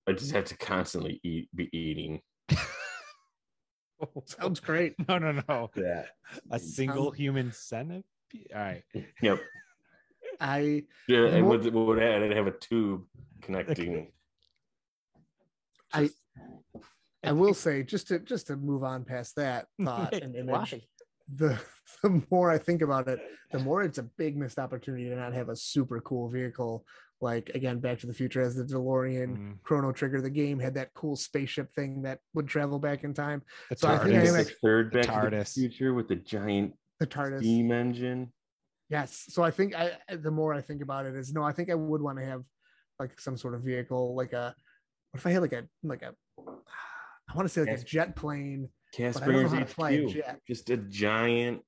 I 0.07 0.13
just 0.13 0.31
have 0.31 0.45
to 0.45 0.57
constantly 0.57 1.19
eat 1.23 1.49
be 1.53 1.67
eating 1.77 2.21
Sounds 4.25 4.59
great. 4.61 4.95
no 5.09 5.17
no 5.17 5.41
no 5.49 5.69
Yeah. 5.75 6.05
a 6.49 6.59
single 6.59 7.11
human 7.11 7.51
centipede 7.51 8.05
all 8.55 8.61
right 8.61 8.83
Yep. 9.21 9.39
I 10.39 10.85
Yeah, 11.09 11.25
and 11.25 11.41
More- 11.43 11.57
with, 11.57 11.67
with 11.67 11.97
that, 11.99 12.23
I'd 12.23 12.31
have 12.31 12.47
a 12.47 12.51
tube 12.51 13.03
connecting. 13.41 14.11
I- 15.93 16.09
I 17.23 17.33
will 17.33 17.53
say 17.53 17.83
just 17.83 18.07
to 18.07 18.19
just 18.19 18.47
to 18.47 18.55
move 18.55 18.83
on 18.83 19.03
past 19.03 19.35
that 19.35 19.67
thought 19.83 20.13
and 20.23 20.35
image, 20.35 20.71
Why? 20.71 20.81
The 21.35 21.59
the 22.03 22.21
more 22.31 22.51
I 22.51 22.57
think 22.57 22.81
about 22.81 23.07
it, 23.07 23.19
the 23.51 23.59
more 23.59 23.83
it's 23.83 23.97
a 23.97 24.03
big 24.03 24.37
missed 24.37 24.59
opportunity 24.59 25.09
to 25.09 25.15
not 25.15 25.33
have 25.33 25.49
a 25.49 25.55
super 25.55 25.99
cool 26.01 26.29
vehicle. 26.29 26.85
Like 27.23 27.51
again, 27.53 27.79
Back 27.79 27.99
to 27.99 28.07
the 28.07 28.13
Future 28.13 28.41
as 28.41 28.55
the 28.55 28.63
DeLorean, 28.63 29.37
Mm, 29.37 29.61
Chrono 29.61 29.91
Trigger. 29.91 30.21
The 30.21 30.29
game 30.31 30.57
had 30.59 30.73
that 30.73 30.91
cool 30.95 31.15
spaceship 31.15 31.71
thing 31.75 32.01
that 32.01 32.19
would 32.33 32.47
travel 32.47 32.79
back 32.79 33.03
in 33.03 33.13
time. 33.13 33.43
the 33.69 33.75
So 33.75 33.89
I 33.89 33.97
think 33.99 34.15
I 34.15 34.17
And 34.17 34.17
am 34.17 34.23
TARDIS. 34.25 34.33
the 34.33 34.39
actually- 34.39 34.55
third 34.63 34.91
The 34.93 34.99
Back 35.01 35.29
to 35.31 35.37
the 35.37 35.45
Future 35.45 35.93
with 35.93 36.07
the 36.07 36.15
giant 36.15 36.73
The 36.99 37.05
TARDIS. 37.07 37.39
steam 37.39 37.71
engine. 37.71 38.33
Yes. 38.89 39.25
So 39.29 39.43
I 39.43 39.51
think 39.51 39.75
I 39.75 39.91
the 40.09 40.31
more 40.31 40.53
I 40.53 40.61
think 40.61 40.81
about 40.81 41.05
it 41.05 41.15
is 41.15 41.31
no, 41.31 41.43
I 41.43 41.51
think 41.53 41.69
I 41.69 41.75
would 41.75 42.01
want 42.01 42.17
to 42.17 42.25
have 42.25 42.43
like 42.99 43.19
some 43.21 43.37
sort 43.37 43.53
of 43.53 43.61
vehicle, 43.61 44.15
like 44.15 44.33
a 44.33 44.55
what 45.11 45.19
if 45.19 45.27
I 45.27 45.31
had 45.31 45.41
like 45.43 45.53
a 45.53 45.67
like 45.83 46.01
a 46.01 46.15
I 47.29 47.35
want 47.35 47.47
to 47.47 47.49
say 47.53 47.61
like 47.61 47.79
a 47.79 47.83
jet 47.83 48.15
plane. 48.15 48.67
Cast 48.91 49.19
But 49.19 49.23
I 49.29 49.31
don't 49.31 49.43
know 49.43 49.49
Bringers 49.49 49.71
fly 49.73 49.91
a 49.91 50.03
HQ. 50.05 50.13
jet. 50.13 50.39
Just 50.47 50.69
a 50.69 50.77
giant 50.77 51.61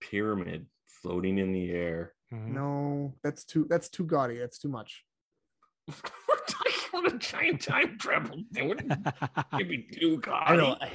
pyramid 0.00 0.66
floating 0.86 1.38
in 1.38 1.52
the 1.52 1.70
air. 1.70 2.12
Mhm. 2.32 2.48
No, 2.48 3.14
that's 3.22 3.44
too 3.44 3.66
that's 3.68 3.88
too 3.88 4.04
gaudy. 4.04 4.38
That's 4.38 4.58
too 4.58 4.68
much. 4.68 5.04
We're 5.88 5.94
talking 6.48 6.72
about 7.00 7.12
a 7.14 7.18
giant 7.18 7.60
time 7.62 7.96
travel 7.98 8.42
thing. 8.52 8.68
What 8.68 8.78
Give 9.58 9.68
me 9.68 9.86
two 9.92 10.20
I 10.30 10.56
know. 10.56 10.76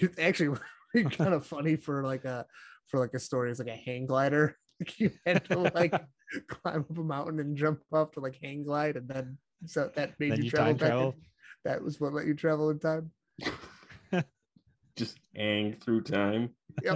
It's 0.00 0.16
actually 0.18 0.56
kind 1.10 1.34
of 1.34 1.44
funny 1.44 1.74
for 1.74 2.04
like 2.04 2.24
a 2.24 2.46
for 2.86 3.00
like 3.00 3.12
a 3.14 3.18
story. 3.18 3.50
It's 3.50 3.58
like 3.58 3.68
a 3.68 3.74
hang 3.76 4.06
glider. 4.06 4.56
Like 4.80 5.00
you 5.00 5.10
had 5.26 5.44
to 5.46 5.58
like 5.74 5.90
climb 6.46 6.86
up 6.88 6.96
a 6.98 7.02
mountain 7.02 7.40
and 7.40 7.56
jump 7.56 7.80
up 7.92 8.14
to 8.14 8.20
like 8.20 8.38
hang 8.40 8.62
glide, 8.62 8.96
and 8.96 9.08
then 9.08 9.38
so 9.66 9.90
that 9.96 10.20
made 10.20 10.30
Then 10.30 10.38
you, 10.38 10.44
you 10.44 10.50
travel 10.50 10.74
back. 10.74 10.88
travel? 10.90 11.16
that 11.64 11.82
was 11.82 11.98
what 12.00 12.12
let 12.12 12.26
you 12.26 12.34
travel 12.34 12.70
in 12.70 12.78
time. 12.78 13.10
Just 14.98 15.16
hang 15.34 15.76
through 15.80 16.02
time. 16.02 16.50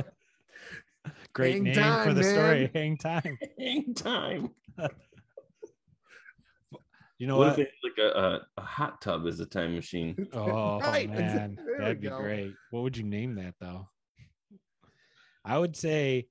Great 1.32 1.54
Hang 1.54 1.62
name 1.64 1.74
for 1.74 1.80
time, 1.80 2.14
the 2.14 2.24
story. 2.24 2.70
Hang 2.74 2.96
time. 2.96 3.38
Hang 3.58 3.94
time. 3.94 4.50
You 7.18 7.28
know 7.28 7.36
what, 7.36 7.50
what? 7.50 7.60
if 7.60 7.68
they 7.68 7.88
like 7.88 8.12
a, 8.12 8.18
a, 8.18 8.40
a 8.56 8.62
hot 8.62 9.00
tub 9.00 9.26
is 9.28 9.38
a 9.38 9.46
time 9.46 9.76
machine? 9.76 10.26
Oh 10.32 10.80
Right, 10.80 11.08
man, 11.08 11.56
that'd 11.78 12.00
be 12.00 12.08
go. 12.08 12.18
great. 12.18 12.52
What 12.72 12.82
would 12.82 12.96
you 12.96 13.04
name 13.04 13.36
that 13.36 13.54
though? 13.60 13.86
I 15.44 15.56
would 15.56 15.76
say 15.76 16.26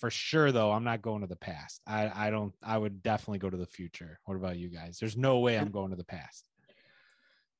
for 0.00 0.10
sure 0.10 0.50
though, 0.50 0.72
I'm 0.72 0.82
not 0.82 1.00
going 1.00 1.20
to 1.20 1.28
the 1.28 1.36
past. 1.36 1.80
I, 1.86 2.10
I 2.12 2.30
don't 2.30 2.52
I 2.60 2.76
would 2.76 3.04
definitely 3.04 3.38
go 3.38 3.50
to 3.50 3.56
the 3.56 3.66
future. 3.66 4.18
What 4.24 4.34
about 4.34 4.56
you 4.58 4.68
guys? 4.68 4.98
There's 4.98 5.16
no 5.16 5.38
way 5.38 5.56
I'm 5.56 5.70
going 5.70 5.90
to 5.90 5.96
the 5.96 6.02
past. 6.02 6.44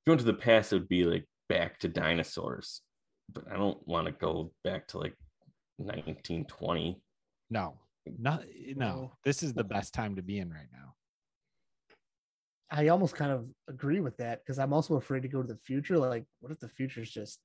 Going 0.05 0.19
to 0.19 0.25
the 0.25 0.35
past 0.35 0.73
it 0.73 0.77
would 0.81 0.89
be 0.89 1.05
like 1.05 1.29
back 1.49 1.79
to 1.81 1.89
dinosaurs, 1.89 2.81
but 3.33 3.45
I 3.51 3.57
don't 3.57 3.79
want 3.87 4.07
to 4.07 4.13
go 4.13 4.53
back 4.63 4.87
to 4.89 4.99
like 4.99 5.15
1920. 5.79 7.01
No. 7.51 7.75
Not 8.19 8.45
no. 8.77 8.87
No. 8.87 9.13
This 9.25 9.43
is 9.43 9.55
the 9.55 9.65
best 9.65 9.95
time 9.95 10.17
to 10.17 10.23
be 10.23 10.39
in 10.39 10.51
right 10.51 10.69
now. 10.73 10.95
I 12.71 12.89
almost 12.89 13.15
kind 13.15 13.31
of 13.31 13.47
agree 13.69 14.01
with 14.01 14.17
that 14.19 14.41
because 14.45 14.59
I'm 14.59 14.73
also 14.73 14.97
afraid 14.97 15.23
to 15.23 15.29
go 15.29 15.43
to 15.43 15.49
the 15.49 15.59
future. 15.59 15.97
Like, 15.99 16.25
what 16.41 16.51
if 16.53 16.59
the 16.61 16.69
future's 16.69 17.11
just 17.11 17.39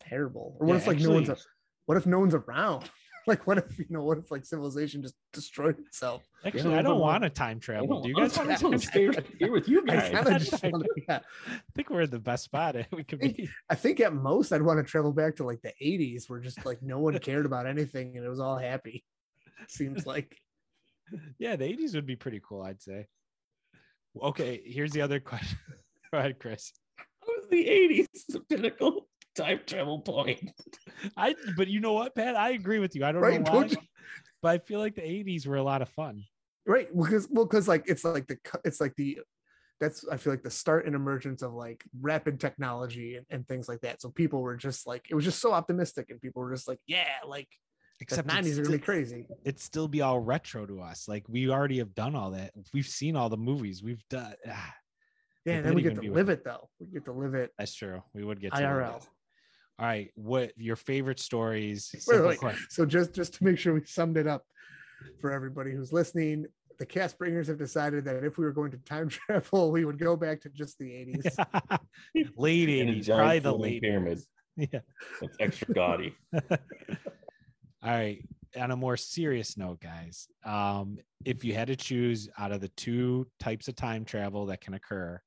terrible? 0.00 0.56
Or 0.58 0.66
what 0.66 0.72
Yeah, 0.74 0.78
if 0.80 0.86
like 0.86 0.98
no 1.00 1.10
one's 1.10 1.28
actually- 1.30 1.44
what 1.86 1.96
if 1.96 2.06
no 2.06 2.18
one's 2.20 2.34
around? 2.34 2.88
Like, 3.30 3.46
what 3.46 3.58
if 3.58 3.78
you 3.78 3.86
know? 3.88 4.02
What 4.02 4.18
if 4.18 4.30
like 4.30 4.44
civilization 4.44 5.00
just 5.02 5.14
destroyed 5.32 5.78
itself? 5.78 6.22
Actually, 6.44 6.74
I 6.74 6.80
I 6.80 6.82
don't 6.82 6.92
don't 6.92 7.00
want 7.00 7.22
to 7.22 7.30
time 7.30 7.58
travel. 7.60 7.86
don't 7.86 8.02
Do 8.02 8.08
you 8.10 8.14
want 8.14 8.34
guys 8.34 8.62
want 8.62 8.74
to 8.74 8.86
to 8.86 8.86
stay 8.86 9.08
right 9.08 9.26
here 9.38 9.50
with 9.50 9.68
you 9.68 9.82
I 9.88 9.96
guys. 9.96 10.10
kind 10.10 10.26
of 10.28 10.42
just 10.42 10.64
I 10.64 10.68
want 10.68 10.84
to, 10.84 11.02
yeah. 11.08 11.20
I 11.48 11.58
think 11.74 11.90
we're 11.90 12.02
in 12.02 12.10
the 12.10 12.18
best 12.18 12.44
spot 12.44 12.76
we 12.92 13.04
could 13.04 13.20
be. 13.20 13.48
I 13.70 13.74
think 13.74 14.00
at 14.00 14.12
most 14.12 14.52
I'd 14.52 14.62
want 14.62 14.78
to 14.78 14.90
travel 14.90 15.12
back 15.12 15.36
to 15.36 15.44
like 15.44 15.62
the 15.62 15.72
80s 15.82 16.28
where 16.28 16.40
just 16.40 16.64
like 16.66 16.82
no 16.82 16.98
one 16.98 17.18
cared 17.18 17.46
about 17.46 17.66
anything 17.66 18.16
and 18.16 18.24
it 18.26 18.28
was 18.28 18.40
all 18.40 18.58
happy. 18.58 19.04
Seems 19.68 20.06
like 20.06 20.36
Yeah, 21.38 21.56
the 21.56 21.64
80s 21.64 21.94
would 21.94 22.06
be 22.06 22.16
pretty 22.16 22.40
cool, 22.46 22.62
I'd 22.62 22.82
say. 22.82 23.06
Okay, 24.20 24.60
here's 24.64 24.92
the 24.92 25.02
other 25.02 25.20
question. 25.30 25.58
Go 26.12 26.18
ahead, 26.18 26.38
Chris. 26.38 26.72
was 27.26 27.48
the 27.50 27.64
80s 27.64 28.06
the 28.28 28.40
pinnacle 28.40 29.06
time 29.36 29.60
travel 29.66 30.00
point. 30.00 30.50
I 31.16 31.34
but 31.56 31.68
you 31.68 31.80
know 31.80 31.92
what, 31.92 32.14
Pat? 32.14 32.36
I 32.36 32.50
agree 32.50 32.78
with 32.78 32.94
you. 32.94 33.04
I 33.04 33.12
don't 33.12 33.22
right. 33.22 33.40
know 33.40 33.52
why, 33.52 33.60
Don't 33.60 33.72
you, 33.72 33.78
but 34.42 34.48
I 34.50 34.58
feel 34.58 34.80
like 34.80 34.94
the 34.94 35.02
80s 35.02 35.46
were 35.46 35.56
a 35.56 35.62
lot 35.62 35.82
of 35.82 35.88
fun. 35.90 36.24
right. 36.66 36.88
Because 36.96 37.28
well, 37.30 37.44
because 37.46 37.68
like 37.68 37.84
it's 37.86 38.04
like 38.04 38.26
the 38.26 38.38
it's 38.64 38.80
like 38.80 38.94
the 38.96 39.18
that's 39.80 40.06
I 40.08 40.18
feel 40.18 40.32
like 40.32 40.42
the 40.42 40.50
start 40.50 40.84
and 40.86 40.94
emergence 40.94 41.40
of 41.42 41.54
like 41.54 41.82
rapid 42.00 42.38
technology 42.38 43.16
and, 43.16 43.26
and 43.30 43.48
things 43.48 43.66
like 43.68 43.80
that. 43.80 44.02
So 44.02 44.10
people 44.10 44.42
were 44.42 44.56
just 44.56 44.86
like 44.86 45.06
it 45.10 45.14
was 45.14 45.24
just 45.24 45.40
so 45.40 45.52
optimistic 45.52 46.10
and 46.10 46.20
people 46.20 46.42
were 46.42 46.54
just 46.54 46.68
like, 46.68 46.80
yeah, 46.86 47.06
like 47.26 47.48
the 47.98 48.04
Except 48.04 48.28
90s 48.28 48.46
it's 48.46 48.58
are 48.58 48.62
gonna 48.64 48.76
be 48.76 48.82
crazy. 48.82 49.26
It'd 49.44 49.58
still 49.60 49.88
be 49.88 50.02
all 50.02 50.20
retro 50.20 50.66
to 50.66 50.80
us. 50.82 51.08
Like 51.08 51.24
we 51.28 51.48
already 51.50 51.78
have 51.78 51.94
done 51.94 52.14
all 52.14 52.32
that. 52.32 52.52
We've 52.74 52.86
seen 52.86 53.16
all 53.16 53.28
the 53.30 53.38
movies. 53.38 53.82
We've 53.82 54.02
done. 54.10 54.34
ah, 54.48 54.74
Yeah, 55.46 55.54
and 55.54 55.64
then 55.66 55.74
we 55.74 55.80
get 55.82 55.94
to 55.94 56.02
live 56.02 56.26
with- 56.26 56.38
it 56.40 56.44
though. 56.44 56.68
We 56.78 56.86
get 56.88 57.04
to 57.06 57.12
live 57.12 57.34
it 57.34 57.50
that's 57.58 57.74
true. 57.74 58.02
We 58.12 58.22
would 58.24 58.40
get 58.40 58.52
to 58.54 58.60
live 58.60 58.68
IRL. 58.68 59.06
It. 59.80 59.82
All 59.82 59.88
right, 59.88 60.10
what 60.14 60.52
your 60.56 60.76
favorite 60.76 61.20
stories? 61.20 61.90
Wait, 61.94 62.02
Simple 62.02 62.34
wait. 62.42 62.56
So 62.68 62.84
just 62.84 63.14
just 63.14 63.34
to 63.34 63.44
make 63.44 63.58
sure 63.58 63.74
we 63.74 63.84
summed 63.84 64.16
it 64.16 64.26
up 64.26 64.44
for 65.20 65.32
everybody 65.32 65.72
who's 65.72 65.92
listening, 65.92 66.46
the 66.80 66.86
cast 66.86 67.18
bringers 67.18 67.46
have 67.48 67.58
decided 67.58 68.06
that 68.06 68.24
if 68.24 68.38
we 68.38 68.44
were 68.44 68.52
going 68.52 68.70
to 68.70 68.78
time 68.78 69.08
travel, 69.10 69.70
we 69.70 69.84
would 69.84 69.98
go 69.98 70.16
back 70.16 70.40
to 70.40 70.48
just 70.48 70.78
the 70.78 70.86
80s. 70.86 71.78
late 72.36 72.68
80s, 72.68 73.06
probably 73.06 73.38
the 73.38 73.50
floating 73.50 73.62
late 73.62 73.82
pyramid. 73.82 74.20
Yeah. 74.56 74.80
That's 75.22 75.36
extra 75.40 75.72
gaudy. 75.72 76.14
All 76.34 76.50
right. 77.82 78.22
On 78.58 78.72
a 78.72 78.76
more 78.76 78.96
serious 78.96 79.56
note, 79.56 79.80
guys, 79.80 80.28
um, 80.44 80.98
if 81.24 81.44
you 81.44 81.54
had 81.54 81.68
to 81.68 81.76
choose 81.76 82.28
out 82.36 82.52
of 82.52 82.60
the 82.60 82.68
two 82.68 83.26
types 83.38 83.68
of 83.68 83.76
time 83.76 84.04
travel 84.04 84.46
that 84.46 84.60
can 84.60 84.74
occur 84.74 85.18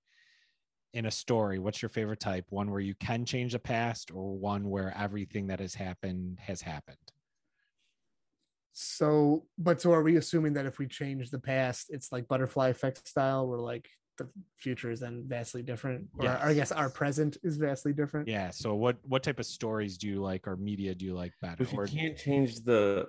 in 0.94 1.06
a 1.08 1.12
story, 1.12 1.60
what's 1.60 1.82
your 1.82 1.89
favorite 1.89 2.20
type? 2.20 2.46
One 2.50 2.70
where 2.70 2.80
you 2.80 2.94
can 2.96 3.26
change 3.26 3.54
the 3.54 3.60
past, 3.60 4.12
or 4.12 4.38
one 4.38 4.70
where 4.70 4.96
everything 4.98 5.48
that 5.48 5.60
has 5.60 5.74
happened 5.74 6.39
has 6.39 6.62
happened? 6.62 6.98
So, 8.74 9.46
but 9.58 9.82
so 9.82 9.91
are 9.94 10.04
we 10.04 10.18
assuming 10.18 10.54
that 10.54 10.66
if 10.66 10.80
we 10.80 10.88
change 10.88 11.30
the 11.30 11.39
past, 11.39 11.88
it's 11.89 12.12
like 12.12 12.28
butterfly 12.28 12.70
effect 12.70 13.08
style, 13.08 13.48
where 13.48 13.60
like 13.60 13.88
the 14.18 14.30
future 14.58 14.91
is 14.91 15.00
then 15.00 15.26
vastly 15.28 15.64
different, 15.64 16.08
or, 16.18 16.28
or 16.28 16.30
I 16.30 16.54
guess 16.54 16.72
our 16.72 16.89
present 16.89 17.38
is 17.44 17.58
vastly 17.58 17.94
different? 17.94 18.28
Yeah. 18.28 18.52
So, 18.52 18.76
what 18.76 18.98
what 19.04 19.24
type 19.24 19.39
of 19.39 19.46
stories 19.46 19.98
do 19.98 20.08
you 20.08 20.22
like, 20.22 20.48
or 20.48 20.56
media 20.56 20.94
do 20.96 21.06
you 21.06 21.16
like 21.16 21.34
better? 21.41 21.64
If 21.64 21.72
you 21.74 21.80
Or 21.80 21.88
can't 21.88 22.18
change 22.18 22.62
the, 22.62 23.08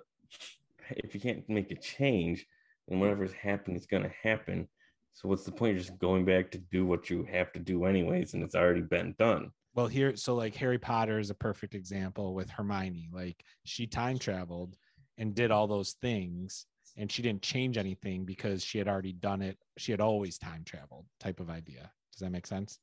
if 0.90 1.14
you 1.14 1.20
can't 1.20 1.48
make 1.48 1.70
a 1.70 1.76
change, 1.76 2.46
and 2.88 3.00
whatever's 3.00 3.32
happened 3.32 3.76
is 3.76 3.86
going 3.86 4.02
to 4.02 4.12
happen. 4.22 4.68
So 5.14 5.28
what's 5.28 5.44
the 5.44 5.52
point? 5.52 5.74
You're 5.74 5.84
just 5.84 5.98
going 5.98 6.24
back 6.24 6.50
to 6.50 6.58
do 6.58 6.84
what 6.84 7.08
you 7.08 7.24
have 7.30 7.52
to 7.52 7.60
do 7.60 7.84
anyways, 7.84 8.34
and 8.34 8.42
it's 8.42 8.54
already 8.56 8.82
been 8.82 9.14
done. 9.18 9.50
well, 9.74 9.86
here, 9.86 10.14
so 10.16 10.34
like 10.34 10.54
Harry 10.56 10.78
Potter 10.78 11.18
is 11.18 11.30
a 11.30 11.34
perfect 11.34 11.74
example 11.74 12.34
with 12.34 12.50
Hermione. 12.50 13.08
Like 13.12 13.42
she 13.64 13.86
time 13.86 14.18
traveled 14.18 14.76
and 15.18 15.34
did 15.34 15.50
all 15.52 15.66
those 15.68 15.92
things, 16.02 16.66
and 16.96 17.10
she 17.10 17.22
didn't 17.22 17.42
change 17.42 17.78
anything 17.78 18.24
because 18.24 18.64
she 18.64 18.78
had 18.78 18.88
already 18.88 19.12
done 19.12 19.40
it. 19.42 19.56
She 19.78 19.92
had 19.92 20.00
always 20.00 20.36
time 20.38 20.62
traveled, 20.64 21.06
type 21.20 21.38
of 21.40 21.48
idea. 21.50 21.90
Does 22.12 22.20
that 22.20 22.30
make 22.30 22.46
sense? 22.46 22.78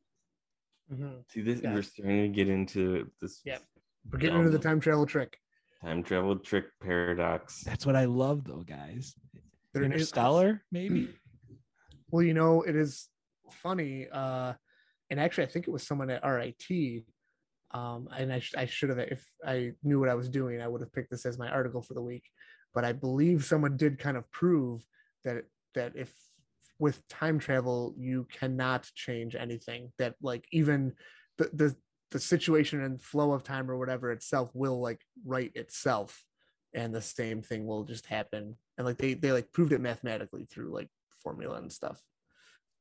Mhm. 0.91 1.23
See, 1.29 1.41
this 1.41 1.61
Yeah. 1.61 1.73
we're 1.73 1.81
starting 1.83 2.21
to 2.23 2.35
get 2.35 2.47
into 2.49 3.09
this 3.21 3.41
Yep. 3.45 3.61
We're 4.11 4.19
getting 4.19 4.39
into 4.39 4.49
the 4.51 4.59
time 4.59 4.79
travel 4.79 5.05
trick. 5.05 5.37
time 5.81 6.03
travel 6.03 6.37
trick 6.39 6.65
paradox. 6.81 7.63
That's 7.63 7.85
what 7.85 7.95
I 7.95 8.05
love, 8.05 8.43
though, 8.45 8.63
guys. 8.63 9.15
There 9.73 9.83
is- 9.83 9.91
Interstellar, 9.91 10.63
maybe. 10.71 11.13
Well, 12.11 12.23
you 12.23 12.33
know, 12.33 12.61
it 12.61 12.75
is 12.75 13.07
funny. 13.49 14.07
Uh, 14.11 14.53
and 15.09 15.19
actually, 15.19 15.45
I 15.45 15.47
think 15.47 15.67
it 15.67 15.71
was 15.71 15.85
someone 15.85 16.09
at 16.09 16.23
RIT. 16.23 17.03
Um, 17.71 18.09
and 18.15 18.33
I, 18.33 18.39
sh- 18.39 18.55
I 18.57 18.65
should 18.65 18.89
have, 18.89 18.99
if 18.99 19.25
I 19.45 19.71
knew 19.83 19.99
what 19.99 20.09
I 20.09 20.15
was 20.15 20.29
doing, 20.29 20.61
I 20.61 20.67
would 20.67 20.81
have 20.81 20.93
picked 20.93 21.11
this 21.11 21.25
as 21.25 21.37
my 21.37 21.49
article 21.49 21.81
for 21.81 21.93
the 21.93 22.01
week. 22.01 22.25
But 22.73 22.85
I 22.85 22.93
believe 22.93 23.43
someone 23.45 23.77
did 23.77 23.99
kind 23.99 24.17
of 24.17 24.29
prove 24.31 24.85
that 25.23 25.43
that 25.75 25.93
if 25.95 26.13
with 26.79 27.07
time 27.07 27.37
travel 27.37 27.93
you 27.97 28.27
cannot 28.31 28.89
change 28.95 29.35
anything. 29.35 29.91
That 29.99 30.15
like 30.21 30.45
even 30.51 30.93
the 31.37 31.49
the 31.53 31.75
the 32.11 32.19
situation 32.19 32.81
and 32.83 33.01
flow 33.01 33.31
of 33.31 33.43
time 33.43 33.69
or 33.69 33.77
whatever 33.77 34.11
itself 34.11 34.49
will 34.53 34.81
like 34.81 35.01
right 35.25 35.51
itself, 35.55 36.23
and 36.73 36.93
the 36.93 37.01
same 37.01 37.41
thing 37.41 37.65
will 37.65 37.83
just 37.83 38.05
happen. 38.05 38.55
And 38.77 38.87
like 38.87 38.97
they 38.97 39.13
they 39.13 39.31
like 39.31 39.51
proved 39.51 39.73
it 39.73 39.81
mathematically 39.81 40.45
through 40.45 40.73
like 40.73 40.89
formula 41.21 41.57
and 41.57 41.71
stuff. 41.71 42.01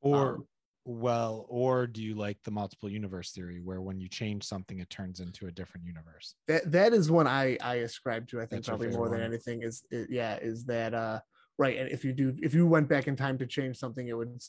Or 0.01 0.35
Um, 0.35 0.47
well, 0.83 1.45
or 1.47 1.85
do 1.85 2.01
you 2.01 2.15
like 2.15 2.37
the 2.43 2.49
multiple 2.51 2.89
universe 2.89 3.31
theory, 3.31 3.61
where 3.61 3.81
when 3.81 3.99
you 3.99 4.09
change 4.09 4.43
something, 4.43 4.79
it 4.79 4.89
turns 4.89 5.19
into 5.19 5.45
a 5.47 5.51
different 5.51 5.85
universe? 5.85 6.35
that 6.47 6.71
that 6.71 6.93
is 6.93 7.11
one 7.11 7.27
I 7.27 7.57
I 7.61 7.75
ascribe 7.75 8.27
to. 8.29 8.37
I 8.37 8.41
think 8.41 8.51
That's 8.51 8.67
probably 8.67 8.87
favorite 8.87 8.97
more 8.97 9.09
than 9.09 9.21
anything 9.21 9.61
is, 9.61 9.83
is 9.91 10.07
yeah 10.09 10.37
is 10.41 10.65
that 10.65 10.93
uh 10.93 11.19
right. 11.59 11.77
And 11.77 11.91
if 11.91 12.03
you 12.03 12.13
do 12.13 12.35
if 12.41 12.53
you 12.55 12.65
went 12.65 12.89
back 12.89 13.07
in 13.07 13.15
time 13.15 13.37
to 13.37 13.45
change 13.45 13.77
something, 13.77 14.07
it 14.07 14.17
would 14.17 14.41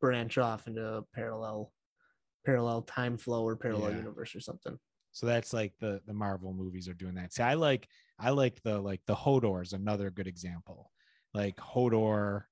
branch 0.00 0.36
off 0.36 0.66
into 0.66 0.84
a 0.84 1.02
parallel 1.14 1.72
parallel 2.44 2.82
time 2.82 3.16
flow 3.16 3.42
or 3.42 3.56
parallel 3.56 3.92
Yeah. 3.92 3.98
universe 3.98 4.34
or 4.34 4.40
something. 4.40 4.78
So 5.12 5.24
that's 5.26 5.54
like 5.54 5.72
the 5.80 6.02
the 6.06 6.12
Marvel 6.12 6.52
movies 6.52 6.88
are 6.88 6.94
doing 6.94 7.14
that. 7.14 7.32
See, 7.32 7.42
I 7.42 7.54
like 7.54 7.88
I 8.18 8.30
like 8.30 8.62
the 8.62 8.78
like 8.80 9.00
the 9.06 9.14
Hodor 9.14 9.62
is 9.62 9.72
another 9.72 10.10
good 10.10 10.26
example. 10.26 10.90
Like 11.32 11.56
Hodor 11.56 12.42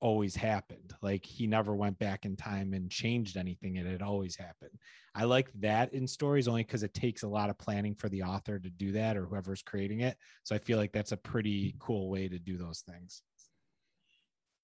always 0.00 0.36
happened. 0.36 0.94
Like 1.02 1.24
he 1.24 1.46
never 1.46 1.74
went 1.74 1.98
back 1.98 2.24
in 2.24 2.36
time 2.36 2.72
and 2.74 2.90
changed 2.90 3.36
anything. 3.36 3.76
It 3.76 3.86
had 3.86 4.02
always 4.02 4.36
happened. 4.36 4.78
I 5.14 5.24
like 5.24 5.50
that 5.60 5.92
in 5.92 6.06
stories 6.06 6.46
only 6.48 6.62
because 6.62 6.82
it 6.82 6.94
takes 6.94 7.22
a 7.22 7.28
lot 7.28 7.50
of 7.50 7.58
planning 7.58 7.94
for 7.94 8.08
the 8.08 8.22
author 8.22 8.58
to 8.58 8.70
do 8.70 8.92
that 8.92 9.16
or 9.16 9.26
whoever's 9.26 9.62
creating 9.62 10.00
it. 10.00 10.16
So 10.44 10.54
I 10.54 10.58
feel 10.58 10.78
like 10.78 10.92
that's 10.92 11.12
a 11.12 11.16
pretty 11.16 11.74
cool 11.80 12.08
way 12.10 12.28
to 12.28 12.38
do 12.38 12.56
those 12.56 12.80
things. 12.88 13.22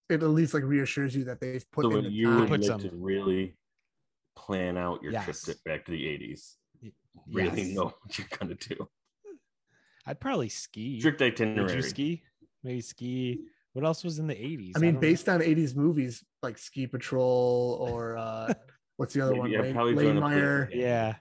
It 0.08 0.22
at 0.22 0.28
least 0.28 0.54
like 0.54 0.64
reassures 0.64 1.16
you 1.16 1.24
that 1.24 1.40
they've 1.40 1.68
put 1.72 1.84
So 1.84 1.96
in 1.96 2.04
the 2.04 2.10
you 2.10 2.26
time. 2.26 2.40
would 2.40 2.48
Put 2.48 2.60
like 2.60 2.66
some- 2.68 2.80
to 2.80 2.90
really 2.94 3.56
plan 4.36 4.76
out 4.76 5.02
your 5.02 5.12
Yes. 5.12 5.42
trip 5.44 5.56
to, 5.56 5.62
back 5.64 5.84
to 5.86 5.92
the 5.92 6.06
80s. 6.06 6.56
Really 7.26 7.62
Yes. 7.62 7.74
know 7.76 7.84
what 8.02 8.18
you're 8.18 8.28
gonna 8.38 8.54
do. 8.54 8.88
I'd 10.06 10.20
probably 10.20 10.50
ski. 10.50 11.00
Strict 11.00 11.20
Would 11.20 11.32
itinerary. 11.32 11.76
you 11.76 11.82
ski? 11.82 12.22
Maybe 12.62 12.80
ski. 12.82 13.46
What 13.74 13.84
else 13.84 14.02
was 14.04 14.18
in 14.18 14.26
the 14.28 14.34
80s? 14.34 14.72
I 14.76 14.78
mean, 14.78 14.92
don't 14.92 14.94
know. 14.94 15.00
based 15.00 15.28
on 15.28 15.40
'80s 15.40 15.76
movies 15.76 16.24
like 16.42 16.56
Ski 16.58 16.86
Patrol 16.86 17.76
or 17.88 18.16
uh 18.16 18.54
what's 18.96 19.12
the 19.14 19.20
other 19.20 19.34
one? 19.34 19.50
Maybe 19.50 19.58
I'd 19.58 19.64
Lane, 19.66 19.74
probably 19.74 19.94
Lane 19.94 20.06
join 20.06 20.16
a 20.16 20.20
police 20.20 20.34
Meyer. 20.36 20.66
gang. 20.66 20.80
Yeah. 20.80 21.14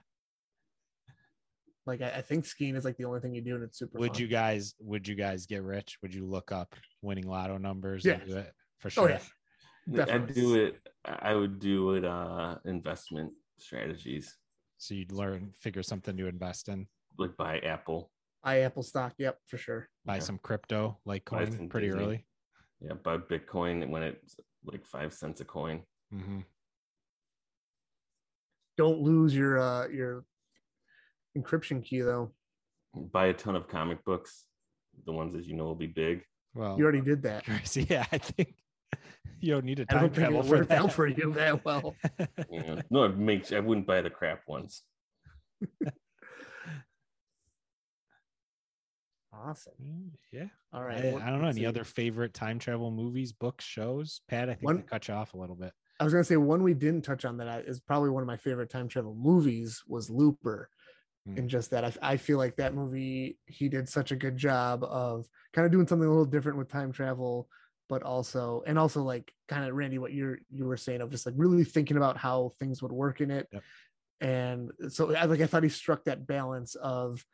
Like 1.86 2.00
I, 2.00 2.10
I 2.10 2.20
think 2.22 2.46
skiing 2.46 2.76
is 2.76 2.84
like 2.84 2.96
the 2.96 3.04
only 3.04 3.20
thing 3.20 3.34
you 3.34 3.42
do, 3.42 3.56
and 3.56 3.64
it's 3.64 3.78
super. 3.78 3.98
would 3.98 4.12
fun. 4.12 4.20
you 4.22 4.28
guys 4.28 4.74
would 4.80 5.06
you 5.06 5.14
guys 5.14 5.46
get 5.46 5.62
rich 5.62 5.98
would 6.02 6.14
you 6.14 6.24
look 6.24 6.50
up 6.52 6.74
winning 7.02 7.26
lotto 7.26 7.58
numbers 7.58 8.04
Yeah. 8.04 8.14
and 8.14 8.26
do 8.26 8.36
it 8.38 8.52
for 8.78 8.88
Oh 8.88 8.90
sure 8.90 9.10
yeah. 9.10 10.06
I'd 10.08 10.32
do 10.32 10.54
it. 10.64 10.80
I 11.04 11.34
would 11.34 11.58
do 11.60 11.94
it. 11.94 12.04
Uh, 12.06 12.56
investment 12.64 13.32
strategies 13.58 14.36
so 14.78 14.94
you'd 14.94 15.12
learn 15.12 15.52
figure 15.60 15.82
something 15.82 16.16
to 16.16 16.26
invest 16.26 16.68
in 16.68 16.86
like 17.18 17.36
buy 17.36 17.58
Apple. 17.58 18.10
Buy 18.42 18.60
Apple 18.60 18.82
stock. 18.82 19.14
Yep, 19.18 19.38
for 19.46 19.58
sure. 19.58 19.88
buy 20.06 20.14
Yeah. 20.16 20.20
some 20.20 20.38
crypto 20.38 20.98
like 21.04 21.24
coin 21.24 21.68
pretty 21.68 21.88
Disney. 21.88 22.02
early 22.02 22.26
Yeah, 22.86 22.94
buy 23.02 23.16
Bitcoin 23.16 23.88
when 23.88 24.02
it's 24.02 24.36
like 24.64 24.84
five 24.86 25.12
cents 25.14 25.40
a 25.40 25.44
coin. 25.44 25.82
hmm 26.12 26.40
Don't 28.76 29.00
lose 29.00 29.34
your 29.34 29.58
uh 29.58 29.88
your 29.88 30.24
encryption 31.36 31.82
key 31.82 32.00
though. 32.00 32.32
Buy 32.94 33.26
a 33.26 33.32
ton 33.34 33.56
of 33.56 33.68
comic 33.68 34.04
books, 34.04 34.44
the 35.06 35.12
ones 35.12 35.32
that 35.34 35.44
you 35.46 35.54
know 35.54 35.64
will 35.64 35.74
be 35.74 35.86
big. 35.86 36.22
well 36.54 36.76
You 36.78 36.84
already 36.84 37.00
did 37.00 37.22
that. 37.22 37.44
Chris, 37.46 37.76
yeah 37.76 38.04
i 38.12 38.18
think 38.18 38.54
you 39.40 39.52
don't 39.52 39.64
need 39.64 39.80
a 39.80 39.82
I 39.82 39.92
time 39.92 40.00
don't 40.02 40.14
think 40.14 40.28
travel 40.28 40.40
it 40.40 40.46
for 40.46 40.56
worked 40.56 40.68
that 40.70 40.82
out 40.82 40.92
for 40.92 41.06
you 41.06 41.32
that 41.34 41.64
well. 41.64 41.94
You 42.50 42.62
know? 42.62 42.80
no, 42.90 43.04
it 43.04 43.16
makes. 43.16 43.52
I 43.52 43.60
wouldn't 43.60 43.86
buy 43.86 44.00
the 44.00 44.10
crap 44.10 44.40
ones. 44.46 44.82
Awesome. 49.44 49.72
Mm, 49.82 50.10
yeah 50.32 50.46
All 50.72 50.82
right. 50.82 51.04
I, 51.04 51.12
right. 51.12 51.22
I 51.22 51.30
don't 51.30 51.40
know 51.42 51.48
any 51.48 51.60
see. 51.60 51.66
other 51.66 51.84
favorite 51.84 52.34
time 52.34 52.58
travel 52.58 52.90
movies 52.90 53.32
books 53.32 53.64
shows 53.64 54.20
pat 54.28 54.48
i 54.48 54.54
think 54.54 54.64
One- 54.64 54.78
I 54.78 54.82
cut 54.82 55.08
you 55.08 55.14
off 55.14 55.34
a 55.34 55.38
little 55.38 55.56
bit 55.56 55.72
I 56.00 56.04
was 56.04 56.12
gonna 56.12 56.24
say 56.24 56.36
one 56.36 56.62
we 56.64 56.74
didn't 56.74 57.02
touch 57.02 57.24
on 57.24 57.36
that 57.38 57.48
I- 57.48 57.60
is 57.60 57.78
probably 57.80 58.10
one 58.10 58.22
of 58.22 58.26
my 58.26 58.36
favorite 58.36 58.68
time 58.70 58.88
travel 58.88 59.14
movies 59.14 59.82
was 59.86 60.10
Looper. 60.10 60.68
Hmm. 61.24 61.38
And 61.38 61.48
just 61.48 61.70
that 61.70 61.84
I, 61.84 61.92
I 62.02 62.16
feel 62.16 62.36
like 62.36 62.56
that 62.56 62.74
movie 62.74 63.38
he 63.46 63.68
did 63.68 63.88
such 63.88 64.10
a 64.10 64.16
good 64.16 64.36
job 64.36 64.82
of 64.82 65.26
kind 65.52 65.64
of 65.66 65.70
doing 65.72 65.86
something 65.86 66.06
a 66.06 66.10
little 66.10 66.24
different 66.26 66.58
with 66.58 66.68
time 66.68 66.90
travel, 66.90 67.48
but 67.88 68.02
also 68.02 68.62
and 68.66 68.76
also 68.76 69.02
like 69.04 69.32
kind 69.48 69.64
of 69.68 69.74
Randy 69.74 69.98
what 69.98 70.12
you're 70.12 70.38
you 70.50 70.64
were 70.66 70.76
saying 70.76 71.00
of 71.00 71.10
just 71.10 71.26
like 71.26 71.34
really 71.38 71.62
thinking 71.64 71.96
about 71.96 72.16
how 72.18 72.52
things 72.58 72.82
would 72.82 72.92
work 72.92 73.20
in 73.20 73.30
it. 73.30 73.46
Yep. 73.52 73.62
And 74.20 74.70
so 74.88 75.14
I 75.14 75.26
like 75.26 75.40
I 75.40 75.46
thought 75.46 75.62
he 75.62 75.68
struck 75.68 76.04
that 76.04 76.26
balance 76.26 76.74
of 76.74 77.24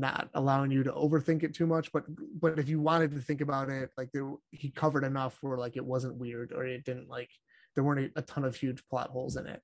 not 0.00 0.28
allowing 0.34 0.70
you 0.70 0.82
to 0.82 0.92
overthink 0.92 1.42
it 1.42 1.54
too 1.54 1.66
much, 1.66 1.92
but 1.92 2.04
but 2.40 2.58
if 2.58 2.68
you 2.68 2.80
wanted 2.80 3.12
to 3.12 3.20
think 3.20 3.40
about 3.40 3.70
it, 3.70 3.90
like 3.96 4.10
there 4.12 4.30
he 4.50 4.70
covered 4.70 5.04
enough 5.04 5.38
where 5.40 5.58
like 5.58 5.76
it 5.76 5.84
wasn't 5.84 6.16
weird 6.16 6.52
or 6.52 6.64
it 6.64 6.84
didn't 6.84 7.08
like 7.08 7.30
there 7.74 7.84
weren't 7.84 8.12
a, 8.16 8.18
a 8.18 8.22
ton 8.22 8.44
of 8.44 8.56
huge 8.56 8.86
plot 8.88 9.10
holes 9.10 9.36
in 9.36 9.46
it. 9.46 9.62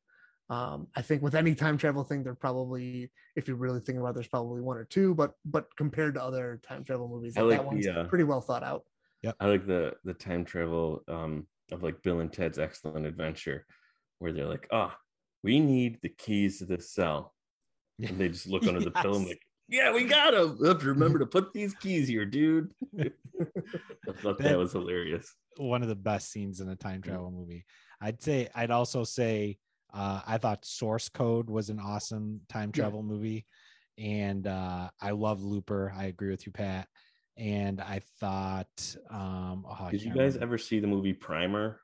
Um, 0.49 0.89
I 0.97 1.03
think 1.03 1.23
with 1.23 1.37
any 1.37 1.55
time 1.55 1.79
travel 1.79 2.03
thing, 2.03 2.25
there 2.25 2.35
probably, 2.35 3.13
if 3.37 3.47
you're 3.47 3.57
really 3.57 3.79
thinking 3.79 4.01
about, 4.01 4.11
it, 4.11 4.15
there's 4.15 4.27
probably 4.27 4.61
one 4.61 4.77
or 4.77 4.85
two, 4.85 5.15
but 5.15 5.35
but 5.45 5.67
compared 5.77 6.15
to 6.15 6.23
other 6.23 6.61
time 6.67 6.83
travel 6.83 7.09
movies, 7.09 7.37
like, 7.37 7.45
like 7.45 7.59
that 7.59 7.67
one's 7.67 7.87
the, 7.87 8.01
uh, 8.01 8.05
pretty 8.05 8.25
well 8.25 8.41
thought 8.41 8.65
out. 8.65 8.83
Yeah, 9.23 9.33
I 9.39 9.47
like 9.47 9.67
the 9.67 9.95
the 10.05 10.15
time 10.15 10.45
travel 10.45 11.03
um 11.07 11.47
of 11.71 11.83
like 11.83 12.03
Bill 12.03 12.21
and 12.21 12.33
Ted's 12.33 12.59
Excellent 12.59 13.07
Adventure, 13.07 13.65
where 14.19 14.33
they're 14.33 14.49
like, 14.49 14.67
ah, 14.73 14.97
we 15.45 15.61
need 15.61 15.99
the 16.03 16.09
keys 16.09 16.59
to 16.59 16.67
the 16.67 16.81
cell. 16.81 17.35
And 18.03 18.19
they 18.19 18.29
just 18.29 18.49
look 18.49 18.67
under 18.67 18.81
the 18.81 18.91
pillow 18.91 19.17
and 19.17 19.27
like, 19.27 19.43
yeah, 19.71 19.93
we 19.93 20.05
got 20.05 20.33
them. 20.33 20.59
We 20.61 20.69
have 20.69 20.81
to 20.81 20.87
remember 20.89 21.19
to 21.21 21.27
put 21.27 21.53
these 21.53 21.75
keys 21.75 22.09
here, 22.09 22.25
dude. 22.27 22.73
I 23.01 23.11
thought 24.21 24.39
that, 24.39 24.45
That- 24.45 24.59
was 24.59 24.73
hilarious. 24.73 25.35
one 25.57 25.83
of 25.83 25.89
the 25.89 25.95
best 25.95 26.31
scenes 26.31 26.61
in 26.61 26.69
a 26.69 26.77
time 26.77 27.01
travel 27.03 27.31
movie. 27.31 27.65
I'd 28.01 28.23
say 28.23 28.49
I'd 28.55 28.71
also 28.71 29.05
say 29.05 29.59
uh, 29.93 30.21
I 30.27 30.39
thought 30.39 30.65
Source 30.65 31.09
Code 31.09 31.49
was 31.51 31.71
an 31.71 31.79
awesome 31.81 32.41
time 32.49 32.71
Yeah. 32.75 32.83
travel 32.83 33.03
movie, 33.03 33.47
and 33.99 34.47
uh, 34.47 34.91
I 35.01 35.11
love 35.13 35.43
Looper. 35.43 35.93
I 35.97 36.05
agree 36.07 36.31
with 36.31 36.47
you, 36.47 36.53
Pat. 36.53 36.89
And 37.37 37.81
I 37.81 38.01
thought, 38.21 38.97
um, 39.11 39.65
oh, 39.69 39.77
I 39.87 39.91
Did 39.91 40.03
you 40.03 40.11
guys 40.11 40.35
remember. 40.35 40.43
ever 40.45 40.59
see 40.59 40.79
the 40.81 40.87
movie 40.87 41.13
Primer? 41.15 41.81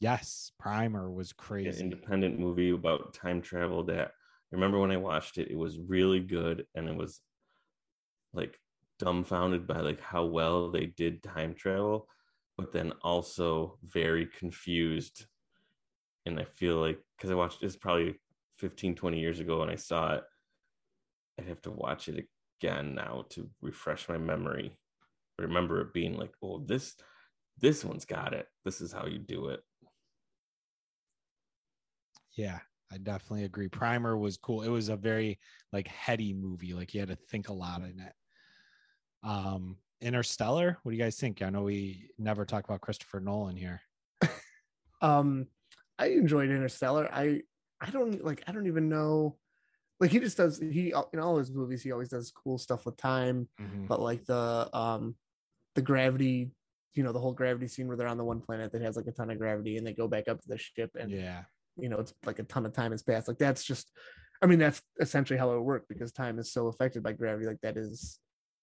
Yes, 0.00 0.50
Primer 0.58 1.10
was 1.10 1.30
An 1.30 1.36
crazy. 1.38 1.80
independent 1.82 2.38
movie 2.38 2.70
about 2.70 3.14
time 3.14 3.40
travel 3.40 3.82
that 3.84 4.12
remember 4.52 4.78
when 4.78 4.90
I 4.90 4.96
watched 4.96 5.38
it, 5.38 5.50
it 5.50 5.58
was 5.58 5.78
really 5.78 6.20
good 6.20 6.66
and 6.74 6.88
it 6.88 6.96
was 6.96 7.20
like 8.32 8.58
dumbfounded 8.98 9.66
by 9.66 9.80
like 9.80 10.00
how 10.00 10.24
well 10.24 10.70
they 10.70 10.86
did 10.86 11.22
time 11.22 11.54
travel, 11.54 12.08
but 12.56 12.72
then 12.72 12.92
also 13.02 13.78
very 13.84 14.26
confused. 14.26 15.26
And 16.24 16.38
I 16.38 16.44
feel 16.44 16.76
like 16.76 16.98
because 17.16 17.30
I 17.30 17.34
watched 17.34 17.60
this 17.60 17.76
probably 17.76 18.20
15, 18.58 18.94
20 18.94 19.20
years 19.20 19.40
ago 19.40 19.62
and 19.62 19.70
I 19.70 19.76
saw 19.76 20.14
it, 20.14 20.24
I'd 21.38 21.48
have 21.48 21.62
to 21.62 21.70
watch 21.70 22.08
it 22.08 22.26
again 22.60 22.94
now 22.94 23.26
to 23.30 23.48
refresh 23.60 24.08
my 24.08 24.18
memory. 24.18 24.76
I 25.38 25.42
remember 25.42 25.80
it 25.80 25.92
being 25.92 26.16
like, 26.16 26.32
oh, 26.42 26.64
this 26.64 26.94
this 27.58 27.84
one's 27.84 28.04
got 28.04 28.34
it. 28.34 28.46
This 28.64 28.80
is 28.80 28.92
how 28.92 29.06
you 29.06 29.18
do 29.18 29.48
it. 29.48 29.60
Yeah, 32.36 32.58
I 32.92 32.98
definitely 32.98 33.44
agree. 33.44 33.68
Primer 33.68 34.16
was 34.16 34.36
cool. 34.36 34.62
It 34.62 34.68
was 34.68 34.88
a 34.88 34.96
very 34.96 35.38
like 35.72 35.88
heady 35.88 36.32
movie. 36.32 36.72
Like 36.72 36.94
you 36.94 37.00
had 37.00 37.08
to 37.08 37.16
think 37.16 37.48
a 37.48 37.52
lot 37.52 37.82
in 37.82 38.00
it. 38.00 38.12
Um, 39.22 39.78
Interstellar. 40.00 40.78
What 40.82 40.92
do 40.92 40.96
you 40.96 41.02
guys 41.02 41.16
think? 41.16 41.42
I 41.42 41.50
know 41.50 41.62
we 41.62 42.10
never 42.18 42.44
talk 42.44 42.64
about 42.64 42.80
Christopher 42.82 43.20
Nolan 43.20 43.56
here. 43.56 43.80
Um, 45.02 45.46
I 45.98 46.06
enjoyed 46.08 46.50
Interstellar. 46.50 47.08
I 47.12 47.42
I 47.80 47.90
don't 47.90 48.24
like 48.24 48.42
I 48.46 48.52
don't 48.52 48.66
even 48.66 48.88
know. 48.88 49.38
Like 50.00 50.10
he 50.10 50.20
just 50.20 50.36
does 50.36 50.58
he 50.58 50.92
in 51.12 51.18
all 51.20 51.38
his 51.38 51.50
movies 51.50 51.82
he 51.82 51.92
always 51.92 52.10
does 52.10 52.30
cool 52.30 52.58
stuff 52.58 52.86
with 52.86 52.96
time, 52.96 53.48
Mhm. 53.60 53.88
but 53.88 54.00
like 54.00 54.24
the 54.26 54.68
um 54.72 55.16
the 55.74 55.82
gravity, 55.82 56.50
you 56.94 57.02
know, 57.02 57.12
the 57.12 57.18
whole 57.20 57.32
gravity 57.32 57.66
scene 57.66 57.88
where 57.88 57.96
they're 57.96 58.06
on 58.06 58.16
the 58.18 58.24
one 58.24 58.40
planet 58.40 58.72
that 58.72 58.82
has 58.82 58.96
like 58.96 59.06
a 59.06 59.12
ton 59.12 59.30
of 59.30 59.38
gravity 59.38 59.76
and 59.76 59.86
they 59.86 59.92
go 59.92 60.08
back 60.08 60.28
up 60.28 60.40
to 60.40 60.48
the 60.48 60.58
ship 60.58 60.90
and 60.98 61.10
Yeah, 61.10 61.44
you 61.76 61.88
know 61.88 61.98
it's 61.98 62.14
like 62.24 62.38
a 62.38 62.44
ton 62.44 62.66
of 62.66 62.72
time 62.72 62.90
has 62.92 63.02
passed. 63.02 63.28
Like 63.28 63.38
that's 63.38 63.64
just 63.64 63.90
I 64.42 64.46
mean 64.46 64.58
that's 64.58 64.82
essentially 65.00 65.38
how 65.38 65.52
it 65.52 65.60
worked 65.60 65.88
because 65.88 66.12
time 66.12 66.38
is 66.38 66.52
so 66.52 66.68
affected 66.68 67.02
by 67.02 67.12
gravity. 67.12 67.46
Like 67.46 67.60
that 67.62 67.76
is 67.76 68.18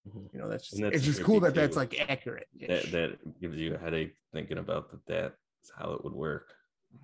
Mhm. 0.06 0.34
you 0.34 0.40
know 0.40 0.50
that's 0.50 0.70
just 0.70 0.82
that's 0.82 0.98
it's 0.98 1.06
just 1.06 1.24
cool 1.24 1.40
that 1.40 1.56
that's 1.56 1.78
like 1.78 1.98
accurate. 2.10 2.48
that 2.68 2.92
that 2.92 3.40
gives 3.40 3.58
you 3.58 3.74
a 3.76 3.78
headache 3.78 4.16
thinking 4.34 4.58
about 4.58 4.92
that 5.08 5.08
that's 5.08 5.72
how 5.78 5.94
it 5.94 6.04
would 6.04 6.14
work 6.14 6.54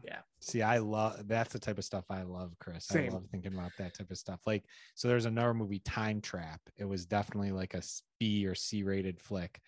Yeah. 0.03 0.19
See, 0.41 0.61
I 0.61 0.79
love 0.79 1.25
that's 1.27 1.53
the 1.53 1.59
type 1.59 1.77
of 1.77 1.85
stuff 1.85 2.05
I 2.09 2.23
love, 2.23 2.53
Chris. 2.59 2.93
I 2.93 3.07
love 3.07 3.23
thinking 3.31 3.53
about 3.53 3.71
that 3.77 3.93
type 3.93 4.11
of 4.11 4.17
stuff. 4.17 4.41
Like, 4.45 4.65
so 4.95 5.07
there's 5.07 5.25
another 5.25 5.53
movie, 5.53 5.79
Time 5.79 6.21
Trap. 6.21 6.61
It 6.77 6.85
was 6.85 7.05
definitely 7.05 7.51
like 7.51 7.73
a 7.73 7.81
B 8.19 8.45
or 8.45 8.53
C 8.55 8.83
rated 8.83 9.19
flick, 9.19 9.59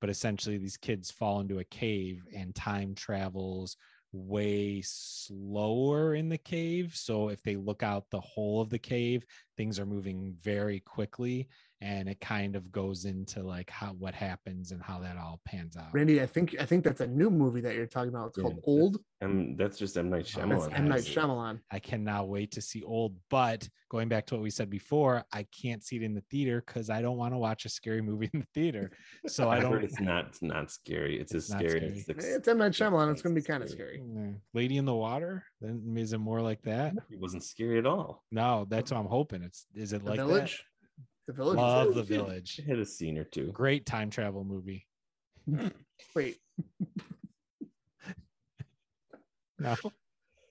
but 0.00 0.10
essentially 0.10 0.58
these 0.58 0.76
kids 0.76 1.10
fall 1.10 1.40
into 1.40 1.58
a 1.58 1.64
cave 1.64 2.26
and 2.34 2.54
time 2.54 2.94
travels 2.94 3.76
way 4.26 4.82
slower 4.84 6.14
in 6.14 6.28
the 6.28 6.38
cave. 6.38 6.94
So 6.96 7.28
if 7.28 7.42
they 7.42 7.56
look 7.56 7.82
out 7.82 8.10
the 8.10 8.20
whole 8.20 8.60
of 8.60 8.70
the 8.70 8.78
cave, 8.78 9.24
things 9.56 9.78
are 9.78 9.86
moving 9.86 10.36
very 10.42 10.80
quickly, 10.80 11.48
and 11.80 12.08
it 12.08 12.20
kind 12.20 12.56
of 12.56 12.72
goes 12.72 13.04
into 13.04 13.42
like 13.42 13.70
how 13.70 13.92
what 13.98 14.14
happens 14.14 14.72
and 14.72 14.82
how 14.82 14.98
that 14.98 15.16
all 15.16 15.40
pans 15.44 15.76
out. 15.76 15.92
Randy, 15.92 16.20
I 16.20 16.26
think 16.26 16.56
I 16.60 16.64
think 16.64 16.82
that's 16.84 17.00
a 17.00 17.06
new 17.06 17.30
movie 17.30 17.60
that 17.60 17.74
you're 17.76 17.86
talking 17.86 18.08
about. 18.08 18.28
It's 18.28 18.38
Yeah, 18.38 18.42
called 18.44 18.60
Old. 18.64 18.98
and 19.20 19.56
that's 19.56 19.78
just 19.78 19.96
M 19.96 20.10
Night 20.10 20.24
That's 20.24 20.34
That's 20.34 20.46
Shyamalan 20.66 20.78
M 20.78 20.88
Night. 20.88 21.00
Shyamalan. 21.02 21.60
I 21.70 21.78
cannot 21.78 22.28
wait 22.28 22.50
to 22.52 22.60
see 22.60 22.82
old. 22.82 23.14
But 23.30 23.68
going 23.90 24.08
back 24.08 24.26
to 24.26 24.34
what 24.34 24.42
we 24.42 24.50
said 24.50 24.68
before, 24.68 25.24
I 25.32 25.46
can't 25.62 25.82
see 25.84 25.96
it 25.96 26.02
in 26.02 26.14
the 26.14 26.22
theater 26.30 26.62
because 26.66 26.90
I 26.90 27.00
don't 27.00 27.16
want 27.16 27.32
to 27.32 27.38
watch 27.38 27.64
a 27.64 27.68
scary 27.68 28.02
movie 28.02 28.28
in 28.32 28.40
the 28.40 28.46
theater. 28.54 28.90
So 29.28 29.48
I 29.48 29.56
I 29.58 29.60
don't. 29.60 29.84
it's 29.84 30.00
not 30.00 30.26
it's 30.26 30.42
not 30.42 30.70
scary 30.72 31.20
it's, 31.20 31.32
It's 31.32 31.48
as 31.50 31.56
scary, 31.58 31.70
scary. 31.70 31.92
as 31.98 32.06
the- 32.06 32.36
It's 32.36 32.48
M 32.48 32.58
Night 32.58 32.72
Shyamalan. 32.72 33.10
It's 33.12 33.18
it's 33.18 33.22
gonna 33.22 33.34
be 33.36 33.42
kind 33.42 33.62
of 33.62 33.70
scary. 33.70 34.00
Mm, 34.04 34.40
Lady 34.52 34.78
in 34.78 34.84
the 34.84 34.94
Water. 34.94 35.44
Then 35.60 35.94
is 35.96 36.12
it 36.12 36.18
more 36.18 36.40
like 36.40 36.62
that? 36.62 36.94
it 37.10 37.20
wasn't 37.20 37.44
scary 37.44 37.78
at 37.78 37.86
all 37.86 38.24
No, 38.32 38.66
that's 38.68 38.90
what 38.90 38.98
I'm 38.98 39.06
hoping. 39.06 39.42
It's 39.44 39.66
is 39.74 39.92
it 39.92 40.02
The 40.02 40.10
like 40.10 40.18
Village. 40.18 40.64
The? 41.28 41.34
Village. 41.34 41.56
is 41.56 41.60
Love 41.62 41.86
good. 41.88 41.96
the 41.96 42.02
Village. 42.02 42.58
it 42.58 42.66
had 42.68 42.78
a 42.78 42.84
scene 42.86 43.16
or 43.18 43.24
two 43.24 43.52
Great 43.52 43.84
time 43.86 44.10
travel 44.10 44.44
movie. 44.44 44.86
Wait, 46.14 46.38
No, 49.58 49.74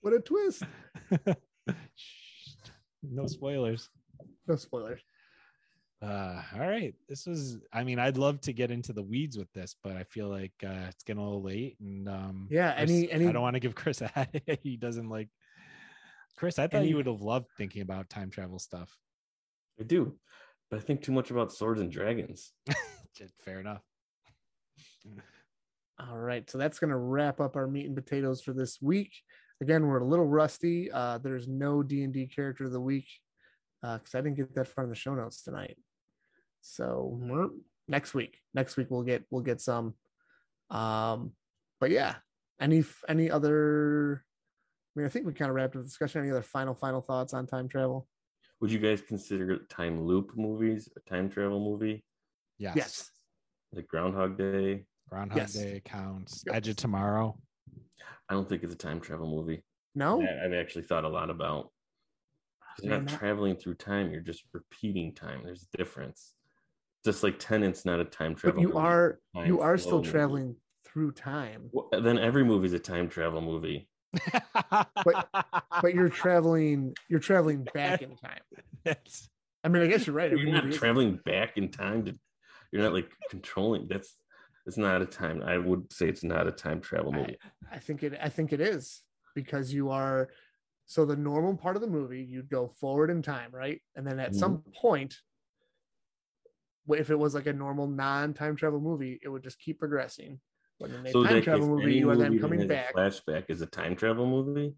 what 0.02 0.14
a 0.14 0.20
twist! 0.20 0.64
No 3.10 3.26
spoilers. 3.28 3.90
No 4.48 4.56
spoilers. 4.56 5.02
Uh, 6.02 6.41
all 6.54 6.60
right. 6.60 6.94
This 7.08 7.26
was, 7.26 7.58
I 7.72 7.84
mean, 7.84 7.99
I'd 7.99 8.18
love 8.18 8.41
to 8.41 8.54
get 8.54 8.70
into 8.70 8.91
the 8.91 9.04
weeds 9.04 9.38
with 9.38 9.52
this, 9.54 9.76
but 9.82 9.95
I 9.95 10.04
feel 10.04 10.28
like 10.28 10.52
uh, 10.66 10.88
it's 10.90 11.04
getting 11.04 11.22
a 11.22 11.24
little 11.24 11.41
late. 11.44 11.78
And 11.80 12.10
um, 12.10 12.48
Yeah, 12.52 12.74
Chris- 12.76 12.90
any- 12.90 13.12
any- 13.12 13.28
I 13.28 13.32
don't 13.32 13.44
want 13.44 13.54
to 13.54 13.60
give 13.62 13.76
Chris 13.76 14.02
a 14.02 14.08
headache. 14.08 14.60
he 14.62 14.76
doesn't 14.78 15.08
like 15.10 15.30
Chris. 16.36 16.60
I 16.60 16.68
thought 16.68 16.80
Any- 16.80 16.90
you 16.90 16.95
would 16.98 17.08
have 17.08 17.22
loved 17.22 17.48
thinking 17.58 17.82
about 17.82 18.10
time 18.10 18.30
travel 18.30 18.60
stuff. 18.60 18.98
i 19.80 19.84
do 19.84 20.18
but 20.69 20.77
i 20.77 20.81
think 20.81 21.02
too 21.02 21.11
much 21.11 21.31
about 21.31 21.52
swords 21.53 21.81
and 21.81 21.91
dragons 21.91 22.53
Fair 23.44 23.60
enough. 23.60 23.81
All 25.99 26.18
right, 26.18 26.49
so 26.49 26.57
that's 26.57 26.80
gonna 26.80 26.98
wrap 26.98 27.39
up 27.39 27.56
our 27.56 27.68
meat 27.68 27.88
and 27.88 27.95
potatoes 27.95 28.41
for 28.41 28.53
this 28.53 28.80
week. 28.81 29.11
Again, 29.61 29.88
we're 29.88 29.99
a 29.99 30.06
little 30.06 30.27
rusty. 30.27 30.91
Uh, 30.91 31.18
there's 31.18 31.48
no 31.48 31.81
D 31.81 32.03
and 32.03 32.14
D 32.14 32.27
character 32.27 32.65
of 32.65 32.72
the 32.72 32.81
week 32.81 33.07
because 33.81 34.14
I 34.14 34.22
didn't 34.22 34.35
get 34.35 34.53
that 34.56 34.68
far 34.68 34.84
in 34.84 34.89
the 34.89 34.95
show 34.95 35.15
notes 35.15 35.41
tonight. 35.41 35.77
So 36.61 37.19
next 37.88 38.14
week, 38.14 38.38
next 38.53 38.77
week 38.77 38.88
we'll 38.91 39.03
get 39.03 39.23
we'll 39.31 39.41
get 39.41 39.61
some. 39.61 39.95
Um, 40.69 41.31
but 41.80 41.89
yeah, 41.89 42.15
any 42.61 42.84
any 43.10 43.31
other? 43.31 44.23
I 44.95 44.99
mean, 44.99 45.07
I 45.07 45.10
think 45.10 45.26
we 45.26 45.34
kind 45.34 45.49
of 45.49 45.56
wrapped 45.56 45.76
up 45.76 45.81
the 45.81 45.88
discussion. 45.88 46.22
Any 46.22 46.31
other 46.31 46.44
final 46.44 46.76
final 46.76 47.02
thoughts 47.02 47.34
on 47.34 47.48
time 47.48 47.68
travel? 47.68 48.07
Would 48.60 48.72
you 48.72 48.80
guys 48.80 49.02
consider 49.02 49.58
time 49.70 50.02
loop 50.02 50.32
movies 50.36 50.90
a 50.98 51.10
time 51.10 51.30
travel 51.30 51.60
movie 51.60 52.04
Yes. 52.58 52.76
Yes. 52.76 53.12
like 53.72 53.88
groundhog 53.88 54.38
day 54.38 54.86
Groundhog 55.10 55.38
Yes. 55.38 55.54
Day 55.54 55.82
counts. 55.86 56.44
Yep. 56.46 56.56
Edge 56.56 56.68
of 56.70 56.76
Tomorrow. 56.76 57.38
i 58.30 58.34
don't 58.34 58.48
think 58.50 58.64
it's 58.64 58.74
a 58.74 58.78
time 58.78 59.00
travel 59.00 59.28
movie 59.30 59.64
No. 59.96 60.22
I- 60.22 60.46
i've 60.46 60.54
actually 60.54 60.84
thought 60.84 61.06
a 61.06 61.10
lot 61.10 61.30
about 61.30 61.72
you're 62.82 62.92
Man, 62.96 63.06
not 63.06 63.18
traveling 63.20 63.56
through 63.56 63.76
time 63.76 64.12
you're 64.12 64.22
just 64.22 64.44
repeating 64.54 65.14
time 65.14 65.42
there's 65.44 65.68
a 65.74 65.78
difference 65.78 66.34
just 67.06 67.24
like 67.24 67.40
Tenet's 67.40 67.86
not 67.86 68.00
a 68.00 68.06
time 68.06 68.36
travel 68.36 68.56
But 68.58 68.62
you 68.62 68.68
movie, 68.74 68.80
are 68.80 69.20
time 69.36 69.46
you 69.48 69.62
are 69.62 69.78
flow 69.78 69.86
still 69.88 69.98
movie. 70.00 70.12
traveling 70.12 70.56
through 70.84 71.12
time, 71.12 71.70
Well, 71.72 71.90
then 72.02 72.18
every 72.18 72.44
movie 72.44 72.66
is 72.66 72.74
a 72.74 72.80
time 72.80 73.08
travel 73.08 73.40
movie 73.42 73.88
but 75.03 75.27
but 75.81 75.94
you're 75.94 76.10
traveling 76.23 76.95
you're 77.10 77.19
traveling 77.19 77.68
back 77.73 78.02
in 78.02 78.15
time. 78.15 78.41
That's 78.84 79.30
I 79.64 79.69
mean, 79.69 79.84
I 79.84 79.88
guess 79.88 80.07
you're 80.07 80.15
right. 80.15 80.31
you're 80.31 80.52
not 80.52 80.68
is- 80.68 80.77
traveling 80.77 81.19
back 81.26 81.57
in 81.57 81.69
time 81.69 82.06
to 82.06 82.15
you're 82.72 82.81
not 82.81 82.94
like 82.94 83.11
controlling 83.30 83.88
that's 83.88 84.15
it's 84.65 84.77
not 84.77 85.02
a 85.02 85.06
time 85.06 85.41
i 85.44 85.57
would 85.57 85.91
say 85.91 86.07
it's 86.07 86.23
not 86.23 86.48
a 86.48 86.52
time 86.52 86.81
travel 86.81 87.11
movie 87.11 87.38
I 87.72 87.80
think 87.80 88.03
it. 88.03 88.18
I 88.22 88.30
think 88.30 88.53
it 88.53 88.61
is 88.61 89.02
because 89.35 89.73
you 89.73 89.89
are 89.89 90.30
so 90.85 91.06
the 91.06 91.15
normal 91.15 91.56
part 91.56 91.76
of 91.76 91.81
the 91.81 91.88
movie 91.88 92.23
you'd 92.23 92.49
go 92.49 92.68
forward 92.68 93.10
in 93.10 93.22
time 93.22 93.49
right 93.52 93.81
and 93.95 94.06
then 94.06 94.19
at 94.19 94.35
some 94.35 94.57
mm-hmm. 94.57 94.72
point 94.80 95.15
if 96.89 97.10
it 97.10 97.19
was 97.19 97.35
like 97.35 97.48
a 97.48 97.53
normal 97.53 97.88
non-time 97.88 98.56
travel 98.56 98.80
movie 98.80 99.19
it 99.22 99.27
would 99.27 99.44
just 99.44 99.60
keep 99.60 99.80
progressing 99.80 100.39
when 100.80 100.91
in 100.94 101.06
a 101.06 101.12
So 101.12 101.24
time 101.24 101.34
that 101.36 101.44
travel 101.44 101.62
case, 101.68 101.70
movie 101.70 101.84
any 101.86 101.99
you 101.99 102.10
are 102.10 102.18
then 102.18 102.30
movie 102.32 102.41
coming 102.41 102.68
back 102.68 102.94
Flashback 102.95 103.45
is 103.49 103.62
a 103.62 103.66
time 103.68 103.95
travel 103.95 104.26
movie. 104.28 104.74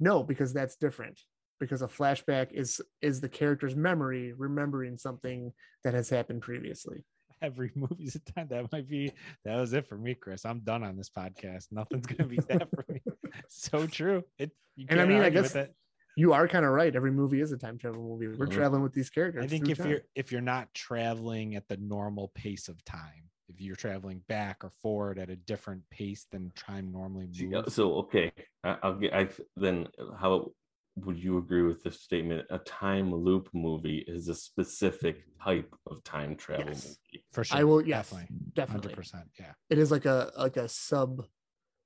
no 0.00 0.22
because 0.22 0.52
that's 0.52 0.76
different 0.76 1.20
because 1.60 1.82
a 1.82 1.86
flashback 1.88 2.52
is 2.52 2.80
is 3.00 3.20
the 3.20 3.28
character's 3.28 3.76
memory 3.76 4.32
remembering 4.32 4.96
something 4.98 5.52
that 5.84 5.94
has 5.94 6.08
happened 6.10 6.42
previously 6.42 7.04
Every 7.42 7.72
movie's 7.74 8.14
a 8.14 8.20
time. 8.20 8.46
That 8.48 8.72
might 8.72 8.88
be 8.88 9.12
that 9.44 9.56
was 9.56 9.72
it 9.74 9.86
for 9.86 9.98
me, 9.98 10.14
Chris. 10.14 10.46
I'm 10.46 10.60
done 10.60 10.82
on 10.82 10.96
this 10.96 11.10
podcast. 11.10 11.66
Nothing's 11.72 12.06
gonna 12.06 12.28
be 12.28 12.38
that 12.48 12.70
for 12.70 12.84
me. 12.88 13.02
So 13.48 13.86
true. 13.86 14.22
It 14.38 14.52
you 14.76 14.86
And 14.88 14.98
I 15.00 15.04
mean, 15.04 15.20
I 15.20 15.28
guess 15.30 15.54
it. 15.54 15.74
you 16.16 16.32
are 16.32 16.48
kind 16.48 16.64
of 16.64 16.70
right 16.70 16.94
every 16.94 17.10
movie 17.10 17.40
is 17.42 17.52
a 17.52 17.58
time 17.58 17.76
travel 17.76 18.00
movie 18.02 18.28
we're 18.28 18.46
Mhm. 18.46 18.50
traveling 18.52 18.82
with 18.82 18.94
these 18.94 19.10
characters 19.10 19.44
I 19.44 19.48
think 19.48 19.68
if 19.68 19.78
time. 19.78 19.88
you're 19.90 20.00
if 20.14 20.32
you're 20.32 20.40
not 20.40 20.72
traveling 20.72 21.54
at 21.56 21.68
the 21.68 21.76
normal 21.76 22.28
pace 22.34 22.68
of 22.68 22.82
time, 22.84 23.28
if 23.48 23.60
you're 23.60 23.76
traveling 23.76 24.22
back 24.28 24.64
or 24.64 24.70
forward 24.82 25.18
at 25.18 25.30
a 25.30 25.36
different 25.36 25.82
pace 25.90 26.26
than 26.30 26.50
time 26.56 26.90
normally 26.92 27.28
moves. 27.40 27.74
So 27.74 27.94
okay, 27.96 28.32
I, 28.62 28.76
I'll 28.82 28.94
get. 28.94 29.14
I 29.14 29.28
then 29.56 29.88
how 30.18 30.52
would 30.96 31.18
you 31.18 31.38
agree 31.38 31.62
with 31.62 31.82
this 31.82 32.00
statement? 32.00 32.46
A 32.50 32.58
time 32.58 33.12
loop 33.12 33.48
movie 33.52 34.04
is 34.06 34.28
a 34.28 34.34
specific 34.34 35.24
type 35.42 35.74
of 35.86 36.02
time 36.04 36.36
travel 36.36 36.66
Yes. 36.68 36.84
movie. 37.12 37.24
for 37.32 37.44
sure. 37.44 37.58
I 37.58 37.64
will 37.64 37.86
yes 37.86 38.10
definitely. 38.10 38.36
definitely 38.54 38.82
Hundred 38.82 38.96
percent. 38.96 39.24
Yeah. 39.38 39.52
it 39.70 39.78
is 39.78 39.90
like 39.90 40.04
a 40.06 40.32
like 40.38 40.56
a 40.56 40.68
sub 40.68 41.24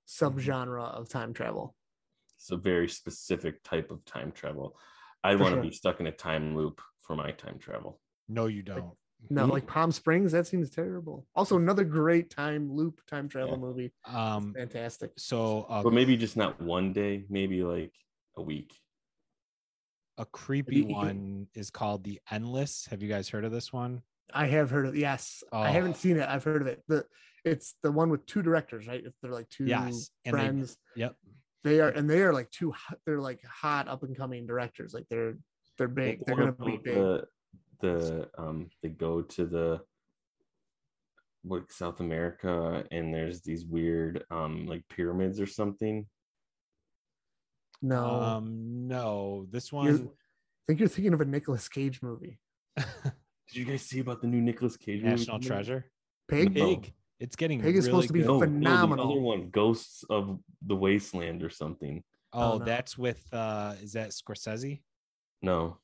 sub 0.04 0.32
mm-hmm. 0.32 0.40
genre 0.40 0.84
of 0.84 1.08
time 1.08 1.32
travel 1.32 1.74
It's 2.36 2.50
a 2.50 2.56
very 2.56 2.88
specific 2.88 3.62
type 3.62 3.90
of 3.90 4.04
time 4.04 4.32
travel. 4.32 4.78
I 5.24 5.34
want 5.34 5.54
to 5.54 5.60
sure. 5.60 5.62
be 5.62 5.72
stuck 5.72 6.00
in 6.00 6.06
a 6.06 6.12
time 6.12 6.54
loop 6.56 6.80
for 7.00 7.16
my 7.16 7.32
time 7.32 7.58
travel. 7.58 8.00
No, 8.28 8.46
you 8.46 8.62
don't. 8.62 8.92
No 9.30 9.46
like 9.46 9.66
palm 9.66 9.90
springs 9.92 10.32
that 10.32 10.46
seems 10.46 10.70
terrible 10.70 11.26
also 11.34 11.56
another 11.56 11.84
great 11.84 12.30
time 12.30 12.70
loop 12.72 13.00
time 13.06 13.28
travel 13.28 13.54
Yeah. 13.54 13.60
movie 13.60 13.92
Um 14.06 14.54
fantastic 14.56 15.12
so 15.16 15.66
uh, 15.68 15.82
But 15.82 15.92
maybe 15.92 16.16
just 16.16 16.36
not 16.36 16.60
one 16.60 16.92
day, 16.92 17.24
maybe 17.28 17.62
like 17.62 17.92
a 18.36 18.42
week. 18.42 18.72
a 20.16 20.24
creepy 20.24 20.82
one 20.82 21.46
is 21.54 21.70
called 21.70 22.04
The 22.04 22.20
Endless. 22.30 22.86
Have 22.90 23.02
you 23.02 23.08
guys 23.08 23.28
heard 23.28 23.44
of 23.44 23.52
this 23.52 23.72
one? 23.72 24.02
i 24.34 24.46
have 24.46 24.68
heard 24.70 24.84
of 24.86 24.94
yes 24.94 25.42
i 25.52 25.68
Oh. 25.68 25.72
haven't 25.72 25.96
seen 25.96 26.18
it 26.18 26.28
i've 26.28 26.44
heard 26.44 26.60
of 26.60 26.68
it 26.68 26.82
the 26.86 27.06
it's 27.46 27.76
the 27.82 27.90
one 27.90 28.10
with 28.10 28.26
two 28.26 28.42
directors 28.42 28.86
right 28.86 29.02
If 29.04 29.14
they're 29.22 29.32
like 29.32 29.48
two 29.48 29.64
Yes, 29.64 30.10
and 30.26 30.34
they- 30.36 30.38
friends 30.38 30.76
Yep. 30.96 31.16
they 31.64 31.80
are 31.80 31.88
and 31.88 32.08
they 32.10 32.20
are 32.22 32.32
like 32.34 32.50
two 32.50 32.72
hot- 32.72 32.98
they're 33.06 33.20
like 33.20 33.42
hot 33.44 33.88
up 33.88 34.02
and 34.02 34.14
coming 34.16 34.46
directors 34.46 34.92
like 34.92 35.06
they're 35.08 35.34
they're 35.78 35.88
big 35.88 36.24
they're 36.26 36.36
gonna 36.36 36.52
be 36.52 36.76
big 36.76 36.94
The, 36.94 37.24
the 37.80 38.28
um 38.38 38.68
they 38.82 38.88
go 38.88 39.22
to 39.22 39.46
the 39.46 39.80
what 41.42 41.70
South 41.72 42.00
America 42.00 42.84
and 42.90 43.14
there's 43.14 43.40
these 43.42 43.64
weird 43.64 44.24
um 44.30 44.66
like 44.66 44.82
pyramids 44.88 45.40
or 45.40 45.46
something. 45.46 46.06
no 47.82 48.04
Um 48.04 48.86
no, 48.88 49.46
this 49.50 49.72
You're- 49.72 49.98
one 49.98 50.08
i 50.10 50.62
think 50.66 50.80
you're 50.80 50.88
thinking 50.88 51.14
of 51.14 51.20
a 51.20 51.24
Nicolas 51.24 51.68
cage 51.68 52.02
movie 52.02 52.38
Did 52.76 53.56
you 53.56 53.64
guys 53.64 53.80
see 53.82 54.00
about 54.00 54.20
the 54.20 54.26
new 54.26 54.42
Nicolas 54.42 54.76
Cage 54.76 55.02
National 55.02 55.38
coming 55.38 55.44
out? 55.44 55.46
Treasure. 55.46 55.90
pig 56.28 56.54
No. 56.54 56.66
Pig. 56.76 56.92
It's 57.18 57.34
getting 57.34 57.60
Pig 57.62 57.74
is 57.76 57.86
really 57.88 58.02
supposed 58.06 58.06
to 58.08 58.12
be 58.12 58.20
good. 58.20 58.26
No, 58.26 58.36
no, 58.36 58.40
the 58.40 58.46
phenomenal. 58.46 59.10
other 59.12 59.20
one, 59.20 59.48
Ghosts 59.50 60.04
of 60.10 60.38
the 60.66 60.76
Wasteland 60.76 61.42
or 61.42 61.48
something. 61.50 62.04
Oh, 62.34 62.52
Oh, 62.52 62.58
no. 62.58 62.64
that's 62.66 62.98
with 62.98 63.26
uh 63.32 63.74
is 63.82 63.94
that 63.94 64.10
Scorsese? 64.10 64.82
No. 65.40 65.78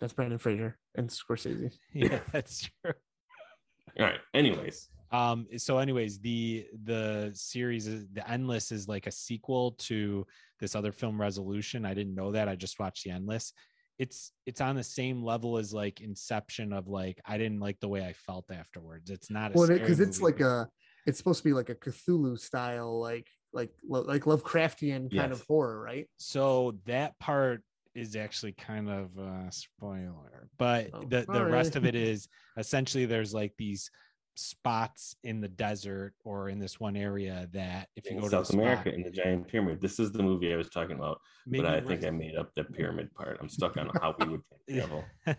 That's 0.00 0.12
Brendan 0.12 0.38
Fraser 0.38 0.78
and 0.94 1.08
scorsese 1.08 1.72
Yeah, 1.92 2.20
that's 2.32 2.68
true. 2.82 2.92
All 3.98 4.06
right. 4.06 4.20
Anyways, 4.34 4.88
Um 5.10 5.46
so 5.56 5.78
anyways, 5.78 6.20
the 6.20 6.66
the 6.84 7.30
series 7.34 7.86
is 7.86 8.06
the 8.12 8.28
Endless 8.30 8.70
is 8.70 8.88
like 8.88 9.06
a 9.06 9.12
sequel 9.12 9.72
to 9.72 10.26
this 10.60 10.74
other 10.74 10.92
film 10.92 11.20
Resolution. 11.20 11.84
I 11.84 11.94
didn't 11.94 12.14
know 12.14 12.32
that. 12.32 12.48
I 12.48 12.54
just 12.54 12.78
watched 12.78 13.04
the 13.04 13.10
Endless. 13.10 13.52
It's 13.98 14.32
it's 14.46 14.60
on 14.60 14.76
the 14.76 14.84
same 14.84 15.24
level 15.24 15.58
as 15.58 15.72
like 15.72 16.00
Inception 16.00 16.72
of 16.72 16.86
like 16.88 17.20
I 17.24 17.38
didn't 17.38 17.60
like 17.60 17.80
the 17.80 17.88
way 17.88 18.04
I 18.04 18.12
felt 18.12 18.50
afterwards. 18.52 19.10
It's 19.10 19.30
not 19.30 19.52
a 19.52 19.54
well 19.54 19.64
scary 19.64 19.80
because 19.80 20.00
it's 20.00 20.20
like 20.20 20.40
a 20.40 20.68
it's 21.06 21.18
supposed 21.18 21.38
to 21.38 21.48
be 21.48 21.54
like 21.54 21.70
a 21.70 21.74
cthulhu 21.74 22.38
style 22.38 23.00
like 23.00 23.26
like 23.54 23.70
like 23.82 24.24
lovecraftian 24.24 25.14
kind 25.16 25.32
of 25.32 25.42
horror 25.48 25.80
right 25.80 26.06
so 26.18 26.78
that 26.84 27.18
part 27.18 27.62
is 27.94 28.16
actually 28.16 28.52
kind 28.52 28.88
of 28.88 29.16
a 29.18 29.48
spoiler 29.50 30.48
but 30.58 30.90
Oh, 30.92 31.04
the, 31.08 31.26
the 31.28 31.44
rest 31.44 31.76
of 31.76 31.84
it 31.84 31.94
is 31.96 32.28
essentially 32.56 33.06
there's 33.06 33.34
like 33.34 33.52
these 33.58 33.90
spots 34.38 35.16
in 35.24 35.40
the 35.40 35.48
desert 35.48 36.14
or 36.24 36.48
in 36.48 36.60
this 36.60 36.78
one 36.78 36.96
area 36.96 37.48
that 37.52 37.88
if 37.96 38.04
you 38.06 38.12
in 38.12 38.20
go 38.20 38.28
South 38.28 38.46
to 38.46 38.52
South 38.52 38.54
America 38.54 38.82
spot, 38.82 38.94
in 38.94 39.02
the 39.02 39.10
giant 39.10 39.48
pyramid. 39.48 39.80
This 39.80 39.98
is 39.98 40.12
the 40.12 40.22
movie 40.22 40.52
I 40.52 40.56
was 40.56 40.68
talking 40.68 40.96
about, 40.96 41.20
maybe 41.44 41.64
but 41.64 41.74
I 41.74 41.80
think 41.80 42.04
I 42.04 42.10
made 42.10 42.36
up 42.36 42.54
the 42.54 42.62
pyramid 42.62 43.12
part. 43.14 43.38
I'm 43.40 43.48
stuck 43.48 43.76
on 43.76 43.90
how 44.00 44.14
we 44.16 44.28
would 44.28 44.42
travel. 44.70 45.04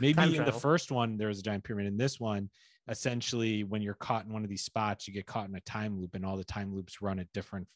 maybe 0.00 0.14
Time 0.14 0.34
in 0.34 0.44
the 0.44 0.52
first 0.52 0.92
one 0.92 1.16
there 1.16 1.28
was 1.28 1.38
a 1.38 1.42
giant 1.42 1.64
pyramid 1.64 1.86
in 1.86 1.96
this 1.96 2.20
one 2.20 2.50
essentially 2.88 3.64
when 3.64 3.80
you're 3.80 3.94
caught 3.94 4.26
in 4.26 4.32
one 4.32 4.42
of 4.42 4.50
these 4.50 4.64
spots 4.64 5.06
you 5.06 5.14
get 5.14 5.26
caught 5.26 5.48
in 5.48 5.54
a 5.54 5.60
time 5.60 5.98
loop 5.98 6.14
and 6.14 6.26
all 6.26 6.36
the 6.36 6.44
time 6.44 6.74
loops 6.74 7.00
run 7.00 7.18
at 7.18 7.32
different 7.32 7.66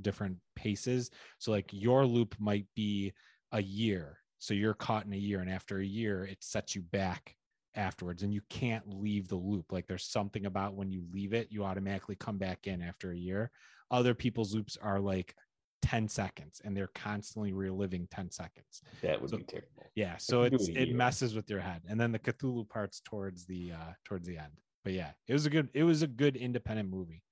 different 0.00 0.36
paces 0.56 1.10
so 1.38 1.52
like 1.52 1.70
your 1.70 2.04
loop 2.04 2.34
might 2.40 2.66
be 2.74 3.12
a 3.52 3.62
year. 3.62 4.18
So 4.38 4.54
you're 4.54 4.74
caught 4.74 5.06
in 5.06 5.12
a 5.12 5.16
year 5.16 5.40
and 5.40 5.50
after 5.50 5.78
a 5.78 5.84
year 5.84 6.24
it 6.24 6.38
sets 6.42 6.74
you 6.74 6.82
back 6.82 7.34
afterwards 7.74 8.22
and 8.22 8.32
you 8.32 8.40
can't 8.50 8.88
leave 8.88 9.28
the 9.28 9.36
loop. 9.36 9.72
Like 9.72 9.86
there's 9.86 10.04
something 10.10 10.46
about 10.46 10.74
when 10.74 10.90
you 10.90 11.04
leave 11.12 11.32
it 11.32 11.48
you 11.50 11.64
automatically 11.64 12.16
come 12.16 12.38
back 12.38 12.66
in 12.66 12.82
after 12.82 13.10
a 13.12 13.16
year. 13.16 13.50
Other 13.90 14.14
people's 14.14 14.54
loops 14.54 14.76
are 14.80 15.00
like 15.00 15.34
10 15.82 16.08
seconds 16.08 16.60
and 16.64 16.76
they're 16.76 16.90
constantly 16.94 17.52
reliving 17.52 18.06
10 18.10 18.30
seconds. 18.30 18.82
That 19.02 19.20
would 19.20 19.30
So- 19.30 19.38
be 19.38 19.44
terrible. 19.44 19.90
yeah 19.94 20.16
so 20.18 20.42
could 20.42 20.50
do 20.50 20.56
it's 20.56 20.68
it 20.68 20.92
messes 20.94 21.34
with 21.34 21.48
your 21.50 21.60
head. 21.60 21.82
And 21.88 22.00
then 22.00 22.12
the 22.12 22.18
cthulhu 22.18 22.68
parts 22.68 23.00
towards 23.00 23.44
the 23.46 23.72
uh 23.72 23.92
towards 24.04 24.26
the 24.26 24.38
end. 24.38 24.52
But 24.84 24.92
yeah 24.92 25.12
it 25.26 25.32
was 25.32 25.46
a 25.46 25.50
good 25.50 25.68
it 25.74 25.84
was 25.84 26.02
a 26.02 26.06
good 26.06 26.36
independent 26.36 26.90
movie. 26.90 27.22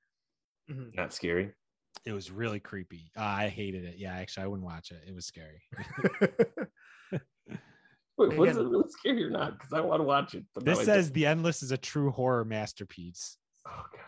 Not 0.69 1.13
scary. 1.13 1.53
It 2.05 2.13
was 2.13 2.31
really 2.31 2.61
creepy. 2.61 3.11
Uh, 3.17 3.23
i 3.23 3.49
hated 3.49 3.85
it. 3.85 3.97
Yeah 3.99 4.15
actually 4.15 4.45
i 4.45 4.47
wouldn't 4.47 4.67
watch 4.67 4.91
it. 4.91 5.03
It 5.07 5.15
was 5.15 5.27
scary. 5.27 5.63
Wait, 8.19 8.37
what 8.39 8.49
is 8.49 8.57
it 8.57 8.61
Again- 8.61 8.71
really 8.73 8.89
scary 8.91 9.25
or 9.25 9.31
not? 9.31 9.59
Because 9.59 9.73
I 9.73 9.81
want 9.81 10.01
to 10.01 10.05
watch 10.05 10.35
it. 10.35 10.45
But 10.55 10.65
this 10.65 10.79
I 10.79 10.85
says 10.85 11.11
the 11.11 11.27
endless 11.27 11.63
is 11.63 11.71
a 11.73 11.77
true 11.77 12.11
horror 12.11 12.45
masterpiece. 12.45 13.37
Oh 13.67 13.85
god, 13.93 14.01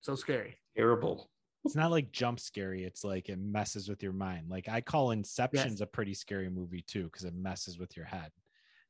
so 0.00 0.14
scary. 0.14 0.56
Terrible. 0.76 1.28
it's 1.64 1.74
not 1.74 1.90
like 1.90 2.10
jump 2.12 2.40
scary. 2.40 2.84
It's 2.84 3.04
like 3.04 3.28
it 3.28 3.38
messes 3.38 3.88
with 3.88 4.02
your 4.02 4.12
mind. 4.12 4.48
Like 4.48 4.68
i 4.68 4.80
call 4.80 5.10
inception's 5.10 5.80
a 5.80 5.86
pretty 5.86 6.14
scary 6.14 6.48
movie 6.48 6.84
too 6.86 7.04
because 7.04 7.24
it 7.24 7.34
messes 7.34 7.78
with 7.78 7.96
your 7.96 8.06
head. 8.06 8.30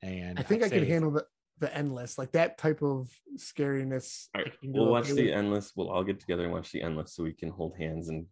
And 0.03 0.39
i 0.39 0.43
think 0.43 0.63
I'd 0.63 0.73
i 0.73 0.79
could 0.79 0.89
handle 0.89 1.11
the 1.11 1.25
the 1.61 1.75
endless 1.77 2.19
like 2.19 2.33
that 2.33 2.59
type 2.59 2.83
of 2.83 3.09
scariness 3.39 4.29
All 4.35 4.41
I 4.41 4.45
right, 4.45 4.61
can 4.61 4.73
do 4.73 4.81
we'll 4.81 4.91
watch 4.91 5.05
okay 5.11 5.15
the 5.15 5.33
endless. 5.33 5.73
We'll 5.77 5.91
all 5.91 6.03
get 6.05 6.19
together 6.21 6.45
and 6.45 6.53
watch 6.53 6.73
the 6.73 6.83
endless 6.83 7.15
so 7.15 7.23
we 7.23 7.33
can 7.33 7.51
hold 7.51 7.77
hands 7.79 8.09
and 8.09 8.27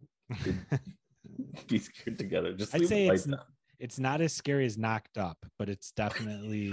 be 1.67 1.77
scared 1.79 2.17
together. 2.19 2.53
Just 2.53 2.75
I'd 2.75 2.87
say 2.87 3.07
it's 3.07 3.27
lights 3.27 3.39
on. 3.39 3.45
it's 3.79 3.99
not 3.99 4.21
as 4.21 4.33
scary 4.33 4.65
as 4.65 4.77
knocked 4.77 5.17
up 5.17 5.37
but 5.57 5.69
it's 5.69 5.91
definitely 5.91 6.71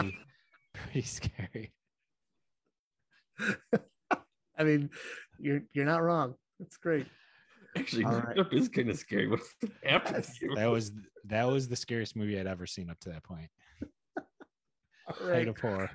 pretty 0.75 1.03
scary 1.03 1.73
i 4.59 4.65
mean 4.65 4.91
you're 5.39 5.63
you're 5.73 5.85
not 5.85 6.03
wrong 6.03 6.35
it's 6.61 6.77
great 6.79 7.07
Actually, 7.77 8.05
knocked 8.05 8.27
right. 8.29 8.39
up 8.39 8.55
is 8.55 8.71
kind 8.71 8.89
of 8.89 8.97
scary. 8.97 9.29
What's 9.29 9.55
happened 9.85 10.25
to 10.25 10.55
that 10.57 10.67
was 10.71 10.93
that 11.27 11.47
was 11.47 11.69
the 11.69 11.77
scariest 11.77 12.17
movie 12.17 12.41
i'd 12.41 12.47
ever 12.47 12.67
seen 12.67 12.89
up 12.91 12.99
to 13.01 13.11
that 13.11 13.23
point 13.23 13.51
All 15.07 15.15
height 15.19 15.29
right. 15.29 15.49
of 15.49 15.59
horror 15.59 15.91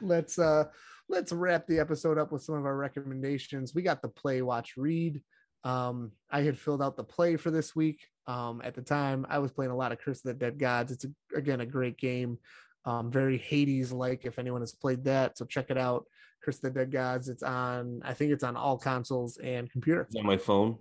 let's 0.00 0.38
uh 0.38 0.64
let's 1.08 1.32
wrap 1.32 1.66
the 1.66 1.78
episode 1.78 2.18
up 2.18 2.32
with 2.32 2.42
some 2.42 2.54
of 2.54 2.66
our 2.66 2.76
recommendations. 2.76 3.74
We 3.74 3.82
got 3.82 4.02
the 4.02 4.08
play 4.08 4.42
watch 4.42 4.76
read. 4.76 5.20
Um 5.64 6.12
i 6.30 6.42
had 6.42 6.58
filled 6.58 6.82
out 6.82 6.96
the 6.96 7.04
play 7.04 7.36
for 7.36 7.50
this 7.50 7.74
week. 7.74 8.00
Um 8.26 8.62
at 8.64 8.74
the 8.74 8.82
time 8.82 9.26
i 9.28 9.38
was 9.38 9.52
playing 9.52 9.72
a 9.72 9.76
lot 9.76 9.92
of 9.92 9.98
curse 9.98 10.18
of 10.18 10.24
the 10.24 10.34
dead 10.34 10.58
gods. 10.58 10.92
It's 10.92 11.04
a, 11.04 11.36
again 11.36 11.60
a 11.60 11.66
great 11.66 11.98
game. 11.98 12.38
Um 12.84 13.10
very 13.10 13.38
hades 13.38 13.92
like 13.92 14.24
if 14.24 14.38
anyone 14.38 14.62
has 14.62 14.72
played 14.72 15.04
that. 15.04 15.38
So 15.38 15.44
check 15.44 15.70
it 15.70 15.78
out. 15.78 16.06
Curse 16.42 16.56
of 16.56 16.62
the 16.62 16.70
dead 16.70 16.92
gods. 16.92 17.28
It's 17.28 17.42
on 17.42 18.00
i 18.04 18.14
think 18.14 18.32
it's 18.32 18.44
on 18.44 18.56
all 18.56 18.78
consoles 18.78 19.38
and 19.38 19.70
computer. 19.70 20.06
Is 20.08 20.14
that 20.14 20.24
my 20.24 20.38
phone? 20.38 20.78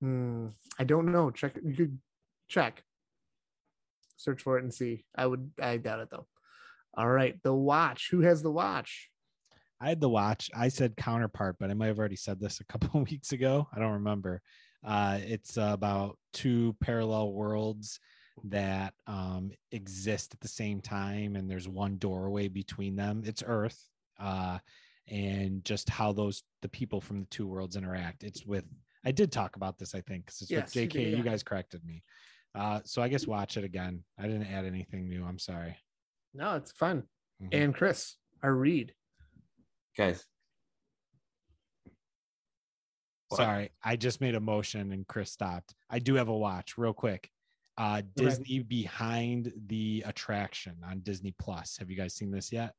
Hmm, 0.00 0.48
i 0.78 0.84
don't 0.84 1.10
know. 1.12 1.30
Check 1.30 1.56
you 1.64 1.74
could 1.74 1.98
check. 2.48 2.82
Search 4.18 4.42
for 4.42 4.58
it 4.58 4.64
and 4.64 4.72
see. 4.72 5.04
I 5.14 5.26
would 5.26 5.50
i 5.60 5.76
doubt 5.76 6.00
it 6.00 6.08
though 6.10 6.26
all 6.96 7.08
right 7.08 7.36
the 7.42 7.54
watch 7.54 8.08
who 8.10 8.20
has 8.20 8.42
the 8.42 8.50
watch 8.50 9.08
I 9.78 9.90
had 9.90 10.00
the 10.00 10.08
watch. 10.08 10.50
I 10.56 10.68
said 10.68 10.96
counterpart, 10.96 11.56
but 11.60 11.70
I 11.70 11.74
might 11.74 11.88
have 11.88 11.98
already 11.98 12.16
said 12.16 12.40
this 12.40 12.60
a 12.60 12.64
couple 12.64 12.88
of 13.02 13.10
weeks 13.10 13.32
ago. 13.32 13.68
I 13.74 13.78
don't 13.78 13.92
remember. 13.92 14.40
Uh, 14.82 15.18
it's 15.22 15.58
about 15.58 16.16
two 16.32 16.74
parallel 16.80 17.32
worlds 17.32 18.00
that 18.44 18.94
um, 19.06 19.50
exist 19.72 20.32
at 20.32 20.40
the 20.40 20.48
same 20.48 20.80
time, 20.80 21.36
and 21.36 21.50
there's 21.50 21.68
one 21.68 21.98
doorway 21.98 22.48
between 22.48 22.96
them. 22.96 23.22
It's 23.26 23.42
Earth, 23.46 23.78
uh, 24.18 24.60
and 25.08 25.62
just 25.62 25.90
how 25.90 26.12
those 26.12 26.42
the 26.62 26.68
people 26.70 27.02
from 27.02 27.20
the 27.20 27.26
two 27.26 27.46
worlds 27.46 27.76
interact. 27.76 28.24
It's 28.24 28.46
with 28.46 28.64
I 29.04 29.12
did 29.12 29.30
talk 29.30 29.56
about 29.56 29.78
this, 29.78 29.94
I 29.94 30.00
think, 30.00 30.24
because 30.24 30.40
it's 30.40 30.50
Yes, 30.50 30.74
with 30.74 30.76
you 30.76 30.88
JK. 30.88 30.92
did, 30.92 31.18
You 31.18 31.22
guys 31.22 31.42
corrected 31.42 31.84
me. 31.84 32.02
Uh, 32.54 32.80
so 32.86 33.02
I 33.02 33.08
guess 33.08 33.26
watch 33.26 33.58
it 33.58 33.64
again. 33.64 34.04
I 34.18 34.22
didn't 34.22 34.46
add 34.50 34.64
anything 34.64 35.06
new. 35.10 35.22
I'm 35.22 35.38
sorry. 35.38 35.76
No, 36.36 36.56
it's 36.56 36.72
fun. 36.72 37.04
Mhm. 37.42 37.48
And 37.52 37.74
Chris, 37.74 38.16
our 38.42 38.54
read. 38.54 38.94
Guys, 39.96 40.24
What? 43.28 43.38
Sorry, 43.38 43.70
I 43.82 43.96
just 43.96 44.20
made 44.20 44.34
a 44.36 44.40
motion 44.40 44.92
and 44.92 45.06
Chris 45.08 45.32
stopped. 45.32 45.74
I 45.90 45.98
do 45.98 46.14
have 46.14 46.28
a 46.28 46.36
watch 46.36 46.78
real 46.78 46.92
quick. 46.92 47.30
Uh 47.76 48.02
Disney 48.14 48.60
behind 48.60 49.52
the 49.66 50.02
attraction 50.06 50.76
on 50.84 51.00
Disney 51.00 51.34
Plus. 51.38 51.76
Have 51.78 51.90
you 51.90 51.96
guys 51.96 52.14
seen 52.14 52.30
this 52.30 52.52
yet? 52.52 52.72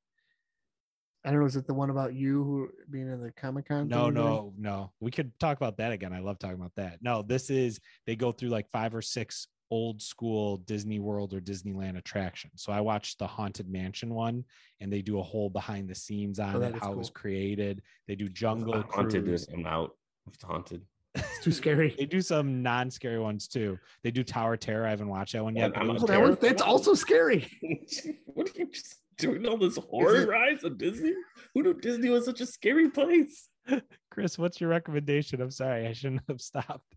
I 1.26 1.32
don't 1.32 1.42
know. 1.42 1.46
Is 1.46 1.58
it 1.58 1.68
the 1.68 1.74
one 1.74 1.90
about 1.90 2.14
you 2.14 2.44
who 2.44 2.70
being 2.90 3.12
in 3.12 3.22
the 3.22 3.32
Comic 3.34 3.68
Con? 3.68 3.90
No, 3.90 4.10
no, 4.10 4.54
no. 4.58 4.94
We 5.02 5.12
could 5.12 5.38
talk 5.40 5.58
about 5.58 5.78
that 5.78 5.92
again. 5.92 6.14
I 6.14 6.20
love 6.20 6.40
talking 6.40 6.56
about 6.56 6.76
that. 6.78 7.00
No, 7.02 7.22
this 7.22 7.50
is 7.50 7.80
they 8.06 8.16
go 8.16 8.32
through 8.32 8.50
like 8.50 8.70
five 8.72 8.96
or 8.96 9.02
six 9.02 9.48
old 9.69 10.02
school 10.02 10.57
Disney 10.57 10.99
World 10.99 11.34
or 11.34 11.41
Disneyland 11.41 11.98
attraction. 11.98 12.52
So 12.56 12.72
I 12.72 12.81
watched 12.81 13.19
the 13.19 13.27
Haunted 13.27 13.69
Mansion 13.69 14.14
one 14.14 14.45
and 14.80 14.91
they 14.91 15.02
do 15.02 15.19
a 15.19 15.23
whole 15.23 15.49
behind 15.49 15.89
the 15.89 15.95
scenes 15.95 16.39
oh, 16.39 16.44
on 16.44 16.56
Oh, 16.56 16.61
it, 16.61 16.76
is 16.76 16.81
how 16.81 16.91
it 16.91 16.98
was 16.98 17.10
created. 17.10 17.81
They 18.07 18.15
do 18.15 18.30
Jungle 18.30 18.84
haunted. 18.89 19.26
Cruise. 19.26 19.48
I'm 19.53 19.65
out. 19.65 19.95
It's 20.34 20.44
haunted. 20.44 20.81
It's 21.15 21.39
too 21.44 21.52
scary. 21.52 21.95
They 21.98 22.06
do 22.06 22.22
some 22.22 22.61
non-scary 22.61 23.19
ones 23.19 23.48
too. 23.48 23.77
They 24.03 24.11
do 24.11 24.23
Tower 24.23 24.57
Terror. 24.57 24.85
I 24.85 24.91
haven't 24.91 25.10
watched 25.10 25.34
that 25.34 25.44
one 25.44 25.56
yet. 25.56 25.73
but 25.73 25.81
it 25.81 25.88
I'm 25.88 25.94
was 25.94 26.03
Oh, 26.03 26.07
that 26.07 26.22
one, 26.22 26.38
that's 26.39 26.61
also 26.61 26.94
scary. 26.94 27.49
what 28.26 28.49
are 28.49 28.60
you 28.60 28.69
just 28.72 28.95
doing 29.18 29.45
all 29.48 29.57
this 29.57 29.77
horror 29.77 30.22
it- 30.22 30.30
rides 30.30 30.64
of 30.64 30.77
Disney? 30.77 31.14
Who 31.53 31.64
knew 31.64 31.73
Disney 31.73 32.10
was 32.10 32.26
such 32.26 32.41
a 32.41 32.45
scary 32.45 32.89
place? 32.89 33.49
Chris, 34.11 34.38
what's 34.38 34.61
your 34.61 34.69
recommendation? 34.69 35.41
I'm 35.41 35.52
sorry, 35.52 35.88
I 35.88 35.94
shouldn't 35.94 36.22
have 36.30 36.39
stopped. 36.41 36.95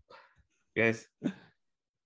Guys, 0.77 1.05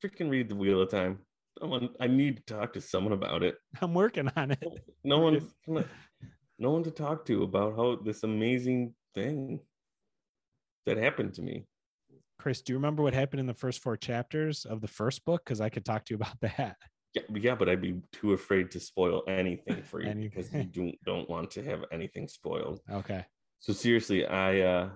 freaking 0.06 0.30
read 0.30 0.50
the 0.50 0.56
Wheel 0.56 0.82
of 0.82 0.90
Time. 0.90 1.20
Someone, 1.60 1.90
I 2.00 2.08
need 2.08 2.38
to 2.38 2.54
talk 2.54 2.74
to 2.74 2.82
someone 2.82 3.14
about 3.14 3.44
it. 3.44 3.56
I'm 3.82 3.94
working 3.94 4.30
on 4.36 4.52
it. 4.52 4.64
No 5.04 5.20
one, 5.20 5.48
no 6.58 6.72
one 6.72 6.84
to 6.84 6.90
talk 6.90 7.26
to 7.28 7.44
about 7.44 7.76
how 7.76 7.98
this 8.04 8.24
amazing 8.24 8.96
thing 9.14 9.60
that 10.88 10.98
happened 10.98 11.36
to 11.36 11.44
me. 11.44 11.68
Chris, 12.40 12.64
do 12.64 12.74
you 12.74 12.78
remember 12.78 13.04
what 13.04 13.14
happened 13.14 13.40
in 13.40 13.46
the 13.46 13.54
first 13.54 13.84
four 13.84 13.96
chapters 13.96 14.66
of 14.66 14.82
the 14.82 14.88
first 14.88 15.24
book? 15.24 15.44
Because 15.46 15.62
I 15.62 15.70
could 15.70 15.86
talk 15.86 16.06
to 16.06 16.14
you 16.14 16.16
about 16.16 16.40
that. 16.42 16.78
Yeah, 17.14 17.22
yeah, 17.36 17.54
but 17.54 17.70
I'd 17.70 17.82
be 17.82 18.02
too 18.12 18.34
afraid 18.34 18.72
to 18.72 18.80
spoil 18.80 19.22
anything 19.28 19.84
for 19.84 20.02
you 20.02 20.10
Any- 20.10 20.28
because 20.28 20.52
you 20.52 20.64
don't 20.64 20.96
don't 21.06 21.30
want 21.30 21.52
to 21.52 21.64
have 21.64 21.86
anything 21.92 22.28
spoiled. 22.28 22.82
Okay. 22.92 23.24
So 23.60 23.72
seriously, 23.72 24.26
I 24.26 24.62
uh 24.62 24.90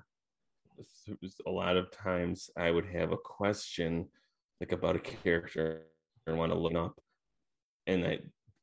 a 1.46 1.52
lot 1.52 1.78
of 1.78 1.92
times 1.92 2.50
I 2.58 2.72
would 2.72 2.88
have 2.88 3.12
a 3.12 3.18
question 3.18 4.08
like 4.60 4.72
about 4.72 4.96
a 4.96 5.00
character 5.00 5.84
and 6.28 6.38
want 6.38 6.52
to 6.52 6.58
look 6.58 6.76
up. 6.76 7.00
And 7.88 8.06
I 8.06 8.20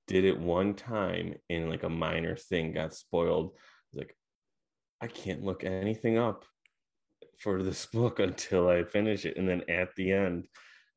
did 0.06 0.24
it 0.24 0.38
one 0.38 0.74
time 0.74 1.34
and 1.50 1.68
like 1.68 1.82
a 1.82 1.88
minor 1.88 2.36
thing 2.36 2.72
got 2.72 2.94
spoiled. 2.94 3.52
Like 3.92 4.16
I 5.00 5.06
can't 5.08 5.44
look 5.44 5.64
anything 5.64 6.18
up 6.18 6.44
for 7.40 7.62
this 7.62 7.86
book 7.92 8.20
until 8.20 8.68
I 8.68 8.84
finish 8.84 9.24
it. 9.24 9.36
And 9.36 9.48
then 9.48 9.62
at 9.68 9.94
the 9.96 10.12
end, 10.12 10.46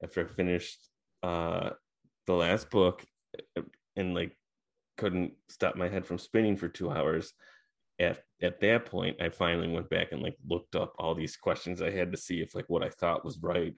after 0.04 0.22
I 0.22 0.28
finished 0.28 0.90
uh 1.24 1.72
the 2.28 2.34
last 2.34 2.70
book 2.70 3.04
and 3.96 4.14
like 4.14 4.38
couldn't 4.98 5.34
stop 5.50 5.76
my 5.76 5.90
head 5.90 6.06
from 6.06 6.18
spinning 6.18 6.56
for 6.56 6.68
two 6.68 6.92
hours 6.92 7.34
at 8.00 8.20
at 8.42 8.60
that 8.62 8.86
point 8.86 9.22
i 9.22 9.28
finally 9.30 9.68
went 9.68 9.90
back 9.90 10.12
and 10.12 10.22
like 10.22 10.38
looked 10.48 10.76
up 10.76 10.94
all 11.00 11.14
these 11.16 11.36
questions 11.36 11.82
i 11.82 11.90
had 11.90 12.12
to 12.12 12.18
see 12.18 12.40
if 12.42 12.56
like 12.56 12.66
what 12.68 12.84
i 12.84 12.90
thought 12.90 13.26
was 13.26 13.40
right 13.42 13.74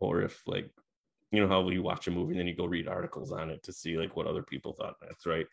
or 0.00 0.22
if 0.22 0.40
like 0.46 0.70
you 1.30 1.40
know 1.40 1.48
how 1.48 1.60
we 1.60 1.78
watch 1.78 2.08
a 2.08 2.10
movie 2.10 2.32
and 2.32 2.40
then 2.40 2.46
you 2.46 2.56
go 2.56 2.66
read 2.66 2.88
articles 2.88 3.32
on 3.32 3.50
it 3.50 3.62
to 3.62 3.72
see 3.72 3.96
like 3.96 4.16
what 4.16 4.26
other 4.26 4.42
people 4.42 4.72
thought 4.72 4.96
that's 5.00 5.26
right 5.26 5.46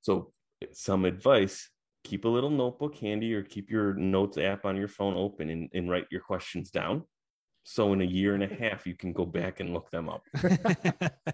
so 0.00 0.32
some 0.72 1.04
advice 1.04 1.70
keep 2.04 2.24
a 2.24 2.28
little 2.28 2.50
notebook 2.50 2.94
handy 2.96 3.34
or 3.34 3.42
keep 3.42 3.70
your 3.70 3.94
notes 3.94 4.38
app 4.38 4.64
on 4.64 4.76
your 4.76 4.88
phone 4.88 5.14
open 5.16 5.50
and, 5.50 5.68
and 5.74 5.90
write 5.90 6.06
your 6.10 6.20
questions 6.20 6.70
down 6.70 7.02
so 7.64 7.92
in 7.92 8.02
a 8.02 8.04
year 8.04 8.34
and 8.34 8.42
a 8.42 8.54
half 8.54 8.86
you 8.86 8.94
can 8.94 9.12
go 9.12 9.24
back 9.24 9.60
and 9.60 9.72
look 9.72 9.90
them 9.90 10.08
up 10.08 10.22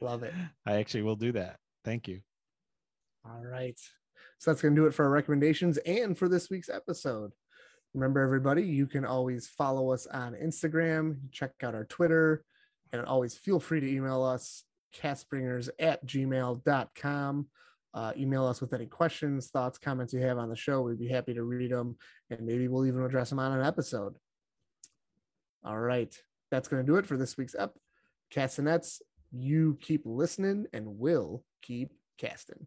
Love 0.00 0.22
it. 0.22 0.34
I 0.66 0.76
actually 0.76 1.02
will 1.02 1.16
do 1.16 1.32
that. 1.32 1.56
Thank 1.84 2.08
you. 2.08 2.20
All 3.24 3.42
right. 3.44 3.78
So 4.38 4.50
that's 4.50 4.62
going 4.62 4.74
to 4.74 4.80
do 4.80 4.86
it 4.86 4.94
for 4.94 5.04
our 5.04 5.10
recommendations 5.10 5.78
and 5.78 6.16
for 6.16 6.28
this 6.28 6.50
week's 6.50 6.68
episode. 6.68 7.32
Remember, 7.96 8.20
everybody, 8.20 8.62
you 8.62 8.86
can 8.86 9.06
always 9.06 9.48
follow 9.48 9.90
us 9.90 10.06
on 10.06 10.34
Instagram, 10.34 11.16
check 11.32 11.52
out 11.62 11.74
our 11.74 11.86
Twitter, 11.86 12.44
and 12.92 13.02
always 13.06 13.38
feel 13.38 13.58
free 13.58 13.80
to 13.80 13.90
email 13.90 14.22
us, 14.22 14.64
castbringers 14.94 15.70
at 15.78 16.04
gmail.com. 16.06 17.46
Uh, 17.94 18.12
email 18.18 18.44
us 18.44 18.60
with 18.60 18.74
any 18.74 18.84
questions, 18.84 19.48
thoughts, 19.48 19.78
comments 19.78 20.12
you 20.12 20.20
have 20.20 20.36
on 20.36 20.50
the 20.50 20.56
show. 20.56 20.82
We'd 20.82 20.98
be 20.98 21.08
happy 21.08 21.32
to 21.32 21.42
read 21.42 21.70
them, 21.70 21.96
and 22.28 22.44
maybe 22.44 22.68
we'll 22.68 22.84
even 22.84 23.02
address 23.02 23.30
them 23.30 23.38
on 23.38 23.58
an 23.58 23.64
episode. 23.64 24.14
All 25.64 25.78
right. 25.78 26.14
That's 26.50 26.68
going 26.68 26.84
to 26.84 26.92
do 26.92 26.96
it 26.96 27.06
for 27.06 27.16
this 27.16 27.38
week's 27.38 27.56
ep. 27.58 27.72
Castanets, 28.30 29.00
you 29.32 29.78
keep 29.80 30.02
listening 30.04 30.66
and 30.74 30.98
we'll 30.98 31.44
keep 31.62 31.94
casting. 32.18 32.66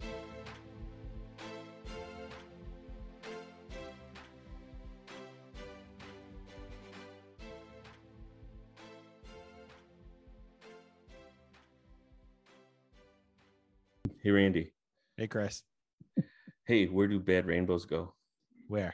Hey 14.30 14.34
randy 14.34 14.72
Hey, 15.18 15.26
Chris. 15.26 15.64
hey 16.68 16.86
where 16.86 17.08
do 17.08 17.20
bad 17.20 17.48
rainbows 17.48 17.86
go 17.86 18.14
Where? 18.68 18.94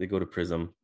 they 0.00 0.06
go 0.06 0.18
to 0.18 0.26
prism 0.26 0.74